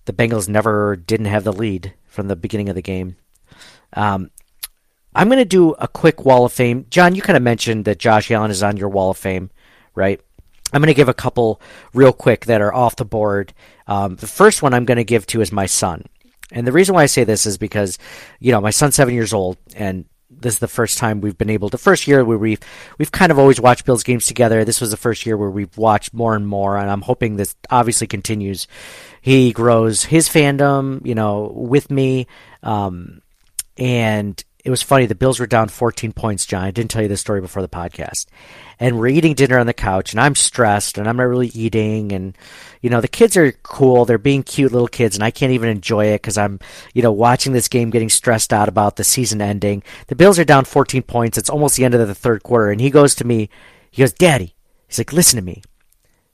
the 0.06 0.12
Bengals 0.12 0.48
never 0.48 0.96
didn't 0.96 1.26
have 1.26 1.44
the 1.44 1.52
lead 1.52 1.94
from 2.08 2.26
the 2.28 2.36
beginning 2.36 2.68
of 2.68 2.74
the 2.74 2.82
game. 2.82 3.16
Um, 3.94 4.30
I'm 5.14 5.28
going 5.28 5.38
to 5.38 5.44
do 5.44 5.70
a 5.72 5.88
quick 5.88 6.24
Wall 6.24 6.44
of 6.44 6.52
Fame. 6.52 6.86
John, 6.90 7.14
you 7.14 7.22
kind 7.22 7.36
of 7.36 7.42
mentioned 7.42 7.84
that 7.84 7.98
Josh 7.98 8.30
Allen 8.30 8.50
is 8.50 8.62
on 8.62 8.76
your 8.76 8.88
Wall 8.88 9.10
of 9.10 9.16
Fame, 9.16 9.50
right? 9.94 10.20
I'm 10.72 10.80
going 10.80 10.88
to 10.88 10.94
give 10.94 11.08
a 11.08 11.14
couple 11.14 11.60
real 11.92 12.12
quick 12.12 12.46
that 12.46 12.60
are 12.60 12.74
off 12.74 12.96
the 12.96 13.04
board. 13.04 13.54
Um, 13.86 14.16
the 14.16 14.26
first 14.26 14.60
one 14.60 14.74
I'm 14.74 14.84
going 14.84 14.96
to 14.98 15.04
give 15.04 15.26
to 15.28 15.40
is 15.40 15.52
my 15.52 15.66
son. 15.66 16.04
And 16.50 16.66
the 16.66 16.72
reason 16.72 16.94
why 16.94 17.02
I 17.02 17.06
say 17.06 17.24
this 17.24 17.46
is 17.46 17.58
because, 17.58 17.98
you 18.40 18.50
know, 18.50 18.60
my 18.60 18.70
son's 18.70 18.96
seven 18.96 19.14
years 19.14 19.32
old, 19.32 19.56
and 19.76 20.04
this 20.30 20.54
is 20.54 20.60
the 20.60 20.68
first 20.68 20.98
time 20.98 21.20
we've 21.20 21.38
been 21.38 21.50
able. 21.50 21.68
The 21.68 21.78
first 21.78 22.06
year 22.06 22.24
where 22.24 22.38
we've 22.38 22.60
we've 22.98 23.12
kind 23.12 23.30
of 23.30 23.38
always 23.38 23.60
watched 23.60 23.84
Bills 23.84 24.02
games 24.02 24.26
together. 24.26 24.64
This 24.64 24.80
was 24.80 24.90
the 24.90 24.96
first 24.96 25.26
year 25.26 25.36
where 25.36 25.50
we've 25.50 25.76
watched 25.76 26.12
more 26.12 26.34
and 26.34 26.46
more, 26.46 26.76
and 26.76 26.90
I'm 26.90 27.02
hoping 27.02 27.36
this 27.36 27.54
obviously 27.70 28.06
continues. 28.06 28.66
He 29.20 29.52
grows 29.52 30.04
his 30.04 30.28
fandom, 30.28 31.04
you 31.06 31.14
know, 31.14 31.52
with 31.54 31.90
me, 31.90 32.26
um, 32.62 33.22
and 33.78 34.42
it 34.64 34.70
was 34.70 34.82
funny. 34.82 35.04
The 35.04 35.14
Bills 35.14 35.38
were 35.38 35.46
down 35.46 35.68
14 35.68 36.12
points, 36.12 36.46
John. 36.46 36.64
I 36.64 36.70
didn't 36.70 36.90
tell 36.90 37.02
you 37.02 37.08
this 37.08 37.20
story 37.20 37.42
before 37.42 37.60
the 37.60 37.68
podcast. 37.68 38.26
And 38.80 38.98
we're 38.98 39.08
eating 39.08 39.34
dinner 39.34 39.58
on 39.58 39.66
the 39.66 39.74
couch, 39.74 40.12
and 40.12 40.20
I'm 40.20 40.34
stressed, 40.34 40.96
and 40.96 41.06
I'm 41.06 41.18
not 41.18 41.24
really 41.24 41.48
eating. 41.48 42.12
And, 42.12 42.36
you 42.80 42.88
know, 42.88 43.02
the 43.02 43.08
kids 43.08 43.36
are 43.36 43.52
cool. 43.62 44.06
They're 44.06 44.16
being 44.16 44.42
cute 44.42 44.72
little 44.72 44.88
kids, 44.88 45.16
and 45.16 45.22
I 45.22 45.30
can't 45.30 45.52
even 45.52 45.68
enjoy 45.68 46.06
it 46.06 46.22
because 46.22 46.38
I'm, 46.38 46.60
you 46.94 47.02
know, 47.02 47.12
watching 47.12 47.52
this 47.52 47.68
game 47.68 47.90
getting 47.90 48.08
stressed 48.08 48.54
out 48.54 48.70
about 48.70 48.96
the 48.96 49.04
season 49.04 49.42
ending. 49.42 49.82
The 50.06 50.16
Bills 50.16 50.38
are 50.38 50.44
down 50.44 50.64
14 50.64 51.02
points. 51.02 51.36
It's 51.36 51.50
almost 51.50 51.76
the 51.76 51.84
end 51.84 51.94
of 51.94 52.08
the 52.08 52.14
third 52.14 52.42
quarter. 52.42 52.70
And 52.70 52.80
he 52.80 52.88
goes 52.88 53.14
to 53.16 53.26
me, 53.26 53.50
he 53.90 54.00
goes, 54.00 54.14
Daddy, 54.14 54.54
he's 54.88 54.98
like, 54.98 55.12
listen 55.12 55.38
to 55.38 55.44
me. 55.44 55.62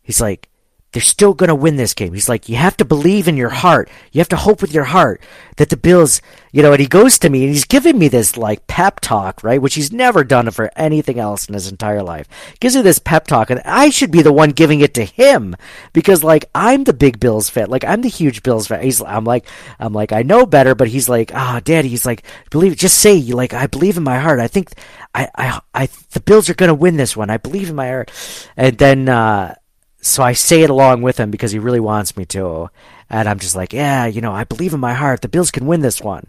He's 0.03 0.21
like, 0.21 0.50
they're 0.93 1.03
still 1.03 1.35
going 1.35 1.49
to 1.49 1.55
win 1.55 1.77
this 1.77 1.95
game. 1.95 2.15
He's 2.15 2.29
like, 2.29 2.49
you 2.49 2.57
have 2.57 2.77
to 2.79 2.85
believe 2.85 3.29
in 3.29 3.37
your 3.37 3.51
heart. 3.51 3.89
You 4.11 4.19
have 4.19 4.29
to 4.31 4.37
hope 4.37 4.61
with 4.61 4.75
your 4.75 4.85
heart 4.85 5.23
that 5.57 5.69
the 5.69 5.77
Bills, 5.77 6.21
you 6.51 6.63
know, 6.63 6.73
and 6.73 6.81
he 6.81 6.89
goes 6.89 7.19
to 7.21 7.31
me 7.31 7.45
and 7.45 7.53
he's 7.53 7.65
giving 7.65 7.97
me 7.97 8.09
this 8.09 8.37
like 8.37 8.67
pep 8.67 8.99
talk, 8.99 9.45
right? 9.45 9.63
Which 9.63 9.75
he's 9.75 9.93
never 9.93 10.25
done 10.25 10.51
for 10.51 10.71
anything 10.75 11.19
else 11.19 11.47
in 11.47 11.55
his 11.55 11.71
entire 11.71 12.03
life. 12.03 12.27
Gives 12.59 12.75
me 12.75 12.83
this 12.83 12.99
pep 12.99 13.29
talk 13.29 13.51
and 13.51 13.61
I 13.65 13.91
should 13.91 14.11
be 14.11 14.23
the 14.23 14.33
one 14.33 14.51
giving 14.51 14.81
it 14.81 14.95
to 14.95 15.05
him 15.05 15.55
because 15.93 16.25
like 16.25 16.47
I'm 16.57 16.83
the 16.83 16.93
big 16.93 17.21
Bills 17.21 17.49
fan. 17.49 17.71
Like 17.71 17.85
I'm 17.85 18.01
the 18.01 18.09
huge 18.09 18.43
Bills 18.43 18.67
fan. 18.67 18.83
He's, 18.83 19.01
I'm 19.01 19.25
like, 19.25 19.47
I'm 19.79 19.93
like, 19.93 20.11
I 20.11 20.23
know 20.23 20.45
better, 20.45 20.75
but 20.75 20.89
he's 20.89 21.09
like, 21.09 21.31
ah, 21.35 21.57
oh, 21.57 21.61
daddy, 21.61 21.89
he's 21.89 22.07
like, 22.07 22.25
believe, 22.51 22.77
just 22.77 22.99
say 22.99 23.15
you 23.15 23.37
like, 23.37 23.55
I 23.55 23.69
believe 23.69 23.97
in 23.97 24.03
my 24.03 24.19
heart. 24.19 24.41
I 24.41 24.49
think 24.49 24.73
I, 25.15 25.29
I, 25.37 25.61
I, 25.73 25.89
the 26.11 26.21
Bills 26.21 26.51
are 26.51 26.55
going 26.55 26.69
to 26.69 26.75
win 26.75 26.97
this 26.97 27.17
one. 27.17 27.31
I 27.31 27.37
believe 27.37 27.69
in 27.69 27.77
my 27.77 27.89
heart. 27.89 28.11
And 28.57 28.77
then, 28.77 29.09
uh, 29.09 29.55
so 30.01 30.23
I 30.23 30.33
say 30.33 30.63
it 30.63 30.71
along 30.71 31.03
with 31.03 31.19
him 31.19 31.31
because 31.31 31.53
he 31.53 31.59
really 31.59 31.81
wants 31.81 32.17
me 32.17 32.25
to. 32.27 32.71
And 33.09 33.29
I'm 33.29 33.39
just 33.39 33.57
like, 33.57 33.73
yeah, 33.73 34.07
you 34.07 34.21
know, 34.21 34.33
I 34.33 34.45
believe 34.45 34.73
in 34.73 34.81
my 34.81 34.95
heart 34.95 35.21
the 35.21 35.29
Bills 35.29 35.51
can 35.51 35.67
win 35.67 35.81
this 35.81 36.01
one. 36.01 36.29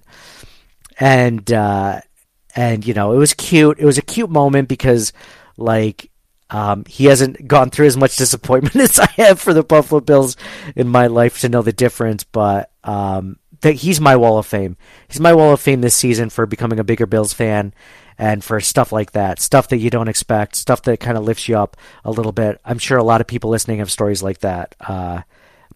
And 0.99 1.51
uh, 1.51 2.01
and 2.55 2.85
you 2.85 2.93
know, 2.93 3.13
it 3.13 3.17
was 3.17 3.33
cute. 3.33 3.79
It 3.79 3.85
was 3.85 3.97
a 3.97 4.03
cute 4.03 4.29
moment 4.29 4.67
because 4.67 5.13
like 5.57 6.11
um, 6.49 6.83
he 6.85 7.05
hasn't 7.05 7.47
gone 7.47 7.69
through 7.69 7.87
as 7.87 7.97
much 7.97 8.15
disappointment 8.17 8.75
as 8.75 8.99
I 8.99 9.09
have 9.17 9.39
for 9.39 9.53
the 9.53 9.63
Buffalo 9.63 10.01
Bills 10.01 10.35
in 10.75 10.87
my 10.87 11.07
life 11.07 11.39
to 11.39 11.49
know 11.49 11.61
the 11.61 11.73
difference. 11.73 12.23
But 12.23 12.71
um, 12.83 13.37
he's 13.63 14.01
my 14.01 14.17
wall 14.17 14.37
of 14.37 14.45
fame. 14.45 14.75
He's 15.07 15.19
my 15.19 15.33
wall 15.33 15.53
of 15.53 15.61
fame 15.61 15.81
this 15.81 15.95
season 15.95 16.29
for 16.29 16.45
becoming 16.45 16.79
a 16.79 16.83
bigger 16.83 17.05
Bills 17.05 17.33
fan 17.33 17.73
and 18.21 18.43
for 18.43 18.61
stuff 18.61 18.91
like 18.91 19.13
that, 19.13 19.39
stuff 19.39 19.69
that 19.69 19.79
you 19.79 19.89
don't 19.89 20.07
expect, 20.07 20.55
stuff 20.55 20.83
that 20.83 20.99
kind 20.99 21.17
of 21.17 21.23
lifts 21.23 21.49
you 21.49 21.57
up 21.57 21.75
a 22.05 22.11
little 22.11 22.31
bit. 22.31 22.61
I'm 22.63 22.77
sure 22.77 22.99
a 22.99 23.03
lot 23.03 23.19
of 23.19 23.25
people 23.25 23.49
listening 23.49 23.79
have 23.79 23.89
stories 23.91 24.21
like 24.21 24.41
that. 24.41 24.75
Uh, 24.79 25.23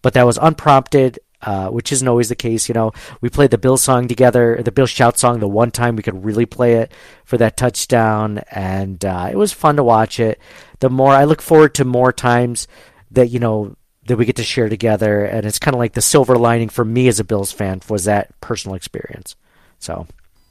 but 0.00 0.14
that 0.14 0.26
was 0.26 0.38
unprompted, 0.38 1.18
uh, 1.42 1.70
which 1.70 1.90
isn't 1.90 2.06
always 2.06 2.28
the 2.28 2.36
case. 2.36 2.68
You 2.68 2.74
know, 2.74 2.92
we 3.20 3.30
played 3.30 3.50
the 3.50 3.58
Bill 3.58 3.76
song 3.76 4.06
together, 4.06 4.62
the 4.62 4.70
Bill 4.70 4.86
shout 4.86 5.18
song, 5.18 5.40
the 5.40 5.48
one 5.48 5.72
time 5.72 5.96
we 5.96 6.04
could 6.04 6.24
really 6.24 6.46
play 6.46 6.74
it 6.74 6.92
for 7.24 7.36
that 7.36 7.56
touchdown, 7.56 8.38
and 8.52 9.04
uh, 9.04 9.28
it 9.28 9.36
was 9.36 9.52
fun 9.52 9.74
to 9.74 9.82
watch 9.82 10.20
it. 10.20 10.38
The 10.78 10.88
more 10.88 11.12
I 11.12 11.24
look 11.24 11.42
forward 11.42 11.74
to 11.74 11.84
more 11.84 12.12
times 12.12 12.68
that 13.10 13.26
you 13.26 13.40
know 13.40 13.74
that 14.06 14.18
we 14.18 14.24
get 14.24 14.36
to 14.36 14.44
share 14.44 14.68
together, 14.68 15.24
and 15.24 15.46
it's 15.46 15.58
kind 15.58 15.74
of 15.74 15.80
like 15.80 15.94
the 15.94 16.00
silver 16.00 16.36
lining 16.36 16.68
for 16.68 16.84
me 16.84 17.08
as 17.08 17.18
a 17.18 17.24
Bills 17.24 17.50
fan 17.50 17.80
was 17.88 18.04
that 18.04 18.40
personal 18.40 18.76
experience. 18.76 19.34
So 19.80 20.06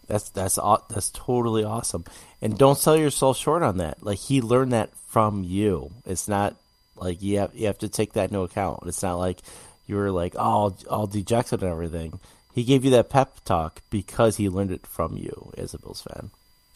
that's 0.07 0.29
that's 0.29 0.55
that's 0.89 1.09
totally 1.11 1.63
awesome. 1.63 2.05
And 2.41 2.57
don't 2.57 2.77
sell 2.77 2.97
yourself 2.97 3.37
short 3.37 3.63
on 3.63 3.77
that. 3.77 4.03
Like 4.03 4.19
he 4.19 4.41
learned 4.41 4.71
that 4.73 4.95
from 5.07 5.43
you. 5.43 5.91
It's 6.05 6.27
not 6.27 6.55
like 6.95 7.21
you 7.21 7.39
have 7.39 7.51
you 7.53 7.67
have 7.67 7.79
to 7.79 7.89
take 7.89 8.13
that 8.13 8.29
into 8.29 8.41
account. 8.41 8.83
It's 8.85 9.03
not 9.03 9.15
like 9.15 9.39
you 9.87 9.95
were 9.95 10.11
like 10.11 10.35
all 10.37 10.77
all 10.89 11.07
dejected 11.07 11.61
and 11.61 11.71
everything. 11.71 12.19
He 12.53 12.63
gave 12.63 12.85
you 12.85 12.91
that 12.91 13.09
pep 13.09 13.43
talk 13.43 13.81
because 13.89 14.37
he 14.37 14.47
learned 14.49 14.71
it 14.71 14.87
from 14.87 15.17
you 15.17 15.51
as 15.57 15.73
a 15.73 15.79
Bills 15.79 16.01
fan. 16.01 16.31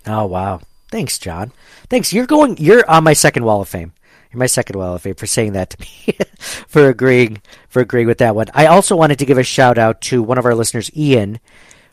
Oh 0.05 0.25
wow. 0.25 0.61
Thanks, 0.91 1.19
John. 1.19 1.51
Thanks. 1.89 2.11
You're 2.11 2.25
going 2.25 2.57
you're 2.57 2.89
on 2.89 3.03
my 3.03 3.13
second 3.13 3.45
wall 3.45 3.61
of 3.61 3.69
fame. 3.69 3.93
You're 4.31 4.39
my 4.39 4.47
second 4.47 4.77
wall 4.77 4.95
of 4.95 5.01
fame 5.01 5.15
for 5.15 5.25
saying 5.25 5.53
that 5.53 5.71
to 5.71 5.79
me, 5.79 6.17
for 6.67 6.89
agreeing 6.89 7.41
for 7.69 7.81
agreeing 7.81 8.07
with 8.07 8.19
that 8.19 8.35
one. 8.35 8.47
I 8.53 8.67
also 8.67 8.95
wanted 8.95 9.19
to 9.19 9.25
give 9.25 9.37
a 9.37 9.43
shout 9.43 9.77
out 9.77 10.01
to 10.01 10.21
one 10.21 10.37
of 10.37 10.45
our 10.45 10.55
listeners, 10.55 10.91
Ian, 10.95 11.39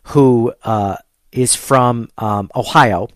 who 0.05 0.53
uh, 0.63 0.97
is 1.43 1.55
from 1.55 2.09
um, 2.19 2.51
Ohio. 2.55 3.09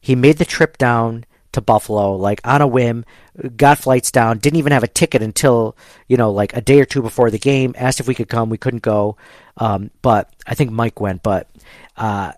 He 0.00 0.14
made 0.14 0.38
the 0.38 0.44
trip 0.44 0.78
down 0.78 1.24
to 1.52 1.60
Buffalo 1.60 2.16
like 2.16 2.40
on 2.44 2.60
a 2.60 2.66
whim, 2.66 3.04
got 3.56 3.78
flights 3.78 4.10
down, 4.10 4.38
didn't 4.38 4.58
even 4.58 4.72
have 4.72 4.82
a 4.82 4.88
ticket 4.88 5.22
until 5.22 5.76
you 6.08 6.16
know 6.16 6.30
like 6.30 6.54
a 6.54 6.60
day 6.60 6.80
or 6.80 6.84
two 6.84 7.02
before 7.02 7.30
the 7.30 7.38
game. 7.38 7.74
Asked 7.78 8.00
if 8.00 8.08
we 8.08 8.14
could 8.14 8.28
come, 8.28 8.50
we 8.50 8.58
couldn't 8.58 8.82
go, 8.82 9.16
um, 9.56 9.90
but 10.02 10.30
I 10.46 10.54
think 10.54 10.70
Mike 10.70 11.00
went. 11.00 11.22
But 11.22 11.48
uh, 11.96 12.32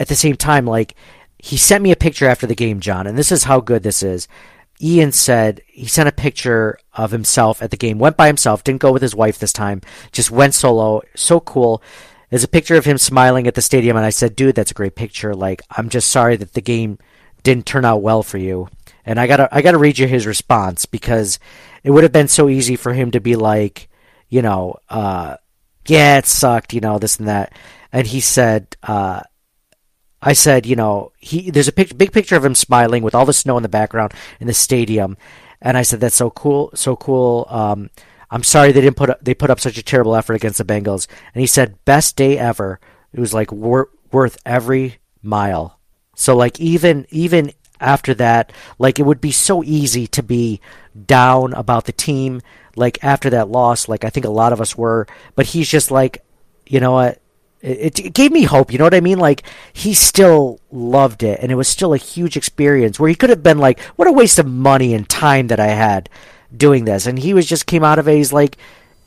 at 0.00 0.08
the 0.08 0.16
same 0.16 0.36
time, 0.36 0.66
like 0.66 0.94
he 1.38 1.56
sent 1.56 1.82
me 1.82 1.92
a 1.92 1.96
picture 1.96 2.26
after 2.26 2.46
the 2.46 2.54
game, 2.54 2.80
John, 2.80 3.06
and 3.06 3.16
this 3.16 3.32
is 3.32 3.44
how 3.44 3.60
good 3.60 3.82
this 3.82 4.02
is. 4.02 4.26
Ian 4.80 5.12
said 5.12 5.60
he 5.68 5.86
sent 5.86 6.08
a 6.08 6.12
picture 6.12 6.76
of 6.94 7.12
himself 7.12 7.62
at 7.62 7.70
the 7.70 7.76
game, 7.76 7.98
went 7.98 8.16
by 8.16 8.26
himself, 8.26 8.64
didn't 8.64 8.80
go 8.80 8.90
with 8.90 9.02
his 9.02 9.14
wife 9.14 9.38
this 9.38 9.52
time, 9.52 9.80
just 10.10 10.30
went 10.30 10.54
solo. 10.54 11.02
So 11.14 11.38
cool. 11.38 11.82
There's 12.32 12.44
a 12.44 12.48
picture 12.48 12.76
of 12.76 12.86
him 12.86 12.96
smiling 12.96 13.46
at 13.46 13.54
the 13.54 13.60
stadium, 13.60 13.94
and 13.94 14.06
I 14.06 14.08
said, 14.08 14.34
dude, 14.34 14.54
that's 14.54 14.70
a 14.70 14.74
great 14.74 14.94
picture. 14.94 15.34
Like, 15.34 15.60
I'm 15.70 15.90
just 15.90 16.08
sorry 16.08 16.34
that 16.36 16.54
the 16.54 16.62
game 16.62 16.96
didn't 17.42 17.66
turn 17.66 17.84
out 17.84 18.00
well 18.00 18.22
for 18.22 18.38
you. 18.38 18.68
And 19.04 19.20
I 19.20 19.26
gotta, 19.26 19.54
I 19.54 19.60
gotta 19.60 19.76
read 19.76 19.98
you 19.98 20.06
his 20.06 20.26
response 20.26 20.86
because 20.86 21.38
it 21.84 21.90
would 21.90 22.04
have 22.04 22.12
been 22.12 22.28
so 22.28 22.48
easy 22.48 22.74
for 22.74 22.94
him 22.94 23.10
to 23.10 23.20
be 23.20 23.36
like, 23.36 23.90
you 24.30 24.40
know, 24.40 24.76
uh, 24.88 25.36
yeah, 25.86 26.16
it 26.16 26.24
sucked, 26.24 26.72
you 26.72 26.80
know, 26.80 26.98
this 26.98 27.18
and 27.18 27.28
that. 27.28 27.52
And 27.92 28.06
he 28.06 28.20
said, 28.20 28.78
uh, 28.82 29.20
I 30.22 30.32
said, 30.32 30.64
you 30.64 30.74
know, 30.74 31.12
he 31.18 31.50
there's 31.50 31.68
a 31.68 31.72
pic- 31.72 31.98
big 31.98 32.12
picture 32.12 32.36
of 32.36 32.46
him 32.46 32.54
smiling 32.54 33.02
with 33.02 33.14
all 33.14 33.26
the 33.26 33.34
snow 33.34 33.58
in 33.58 33.62
the 33.62 33.68
background 33.68 34.14
in 34.40 34.46
the 34.46 34.54
stadium, 34.54 35.18
and 35.60 35.76
I 35.76 35.82
said 35.82 36.00
that's 36.00 36.16
so 36.16 36.30
cool, 36.30 36.70
so 36.74 36.96
cool. 36.96 37.46
Um, 37.50 37.90
I'm 38.32 38.42
sorry 38.42 38.72
they 38.72 38.80
didn't 38.80 38.96
put 38.96 39.10
up, 39.10 39.22
they 39.22 39.34
put 39.34 39.50
up 39.50 39.60
such 39.60 39.76
a 39.76 39.82
terrible 39.82 40.16
effort 40.16 40.34
against 40.34 40.56
the 40.56 40.64
Bengals. 40.64 41.06
And 41.34 41.42
he 41.42 41.46
said 41.46 41.84
best 41.84 42.16
day 42.16 42.38
ever. 42.38 42.80
It 43.12 43.20
was 43.20 43.34
like 43.34 43.52
wor- 43.52 43.90
worth 44.10 44.38
every 44.46 44.96
mile. 45.22 45.78
So 46.16 46.34
like 46.34 46.58
even 46.58 47.06
even 47.10 47.52
after 47.78 48.14
that, 48.14 48.50
like 48.78 48.98
it 48.98 49.02
would 49.02 49.20
be 49.20 49.32
so 49.32 49.62
easy 49.62 50.06
to 50.06 50.22
be 50.22 50.62
down 51.06 51.52
about 51.52 51.84
the 51.84 51.92
team. 51.92 52.40
Like 52.74 53.04
after 53.04 53.28
that 53.30 53.50
loss, 53.50 53.86
like 53.86 54.02
I 54.02 54.08
think 54.08 54.24
a 54.24 54.30
lot 54.30 54.54
of 54.54 54.62
us 54.62 54.78
were, 54.78 55.06
but 55.34 55.46
he's 55.46 55.68
just 55.68 55.90
like, 55.90 56.24
you 56.66 56.80
know 56.80 56.92
what? 56.92 57.20
It, 57.60 58.00
it, 58.00 58.14
gave 58.14 58.32
me 58.32 58.42
hope. 58.42 58.72
You 58.72 58.78
know 58.78 58.84
what 58.84 58.94
I 58.94 59.00
mean? 59.00 59.18
Like 59.18 59.42
he 59.74 59.92
still 59.92 60.58
loved 60.72 61.22
it, 61.22 61.38
and 61.40 61.52
it 61.52 61.54
was 61.54 61.68
still 61.68 61.92
a 61.92 61.98
huge 61.98 62.36
experience. 62.36 62.98
Where 62.98 63.10
he 63.10 63.14
could 63.14 63.30
have 63.30 63.42
been 63.44 63.58
like, 63.58 63.78
"What 63.94 64.08
a 64.08 64.12
waste 64.12 64.40
of 64.40 64.46
money 64.46 64.94
and 64.94 65.08
time 65.08 65.46
that 65.46 65.60
I 65.60 65.68
had 65.68 66.08
doing 66.56 66.84
this," 66.84 67.06
and 67.06 67.18
he 67.18 67.34
was 67.34 67.46
just 67.46 67.66
came 67.66 67.84
out 67.84 67.98
of 67.98 68.08
it. 68.08 68.16
He's 68.16 68.32
like, 68.32 68.56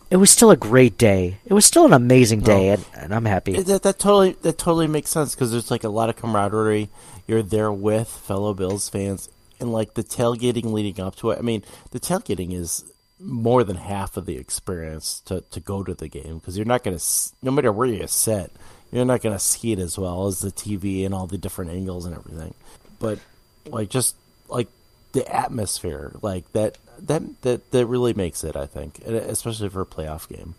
"It 0.09 0.17
was 0.17 0.31
still 0.31 0.51
a 0.51 0.57
great 0.57 0.97
day. 0.97 1.39
It 1.45 1.53
was 1.53 1.65
still 1.65 1.85
an 1.85 1.93
amazing 1.93 2.41
day, 2.41 2.69
oh. 2.69 2.73
and, 2.73 2.85
and, 2.95 3.15
I'm 3.15 3.25
happy." 3.25 3.61
That, 3.61 3.83
that 3.83 3.99
totally 3.99 4.33
that 4.41 4.57
totally 4.57 4.87
makes 4.87 5.09
sense 5.09 5.35
because 5.35 5.51
there's 5.51 5.71
like 5.71 5.83
a 5.83 5.89
lot 5.89 6.09
of 6.09 6.15
camaraderie. 6.15 6.89
You're 7.27 7.43
there 7.43 7.71
with 7.71 8.07
fellow 8.07 8.53
Bills 8.53 8.89
fans, 8.89 9.29
and 9.59 9.71
like 9.71 9.93
the 9.95 10.03
tailgating 10.03 10.65
leading 10.65 11.03
up 11.03 11.15
to 11.17 11.31
it. 11.31 11.39
I 11.39 11.41
mean, 11.41 11.63
the 11.91 11.99
tailgating 11.99 12.53
is 12.53 12.83
more 13.19 13.63
than 13.63 13.77
half 13.77 14.17
of 14.17 14.25
the 14.25 14.37
experience 14.37 15.21
to, 15.21 15.41
to 15.51 15.59
go 15.59 15.83
to 15.83 15.93
the 15.93 16.07
game 16.07 16.37
because 16.37 16.57
you're 16.57 16.65
not 16.65 16.83
going 16.83 16.97
to 16.97 17.03
no 17.41 17.51
matter 17.51 17.71
where 17.71 17.87
you 17.87 18.05
sit 18.07 18.51
you're 18.91 19.05
not 19.05 19.21
going 19.21 19.35
to 19.35 19.43
see 19.43 19.71
it 19.71 19.79
as 19.79 19.97
well 19.97 20.27
as 20.27 20.41
the 20.41 20.51
TV 20.51 21.05
and 21.05 21.13
all 21.13 21.25
the 21.25 21.37
different 21.37 21.71
angles 21.71 22.05
and 22.05 22.15
everything 22.15 22.53
but 22.99 23.19
like 23.67 23.89
just 23.89 24.15
like 24.49 24.67
the 25.13 25.25
atmosphere 25.33 26.11
like 26.21 26.51
that 26.51 26.77
that 26.99 27.41
that 27.41 27.71
that 27.71 27.85
really 27.85 28.13
makes 28.13 28.43
it 28.43 28.55
I 28.55 28.65
think 28.65 28.99
especially 28.99 29.69
for 29.69 29.81
a 29.81 29.85
playoff 29.85 30.27
game 30.27 30.55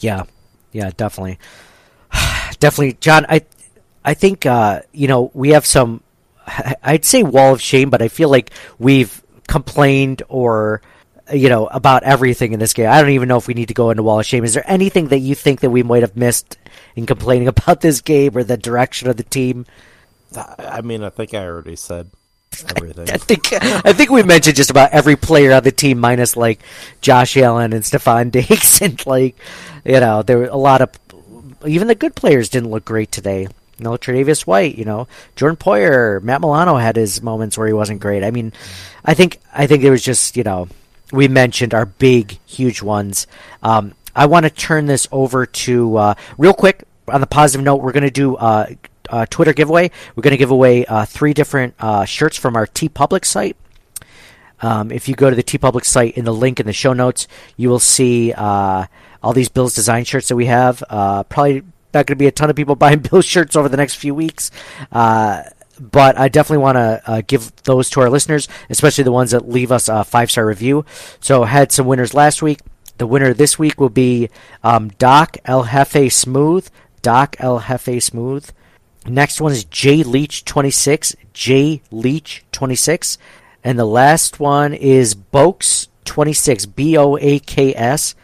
yeah 0.00 0.24
yeah 0.72 0.90
definitely 0.96 1.38
definitely 2.58 2.94
John 3.00 3.26
I 3.28 3.42
I 4.04 4.14
think 4.14 4.46
uh, 4.46 4.82
you 4.92 5.08
know 5.08 5.30
we 5.34 5.50
have 5.50 5.66
some 5.66 6.02
I'd 6.82 7.04
say 7.04 7.22
wall 7.22 7.54
of 7.54 7.60
shame 7.60 7.90
but 7.90 8.02
I 8.02 8.08
feel 8.08 8.28
like 8.28 8.50
we've 8.78 9.22
complained 9.46 10.22
or 10.28 10.82
you 11.32 11.48
know, 11.48 11.66
about 11.66 12.04
everything 12.04 12.52
in 12.52 12.60
this 12.60 12.72
game. 12.72 12.88
I 12.88 13.00
don't 13.00 13.10
even 13.10 13.28
know 13.28 13.36
if 13.36 13.48
we 13.48 13.54
need 13.54 13.68
to 13.68 13.74
go 13.74 13.90
into 13.90 14.02
Wall 14.02 14.20
of 14.20 14.26
Shame. 14.26 14.44
Is 14.44 14.54
there 14.54 14.68
anything 14.70 15.08
that 15.08 15.18
you 15.18 15.34
think 15.34 15.60
that 15.60 15.70
we 15.70 15.82
might 15.82 16.02
have 16.02 16.16
missed 16.16 16.56
in 16.94 17.06
complaining 17.06 17.48
about 17.56 17.80
this 17.80 18.00
game 18.00 18.36
or 18.36 18.44
the 18.44 18.56
direction 18.56 19.08
of 19.08 19.16
the 19.16 19.24
team? 19.24 19.66
I 20.36 20.82
mean, 20.82 21.02
I 21.02 21.10
think 21.10 21.34
I 21.34 21.46
already 21.46 21.76
said 21.76 22.10
everything. 22.64 23.10
I 23.12 23.16
think 23.16 23.52
I 23.52 23.92
think 23.92 24.10
we 24.10 24.22
mentioned 24.22 24.56
just 24.56 24.70
about 24.70 24.92
every 24.92 25.16
player 25.16 25.52
on 25.52 25.62
the 25.62 25.72
team, 25.72 25.98
minus 25.98 26.36
like 26.36 26.60
Josh 27.00 27.36
Allen 27.36 27.72
and 27.72 27.84
Stefon 27.84 28.30
Diggs, 28.30 28.80
and 28.82 29.04
like 29.06 29.36
you 29.84 30.00
know, 30.00 30.22
there 30.22 30.38
were 30.38 30.46
a 30.46 30.56
lot 30.56 30.80
of 30.80 30.90
even 31.66 31.88
the 31.88 31.94
good 31.94 32.14
players 32.14 32.48
didn't 32.48 32.70
look 32.70 32.84
great 32.84 33.10
today. 33.12 33.48
You 33.78 33.84
know, 33.84 33.90
Tre'Davious 33.92 34.46
White, 34.46 34.76
you 34.76 34.86
know, 34.86 35.06
Jordan 35.34 35.58
Poyer, 35.58 36.22
Matt 36.22 36.40
Milano 36.40 36.76
had 36.76 36.96
his 36.96 37.20
moments 37.22 37.58
where 37.58 37.66
he 37.66 37.74
wasn't 37.74 38.00
great. 38.00 38.24
I 38.24 38.30
mean, 38.30 38.52
I 39.04 39.14
think 39.14 39.38
I 39.52 39.66
think 39.66 39.84
it 39.84 39.90
was 39.90 40.02
just 40.02 40.36
you 40.36 40.44
know 40.44 40.68
we 41.12 41.28
mentioned 41.28 41.74
our 41.74 41.86
big, 41.86 42.38
huge 42.46 42.82
ones. 42.82 43.26
Um, 43.62 43.94
I 44.14 44.26
want 44.26 44.44
to 44.44 44.50
turn 44.50 44.86
this 44.86 45.06
over 45.12 45.46
to 45.46 45.96
uh, 45.96 46.14
real 46.38 46.54
quick. 46.54 46.84
On 47.08 47.20
the 47.20 47.26
positive 47.26 47.64
note, 47.64 47.76
we're 47.76 47.92
going 47.92 48.02
to 48.02 48.10
do 48.10 48.34
uh, 48.34 48.66
a 49.10 49.26
Twitter 49.26 49.52
giveaway. 49.52 49.90
We're 50.14 50.22
going 50.22 50.32
to 50.32 50.38
give 50.38 50.50
away 50.50 50.84
uh, 50.86 51.04
three 51.04 51.34
different 51.34 51.74
uh, 51.78 52.04
shirts 52.04 52.36
from 52.36 52.56
our 52.56 52.66
TeePublic 52.66 53.24
site. 53.24 53.56
Um, 54.62 54.90
if 54.90 55.08
you 55.08 55.14
go 55.14 55.28
to 55.28 55.36
the 55.36 55.42
TeePublic 55.42 55.84
site 55.84 56.16
in 56.16 56.24
the 56.24 56.32
link 56.32 56.60
in 56.60 56.66
the 56.66 56.72
show 56.72 56.92
notes, 56.92 57.28
you 57.56 57.68
will 57.68 57.78
see 57.78 58.32
uh, 58.32 58.86
all 59.22 59.32
these 59.32 59.48
Bills 59.48 59.74
design 59.74 60.04
shirts 60.04 60.28
that 60.28 60.36
we 60.36 60.46
have. 60.46 60.82
Uh, 60.88 61.22
probably 61.24 61.62
not 61.92 62.06
going 62.06 62.06
to 62.06 62.16
be 62.16 62.26
a 62.26 62.32
ton 62.32 62.50
of 62.50 62.56
people 62.56 62.74
buying 62.76 63.00
Bills 63.00 63.24
shirts 63.24 63.56
over 63.56 63.68
the 63.68 63.76
next 63.76 63.96
few 63.96 64.14
weeks 64.14 64.50
but 65.80 66.18
I 66.18 66.28
definitely 66.28 66.62
want 66.62 66.76
to 66.76 67.02
uh, 67.06 67.22
give 67.26 67.54
those 67.64 67.90
to 67.90 68.00
our 68.00 68.10
listeners, 68.10 68.48
especially 68.70 69.04
the 69.04 69.12
ones 69.12 69.32
that 69.32 69.48
leave 69.48 69.72
us 69.72 69.88
a 69.88 70.04
five 70.04 70.30
star 70.30 70.46
review. 70.46 70.84
So 71.20 71.44
had 71.44 71.72
some 71.72 71.86
winners 71.86 72.14
last 72.14 72.42
week. 72.42 72.60
The 72.98 73.06
winner 73.06 73.34
this 73.34 73.58
week 73.58 73.78
will 73.78 73.90
be 73.90 74.30
um, 74.64 74.88
Doc 74.98 75.36
El 75.44 75.64
Jefe 75.64 76.10
Smooth. 76.12 76.68
Doc 77.02 77.36
El 77.38 77.60
Jefe 77.60 78.02
Smooth. 78.02 78.50
Next 79.08 79.40
one 79.40 79.52
is 79.52 79.64
J 79.64 80.02
Leach 80.02 80.44
twenty 80.44 80.70
six. 80.70 81.14
J 81.32 81.82
Leach 81.90 82.44
twenty 82.52 82.76
six, 82.76 83.18
and 83.62 83.78
the 83.78 83.84
last 83.84 84.40
one 84.40 84.74
is 84.74 85.16
twenty 86.04 86.32
six. 86.32 86.66
B 86.66 86.96
O 86.96 87.16
A 87.16 87.38
K 87.38 87.74
S. 87.74 88.14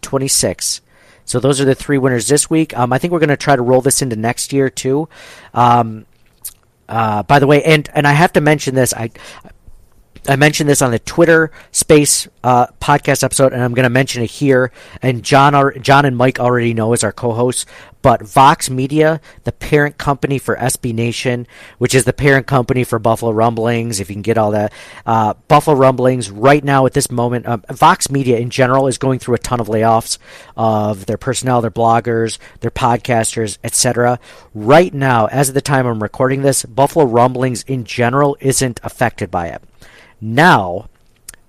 Twenty 0.00 0.28
six. 0.28 0.80
So 1.24 1.40
those 1.40 1.60
are 1.60 1.64
the 1.64 1.74
three 1.74 1.98
winners 1.98 2.28
this 2.28 2.48
week. 2.48 2.76
Um, 2.78 2.92
I 2.92 2.98
think 2.98 3.12
we're 3.12 3.18
going 3.18 3.28
to 3.28 3.36
try 3.36 3.54
to 3.54 3.60
roll 3.60 3.82
this 3.82 4.00
into 4.00 4.16
next 4.16 4.52
year 4.52 4.70
too. 4.70 5.08
Um, 5.52 6.06
uh, 6.88 7.22
by 7.24 7.38
the 7.38 7.46
way, 7.46 7.62
and 7.64 7.88
and 7.92 8.06
I 8.06 8.12
have 8.12 8.32
to 8.34 8.40
mention 8.40 8.74
this. 8.74 8.94
I 8.94 9.10
I 10.28 10.36
mentioned 10.36 10.68
this 10.68 10.82
on 10.82 10.90
the 10.90 10.98
Twitter 10.98 11.50
Space 11.72 12.28
uh, 12.44 12.66
podcast 12.82 13.22
episode, 13.22 13.54
and 13.54 13.62
I'm 13.62 13.72
going 13.72 13.84
to 13.84 13.90
mention 13.90 14.22
it 14.22 14.30
here. 14.30 14.70
And 15.00 15.22
John, 15.22 15.80
John 15.80 16.04
and 16.04 16.18
Mike 16.18 16.38
already 16.38 16.74
know 16.74 16.92
as 16.92 17.02
our 17.02 17.12
co-hosts. 17.12 17.64
But 18.02 18.22
Vox 18.22 18.68
Media, 18.68 19.20
the 19.44 19.52
parent 19.52 19.98
company 19.98 20.38
for 20.38 20.54
SB 20.54 20.94
Nation, 20.94 21.46
which 21.78 21.94
is 21.94 22.04
the 22.04 22.12
parent 22.12 22.46
company 22.46 22.84
for 22.84 22.98
Buffalo 22.98 23.32
Rumblings, 23.32 24.00
if 24.00 24.08
you 24.08 24.14
can 24.14 24.22
get 24.22 24.38
all 24.38 24.52
that, 24.52 24.72
uh, 25.04 25.34
Buffalo 25.48 25.76
Rumblings 25.76 26.30
right 26.30 26.62
now 26.62 26.86
at 26.86 26.92
this 26.92 27.10
moment, 27.10 27.48
um, 27.48 27.64
Vox 27.70 28.10
Media 28.10 28.38
in 28.38 28.50
general 28.50 28.86
is 28.86 28.98
going 28.98 29.18
through 29.18 29.34
a 29.34 29.38
ton 29.38 29.60
of 29.60 29.66
layoffs 29.66 30.18
of 30.56 31.06
their 31.06 31.16
personnel, 31.16 31.60
their 31.60 31.70
bloggers, 31.70 32.38
their 32.60 32.70
podcasters, 32.70 33.58
etc. 33.64 34.20
Right 34.54 34.94
now, 34.94 35.26
as 35.26 35.48
of 35.48 35.54
the 35.54 35.60
time 35.60 35.86
I'm 35.86 36.02
recording 36.02 36.42
this, 36.42 36.64
Buffalo 36.64 37.04
Rumblings 37.04 37.64
in 37.64 37.84
general 37.84 38.36
isn't 38.40 38.78
affected 38.84 39.30
by 39.30 39.48
it. 39.48 39.62
Now, 40.20 40.88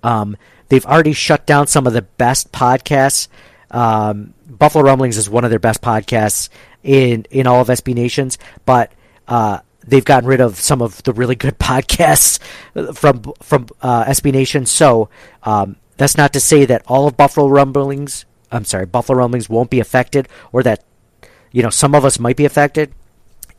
um, 0.03 0.37
they've 0.69 0.85
already 0.85 1.13
shut 1.13 1.45
down 1.45 1.67
some 1.67 1.87
of 1.87 1.93
the 1.93 2.01
best 2.03 2.51
podcasts 2.51 3.27
Um, 3.71 4.33
Buffalo 4.47 4.83
Rumblings 4.83 5.17
is 5.17 5.29
one 5.29 5.43
of 5.43 5.49
their 5.51 5.59
best 5.59 5.81
podcasts 5.81 6.49
in 6.83 7.25
in 7.29 7.45
all 7.47 7.61
of 7.61 7.67
SB 7.67 7.93
Nations, 7.93 8.37
but 8.65 8.91
uh, 9.27 9.59
they've 9.85 10.05
gotten 10.05 10.27
rid 10.27 10.41
of 10.41 10.59
some 10.59 10.81
of 10.81 11.03
the 11.03 11.13
really 11.13 11.35
good 11.35 11.59
podcasts 11.59 12.39
from 12.95 13.21
from 13.41 13.67
uh, 13.81 14.05
SB 14.05 14.31
Nation. 14.31 14.65
So 14.65 15.09
um, 15.43 15.75
that's 15.97 16.17
not 16.17 16.33
to 16.33 16.39
say 16.39 16.65
that 16.65 16.83
all 16.87 17.07
of 17.07 17.15
Buffalo 17.17 17.47
Rumblings, 17.47 18.25
I'm 18.51 18.65
sorry, 18.65 18.85
Buffalo 18.85 19.19
Rumblings 19.19 19.49
won't 19.49 19.69
be 19.69 19.79
affected, 19.79 20.27
or 20.51 20.63
that 20.63 20.83
you 21.51 21.61
know 21.61 21.69
some 21.69 21.93
of 21.93 22.03
us 22.03 22.19
might 22.19 22.37
be 22.37 22.45
affected. 22.45 22.91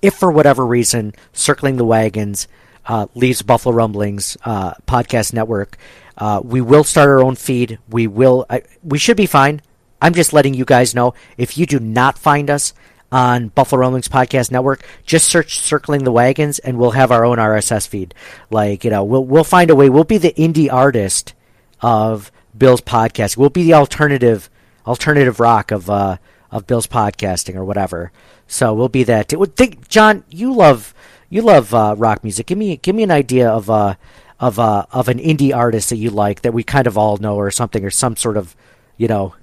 If 0.03 0.15
for 0.15 0.33
whatever 0.33 0.67
reason, 0.67 1.15
circling 1.33 1.77
the 1.77 1.85
wagons 1.85 2.49
uh, 2.91 3.07
leaves 3.15 3.41
Buffalo 3.41 3.73
Rumblings 3.73 4.37
uh, 4.45 4.75
podcast 4.85 5.33
network, 5.33 5.77
uh, 6.19 6.41
we 6.43 6.61
will 6.61 6.83
start 6.83 7.09
our 7.09 7.21
own 7.21 7.37
feed. 7.37 7.79
We 7.89 8.09
will. 8.09 8.47
we 8.83 8.99
should 8.99 9.17
be 9.17 9.27
fine. 9.27 9.63
I'm 10.03 10.13
just 10.13 10.33
letting 10.33 10.55
you 10.55 10.65
guys 10.65 10.93
know 10.93 11.15
if 11.39 11.57
you 11.57 11.67
do 11.67 11.79
not 11.79 12.19
find 12.19 12.51
us 12.51 12.75
on 13.13 13.49
Buffalo 13.49 13.81
Rumblings 13.83 14.09
Podcast 14.09 14.51
Network, 14.51 14.85
just 15.05 15.29
search 15.29 15.61
"Circling 15.61 16.03
the 16.03 16.11
Wagons" 16.11 16.59
and 16.59 16.79
we'll 16.79 16.91
have 16.93 17.13
our 17.13 17.25
own 17.25 17.39
RSS 17.39 17.87
feed. 17.87 18.13
Like 18.51 18.83
you 18.85 18.91
know, 18.91 19.05
we'll 19.05 19.25
we'll 19.25 19.45
find 19.45 19.71
a 19.71 19.77
way. 19.77 19.89
We'll 19.89 20.03
be 20.03 20.19
the 20.19 20.33
indie 20.33 20.73
artist 20.73 21.33
of 21.81 22.33
Bill's 22.59 22.81
podcast. 22.81 23.37
We'll 23.37 23.51
be 23.51 23.63
the 23.63 23.75
alternative 23.75 24.51
alternative 24.85 25.39
rock 25.39 25.71
of 25.71 25.89
uh, 25.89 26.17
of 26.51 26.67
Bill's 26.67 26.89
podcasting 26.89 27.55
or 27.55 27.65
whatever. 27.65 28.11
So 28.49 28.75
we'll 28.75 28.89
be 28.89 29.05
that. 29.05 29.29
Think, 29.57 29.89
John, 29.89 30.25
you 30.29 30.53
love 30.53 30.93
you 31.31 31.43
love 31.43 31.73
uh, 31.73 31.95
rock 31.97 32.23
music. 32.23 32.47
Give 32.47 32.59
me 32.59 32.77
give 32.77 32.95
me 32.95 33.05
an 33.05 33.11
idea 33.11 33.49
of 33.49 33.71
uh 33.71 33.95
of 34.39 34.59
uh 34.59 34.85
of 34.91 35.09
an 35.09 35.19
indie 35.19 35.55
artist 35.55 35.89
that 35.91 35.97
you 35.97 36.11
like 36.11 36.43
that 36.43 36.53
we 36.53 36.63
kind 36.63 36.87
of 36.87 36.99
all 36.99 37.17
know 37.17 37.37
or 37.37 37.51
something 37.51 37.85
or 37.85 37.91
some 37.91 38.17
sort 38.17 38.37
of 38.37 38.55
you 38.97 39.09
know 39.09 39.35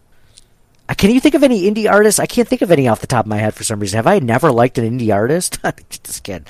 uh, 0.90 0.94
can 0.94 1.12
you 1.12 1.20
think 1.20 1.36
of 1.36 1.44
any 1.44 1.70
indie 1.70 1.90
artists? 1.90 2.20
I 2.20 2.26
can't 2.26 2.48
think 2.48 2.62
of 2.62 2.72
any 2.72 2.88
off 2.88 3.02
the 3.02 3.08
top 3.08 3.26
of 3.26 3.30
my 3.30 3.38
head 3.38 3.56
for 3.56 3.64
some 3.64 3.80
reason. 3.80 3.98
Have 3.98 4.08
I 4.08 4.20
never 4.20 4.52
liked 4.52 4.78
an 4.78 5.00
indie 5.00 5.14
artist? 5.14 5.60
Just 6.04 6.24
kidding. 6.24 6.46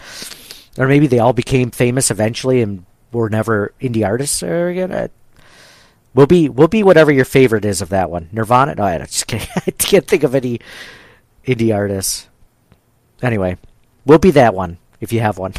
Or 0.77 0.87
maybe 0.87 1.07
they 1.07 1.19
all 1.19 1.33
became 1.33 1.71
famous 1.71 2.11
eventually 2.11 2.61
and 2.61 2.85
were 3.11 3.29
never 3.29 3.73
indie 3.79 4.05
artists 4.05 4.43
again. 4.43 5.09
We'll 6.13 6.27
be 6.27 6.49
we'll 6.49 6.67
be 6.67 6.81
whatever 6.81 7.11
your 7.11 7.25
favorite 7.25 7.65
is 7.65 7.81
of 7.81 7.89
that 7.89 8.09
one. 8.09 8.29
Nirvana? 8.31 8.75
No, 8.75 8.83
I 8.83 8.97
just 9.05 9.27
kidding. 9.27 9.47
I 9.55 9.71
can't 9.71 10.07
think 10.07 10.23
of 10.23 10.33
any 10.33 10.59
indie 11.45 11.75
artists. 11.75 12.27
Anyway, 13.21 13.57
we'll 14.05 14.19
be 14.19 14.31
that 14.31 14.55
one 14.55 14.77
if 14.99 15.11
you 15.11 15.19
have 15.19 15.37
one. 15.37 15.53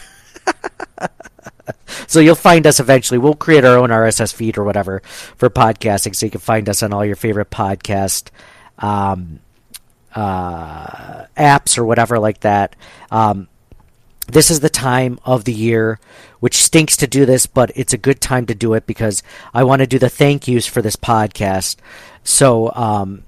so 2.06 2.20
you'll 2.20 2.34
find 2.34 2.66
us 2.66 2.80
eventually. 2.80 3.18
We'll 3.18 3.34
create 3.34 3.64
our 3.64 3.78
own 3.78 3.90
RSS 3.90 4.32
feed 4.32 4.58
or 4.58 4.64
whatever 4.64 5.00
for 5.04 5.50
podcasting, 5.50 6.14
so 6.14 6.26
you 6.26 6.30
can 6.30 6.40
find 6.40 6.68
us 6.68 6.82
on 6.82 6.92
all 6.92 7.04
your 7.04 7.16
favorite 7.16 7.50
podcast 7.50 8.30
um, 8.78 9.40
uh, 10.14 11.24
apps 11.36 11.78
or 11.78 11.84
whatever 11.84 12.18
like 12.18 12.40
that. 12.40 12.76
Um, 13.10 13.48
this 14.26 14.50
is 14.50 14.60
the 14.60 14.68
time 14.68 15.18
of 15.24 15.44
the 15.44 15.52
year 15.52 15.98
which 16.40 16.62
stinks 16.62 16.96
to 16.98 17.06
do 17.06 17.26
this, 17.26 17.46
but 17.46 17.72
it's 17.74 17.92
a 17.92 17.98
good 17.98 18.20
time 18.20 18.46
to 18.46 18.54
do 18.54 18.74
it 18.74 18.86
because 18.86 19.22
I 19.52 19.64
want 19.64 19.80
to 19.80 19.86
do 19.86 19.98
the 19.98 20.08
thank 20.08 20.46
yous 20.46 20.66
for 20.66 20.82
this 20.82 20.96
podcast. 20.96 21.76
So 22.22 22.72
um, 22.74 23.24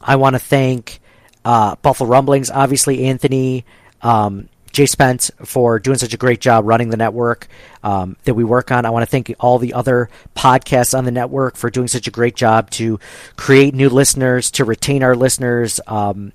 I 0.00 0.16
want 0.16 0.34
to 0.34 0.40
thank 0.40 1.00
uh, 1.44 1.76
Buffalo 1.76 2.08
Rumblings, 2.08 2.50
obviously 2.50 3.04
Anthony, 3.04 3.64
um, 4.02 4.48
Jay 4.72 4.86
Spence 4.86 5.30
for 5.44 5.78
doing 5.78 5.98
such 5.98 6.14
a 6.14 6.16
great 6.16 6.40
job 6.40 6.64
running 6.64 6.90
the 6.90 6.96
network 6.96 7.48
um, 7.82 8.16
that 8.24 8.34
we 8.34 8.44
work 8.44 8.70
on. 8.70 8.84
I 8.84 8.90
want 8.90 9.02
to 9.02 9.10
thank 9.10 9.32
all 9.38 9.58
the 9.58 9.74
other 9.74 10.08
podcasts 10.34 10.96
on 10.96 11.04
the 11.04 11.10
network 11.10 11.56
for 11.56 11.70
doing 11.70 11.88
such 11.88 12.06
a 12.06 12.10
great 12.10 12.36
job 12.36 12.70
to 12.70 12.98
create 13.36 13.74
new 13.74 13.88
listeners, 13.88 14.50
to 14.52 14.64
retain 14.64 15.02
our 15.02 15.14
listeners. 15.14 15.80
Um, 15.86 16.32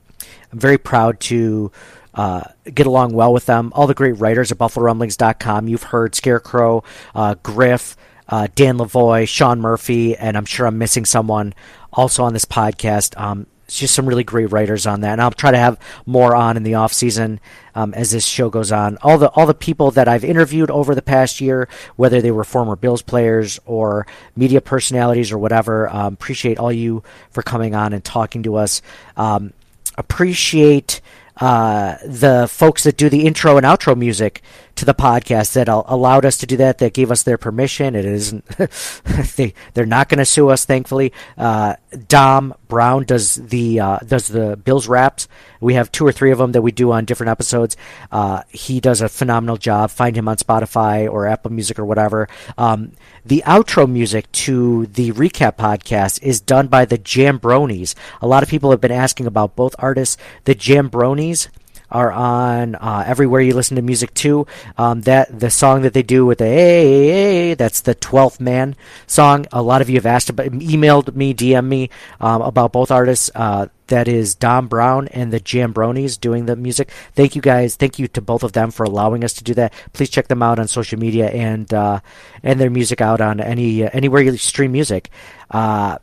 I'm 0.52 0.60
very 0.60 0.78
proud 0.78 1.20
to 1.22 1.72
uh, 2.14 2.42
get 2.74 2.88
along 2.88 3.14
well 3.14 3.34
with 3.34 3.46
them. 3.46 3.72
All 3.76 3.88
the 3.88 3.94
great 3.94 4.18
writers 4.20 4.52
at 4.52 4.58
BuffaloRumblings.com. 4.58 5.68
You've 5.68 5.84
heard 5.84 6.16
Scarecrow, 6.16 6.84
uh, 7.14 7.36
Griff, 7.44 7.96
uh, 8.30 8.48
Dan 8.56 8.78
Lavoie, 8.78 9.28
Sean 9.28 9.62
Murphy, 9.62 10.16
and 10.16 10.36
I'm 10.36 10.46
sure 10.46 10.68
I'm 10.68 10.78
missing 10.78 11.06
someone 11.06 11.54
also 11.94 12.24
on 12.24 12.34
this 12.34 12.46
podcast. 12.46 13.20
Um, 13.20 13.48
just 13.68 13.94
some 13.94 14.06
really 14.06 14.24
great 14.24 14.52
writers 14.52 14.88
on 14.88 15.02
that, 15.02 15.14
and 15.14 15.22
I'll 15.22 15.32
try 15.32 15.52
to 15.52 15.58
have 15.58 15.80
more 16.06 16.36
on 16.36 16.58
in 16.58 16.64
the 16.64 16.76
off 16.76 16.94
season 16.94 17.40
um, 17.76 17.94
as 17.94 18.12
this 18.12 18.26
show 18.26 18.50
goes 18.50 18.72
on. 18.72 18.98
All 19.02 19.18
the 19.18 19.30
all 19.30 19.46
the 19.46 19.54
people 19.54 19.92
that 19.92 20.08
I've 20.08 20.24
interviewed 20.24 20.72
over 20.72 20.96
the 20.96 21.02
past 21.02 21.42
year, 21.42 21.68
whether 21.96 22.22
they 22.22 22.32
were 22.32 22.44
former 22.44 22.76
Bills 22.76 23.02
players 23.02 23.60
or 23.66 24.08
media 24.36 24.62
personalities 24.62 25.32
or 25.32 25.38
whatever, 25.38 25.90
um, 25.90 26.14
appreciate 26.14 26.58
all 26.58 26.72
you 26.72 27.04
for 27.30 27.44
coming 27.44 27.76
on 27.76 27.94
and 27.94 28.04
talking 28.04 28.44
to 28.44 28.56
us. 28.56 28.82
Um, 29.16 29.54
appreciate 29.98 31.02
uh, 31.38 31.98
the 32.06 32.48
folks 32.50 32.84
that 32.84 32.98
do 32.98 33.10
the 33.10 33.26
intro 33.26 33.58
and 33.58 33.66
outro 33.66 33.96
music 33.96 34.42
to 34.78 34.86
the 34.86 34.94
podcast 34.94 35.54
that 35.54 35.68
allowed 35.68 36.26
us 36.26 36.38
to 36.38 36.46
do 36.46 36.58
that, 36.58 36.78
that 36.78 36.94
gave 36.94 37.12
us 37.12 37.24
their 37.24 37.38
permission. 37.38 37.96
It 37.96 38.06
isn't, 38.06 38.46
they, 39.36 39.54
they're 39.74 39.86
not 39.86 40.10
going 40.10 40.20
to 40.20 40.26
sue 40.26 40.50
us, 40.50 40.66
thankfully. 40.66 41.14
Uh, 41.38 41.76
Dom 42.08 42.54
Brown 42.68 43.04
does 43.04 43.36
the, 43.36 43.80
uh, 43.80 43.98
does 44.00 44.28
the 44.28 44.56
Bills 44.58 44.88
raps. 44.88 45.28
We 45.60 45.74
have 45.74 45.92
two 45.92 46.06
or 46.06 46.12
three 46.12 46.32
of 46.32 46.38
them 46.38 46.52
that 46.52 46.62
we 46.62 46.72
do 46.72 46.92
on 46.92 47.06
different 47.06 47.32
episodes. 47.32 47.76
Uh, 48.12 48.44
he 48.50 48.80
does 48.80 49.02
a 49.02 49.10
phenomenal 49.10 49.58
job. 49.58 49.90
Find 49.90 50.16
him 50.16 50.28
on 50.28 50.38
Spotify 50.38 51.12
or 51.12 51.26
Apple 51.26 51.52
Music 51.52 51.80
or 51.80 51.86
whatever. 51.86 52.30
Um, 52.58 52.92
the 53.26 53.44
outro 53.46 53.90
music 53.90 54.32
to 54.32 54.86
the 54.88 55.12
recap 55.14 55.58
podcast 55.58 56.22
is 56.22 56.40
done 56.40 56.68
by 56.68 56.86
the 56.86 56.98
Jambronis. 56.98 57.96
A 58.22 58.28
lot 58.28 58.44
of 58.44 58.50
people 58.50 58.72
have 58.72 58.82
been 58.82 58.92
asking 58.92 59.26
about 59.26 59.56
both 59.56 59.76
artists. 59.80 60.18
The 60.46 60.56
Jambronis 60.56 61.48
are 61.90 62.12
on 62.12 62.76
uh, 62.76 63.04
everywhere 63.06 63.42
you 63.42 63.54
listen 63.54 63.76
to 63.76 63.82
music 63.82 64.14
too. 64.14 64.48
Um, 64.78 65.02
that 65.02 65.40
the 65.40 65.50
song 65.50 65.82
that 65.84 65.94
they 65.94 66.04
do 66.04 66.26
with 66.26 66.40
the 66.40 66.46
hey, 66.46 67.08
hey, 67.08 67.54
that's 67.54 67.82
the 67.82 67.96
Twelfth 67.96 68.40
Man 68.40 68.76
song. 69.06 69.46
A 69.52 69.62
lot 69.62 69.82
of 69.82 69.90
you 69.90 69.96
have 69.96 70.06
asked 70.06 70.30
about, 70.30 70.48
emailed 70.48 71.16
me, 71.16 71.34
DM 71.34 71.66
me 71.66 71.90
um, 72.20 72.42
about 72.42 72.72
both 72.72 72.92
artists. 72.92 73.30
Uh, 73.34 73.68
that 73.88 74.10
is 74.10 74.36
Dom 74.36 74.68
Brown 74.68 75.08
and 75.10 75.32
the 75.32 75.40
Jambronis 75.40 76.20
doing 76.20 76.46
the 76.46 76.58
music. 76.58 76.92
Thank 77.14 77.38
you 77.38 77.42
guys. 77.42 77.78
Thank 77.78 78.00
you 78.00 78.10
to 78.10 78.22
both 78.22 78.44
of 78.44 78.52
them 78.52 78.72
for 78.72 78.84
allowing 78.84 79.24
us 79.24 79.32
to 79.34 79.46
do 79.46 79.54
that. 79.54 79.72
Please 79.94 80.10
check 80.10 80.28
them 80.28 80.44
out 80.44 80.60
on 80.60 80.68
social 80.68 81.00
media 81.00 81.30
and 81.30 81.74
uh, 81.74 82.02
and 82.44 82.60
their 82.60 82.70
music 82.70 83.00
out 83.00 83.22
on 83.22 83.40
any 83.40 83.86
uh, 83.86 83.90
anywhere 83.94 84.22
you 84.22 84.36
stream 84.36 84.74
music. 84.74 85.10
Uh, 85.50 86.00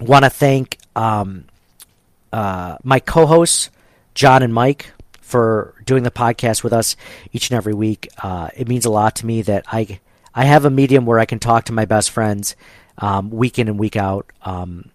Want 0.00 0.24
to 0.24 0.30
thank 0.30 0.78
um, 0.96 1.44
uh, 2.32 2.78
my 2.82 3.00
co-hosts 3.00 3.70
John 4.14 4.42
and 4.42 4.52
Mike 4.52 4.92
for 5.30 5.74
doing 5.84 6.02
the 6.02 6.10
podcast 6.10 6.64
with 6.64 6.72
us 6.72 6.96
each 7.32 7.50
and 7.50 7.56
every 7.56 7.74
week. 7.74 8.08
Uh, 8.22 8.48
it 8.56 8.68
means 8.68 8.84
a 8.84 8.90
lot 8.90 9.16
to 9.16 9.26
me 9.26 9.42
that 9.42 9.64
I 9.68 10.00
I 10.34 10.44
have 10.44 10.64
a 10.64 10.70
medium 10.70 11.06
where 11.06 11.18
I 11.18 11.24
can 11.24 11.38
talk 11.38 11.64
to 11.64 11.72
my 11.72 11.84
best 11.84 12.10
friends 12.10 12.56
um, 12.98 13.30
week 13.30 13.58
in 13.58 13.68
and 13.68 13.78
week 13.78 13.96
out. 13.96 14.26
Um, 14.42 14.90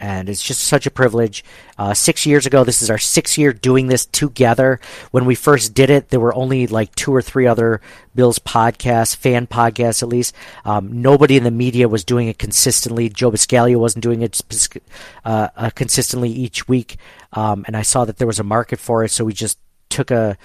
and 0.00 0.30
it's 0.30 0.42
just 0.42 0.62
such 0.62 0.86
a 0.86 0.90
privilege. 0.90 1.44
Uh, 1.78 1.92
six 1.92 2.24
years 2.24 2.46
ago, 2.46 2.64
this 2.64 2.80
is 2.80 2.88
our 2.88 2.98
sixth 2.98 3.36
year 3.36 3.52
doing 3.52 3.86
this 3.86 4.06
together. 4.06 4.80
When 5.10 5.26
we 5.26 5.34
first 5.34 5.74
did 5.74 5.90
it, 5.90 6.08
there 6.08 6.20
were 6.20 6.34
only 6.34 6.66
like 6.66 6.94
two 6.94 7.14
or 7.14 7.20
three 7.20 7.46
other 7.46 7.82
Bills 8.14 8.38
podcasts, 8.38 9.14
fan 9.14 9.46
podcasts 9.46 10.02
at 10.02 10.08
least. 10.08 10.34
Um, 10.64 11.02
nobody 11.02 11.36
in 11.36 11.44
the 11.44 11.50
media 11.50 11.86
was 11.86 12.02
doing 12.02 12.28
it 12.28 12.38
consistently. 12.38 13.10
Joe 13.10 13.30
Buscaglia 13.30 13.76
wasn't 13.76 14.02
doing 14.02 14.22
it 14.22 14.40
uh, 15.24 15.48
uh, 15.54 15.70
consistently 15.70 16.30
each 16.30 16.66
week, 16.66 16.96
um, 17.34 17.64
and 17.66 17.76
I 17.76 17.82
saw 17.82 18.06
that 18.06 18.16
there 18.16 18.26
was 18.26 18.40
a 18.40 18.44
market 18.44 18.80
for 18.80 19.04
it, 19.04 19.10
so 19.10 19.24
we 19.24 19.34
just 19.34 19.58
took 19.90 20.10
a 20.10 20.38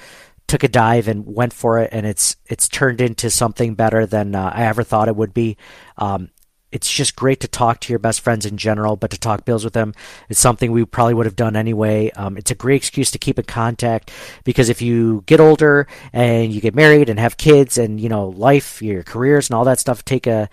took 0.47 0.63
a 0.63 0.67
dive 0.67 1.07
and 1.07 1.25
went 1.25 1.53
for 1.53 1.79
it, 1.79 1.89
and 1.91 2.05
it's 2.05 2.35
it's 2.45 2.67
turned 2.67 3.01
into 3.01 3.29
something 3.29 3.75
better 3.75 4.05
than 4.05 4.35
uh, 4.35 4.51
I 4.53 4.65
ever 4.65 4.83
thought 4.83 5.07
it 5.07 5.15
would 5.15 5.33
be. 5.33 5.57
Um, 5.97 6.29
it's 6.71 6.91
just 6.91 7.15
great 7.15 7.39
to 7.39 7.47
talk 7.47 7.79
to 7.79 7.93
your 7.93 7.99
best 7.99 8.19
friends 8.19 8.45
in 8.45 8.57
general, 8.57 8.97
but 8.97 9.09
to 9.11 9.17
talk 9.17 9.45
bills 9.45 9.63
with 9.63 9.73
them 9.73 9.93
is 10.27 10.37
something 10.37 10.73
we 10.73 10.83
probably 10.83 11.13
would 11.13 11.25
have 11.25 11.37
done 11.37 11.55
anyway. 11.55 12.11
Um, 12.11 12.37
it's 12.37 12.51
a 12.51 12.55
great 12.55 12.75
excuse 12.75 13.11
to 13.11 13.17
keep 13.17 13.39
in 13.39 13.45
contact 13.45 14.11
because 14.43 14.67
if 14.67 14.81
you 14.81 15.23
get 15.25 15.39
older 15.39 15.87
and 16.11 16.51
you 16.51 16.59
get 16.59 16.75
married 16.75 17.07
and 17.07 17.17
have 17.17 17.37
kids 17.37 17.77
and 17.77 18.01
you 18.01 18.09
know 18.09 18.27
life, 18.27 18.81
your 18.81 19.03
careers 19.03 19.49
and 19.49 19.55
all 19.55 19.63
that 19.65 19.79
stuff 19.79 20.03
take 20.03 20.27
a 20.27 20.49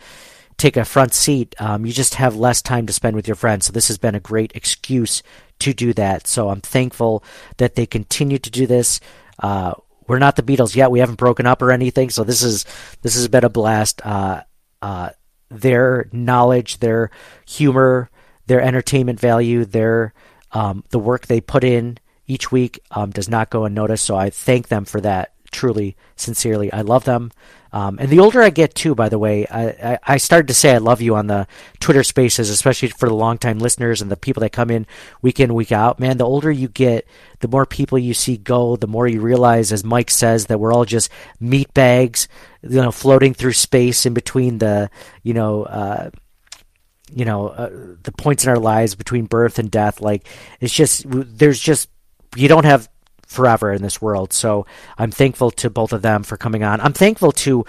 take 0.62 0.76
a 0.76 0.84
front 0.84 1.12
seat, 1.12 1.56
um, 1.60 1.84
you 1.84 1.92
just 1.92 2.14
have 2.14 2.36
less 2.36 2.62
time 2.62 2.86
to 2.86 2.92
spend 2.92 3.16
with 3.16 3.26
your 3.26 3.34
friends. 3.34 3.66
So 3.66 3.72
this 3.72 3.88
has 3.88 3.98
been 3.98 4.14
a 4.14 4.20
great 4.20 4.52
excuse 4.54 5.20
to 5.58 5.74
do 5.74 5.92
that. 5.94 6.28
So 6.28 6.50
I'm 6.50 6.60
thankful 6.60 7.24
that 7.56 7.74
they 7.74 7.84
continue 7.84 8.38
to 8.38 8.50
do 8.50 8.68
this. 8.68 9.00
Uh, 9.40 9.72
we're 10.06 10.20
not 10.20 10.36
the 10.36 10.42
Beatles 10.42 10.76
yet. 10.76 10.92
We 10.92 11.00
haven't 11.00 11.18
broken 11.18 11.46
up 11.46 11.62
or 11.62 11.72
anything. 11.72 12.10
So 12.10 12.22
this 12.22 12.42
is 12.42 12.64
this 13.02 13.14
has 13.14 13.26
been 13.26 13.44
a 13.44 13.48
blast. 13.48 14.00
Uh, 14.04 14.42
uh, 14.80 15.10
their 15.50 16.08
knowledge, 16.12 16.78
their 16.78 17.10
humor, 17.46 18.08
their 18.46 18.60
entertainment 18.60 19.18
value, 19.18 19.64
their 19.64 20.14
um, 20.52 20.84
the 20.90 20.98
work 20.98 21.26
they 21.26 21.40
put 21.40 21.64
in 21.64 21.98
each 22.26 22.52
week 22.52 22.80
um, 22.92 23.10
does 23.10 23.28
not 23.28 23.50
go 23.50 23.64
unnoticed. 23.64 24.04
So 24.04 24.16
I 24.16 24.30
thank 24.30 24.68
them 24.68 24.84
for 24.84 25.00
that 25.00 25.32
truly, 25.50 25.96
sincerely, 26.16 26.72
I 26.72 26.80
love 26.80 27.04
them. 27.04 27.30
Um, 27.72 27.98
and 27.98 28.10
the 28.10 28.20
older 28.20 28.42
I 28.42 28.50
get, 28.50 28.74
too, 28.74 28.94
by 28.94 29.08
the 29.08 29.18
way, 29.18 29.46
I, 29.46 29.68
I, 29.68 29.98
I, 30.02 30.16
started 30.18 30.48
to 30.48 30.54
say 30.54 30.74
I 30.74 30.78
love 30.78 31.00
you 31.00 31.16
on 31.16 31.26
the 31.26 31.46
Twitter 31.80 32.02
spaces, 32.02 32.50
especially 32.50 32.88
for 32.88 33.08
the 33.08 33.14
longtime 33.14 33.60
listeners 33.60 34.02
and 34.02 34.10
the 34.10 34.16
people 34.16 34.42
that 34.42 34.52
come 34.52 34.70
in 34.70 34.86
week 35.22 35.40
in, 35.40 35.54
week 35.54 35.72
out. 35.72 35.98
Man, 35.98 36.18
the 36.18 36.26
older 36.26 36.50
you 36.50 36.68
get, 36.68 37.08
the 37.40 37.48
more 37.48 37.64
people 37.64 37.98
you 37.98 38.12
see 38.12 38.36
go, 38.36 38.76
the 38.76 38.86
more 38.86 39.08
you 39.08 39.22
realize, 39.22 39.72
as 39.72 39.84
Mike 39.84 40.10
says, 40.10 40.46
that 40.46 40.60
we're 40.60 40.72
all 40.72 40.84
just 40.84 41.10
meat 41.40 41.72
bags, 41.72 42.28
you 42.62 42.82
know, 42.82 42.90
floating 42.92 43.32
through 43.32 43.54
space 43.54 44.04
in 44.04 44.12
between 44.12 44.58
the, 44.58 44.90
you 45.22 45.32
know, 45.32 45.62
uh, 45.62 46.10
you 47.14 47.24
know, 47.24 47.48
uh, 47.48 47.70
the 48.02 48.12
points 48.12 48.44
in 48.44 48.50
our 48.50 48.58
lives 48.58 48.94
between 48.94 49.24
birth 49.24 49.58
and 49.58 49.70
death. 49.70 50.00
Like, 50.00 50.26
it's 50.60 50.74
just, 50.74 51.04
there's 51.06 51.60
just, 51.60 51.88
you 52.36 52.48
don't 52.48 52.64
have 52.64 52.88
forever 53.32 53.72
in 53.72 53.82
this 53.82 54.00
world. 54.00 54.32
So 54.32 54.66
I'm 54.96 55.10
thankful 55.10 55.50
to 55.52 55.70
both 55.70 55.92
of 55.92 56.02
them 56.02 56.22
for 56.22 56.36
coming 56.36 56.62
on. 56.62 56.80
I'm 56.80 56.92
thankful 56.92 57.32
to 57.32 57.64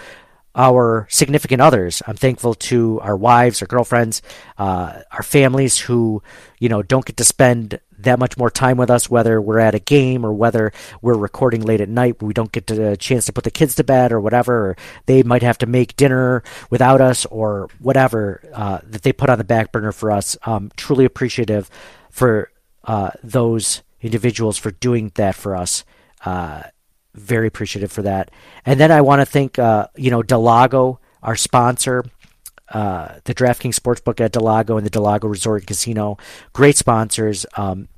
our 0.54 1.06
significant 1.10 1.60
others. 1.60 2.02
I'm 2.06 2.16
thankful 2.16 2.54
to 2.54 3.00
our 3.00 3.16
wives, 3.16 3.60
our 3.60 3.66
girlfriends, 3.66 4.22
uh, 4.56 5.00
our 5.10 5.22
families 5.22 5.78
who, 5.78 6.22
you 6.60 6.68
know, 6.68 6.82
don't 6.82 7.04
get 7.04 7.16
to 7.16 7.24
spend 7.24 7.80
that 7.98 8.18
much 8.18 8.36
more 8.36 8.50
time 8.50 8.76
with 8.76 8.90
us, 8.90 9.10
whether 9.10 9.40
we're 9.40 9.58
at 9.58 9.74
a 9.74 9.80
game 9.80 10.24
or 10.24 10.32
whether 10.32 10.72
we're 11.02 11.16
recording 11.16 11.62
late 11.62 11.80
at 11.80 11.88
night. 11.88 12.22
We 12.22 12.34
don't 12.34 12.52
get 12.52 12.70
a 12.70 12.96
chance 12.96 13.26
to 13.26 13.32
put 13.32 13.44
the 13.44 13.50
kids 13.50 13.74
to 13.76 13.84
bed 13.84 14.12
or 14.12 14.20
whatever. 14.20 14.70
Or 14.70 14.76
they 15.06 15.22
might 15.22 15.42
have 15.42 15.58
to 15.58 15.66
make 15.66 15.96
dinner 15.96 16.42
without 16.70 17.00
us 17.00 17.26
or 17.26 17.68
whatever 17.80 18.42
uh, 18.52 18.78
that 18.84 19.02
they 19.02 19.12
put 19.12 19.30
on 19.30 19.38
the 19.38 19.44
back 19.44 19.72
burner 19.72 19.92
for 19.92 20.10
us. 20.10 20.36
Um, 20.44 20.70
truly 20.76 21.04
appreciative 21.04 21.70
for 22.10 22.50
uh, 22.84 23.10
those 23.22 23.82
individuals 24.04 24.58
for 24.58 24.70
doing 24.70 25.10
that 25.14 25.34
for 25.34 25.56
us. 25.56 25.84
Uh, 26.24 26.62
very 27.14 27.46
appreciative 27.46 27.90
for 27.90 28.02
that. 28.02 28.30
And 28.66 28.78
then 28.78 28.92
I 28.92 29.00
want 29.00 29.20
to 29.20 29.26
thank, 29.26 29.58
uh, 29.58 29.88
you 29.96 30.10
know, 30.10 30.22
del 30.22 30.42
Lago, 30.42 31.00
our 31.22 31.36
sponsor, 31.36 32.04
uh, 32.68 33.14
the 33.24 33.34
DraftKings 33.34 33.78
Sportsbook 33.78 34.20
at 34.20 34.32
del 34.32 34.42
Lago 34.42 34.76
and 34.76 34.84
the 34.84 34.90
del 34.90 35.02
Lago 35.02 35.28
Resort 35.28 35.62
and 35.62 35.66
Casino. 35.66 36.18
Great 36.52 36.76
sponsors. 36.76 37.46
Um, 37.56 37.88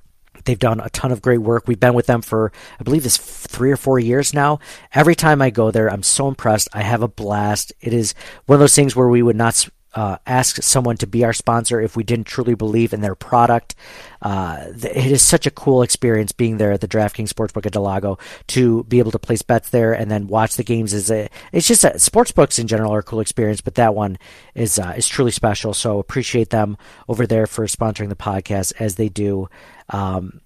they've 0.45 0.59
done 0.59 0.81
a 0.81 0.91
ton 0.91 1.13
of 1.13 1.23
great 1.23 1.39
work. 1.39 1.67
We've 1.67 1.81
been 1.81 1.95
with 1.95 2.07
them 2.07 2.23
for, 2.23 2.53
I 2.79 2.83
believe, 2.83 3.03
this 3.03 3.17
three 3.17 3.73
or 3.73 3.77
four 3.77 3.99
years 3.99 4.35
now. 4.35 4.61
Every 4.93 5.15
time 5.15 5.41
I 5.41 5.51
go 5.51 5.71
there, 5.71 5.91
I'm 5.91 6.03
so 6.03 6.29
impressed. 6.29 6.69
I 6.73 6.83
have 6.83 7.03
a 7.03 7.09
blast. 7.09 7.73
It 7.81 7.93
is 7.93 8.15
one 8.45 8.57
of 8.57 8.61
those 8.61 8.75
things 8.75 8.95
where 8.95 9.09
we 9.09 9.23
would 9.23 9.37
not 9.37 9.69
uh, 9.97 10.19
ask 10.27 10.63
someone 10.63 10.99
to 10.99 11.07
be 11.07 11.25
our 11.25 11.33
sponsor 11.33 11.81
if 11.81 11.97
we 11.97 12.05
didn't 12.05 12.27
truly 12.27 12.55
believe 12.55 12.93
in 12.93 13.01
their 13.01 13.15
product. 13.15 13.75
Uh, 14.21 14.67
it 14.69 15.11
is 15.11 15.23
such 15.23 15.47
a 15.47 15.51
cool 15.51 15.81
experience 15.81 16.33
being 16.33 16.59
there 16.59 16.71
at 16.71 16.83
the 16.83 16.89
DraftKings 16.89 17.33
Sportsbook 17.33 17.65
at 17.65 17.73
del 17.73 17.83
Lago 17.83 18.19
to 18.49 18.85
be 18.85 18.99
able 18.99 19.11
to 19.11 19.19
place 19.19 19.41
bets 19.41 19.71
there 19.71 19.95
and 19.95 20.11
then 20.11 20.27
watch 20.27 20.57
the 20.57 20.63
games. 20.63 20.93
Is 20.93 21.11
a, 21.11 21.31
it's 21.51 21.67
just 21.67 21.83
a, 21.83 21.93
sportsbooks 21.93 22.59
in 22.59 22.67
general 22.67 22.93
are 22.93 22.99
a 22.99 23.03
cool 23.03 23.21
experience, 23.21 23.63
but 23.63 23.77
that 23.77 23.95
one 23.95 24.19
is 24.55 24.79
uh, 24.79 24.93
is 24.99 25.09
truly 25.09 25.31
special. 25.31 25.73
So 25.73 25.99
appreciate 25.99 26.51
them 26.51 26.77
over 27.09 27.27
there 27.27 27.47
for 27.47 27.65
sponsoring 27.67 28.11
the 28.11 28.17
podcast 28.17 28.75
as 28.79 28.97
they 28.97 29.09
do. 29.09 29.49
Um, 29.89 30.43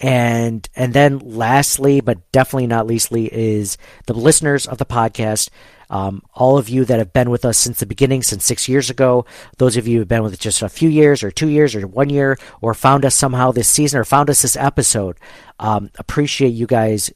and 0.00 0.68
and 0.74 0.92
then 0.92 1.18
lastly, 1.20 2.00
but 2.00 2.30
definitely 2.32 2.66
not 2.66 2.86
leastly, 2.86 3.32
is 3.32 3.78
the 4.06 4.14
listeners 4.14 4.66
of 4.66 4.78
the 4.78 4.86
podcast. 4.86 5.50
Um, 5.90 6.22
all 6.34 6.58
of 6.58 6.68
you 6.68 6.84
that 6.84 6.98
have 6.98 7.12
been 7.12 7.30
with 7.30 7.44
us 7.44 7.56
since 7.56 7.80
the 7.80 7.86
beginning, 7.86 8.22
since 8.22 8.44
six 8.44 8.68
years 8.68 8.90
ago, 8.90 9.24
those 9.56 9.76
of 9.76 9.86
you 9.86 9.94
who 9.94 9.98
have 10.00 10.08
been 10.08 10.22
with 10.22 10.34
us 10.34 10.38
just 10.38 10.62
a 10.62 10.68
few 10.68 10.88
years 10.88 11.22
or 11.22 11.30
two 11.30 11.48
years 11.48 11.74
or 11.74 11.86
one 11.86 12.10
year, 12.10 12.38
or 12.60 12.74
found 12.74 13.04
us 13.04 13.14
somehow 13.14 13.52
this 13.52 13.68
season 13.68 13.98
or 13.98 14.04
found 14.04 14.30
us 14.30 14.42
this 14.42 14.56
episode, 14.56 15.16
um, 15.58 15.90
appreciate 15.98 16.50
you 16.50 16.66
guys 16.66 17.10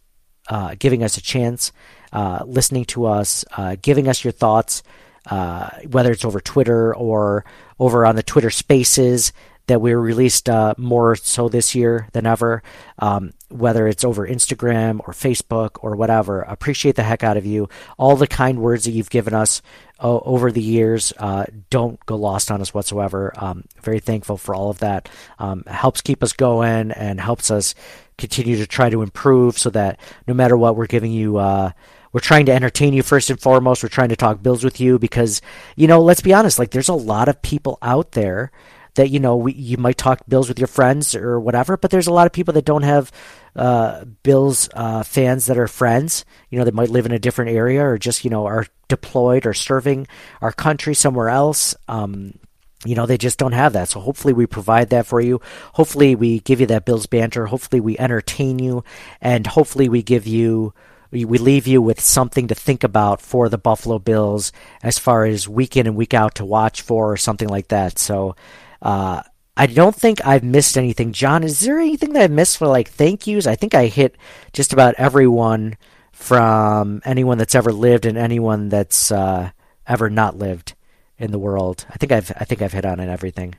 uh, 0.49 0.74
giving 0.78 1.03
us 1.03 1.16
a 1.16 1.23
chance, 1.23 1.73
uh, 2.12 2.43
listening 2.47 2.85
to 2.86 3.07
us, 3.07 3.44
uh, 3.57 3.77
giving 3.81 4.09
us 4.09 4.24
your 4.24 4.32
thoughts, 4.32 4.82
uh, 5.31 5.69
whether 5.90 6.11
it's 6.11 6.24
over 6.24 6.40
Twitter 6.40 6.94
or 6.94 7.44
over 7.78 8.05
on 8.07 8.16
the 8.16 8.23
Twitter 8.23 8.51
Spaces 8.51 9.32
that 9.73 9.81
we 9.81 9.94
released 9.94 10.51
uh, 10.51 10.74
more 10.77 11.16
so 11.16 11.49
this 11.49 11.74
year 11.74 12.07
than 12.12 12.27
ever, 12.27 12.62
um, 12.99 13.32
whether 13.49 13.89
it's 13.89 14.05
over 14.05 14.28
Instagram 14.28 15.01
or 15.01 15.15
Facebook 15.15 15.78
or 15.81 15.97
whatever. 15.97 16.43
Appreciate 16.43 16.94
the 16.94 17.03
heck 17.03 17.24
out 17.24 17.39
of 17.39 17.47
you. 17.47 17.70
All 17.97 18.15
the 18.16 18.27
kind 18.27 18.61
words 18.61 18.85
that 18.85 18.90
you've 18.90 19.09
given 19.09 19.32
us 19.32 19.62
uh, 19.99 20.19
over 20.19 20.53
the 20.53 20.61
years 20.61 21.15
uh, 21.16 21.47
don't 21.70 21.99
go 22.05 22.16
lost 22.16 22.51
on 22.51 22.61
us 22.61 22.74
whatsoever. 22.74 23.32
Um, 23.35 23.65
very 23.81 23.99
thankful 23.99 24.36
for 24.36 24.55
all 24.55 24.69
of 24.69 24.81
that. 24.81 25.09
Um, 25.39 25.65
helps 25.66 26.03
keep 26.03 26.23
us 26.23 26.35
going 26.35 26.90
and 26.90 27.19
helps 27.19 27.51
us 27.51 27.74
continue 28.19 28.59
to 28.59 28.66
try 28.66 28.90
to 28.90 29.01
improve 29.01 29.57
so 29.57 29.70
that 29.70 29.99
no 30.28 30.35
matter 30.35 30.55
what, 30.59 30.77
we're 30.77 30.86
giving 30.86 31.12
you 31.12 31.39
uh, 31.39 31.70
we're 32.12 32.20
trying 32.20 32.44
to 32.44 32.53
entertain 32.53 32.93
you 32.93 33.03
first 33.03 33.31
and 33.31 33.40
foremost. 33.40 33.82
We're 33.82 33.89
trying 33.89 34.11
to 34.11 34.16
talk 34.16 34.43
bills 34.43 34.62
with 34.62 34.81
you 34.81 34.99
because, 34.99 35.40
you 35.77 35.86
know, 35.86 36.03
let's 36.03 36.20
be 36.20 36.35
honest, 36.35 36.59
like 36.59 36.73
there's 36.73 36.90
a 36.90 36.94
lot 36.94 37.31
of 37.31 37.40
people 37.40 37.78
out 37.81 38.12
there 38.12 38.53
that 38.94 39.10
you 39.10 39.20
know 39.20 39.36
we, 39.36 39.52
you 39.52 39.77
might 39.77 39.98
talk 39.98 40.23
Bills 40.28 40.48
with 40.48 40.59
your 40.59 40.69
friends 40.69 41.14
or 41.14 41.40
whatever, 41.40 41.77
but 41.77 41.90
there's 41.90 42.06
a 42.06 42.12
lot 42.12 42.27
of 42.27 42.32
people 42.32 42.55
that 42.55 42.64
don't 42.64 42.82
have 42.82 43.10
uh, 43.56 44.05
Bills 44.23 44.69
uh, 44.74 45.02
fans 45.02 45.47
that 45.47 45.59
are 45.59 45.69
friends. 45.69 46.24
You 46.51 46.59
know, 46.59 46.64
they 46.64 46.70
might 46.70 46.90
live 46.90 47.06
in 47.06 47.12
a 47.12 47.19
different 47.19 47.52
area 47.52 47.85
or 47.85 47.98
just 47.98 48.24
you 48.24 48.31
know 48.31 48.47
are 48.47 48.66
deployed 48.89 49.47
or 49.47 49.55
serving 49.55 50.06
our 50.40 50.52
country 50.52 50.94
somewhere 50.94 51.28
else. 51.28 51.74
Um, 51.89 52.39
you 52.85 52.94
know, 52.94 53.06
they 53.06 53.19
just 53.19 53.39
don't 53.39 53.52
have 53.52 53.74
that. 53.74 53.89
So 53.89 54.01
hopefully 54.01 54.35
we 54.35 54.47
provide 54.47 54.90
that 54.90 55.06
for 55.06 55.20
you. 55.20 55.40
Hopefully 55.74 56.14
we 56.16 56.40
give 56.40 56.60
you 56.60 56.66
that 56.66 56.85
Bills 56.85 57.06
banter. 57.06 57.47
Hopefully 57.47 57.81
we 57.81 57.98
entertain 57.98 58.59
you, 58.59 58.85
and 59.20 59.47
hopefully 59.47 59.89
we 59.89 60.02
give 60.02 60.27
you 60.27 60.74
we 61.12 61.39
leave 61.39 61.66
you 61.66 61.82
with 61.82 62.01
something 62.01 62.48
to 62.48 62.55
think 62.55 62.82
about 62.82 63.20
for 63.20 63.51
the 63.51 63.59
Buffalo 63.59 63.98
Bills 63.98 64.51
as 64.82 64.98
far 64.98 65.27
as 65.27 65.47
week 65.47 65.77
in 65.77 65.86
and 65.86 65.94
week 65.94 66.14
out 66.14 66.36
to 66.36 66.44
watch 66.44 66.81
for 66.81 67.12
or 67.12 67.19
something 67.19 67.48
like 67.48 67.69
that. 67.69 67.98
So 67.98 68.35
uh, 68.83 69.23
I 69.57 69.67
don't 69.67 69.95
think 69.95 70.27
I've 70.27 70.45
missed 70.45 70.77
anything. 70.77 71.13
John, 71.13 71.45
is 71.45 71.61
there 71.61 71.79
anything 71.79 72.13
that 72.15 72.23
I 72.23 72.27
missed 72.29 72.59
for 72.59 72.67
like 72.67 72.89
thank 72.89 73.27
yous? 73.27 73.47
I 73.47 73.55
think 73.55 73.75
I 73.75 73.87
hit 73.87 74.17
just 74.53 74.73
about 74.73 74.95
everyone 74.99 75.77
from 76.13 77.01
anyone 77.05 77.39
that's 77.39 77.55
ever 77.55 77.73
lived 77.73 78.07
and 78.07 78.19
anyone 78.19 78.69
that's 78.69 79.13
uh, 79.13 79.51
ever 79.87 80.11
not 80.11 80.39
lived 80.39 80.75
in 81.19 81.31
the 81.31 81.39
world. 81.39 81.87
I 81.91 81.97
think 81.97 82.13
I've 82.13 82.33
I 82.37 82.45
think 82.45 82.63
I've 82.63 82.73
hit 82.73 82.85
on 82.87 83.01
it 83.01 83.09
everything. 83.09 83.55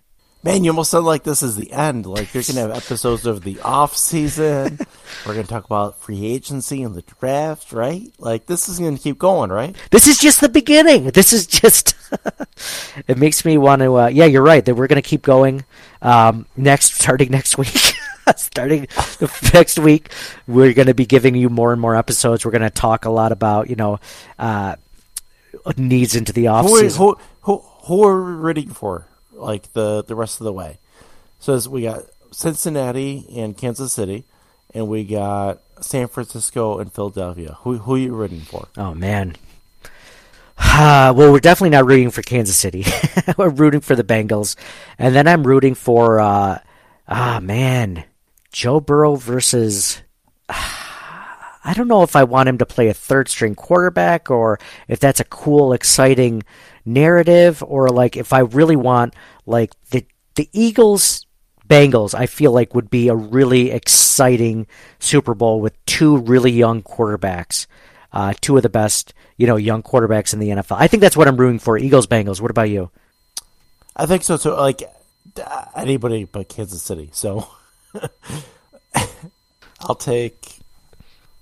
Man, 0.45 0.65
you 0.65 0.72
almost 0.72 0.91
sound 0.91 1.06
like 1.06 1.24
this 1.24 1.41
is 1.41 1.56
the 1.56 1.72
end. 1.72 2.06
Like 2.06 2.34
you're 2.34 2.44
gonna 2.44 2.60
have 2.60 2.72
episodes 2.72 3.26
of 3.26 3.44
the 3.44 3.61
off 3.61 3.95
season. 3.95 4.78
We're 5.26 5.36
gonna 5.36 5.48
talk 5.48 5.64
about 5.64 6.02
free 6.02 6.26
agency 6.26 6.84
and 6.84 6.94
the 6.94 7.02
draft, 7.02 7.72
right? 7.72 8.11
Like 8.20 8.45
this 8.45 8.68
is 8.68 8.78
gonna 8.78 8.98
keep 8.98 9.18
going, 9.18 9.52
right? 9.52 9.74
This 9.91 10.06
is 10.06 10.18
just 10.18 10.41
the 10.41 10.49
beginning. 10.49 11.06
This 11.11 11.32
is 11.32 11.48
just. 11.48 11.95
it 13.07 13.18
makes 13.18 13.45
me 13.45 13.57
want 13.57 13.84
to. 13.84 13.95
Uh, 13.95 14.07
yeah, 14.07 14.26
you're 14.26 14.44
right. 14.44 14.65
That 14.65 14.76
we're 14.76 14.88
gonna 14.88 15.02
keep 15.02 15.22
going. 15.22 15.64
Um, 16.02 16.45
next, 16.57 16.95
starting 16.95 17.32
next 17.32 17.57
week. 17.57 17.94
starting 18.36 18.88
next 19.53 19.80
week, 19.80 20.11
we're 20.48 20.74
going 20.74 20.88
to 20.88 20.94
be 20.94 21.06
giving 21.06 21.36
you 21.36 21.49
more 21.49 21.72
and 21.72 21.82
more 21.82 21.95
episodes. 21.95 22.45
We're 22.45 22.52
going 22.52 22.61
to 22.61 22.70
talk 22.70 23.06
a 23.06 23.10
lot 23.10 23.32
about 23.32 23.70
you 23.70 23.76
know 23.76 23.99
uh, 24.40 24.76
needs 25.78 26.15
into 26.15 26.34
the 26.34 26.48
off 26.48 26.68
season. 26.68 26.98
Who, 26.98 27.18
who, 27.41 27.57
who 27.86 28.03
are 28.06 28.24
we 28.24 28.32
rooting 28.32 28.70
for? 28.70 29.07
Like 29.34 29.73
the 29.73 30.03
the 30.03 30.15
rest 30.15 30.39
of 30.39 30.45
the 30.45 30.53
way. 30.53 30.80
So 31.39 31.60
we 31.69 31.84
got 31.84 32.03
Cincinnati 32.31 33.26
and 33.35 33.57
Kansas 33.57 33.93
City, 33.93 34.23
and 34.73 34.88
we 34.88 35.03
got 35.03 35.61
San 35.81 36.07
Francisco 36.07 36.80
and 36.80 36.91
Philadelphia. 36.91 37.57
Who 37.61 37.77
who 37.77 37.95
are 37.95 37.99
you 37.99 38.14
rooting 38.14 38.41
for? 38.41 38.68
Oh 38.77 38.93
man. 38.93 39.35
Uh, 40.57 41.14
well, 41.15 41.31
we're 41.31 41.39
definitely 41.39 41.72
not 41.72 41.85
rooting 41.85 42.11
for 42.11 42.22
Kansas 42.22 42.55
City. 42.55 42.85
we're 43.38 43.49
rooting 43.49 43.81
for 43.81 43.95
the 43.95 44.03
Bengals, 44.03 44.55
and 44.97 45.15
then 45.15 45.27
I'm 45.27 45.45
rooting 45.45 45.76
for 45.76 46.19
uh, 46.19 46.60
ah 47.07 47.39
man, 47.41 48.05
Joe 48.51 48.80
Burrow 48.80 49.15
versus. 49.15 50.01
I 51.65 51.73
don't 51.73 51.88
know 51.88 52.03
if 52.03 52.18
I 52.18 52.26
want 52.26 52.49
him 52.49 52.57
to 52.57 52.65
play 52.65 52.89
a 52.89 52.93
third 52.93 53.30
string 53.30 53.55
quarterback 53.55 54.30
or 54.30 54.60
if 54.89 54.99
that's 54.99 55.22
a 55.22 55.23
cool, 55.23 55.72
exciting 55.72 56.43
narrative 56.85 57.64
or 57.65 57.89
like 57.89 58.18
if 58.18 58.34
I 58.34 58.39
really 58.39 58.76
want 58.76 59.14
like 59.45 59.72
the 59.91 60.05
the 60.35 60.49
Eagles 60.51 61.26
Bengals, 61.68 62.14
I 62.14 62.26
feel 62.26 62.51
like 62.51 62.76
would 62.76 62.89
be 62.89 63.07
a 63.07 63.15
really 63.15 63.72
exciting 63.72 64.68
Super 64.99 65.34
Bowl 65.34 65.61
with 65.61 65.73
two 65.85 66.18
really 66.18 66.51
young 66.51 66.84
quarterbacks, 66.84 67.68
uh, 68.11 68.34
two 68.41 68.57
of 68.57 68.64
the 68.64 68.69
best 68.69 69.14
you 69.38 69.47
know 69.47 69.55
young 69.55 69.81
quarterbacks 69.81 70.34
in 70.34 70.39
the 70.39 70.49
NFL. 70.49 70.77
I 70.80 70.88
think 70.88 71.01
that's 71.01 71.18
what 71.18 71.27
I'm 71.27 71.38
rooting 71.38 71.60
for. 71.60 71.77
Eagles 71.77 72.07
Bengals. 72.07 72.41
What 72.41 72.51
about 72.51 72.69
you? 72.69 72.91
I 73.95 74.05
think 74.05 74.23
so 74.23 74.38
too. 74.38 74.51
Like 74.51 74.84
anybody 75.76 76.26
but 76.26 76.49
Kansas 76.49 76.81
City. 76.81 77.10
So 77.14 77.47
I'll 79.81 79.95
take 79.95 80.60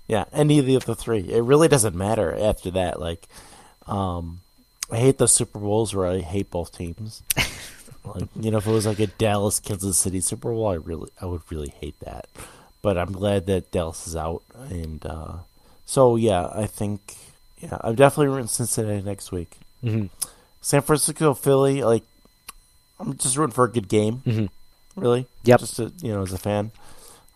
yeah 0.06 0.24
any 0.32 0.58
of 0.58 0.84
the 0.84 0.94
three. 0.94 1.20
It 1.32 1.42
really 1.42 1.68
doesn't 1.68 1.94
matter 1.94 2.34
after 2.38 2.70
that. 2.72 3.00
Like 3.00 3.26
um, 3.86 4.40
I 4.92 4.96
hate 4.98 5.18
the 5.18 5.26
Super 5.26 5.58
Bowls 5.58 5.94
where 5.94 6.06
I 6.06 6.20
hate 6.20 6.50
both 6.50 6.76
teams. 6.76 7.22
like, 8.04 8.28
you 8.38 8.50
know, 8.50 8.58
if 8.58 8.66
it 8.66 8.70
was 8.70 8.86
like 8.86 9.00
a 9.00 9.06
Dallas 9.06 9.58
Kansas 9.58 9.96
City 9.98 10.20
Super 10.20 10.50
Bowl, 10.52 10.68
I 10.68 10.74
really 10.74 11.10
I 11.20 11.26
would 11.26 11.42
really 11.50 11.70
hate 11.80 11.98
that. 12.00 12.26
But 12.82 12.98
I'm 12.98 13.12
glad 13.12 13.46
that 13.46 13.70
Dallas 13.72 14.06
is 14.06 14.16
out 14.16 14.42
and 14.68 15.04
uh, 15.06 15.32
So 15.86 16.16
yeah, 16.16 16.48
I 16.54 16.66
think 16.66 17.16
yeah, 17.60 17.78
I'm 17.80 17.94
definitely 17.94 18.28
rooting 18.34 18.48
Cincinnati 18.48 19.02
next 19.02 19.32
week. 19.32 19.56
Mhm. 19.82 20.10
San 20.60 20.82
Francisco, 20.82 21.32
Philly, 21.34 21.82
like 21.82 22.02
I'm 23.00 23.16
just 23.16 23.36
rooting 23.36 23.54
for 23.54 23.64
a 23.64 23.70
good 23.72 23.88
game. 23.88 24.22
Mhm. 24.26 24.48
Really, 24.94 25.26
Yep. 25.44 25.60
Just 25.60 25.76
to, 25.76 25.90
you 26.02 26.12
know, 26.12 26.22
as 26.22 26.32
a 26.32 26.38
fan, 26.38 26.70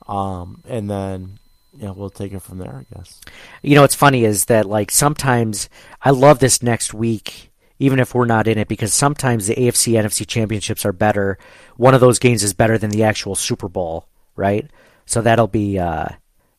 um, 0.08 0.62
and 0.68 0.90
then 0.90 1.38
yeah, 1.78 1.90
we'll 1.90 2.10
take 2.10 2.32
it 2.32 2.42
from 2.42 2.58
there, 2.58 2.84
I 2.90 2.94
guess. 2.94 3.20
You 3.62 3.74
know, 3.74 3.82
what's 3.82 3.94
funny 3.94 4.24
is 4.24 4.46
that 4.46 4.66
like 4.66 4.90
sometimes 4.90 5.68
I 6.02 6.10
love 6.10 6.38
this 6.38 6.62
next 6.62 6.94
week, 6.94 7.50
even 7.78 7.98
if 7.98 8.14
we're 8.14 8.24
not 8.26 8.48
in 8.48 8.58
it, 8.58 8.68
because 8.68 8.94
sometimes 8.94 9.46
the 9.46 9.54
AFC 9.54 9.92
NFC 9.94 10.26
championships 10.26 10.84
are 10.84 10.92
better. 10.92 11.38
One 11.76 11.94
of 11.94 12.00
those 12.00 12.18
games 12.18 12.42
is 12.42 12.54
better 12.54 12.78
than 12.78 12.90
the 12.90 13.04
actual 13.04 13.34
Super 13.34 13.68
Bowl, 13.68 14.06
right? 14.34 14.70
So 15.04 15.20
that'll 15.20 15.48
be 15.48 15.78
uh, 15.78 16.08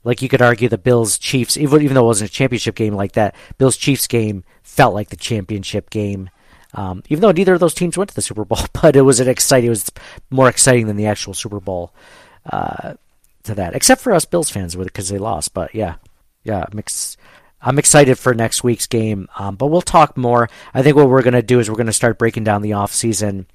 like 0.03 0.21
you 0.21 0.29
could 0.29 0.41
argue 0.41 0.69
the 0.69 0.77
Bills 0.77 1.17
Chiefs, 1.17 1.57
even 1.57 1.81
even 1.81 1.95
though 1.95 2.03
it 2.03 2.07
wasn't 2.07 2.29
a 2.29 2.33
championship 2.33 2.75
game 2.75 2.93
like 2.93 3.13
that, 3.13 3.35
Bills 3.57 3.77
Chiefs 3.77 4.07
game 4.07 4.43
felt 4.63 4.93
like 4.93 5.09
the 5.09 5.15
championship 5.15 5.89
game. 5.89 6.29
Um, 6.73 7.01
even 7.09 7.21
though 7.21 7.31
neither 7.31 7.53
of 7.53 7.59
those 7.59 7.73
teams 7.73 7.97
went 7.97 8.09
to 8.09 8.15
the 8.15 8.21
Super 8.21 8.45
Bowl, 8.45 8.59
but 8.81 8.95
it 8.95 9.01
was 9.01 9.19
an 9.19 9.27
exciting. 9.27 9.67
It 9.67 9.69
was 9.69 9.91
more 10.29 10.49
exciting 10.49 10.87
than 10.87 10.95
the 10.95 11.07
actual 11.07 11.33
Super 11.33 11.59
Bowl. 11.59 11.93
Uh, 12.45 12.93
to 13.47 13.55
that, 13.55 13.75
except 13.75 14.01
for 14.01 14.13
us 14.13 14.25
Bills 14.25 14.49
fans 14.49 14.77
with 14.77 14.87
because 14.87 15.09
they 15.09 15.17
lost. 15.17 15.53
But 15.53 15.75
yeah, 15.75 15.95
yeah, 16.43 16.65
I'm, 16.71 16.79
ex- 16.79 17.17
I'm 17.61 17.79
excited 17.79 18.17
for 18.17 18.33
next 18.33 18.63
week's 18.63 18.87
game. 18.87 19.27
Um, 19.37 19.55
but 19.55 19.67
we'll 19.67 19.81
talk 19.81 20.15
more. 20.17 20.49
I 20.73 20.83
think 20.83 20.95
what 20.95 21.09
we're 21.09 21.23
gonna 21.23 21.41
do 21.41 21.59
is 21.59 21.69
we're 21.69 21.75
gonna 21.75 21.93
start 21.93 22.19
breaking 22.19 22.43
down 22.43 22.61
the 22.61 22.73
off 22.73 22.93
season 22.93 23.47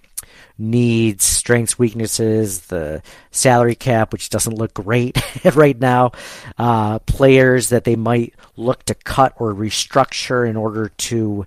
needs, 0.59 1.25
strengths, 1.25 1.79
weaknesses, 1.79 2.67
the 2.67 3.03
salary 3.31 3.75
cap, 3.75 4.13
which 4.13 4.31
doesn't 4.31 4.57
look 4.59 4.75
great 4.75 5.19
right 5.55 5.79
now, 5.79 6.13
uh, 6.59 6.99
players 7.01 7.71
that 7.71 7.85
they 7.85 7.97
might 7.97 8.35
look 8.57 8.85
to 8.85 8.95
cut 8.95 9.35
or 9.37 9.55
restructure 9.55 10.49
in 10.49 10.57
order 10.57 10.89
to. 10.89 11.47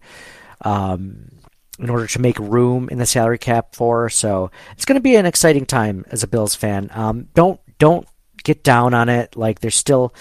Um, 0.61 1.29
in 1.77 1.89
order 1.89 2.07
to 2.07 2.21
make 2.21 2.39
room 2.39 2.87
in 2.87 2.99
the 2.99 3.05
salary 3.05 3.37
cap 3.37 3.75
for. 3.75 4.09
So 4.09 4.49
it's 4.71 4.85
going 4.85 4.95
to 4.95 5.01
be 5.01 5.17
an 5.17 5.25
exciting 5.25 5.65
time 5.65 6.05
as 6.09 6.23
a 6.23 6.27
Bills 6.27 6.55
fan. 6.55 6.89
Um, 6.93 7.27
don't 7.33 7.59
don't 7.79 8.07
get 8.43 8.63
down 8.63 8.93
on 8.93 9.09
it. 9.09 9.35
Like 9.35 9.59
there's 9.59 9.75
still, 9.75 10.13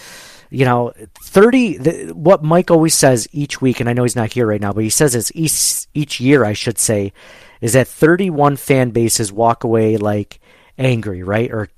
you 0.50 0.64
know, 0.64 0.92
thirty. 1.22 1.76
The, 1.78 2.12
what 2.12 2.42
Mike 2.42 2.70
always 2.70 2.94
says 2.94 3.28
each 3.32 3.60
week, 3.60 3.80
and 3.80 3.88
I 3.88 3.92
know 3.92 4.02
he's 4.02 4.16
not 4.16 4.32
here 4.32 4.46
right 4.46 4.60
now, 4.60 4.72
but 4.72 4.84
he 4.84 4.90
says 4.90 5.14
it's 5.14 5.32
each 5.34 5.86
each 5.94 6.20
year. 6.20 6.44
I 6.44 6.52
should 6.52 6.78
say, 6.78 7.12
is 7.60 7.72
that 7.72 7.88
31 7.88 8.56
fan 8.56 8.90
bases 8.90 9.32
walk 9.32 9.64
away 9.64 9.96
like 9.96 10.40
angry, 10.78 11.22
right, 11.22 11.50
or 11.50 11.68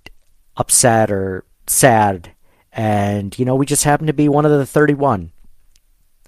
upset 0.56 1.10
or 1.10 1.44
sad, 1.66 2.32
and 2.72 3.38
you 3.38 3.44
know 3.44 3.56
we 3.56 3.66
just 3.66 3.84
happen 3.84 4.06
to 4.06 4.12
be 4.12 4.28
one 4.28 4.44
of 4.44 4.52
the 4.52 4.66
31 4.66 5.32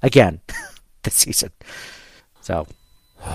again 0.02 0.40
this 1.02 1.14
season. 1.14 1.50
So 2.40 2.66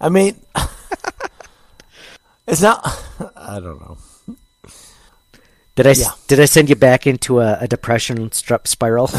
I 0.00 0.08
mean, 0.08 0.40
it's 2.46 2.62
not. 2.62 2.80
I 3.36 3.60
don't 3.60 3.80
know. 3.80 3.98
Did 5.76 5.86
I 5.86 5.92
Yeah. 5.92 6.10
did 6.26 6.40
I 6.40 6.44
send 6.46 6.68
you 6.68 6.76
back 6.76 7.06
into 7.06 7.40
a, 7.40 7.58
a 7.60 7.68
depression 7.68 8.30
strep 8.30 8.66
spiral? 8.66 9.06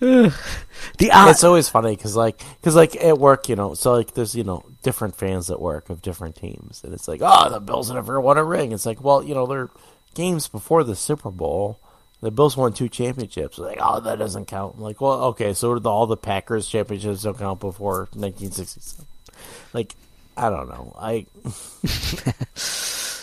the 0.00 1.10
odd, 1.12 1.30
it's 1.30 1.44
always 1.44 1.68
funny 1.68 1.94
because 1.96 2.14
like 2.16 2.40
because 2.60 2.74
like 2.76 2.96
at 2.96 3.18
work 3.18 3.48
you 3.48 3.56
know 3.56 3.74
so 3.74 3.92
like 3.94 4.14
there's 4.14 4.34
you 4.34 4.44
know 4.44 4.64
different 4.82 5.16
fans 5.16 5.50
at 5.50 5.60
work 5.60 5.90
of 5.90 6.00
different 6.02 6.36
teams 6.36 6.82
and 6.84 6.92
it's 6.94 7.08
like 7.08 7.20
oh 7.22 7.50
the 7.50 7.60
bills 7.60 7.90
never 7.90 8.20
won 8.20 8.38
a 8.38 8.44
ring. 8.44 8.72
It's 8.72 8.86
like 8.86 9.02
well 9.02 9.22
you 9.22 9.34
know 9.34 9.46
they're 9.46 9.70
games 10.14 10.48
before 10.48 10.84
the 10.84 10.96
super 10.96 11.30
bowl 11.30 11.78
the 12.20 12.30
bills 12.30 12.56
won 12.56 12.72
two 12.72 12.88
championships. 12.88 13.58
Like 13.58 13.78
oh 13.80 14.00
that 14.00 14.18
doesn't 14.18 14.46
count. 14.46 14.74
I'm 14.76 14.82
like 14.82 15.00
well 15.00 15.24
okay 15.26 15.52
so 15.54 15.78
do 15.78 15.88
all 15.88 16.06
the 16.06 16.16
packers 16.16 16.68
championships 16.68 17.22
don't 17.22 17.38
count 17.38 17.60
before 17.60 18.08
1967 18.12 19.06
like 19.72 19.94
i 20.36 20.48
don't 20.50 20.68
know. 20.68 20.94
I 20.98 21.26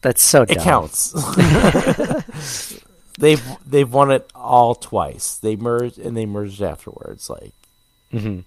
that's 0.00 0.22
so 0.22 0.42
it 0.42 0.58
counts. 0.58 1.12
They've 3.18 3.42
they've 3.66 3.92
won 3.92 4.12
it 4.12 4.30
all 4.32 4.76
twice. 4.76 5.36
They 5.38 5.56
merged 5.56 5.98
and 5.98 6.16
they 6.16 6.24
merged 6.24 6.62
afterwards 6.62 7.28
like. 7.28 7.52
Mm-hmm. 8.12 8.40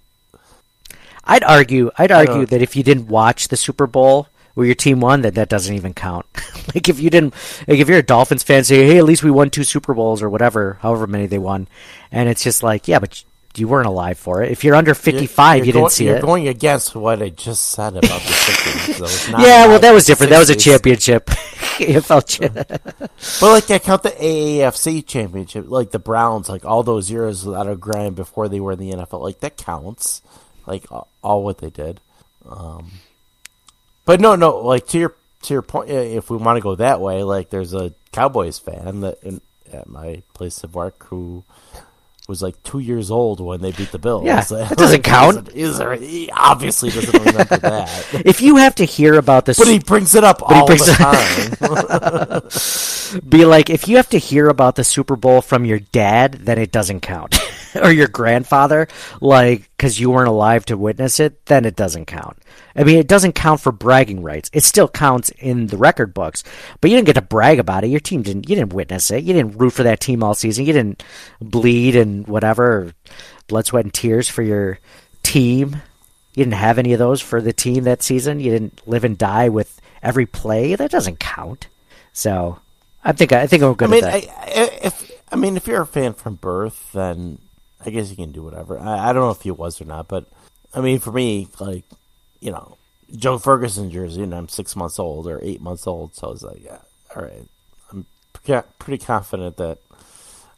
I'd 1.25 1.43
argue 1.43 1.91
I'd 1.97 2.11
argue 2.11 2.45
that 2.45 2.61
if 2.61 2.75
you 2.77 2.81
didn't 2.81 3.07
watch 3.07 3.49
the 3.49 3.57
Super 3.57 3.85
Bowl 3.85 4.29
where 4.53 4.65
your 4.65 4.75
team 4.75 5.01
won, 5.01 5.21
that 5.21 5.35
that 5.35 5.49
doesn't 5.49 5.75
even 5.75 5.93
count. 5.93 6.25
like 6.73 6.87
if 6.87 6.99
you 7.01 7.09
didn't, 7.09 7.33
like 7.67 7.79
if 7.79 7.89
you're 7.89 7.99
a 7.99 8.03
Dolphins 8.03 8.43
fan, 8.43 8.63
say, 8.63 8.85
hey, 8.87 8.97
at 8.97 9.03
least 9.03 9.23
we 9.23 9.31
won 9.31 9.49
two 9.49 9.65
Super 9.65 9.93
Bowls 9.93 10.21
or 10.21 10.29
whatever, 10.29 10.77
however 10.81 11.05
many 11.05 11.27
they 11.27 11.37
won, 11.37 11.67
and 12.11 12.29
it's 12.29 12.43
just 12.43 12.63
like, 12.63 12.87
yeah, 12.87 12.99
but 12.99 13.23
you 13.57 13.67
weren't 13.67 13.87
alive 13.87 14.17
for 14.17 14.41
it. 14.43 14.51
If 14.51 14.63
you're 14.63 14.75
under 14.75 14.93
55, 14.93 15.57
You're 15.57 15.65
you 15.65 15.73
going- 15.73 15.83
didn't 15.83 15.91
see 15.93 16.07
it. 16.07 16.11
you're 16.11 16.19
going 16.21 16.47
against 16.47 16.95
what 16.95 17.21
I 17.21 17.29
just 17.29 17.71
said 17.71 17.89
about 17.95 18.01
the 18.01 18.07
60s. 18.17 19.07
so 19.07 19.37
yeah, 19.39 19.67
well, 19.67 19.79
that 19.79 19.93
was 19.93 20.05
different. 20.05 20.29
That 20.31 20.39
was 20.39 20.49
a 20.49 20.55
championship. 20.55 21.25
AFL 21.81 22.27
cha- 22.27 23.07
But 23.39 23.51
like 23.51 23.71
I 23.71 23.79
count 23.79 24.03
the 24.03 24.09
AAFC 24.11 25.05
championship, 25.05 25.65
like 25.67 25.91
the 25.91 25.99
Browns, 25.99 26.47
like 26.49 26.63
all 26.65 26.83
those 26.83 27.09
years 27.09 27.43
without 27.45 27.67
a 27.67 27.75
grind 27.75 28.15
before 28.15 28.47
they 28.47 28.59
were 28.59 28.73
in 28.73 28.79
the 28.79 28.91
NFL, 28.91 29.21
like 29.21 29.39
that 29.39 29.57
counts. 29.57 30.21
Like 30.67 30.85
all, 31.23 31.43
what 31.43 31.57
they 31.57 31.71
did. 31.71 31.99
Um, 32.47 32.91
but 34.05 34.21
no, 34.21 34.35
no, 34.35 34.57
like 34.59 34.85
to 34.89 34.99
your 34.99 35.15
to 35.43 35.53
your 35.55 35.63
point, 35.63 35.89
if 35.89 36.29
we 36.29 36.37
want 36.37 36.57
to 36.57 36.61
go 36.61 36.75
that 36.75 37.01
way, 37.01 37.23
like 37.23 37.49
there's 37.49 37.73
a 37.73 37.93
Cowboys 38.11 38.59
fan 38.59 38.99
that 39.01 39.17
in, 39.23 39.41
at 39.73 39.87
my 39.89 40.21
place 40.35 40.63
of 40.63 40.75
work 40.75 41.03
who 41.05 41.43
was 42.27 42.41
like 42.41 42.61
two 42.63 42.79
years 42.79 43.11
old 43.11 43.39
when 43.41 43.61
they 43.61 43.71
beat 43.71 43.91
the 43.91 43.99
Bills. 43.99 44.25
Yeah, 44.25 44.41
that 44.49 44.77
doesn't 44.77 45.03
count. 45.15 45.51
He's- 45.53 45.79
He 45.99 46.29
obviously 46.31 46.89
doesn't 46.91 47.13
remember 47.25 47.57
that. 47.57 48.21
if 48.25 48.41
you 48.41 48.55
have 48.57 48.75
to 48.75 48.85
hear 48.85 49.15
about 49.15 49.45
this, 49.45 49.57
But 49.57 49.67
he 49.67 49.79
brings 49.79 50.15
it 50.15 50.23
up 50.23 50.41
all 50.41 50.65
brings 50.67 50.85
the 50.85 50.93
time. 53.11 53.21
be 53.27 53.45
like 53.45 53.69
if 53.69 53.87
you 53.87 53.97
have 53.97 54.09
to 54.09 54.17
hear 54.17 54.47
about 54.49 54.75
the 54.75 54.83
Super 54.83 55.15
Bowl 55.15 55.41
from 55.41 55.65
your 55.65 55.79
dad, 55.79 56.33
then 56.33 56.57
it 56.57 56.71
doesn't 56.71 57.01
count, 57.01 57.37
or 57.75 57.91
your 57.91 58.07
grandfather, 58.07 58.87
like 59.19 59.69
because 59.77 59.99
you 59.99 60.09
weren't 60.11 60.27
alive 60.29 60.65
to 60.67 60.77
witness 60.77 61.19
it, 61.19 61.45
then 61.47 61.65
it 61.65 61.75
doesn't 61.75 62.05
count. 62.05 62.37
I 62.75 62.83
mean, 62.83 62.97
it 62.97 63.07
doesn't 63.07 63.33
count 63.33 63.61
for 63.61 63.71
bragging 63.71 64.21
rights. 64.21 64.49
It 64.53 64.63
still 64.63 64.87
counts 64.87 65.29
in 65.29 65.67
the 65.67 65.77
record 65.77 66.13
books, 66.13 66.43
but 66.79 66.89
you 66.89 66.97
didn't 66.97 67.07
get 67.07 67.13
to 67.13 67.21
brag 67.21 67.59
about 67.59 67.83
it. 67.83 67.87
Your 67.89 67.99
team 67.99 68.21
didn't. 68.21 68.49
You 68.49 68.55
didn't 68.55 68.73
witness 68.73 69.11
it. 69.11 69.23
You 69.23 69.33
didn't 69.33 69.57
root 69.57 69.71
for 69.71 69.83
that 69.83 69.99
team 69.99 70.23
all 70.23 70.33
season. 70.33 70.65
You 70.65 70.73
didn't 70.73 71.03
bleed 71.41 71.95
and 71.95 72.27
whatever, 72.27 72.93
blood, 73.47 73.65
sweat, 73.65 73.85
and 73.85 73.93
tears 73.93 74.29
for 74.29 74.41
your 74.41 74.79
team. 75.23 75.81
You 76.33 76.45
didn't 76.45 76.55
have 76.55 76.79
any 76.79 76.93
of 76.93 76.99
those 76.99 77.21
for 77.21 77.41
the 77.41 77.53
team 77.53 77.83
that 77.83 78.01
season. 78.01 78.39
You 78.39 78.51
didn't 78.51 78.87
live 78.87 79.03
and 79.03 79.17
die 79.17 79.49
with 79.49 79.81
every 80.01 80.25
play. 80.25 80.75
That 80.75 80.91
doesn't 80.91 81.19
count. 81.19 81.67
So 82.13 82.59
I 83.03 83.11
think 83.11 83.33
I 83.33 83.47
think 83.47 83.63
I'm 83.63 83.71
I 83.71 83.75
good 83.75 83.89
mean, 83.89 84.03
at 84.03 84.11
that. 84.11 84.29
I, 84.29 84.61
I, 84.61 84.79
if 84.83 85.11
I 85.31 85.35
mean, 85.35 85.57
if 85.57 85.67
you're 85.67 85.81
a 85.81 85.87
fan 85.87 86.13
from 86.13 86.35
birth, 86.35 86.91
then 86.93 87.39
I 87.85 87.89
guess 87.89 88.09
you 88.09 88.15
can 88.15 88.31
do 88.31 88.43
whatever. 88.43 88.79
I, 88.79 89.09
I 89.09 89.13
don't 89.13 89.23
know 89.23 89.31
if 89.31 89.41
he 89.41 89.51
was 89.51 89.81
or 89.81 89.85
not, 89.85 90.07
but 90.07 90.25
I 90.73 90.81
mean, 90.81 90.99
for 90.99 91.11
me, 91.11 91.47
like 91.59 91.83
you 92.41 92.51
know, 92.51 92.77
Joe 93.15 93.37
Ferguson 93.37 93.89
jersey, 93.89 94.23
and 94.23 94.35
I'm 94.35 94.49
six 94.49 94.75
months 94.75 94.99
old 94.99 95.27
or 95.27 95.39
eight 95.41 95.61
months 95.61 95.87
old, 95.87 96.15
so 96.15 96.27
I 96.27 96.31
was 96.31 96.43
like, 96.43 96.63
yeah, 96.63 96.79
all 97.15 97.23
right, 97.23 97.45
I'm 97.89 98.05
pretty 98.79 99.03
confident 99.03 99.57
that 99.57 99.77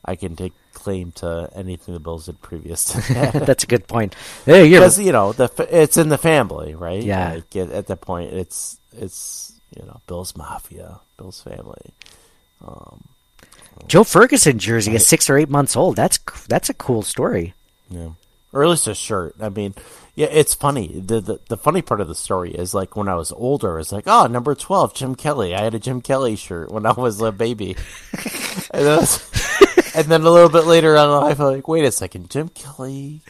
I 0.06 0.16
can 0.16 0.36
take 0.36 0.54
claim 0.74 1.12
to 1.14 1.50
anything 1.56 1.94
the 1.94 2.00
Bills 2.00 2.26
did 2.26 2.42
previous 2.42 2.86
to 2.86 3.14
that. 3.14 3.46
That's 3.46 3.64
a 3.64 3.68
good 3.68 3.88
point. 3.88 4.16
Hey, 4.46 4.70
because 4.70 5.00
you 5.00 5.12
know 5.12 5.34
the 5.34 5.50
it's 5.70 5.98
in 5.98 6.10
the 6.10 6.18
family, 6.18 6.76
right? 6.76 7.02
Yeah. 7.02 7.36
Like, 7.36 7.56
at, 7.56 7.72
at 7.72 7.88
that 7.88 8.02
point, 8.02 8.34
it's 8.34 8.78
it's 8.98 9.54
you 9.76 9.86
know 9.86 10.02
Bill's 10.08 10.36
mafia, 10.36 11.00
Bill's 11.18 11.42
family. 11.42 11.94
Um, 12.66 13.04
Joe 13.88 14.04
Ferguson 14.04 14.60
jersey 14.60 14.96
is 14.96 15.06
six 15.06 15.30
or 15.30 15.38
eight 15.38 15.50
months 15.50 15.76
old. 15.76 15.96
That's 15.96 16.20
that's 16.48 16.70
a 16.70 16.74
cool 16.74 17.02
story. 17.02 17.54
Yeah, 17.90 18.10
or 18.54 18.64
at 18.64 18.70
least 18.70 18.88
a 18.88 18.96
shirt. 18.96 19.36
I 19.42 19.50
mean, 19.50 19.74
yeah, 20.16 20.28
it's 20.32 20.54
funny. 20.54 20.88
The, 20.88 21.20
the 21.20 21.40
the 21.50 21.58
funny 21.58 21.82
part 21.82 22.00
of 22.00 22.08
the 22.08 22.16
story 22.16 22.52
is 22.54 22.74
like 22.74 22.96
when 22.96 23.08
I 23.08 23.16
was 23.16 23.32
older, 23.32 23.80
it's 23.80 23.92
like, 23.92 24.08
oh, 24.08 24.28
number 24.28 24.54
twelve, 24.56 24.94
Jim 24.94 25.16
Kelly. 25.16 25.56
I 25.56 25.64
had 25.64 25.74
a 25.74 25.80
Jim 25.80 26.02
Kelly 26.02 26.36
shirt 26.36 26.72
when 26.72 26.86
I 26.86 26.94
was 26.94 27.20
a 27.20 27.32
baby, 27.32 27.76
and, 28.72 28.86
and 29.96 30.06
then 30.06 30.22
a 30.22 30.30
little 30.30 30.50
bit 30.50 30.66
later 30.66 30.98
on 30.98 31.10
life, 31.10 31.40
I'm 31.40 31.54
like, 31.54 31.68
wait 31.68 31.86
a 31.86 31.92
second, 31.92 32.30
Jim 32.30 32.50
Kelly 32.50 33.22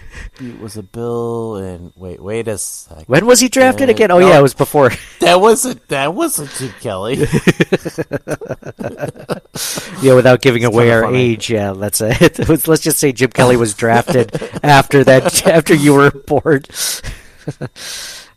was 0.60 0.78
a 0.78 0.84
Bill, 0.84 1.56
and 1.58 1.92
wait, 1.96 2.22
wait 2.22 2.48
a 2.48 2.58
second. 2.58 3.06
When 3.08 3.26
was 3.26 3.40
he 3.40 3.50
drafted 3.50 3.90
again? 3.90 4.12
Oh 4.12 4.20
No, 4.20 4.28
yeah, 4.28 4.40
it 4.40 4.42
was 4.42 4.54
before. 4.54 4.92
That 5.20 5.40
wasn't 5.40 5.88
that 5.88 6.14
wasn't 6.14 6.50
Jim 6.52 6.74
Kelly. 6.82 7.16
yeah, 10.02 10.14
without 10.16 10.42
giving 10.42 10.66
away 10.66 10.92
our 10.92 11.04
funny. 11.04 11.18
age. 11.18 11.50
Yeah, 11.50 11.72
let's 11.72 12.02
uh, 12.02 12.14
was, 12.50 12.68
let's 12.68 12.82
just 12.82 13.00
say 13.00 13.14
Jim 13.14 13.30
Kelly 13.30 13.56
was 13.56 13.74
drafted 13.74 14.36
after 14.64 15.06
that 15.06 15.48
after 15.48 15.74
you 15.76 15.94
were 15.94 16.12
born. 16.12 16.64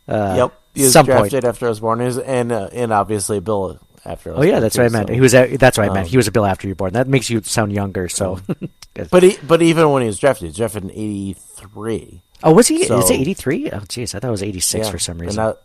yep. 0.07 0.53
He 0.73 0.83
was 0.83 0.93
some 0.93 1.07
point. 1.07 1.33
after 1.33 1.65
I 1.65 1.69
was 1.69 1.79
born, 1.81 1.99
and 1.99 2.51
uh, 2.51 2.69
and 2.71 2.93
obviously 2.93 3.39
Bill 3.41 3.79
after. 4.07 4.33
Oh 4.35 4.41
yeah, 4.43 4.59
that's 4.59 4.77
what 4.77 4.85
I 4.85 4.89
meant. 4.89 5.07
so- 5.09 5.13
He 5.13 5.21
was. 5.21 5.33
A, 5.35 5.57
that's 5.57 5.77
what 5.77 5.89
I 5.89 5.93
meant. 5.93 6.05
Um, 6.07 6.09
He 6.11 6.17
was 6.17 6.27
a 6.27 6.31
bill 6.31 6.45
after 6.45 6.67
you 6.67 6.71
were 6.71 6.75
born. 6.75 6.93
That 6.93 7.07
makes 7.07 7.29
you 7.29 7.41
sound 7.43 7.73
younger. 7.73 8.07
So, 8.09 8.39
But 9.11 9.23
he, 9.23 9.37
but 9.45 9.61
even 9.61 9.89
when 9.91 10.01
he 10.01 10.07
was 10.07 10.17
drafted, 10.19 10.41
he 10.43 10.47
was 10.47 10.55
drafted 10.57 10.83
in 10.85 10.91
'83. 10.91 12.21
oh, 12.43 12.53
was 12.53 12.67
he? 12.67 12.83
is 12.83 12.89
it 13.09 13.13
eighty 13.19 13.33
three? 13.33 13.69
Oh, 13.71 13.79
jeez, 13.81 14.15
I 14.15 14.19
thought 14.19 14.27
it 14.29 14.31
was 14.31 14.43
eighty 14.43 14.59
six 14.59 14.89
for 14.89 14.99
some 14.99 15.17
reason. 15.19 15.35
that- 15.43 15.61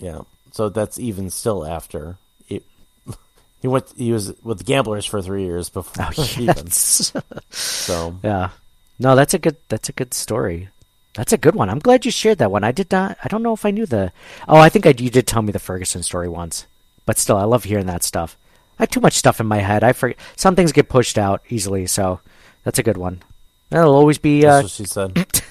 yeah, 0.00 0.22
so 0.52 0.68
that's 0.68 0.98
even 0.98 1.30
still 1.30 1.64
after 1.64 2.16
it, 2.48 2.64
he 3.62 3.68
went. 3.68 3.86
He 3.96 4.12
was 4.12 4.34
with 4.42 4.58
the 4.58 4.64
Gamblers 4.64 5.06
for 5.06 5.22
three 5.22 5.44
years 5.44 5.68
before 5.68 6.06
oh 6.16 6.26
yes. 6.38 7.12
So 7.50 8.18
yeah. 8.22 8.50
No, 8.98 9.16
that's 9.16 9.34
a 9.34 9.38
good. 9.38 9.56
That's 9.68 9.88
a 9.88 9.92
good 9.92 10.12
story. 10.14 10.68
That's 11.14 11.32
a 11.32 11.38
good 11.38 11.54
one. 11.54 11.70
I'm 11.70 11.78
glad 11.78 12.04
you 12.04 12.10
shared 12.10 12.38
that 12.38 12.50
one. 12.50 12.64
I 12.64 12.72
did 12.72 12.90
not. 12.90 13.16
I 13.22 13.28
don't 13.28 13.42
know 13.44 13.52
if 13.54 13.64
I 13.64 13.70
knew 13.70 13.86
the. 13.86 14.10
Oh, 14.48 14.56
I 14.58 14.68
think 14.68 14.84
I, 14.86 14.94
you 14.98 15.10
did 15.10 15.26
tell 15.28 15.42
me 15.42 15.52
the 15.52 15.58
Ferguson 15.60 16.02
story 16.02 16.28
once. 16.28 16.66
But 17.06 17.18
still, 17.18 17.36
I 17.36 17.44
love 17.44 17.64
hearing 17.64 17.86
that 17.86 18.02
stuff. 18.02 18.36
I 18.78 18.82
have 18.82 18.90
too 18.90 19.00
much 19.00 19.14
stuff 19.14 19.40
in 19.40 19.46
my 19.46 19.58
head. 19.58 19.84
I 19.84 19.92
forget. 19.92 20.16
Some 20.36 20.56
things 20.56 20.72
get 20.72 20.88
pushed 20.88 21.16
out 21.18 21.42
easily, 21.48 21.86
so 21.86 22.20
that's 22.64 22.78
a 22.78 22.82
good 22.82 22.96
one. 22.96 23.22
That'll 23.70 23.94
always 23.94 24.18
be. 24.18 24.42
that's 24.42 24.60
Uh, 24.60 24.62
what 24.64 24.70
she 24.70 24.84
said. 24.84 25.42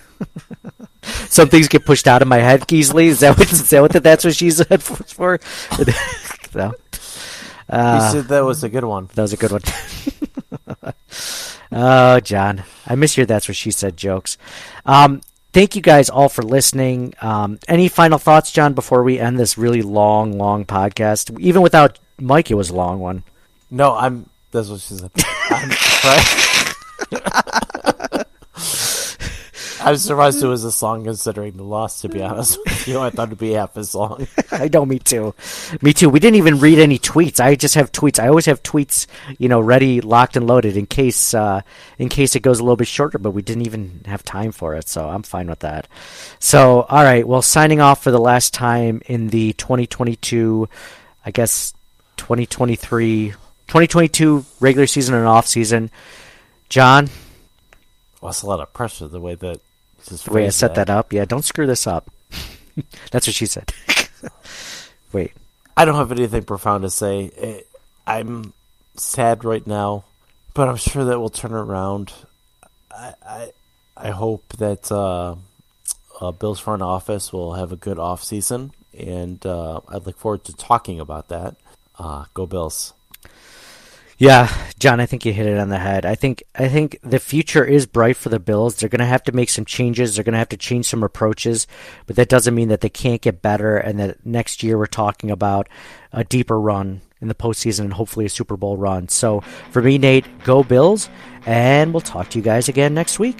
some 1.29 1.49
things 1.49 1.67
get 1.67 1.85
pushed 1.85 2.07
out 2.07 2.21
of 2.21 2.27
my 2.27 2.37
head 2.39 2.71
easily. 2.71 3.07
Is 3.07 3.19
that 3.21 3.37
what? 3.37 3.51
Is 3.51 3.69
that 3.69 3.81
what 3.81 3.91
that's 4.03 4.25
what 4.25 4.35
she 4.35 4.49
said 4.51 4.81
for? 4.83 5.39
no. 6.55 6.73
he 7.69 8.11
said 8.11 8.25
that 8.27 8.43
was 8.45 8.63
a 8.63 8.69
good 8.69 8.83
one. 8.83 9.09
That 9.15 9.21
was 9.21 9.33
a 9.33 9.37
good 9.37 9.51
one. 9.51 9.61
oh, 11.71 12.19
John, 12.19 12.63
I 12.87 12.95
miss 12.95 13.17
your 13.17 13.25
"That's 13.25 13.47
what 13.47 13.55
she 13.57 13.71
said" 13.71 13.97
jokes. 13.97 14.37
Um, 14.85 15.21
thank 15.53 15.75
you 15.75 15.81
guys 15.81 16.09
all 16.09 16.27
for 16.29 16.41
listening. 16.41 17.13
Um, 17.21 17.59
any 17.67 17.87
final 17.87 18.17
thoughts, 18.17 18.51
John, 18.51 18.73
before 18.73 19.03
we 19.03 19.19
end 19.19 19.39
this 19.39 19.57
really 19.57 19.81
long, 19.81 20.37
long 20.37 20.65
podcast? 20.65 21.39
Even 21.39 21.61
without 21.61 21.99
Mike, 22.19 22.51
it 22.51 22.55
was 22.55 22.69
a 22.69 22.75
long 22.75 22.99
one. 22.99 23.23
No, 23.71 23.95
I'm. 23.95 24.29
That's 24.51 24.69
what 24.69 24.81
she 24.81 24.95
said. 24.95 25.11
I'm 29.85 29.97
surprised. 29.97 30.41
It 30.41 30.47
was 30.47 30.63
this 30.63 30.81
long 30.81 31.03
considering 31.03 31.57
the 31.57 31.63
loss. 31.63 32.01
To 32.01 32.09
be 32.09 32.21
honest 32.23 32.57
with 32.65 32.87
you, 32.87 32.99
I 32.99 33.09
thought 33.09 33.27
it'd 33.27 33.37
be 33.37 33.51
half 33.51 33.75
as 33.75 33.93
long. 33.93 34.27
I 34.51 34.69
know, 34.69 34.85
me 34.85 34.99
too. 34.99 35.35
Me 35.81 35.93
too. 35.93 36.09
We 36.09 36.19
didn't 36.19 36.37
even 36.37 36.59
read 36.59 36.79
any 36.79 36.97
tweets. 36.97 37.39
I 37.39 37.55
just 37.55 37.75
have 37.75 37.91
tweets. 37.91 38.17
I 38.21 38.27
always 38.27 38.45
have 38.45 38.63
tweets, 38.63 39.07
you 39.37 39.49
know, 39.49 39.59
ready, 39.59 39.99
locked 39.99 40.37
and 40.37 40.47
loaded 40.47 40.77
in 40.77 40.85
case, 40.85 41.33
uh, 41.33 41.61
in 41.97 42.07
case 42.09 42.35
it 42.35 42.41
goes 42.41 42.59
a 42.59 42.63
little 42.63 42.77
bit 42.77 42.87
shorter. 42.87 43.17
But 43.17 43.31
we 43.31 43.41
didn't 43.41 43.65
even 43.65 44.01
have 44.05 44.23
time 44.23 44.51
for 44.51 44.75
it, 44.75 44.87
so 44.87 45.09
I'm 45.09 45.23
fine 45.23 45.47
with 45.47 45.59
that. 45.59 45.87
So, 46.39 46.81
all 46.83 47.03
right. 47.03 47.27
Well, 47.27 47.41
signing 47.41 47.81
off 47.81 48.01
for 48.01 48.11
the 48.11 48.19
last 48.19 48.53
time 48.53 49.01
in 49.05 49.27
the 49.27 49.53
2022, 49.53 50.69
I 51.25 51.31
guess 51.31 51.73
2023, 52.17 53.31
2022 53.67 54.45
regular 54.59 54.87
season 54.87 55.15
and 55.15 55.27
off 55.27 55.45
season. 55.47 55.91
John, 56.69 57.09
Well, 58.21 58.31
that's 58.31 58.41
a 58.41 58.47
lot 58.47 58.61
of 58.61 58.73
pressure. 58.73 59.07
The 59.07 59.19
way 59.19 59.35
that 59.35 59.59
the 60.05 60.31
way 60.31 60.45
I 60.45 60.49
set 60.49 60.75
that 60.75 60.89
up. 60.89 61.13
Yeah, 61.13 61.25
don't 61.25 61.45
screw 61.45 61.67
this 61.67 61.87
up. 61.87 62.09
That's 63.11 63.27
what 63.27 63.35
she 63.35 63.45
said. 63.45 63.71
Wait. 65.13 65.31
I 65.75 65.85
don't 65.85 65.95
have 65.95 66.11
anything 66.11 66.43
profound 66.43 66.83
to 66.83 66.89
say. 66.89 67.31
Eh, 67.37 67.61
I'm 68.05 68.53
sad 68.95 69.43
right 69.43 69.65
now, 69.65 70.05
but 70.53 70.69
I'm 70.69 70.77
sure 70.77 71.05
that 71.05 71.19
we'll 71.19 71.29
turn 71.29 71.53
around. 71.53 72.13
I 72.91 73.13
I, 73.25 73.51
I 73.97 74.09
hope 74.11 74.47
that 74.57 74.91
uh, 74.91 75.35
uh, 76.21 76.31
Bill's 76.31 76.59
front 76.59 76.81
office 76.81 77.33
will 77.33 77.53
have 77.53 77.71
a 77.71 77.75
good 77.75 77.97
off 77.97 78.23
season, 78.23 78.71
and 78.97 79.43
uh, 79.45 79.81
I 79.87 79.97
look 79.97 80.17
forward 80.17 80.43
to 80.45 80.55
talking 80.55 80.99
about 80.99 81.29
that. 81.29 81.55
Uh, 81.97 82.25
go 82.33 82.45
Bills! 82.45 82.93
Yeah, 84.17 84.53
John, 84.79 84.99
I 84.99 85.05
think 85.05 85.25
you 85.25 85.33
hit 85.33 85.47
it 85.47 85.57
on 85.57 85.69
the 85.69 85.79
head. 85.79 86.05
I 86.05 86.15
think 86.15 86.43
I 86.55 86.67
think 86.67 86.99
the 87.01 87.19
future 87.19 87.65
is 87.65 87.85
bright 87.85 88.15
for 88.15 88.29
the 88.29 88.39
Bills. 88.39 88.75
They're 88.75 88.89
going 88.89 88.99
to 88.99 89.05
have 89.05 89.23
to 89.23 89.31
make 89.31 89.49
some 89.49 89.65
changes. 89.65 90.15
They're 90.15 90.23
going 90.23 90.33
to 90.33 90.39
have 90.39 90.49
to 90.49 90.57
change 90.57 90.85
some 90.85 91.03
approaches, 91.03 91.67
but 92.05 92.15
that 92.15 92.29
doesn't 92.29 92.53
mean 92.53 92.69
that 92.69 92.81
they 92.81 92.89
can't 92.89 93.21
get 93.21 93.41
better. 93.41 93.77
And 93.77 93.99
that 93.99 94.25
next 94.25 94.61
year 94.61 94.77
we're 94.77 94.85
talking 94.85 95.31
about 95.31 95.67
a 96.11 96.23
deeper 96.23 96.59
run 96.59 97.01
in 97.21 97.27
the 97.27 97.35
postseason 97.35 97.85
and 97.85 97.93
hopefully 97.93 98.25
a 98.25 98.29
Super 98.29 98.57
Bowl 98.57 98.77
run. 98.77 99.07
So 99.07 99.41
for 99.71 99.81
me, 99.81 99.97
Nate, 99.97 100.25
go 100.43 100.63
Bills, 100.63 101.09
and 101.45 101.93
we'll 101.93 102.01
talk 102.01 102.29
to 102.29 102.37
you 102.37 102.43
guys 102.43 102.69
again 102.69 102.93
next 102.93 103.17
week. 103.17 103.39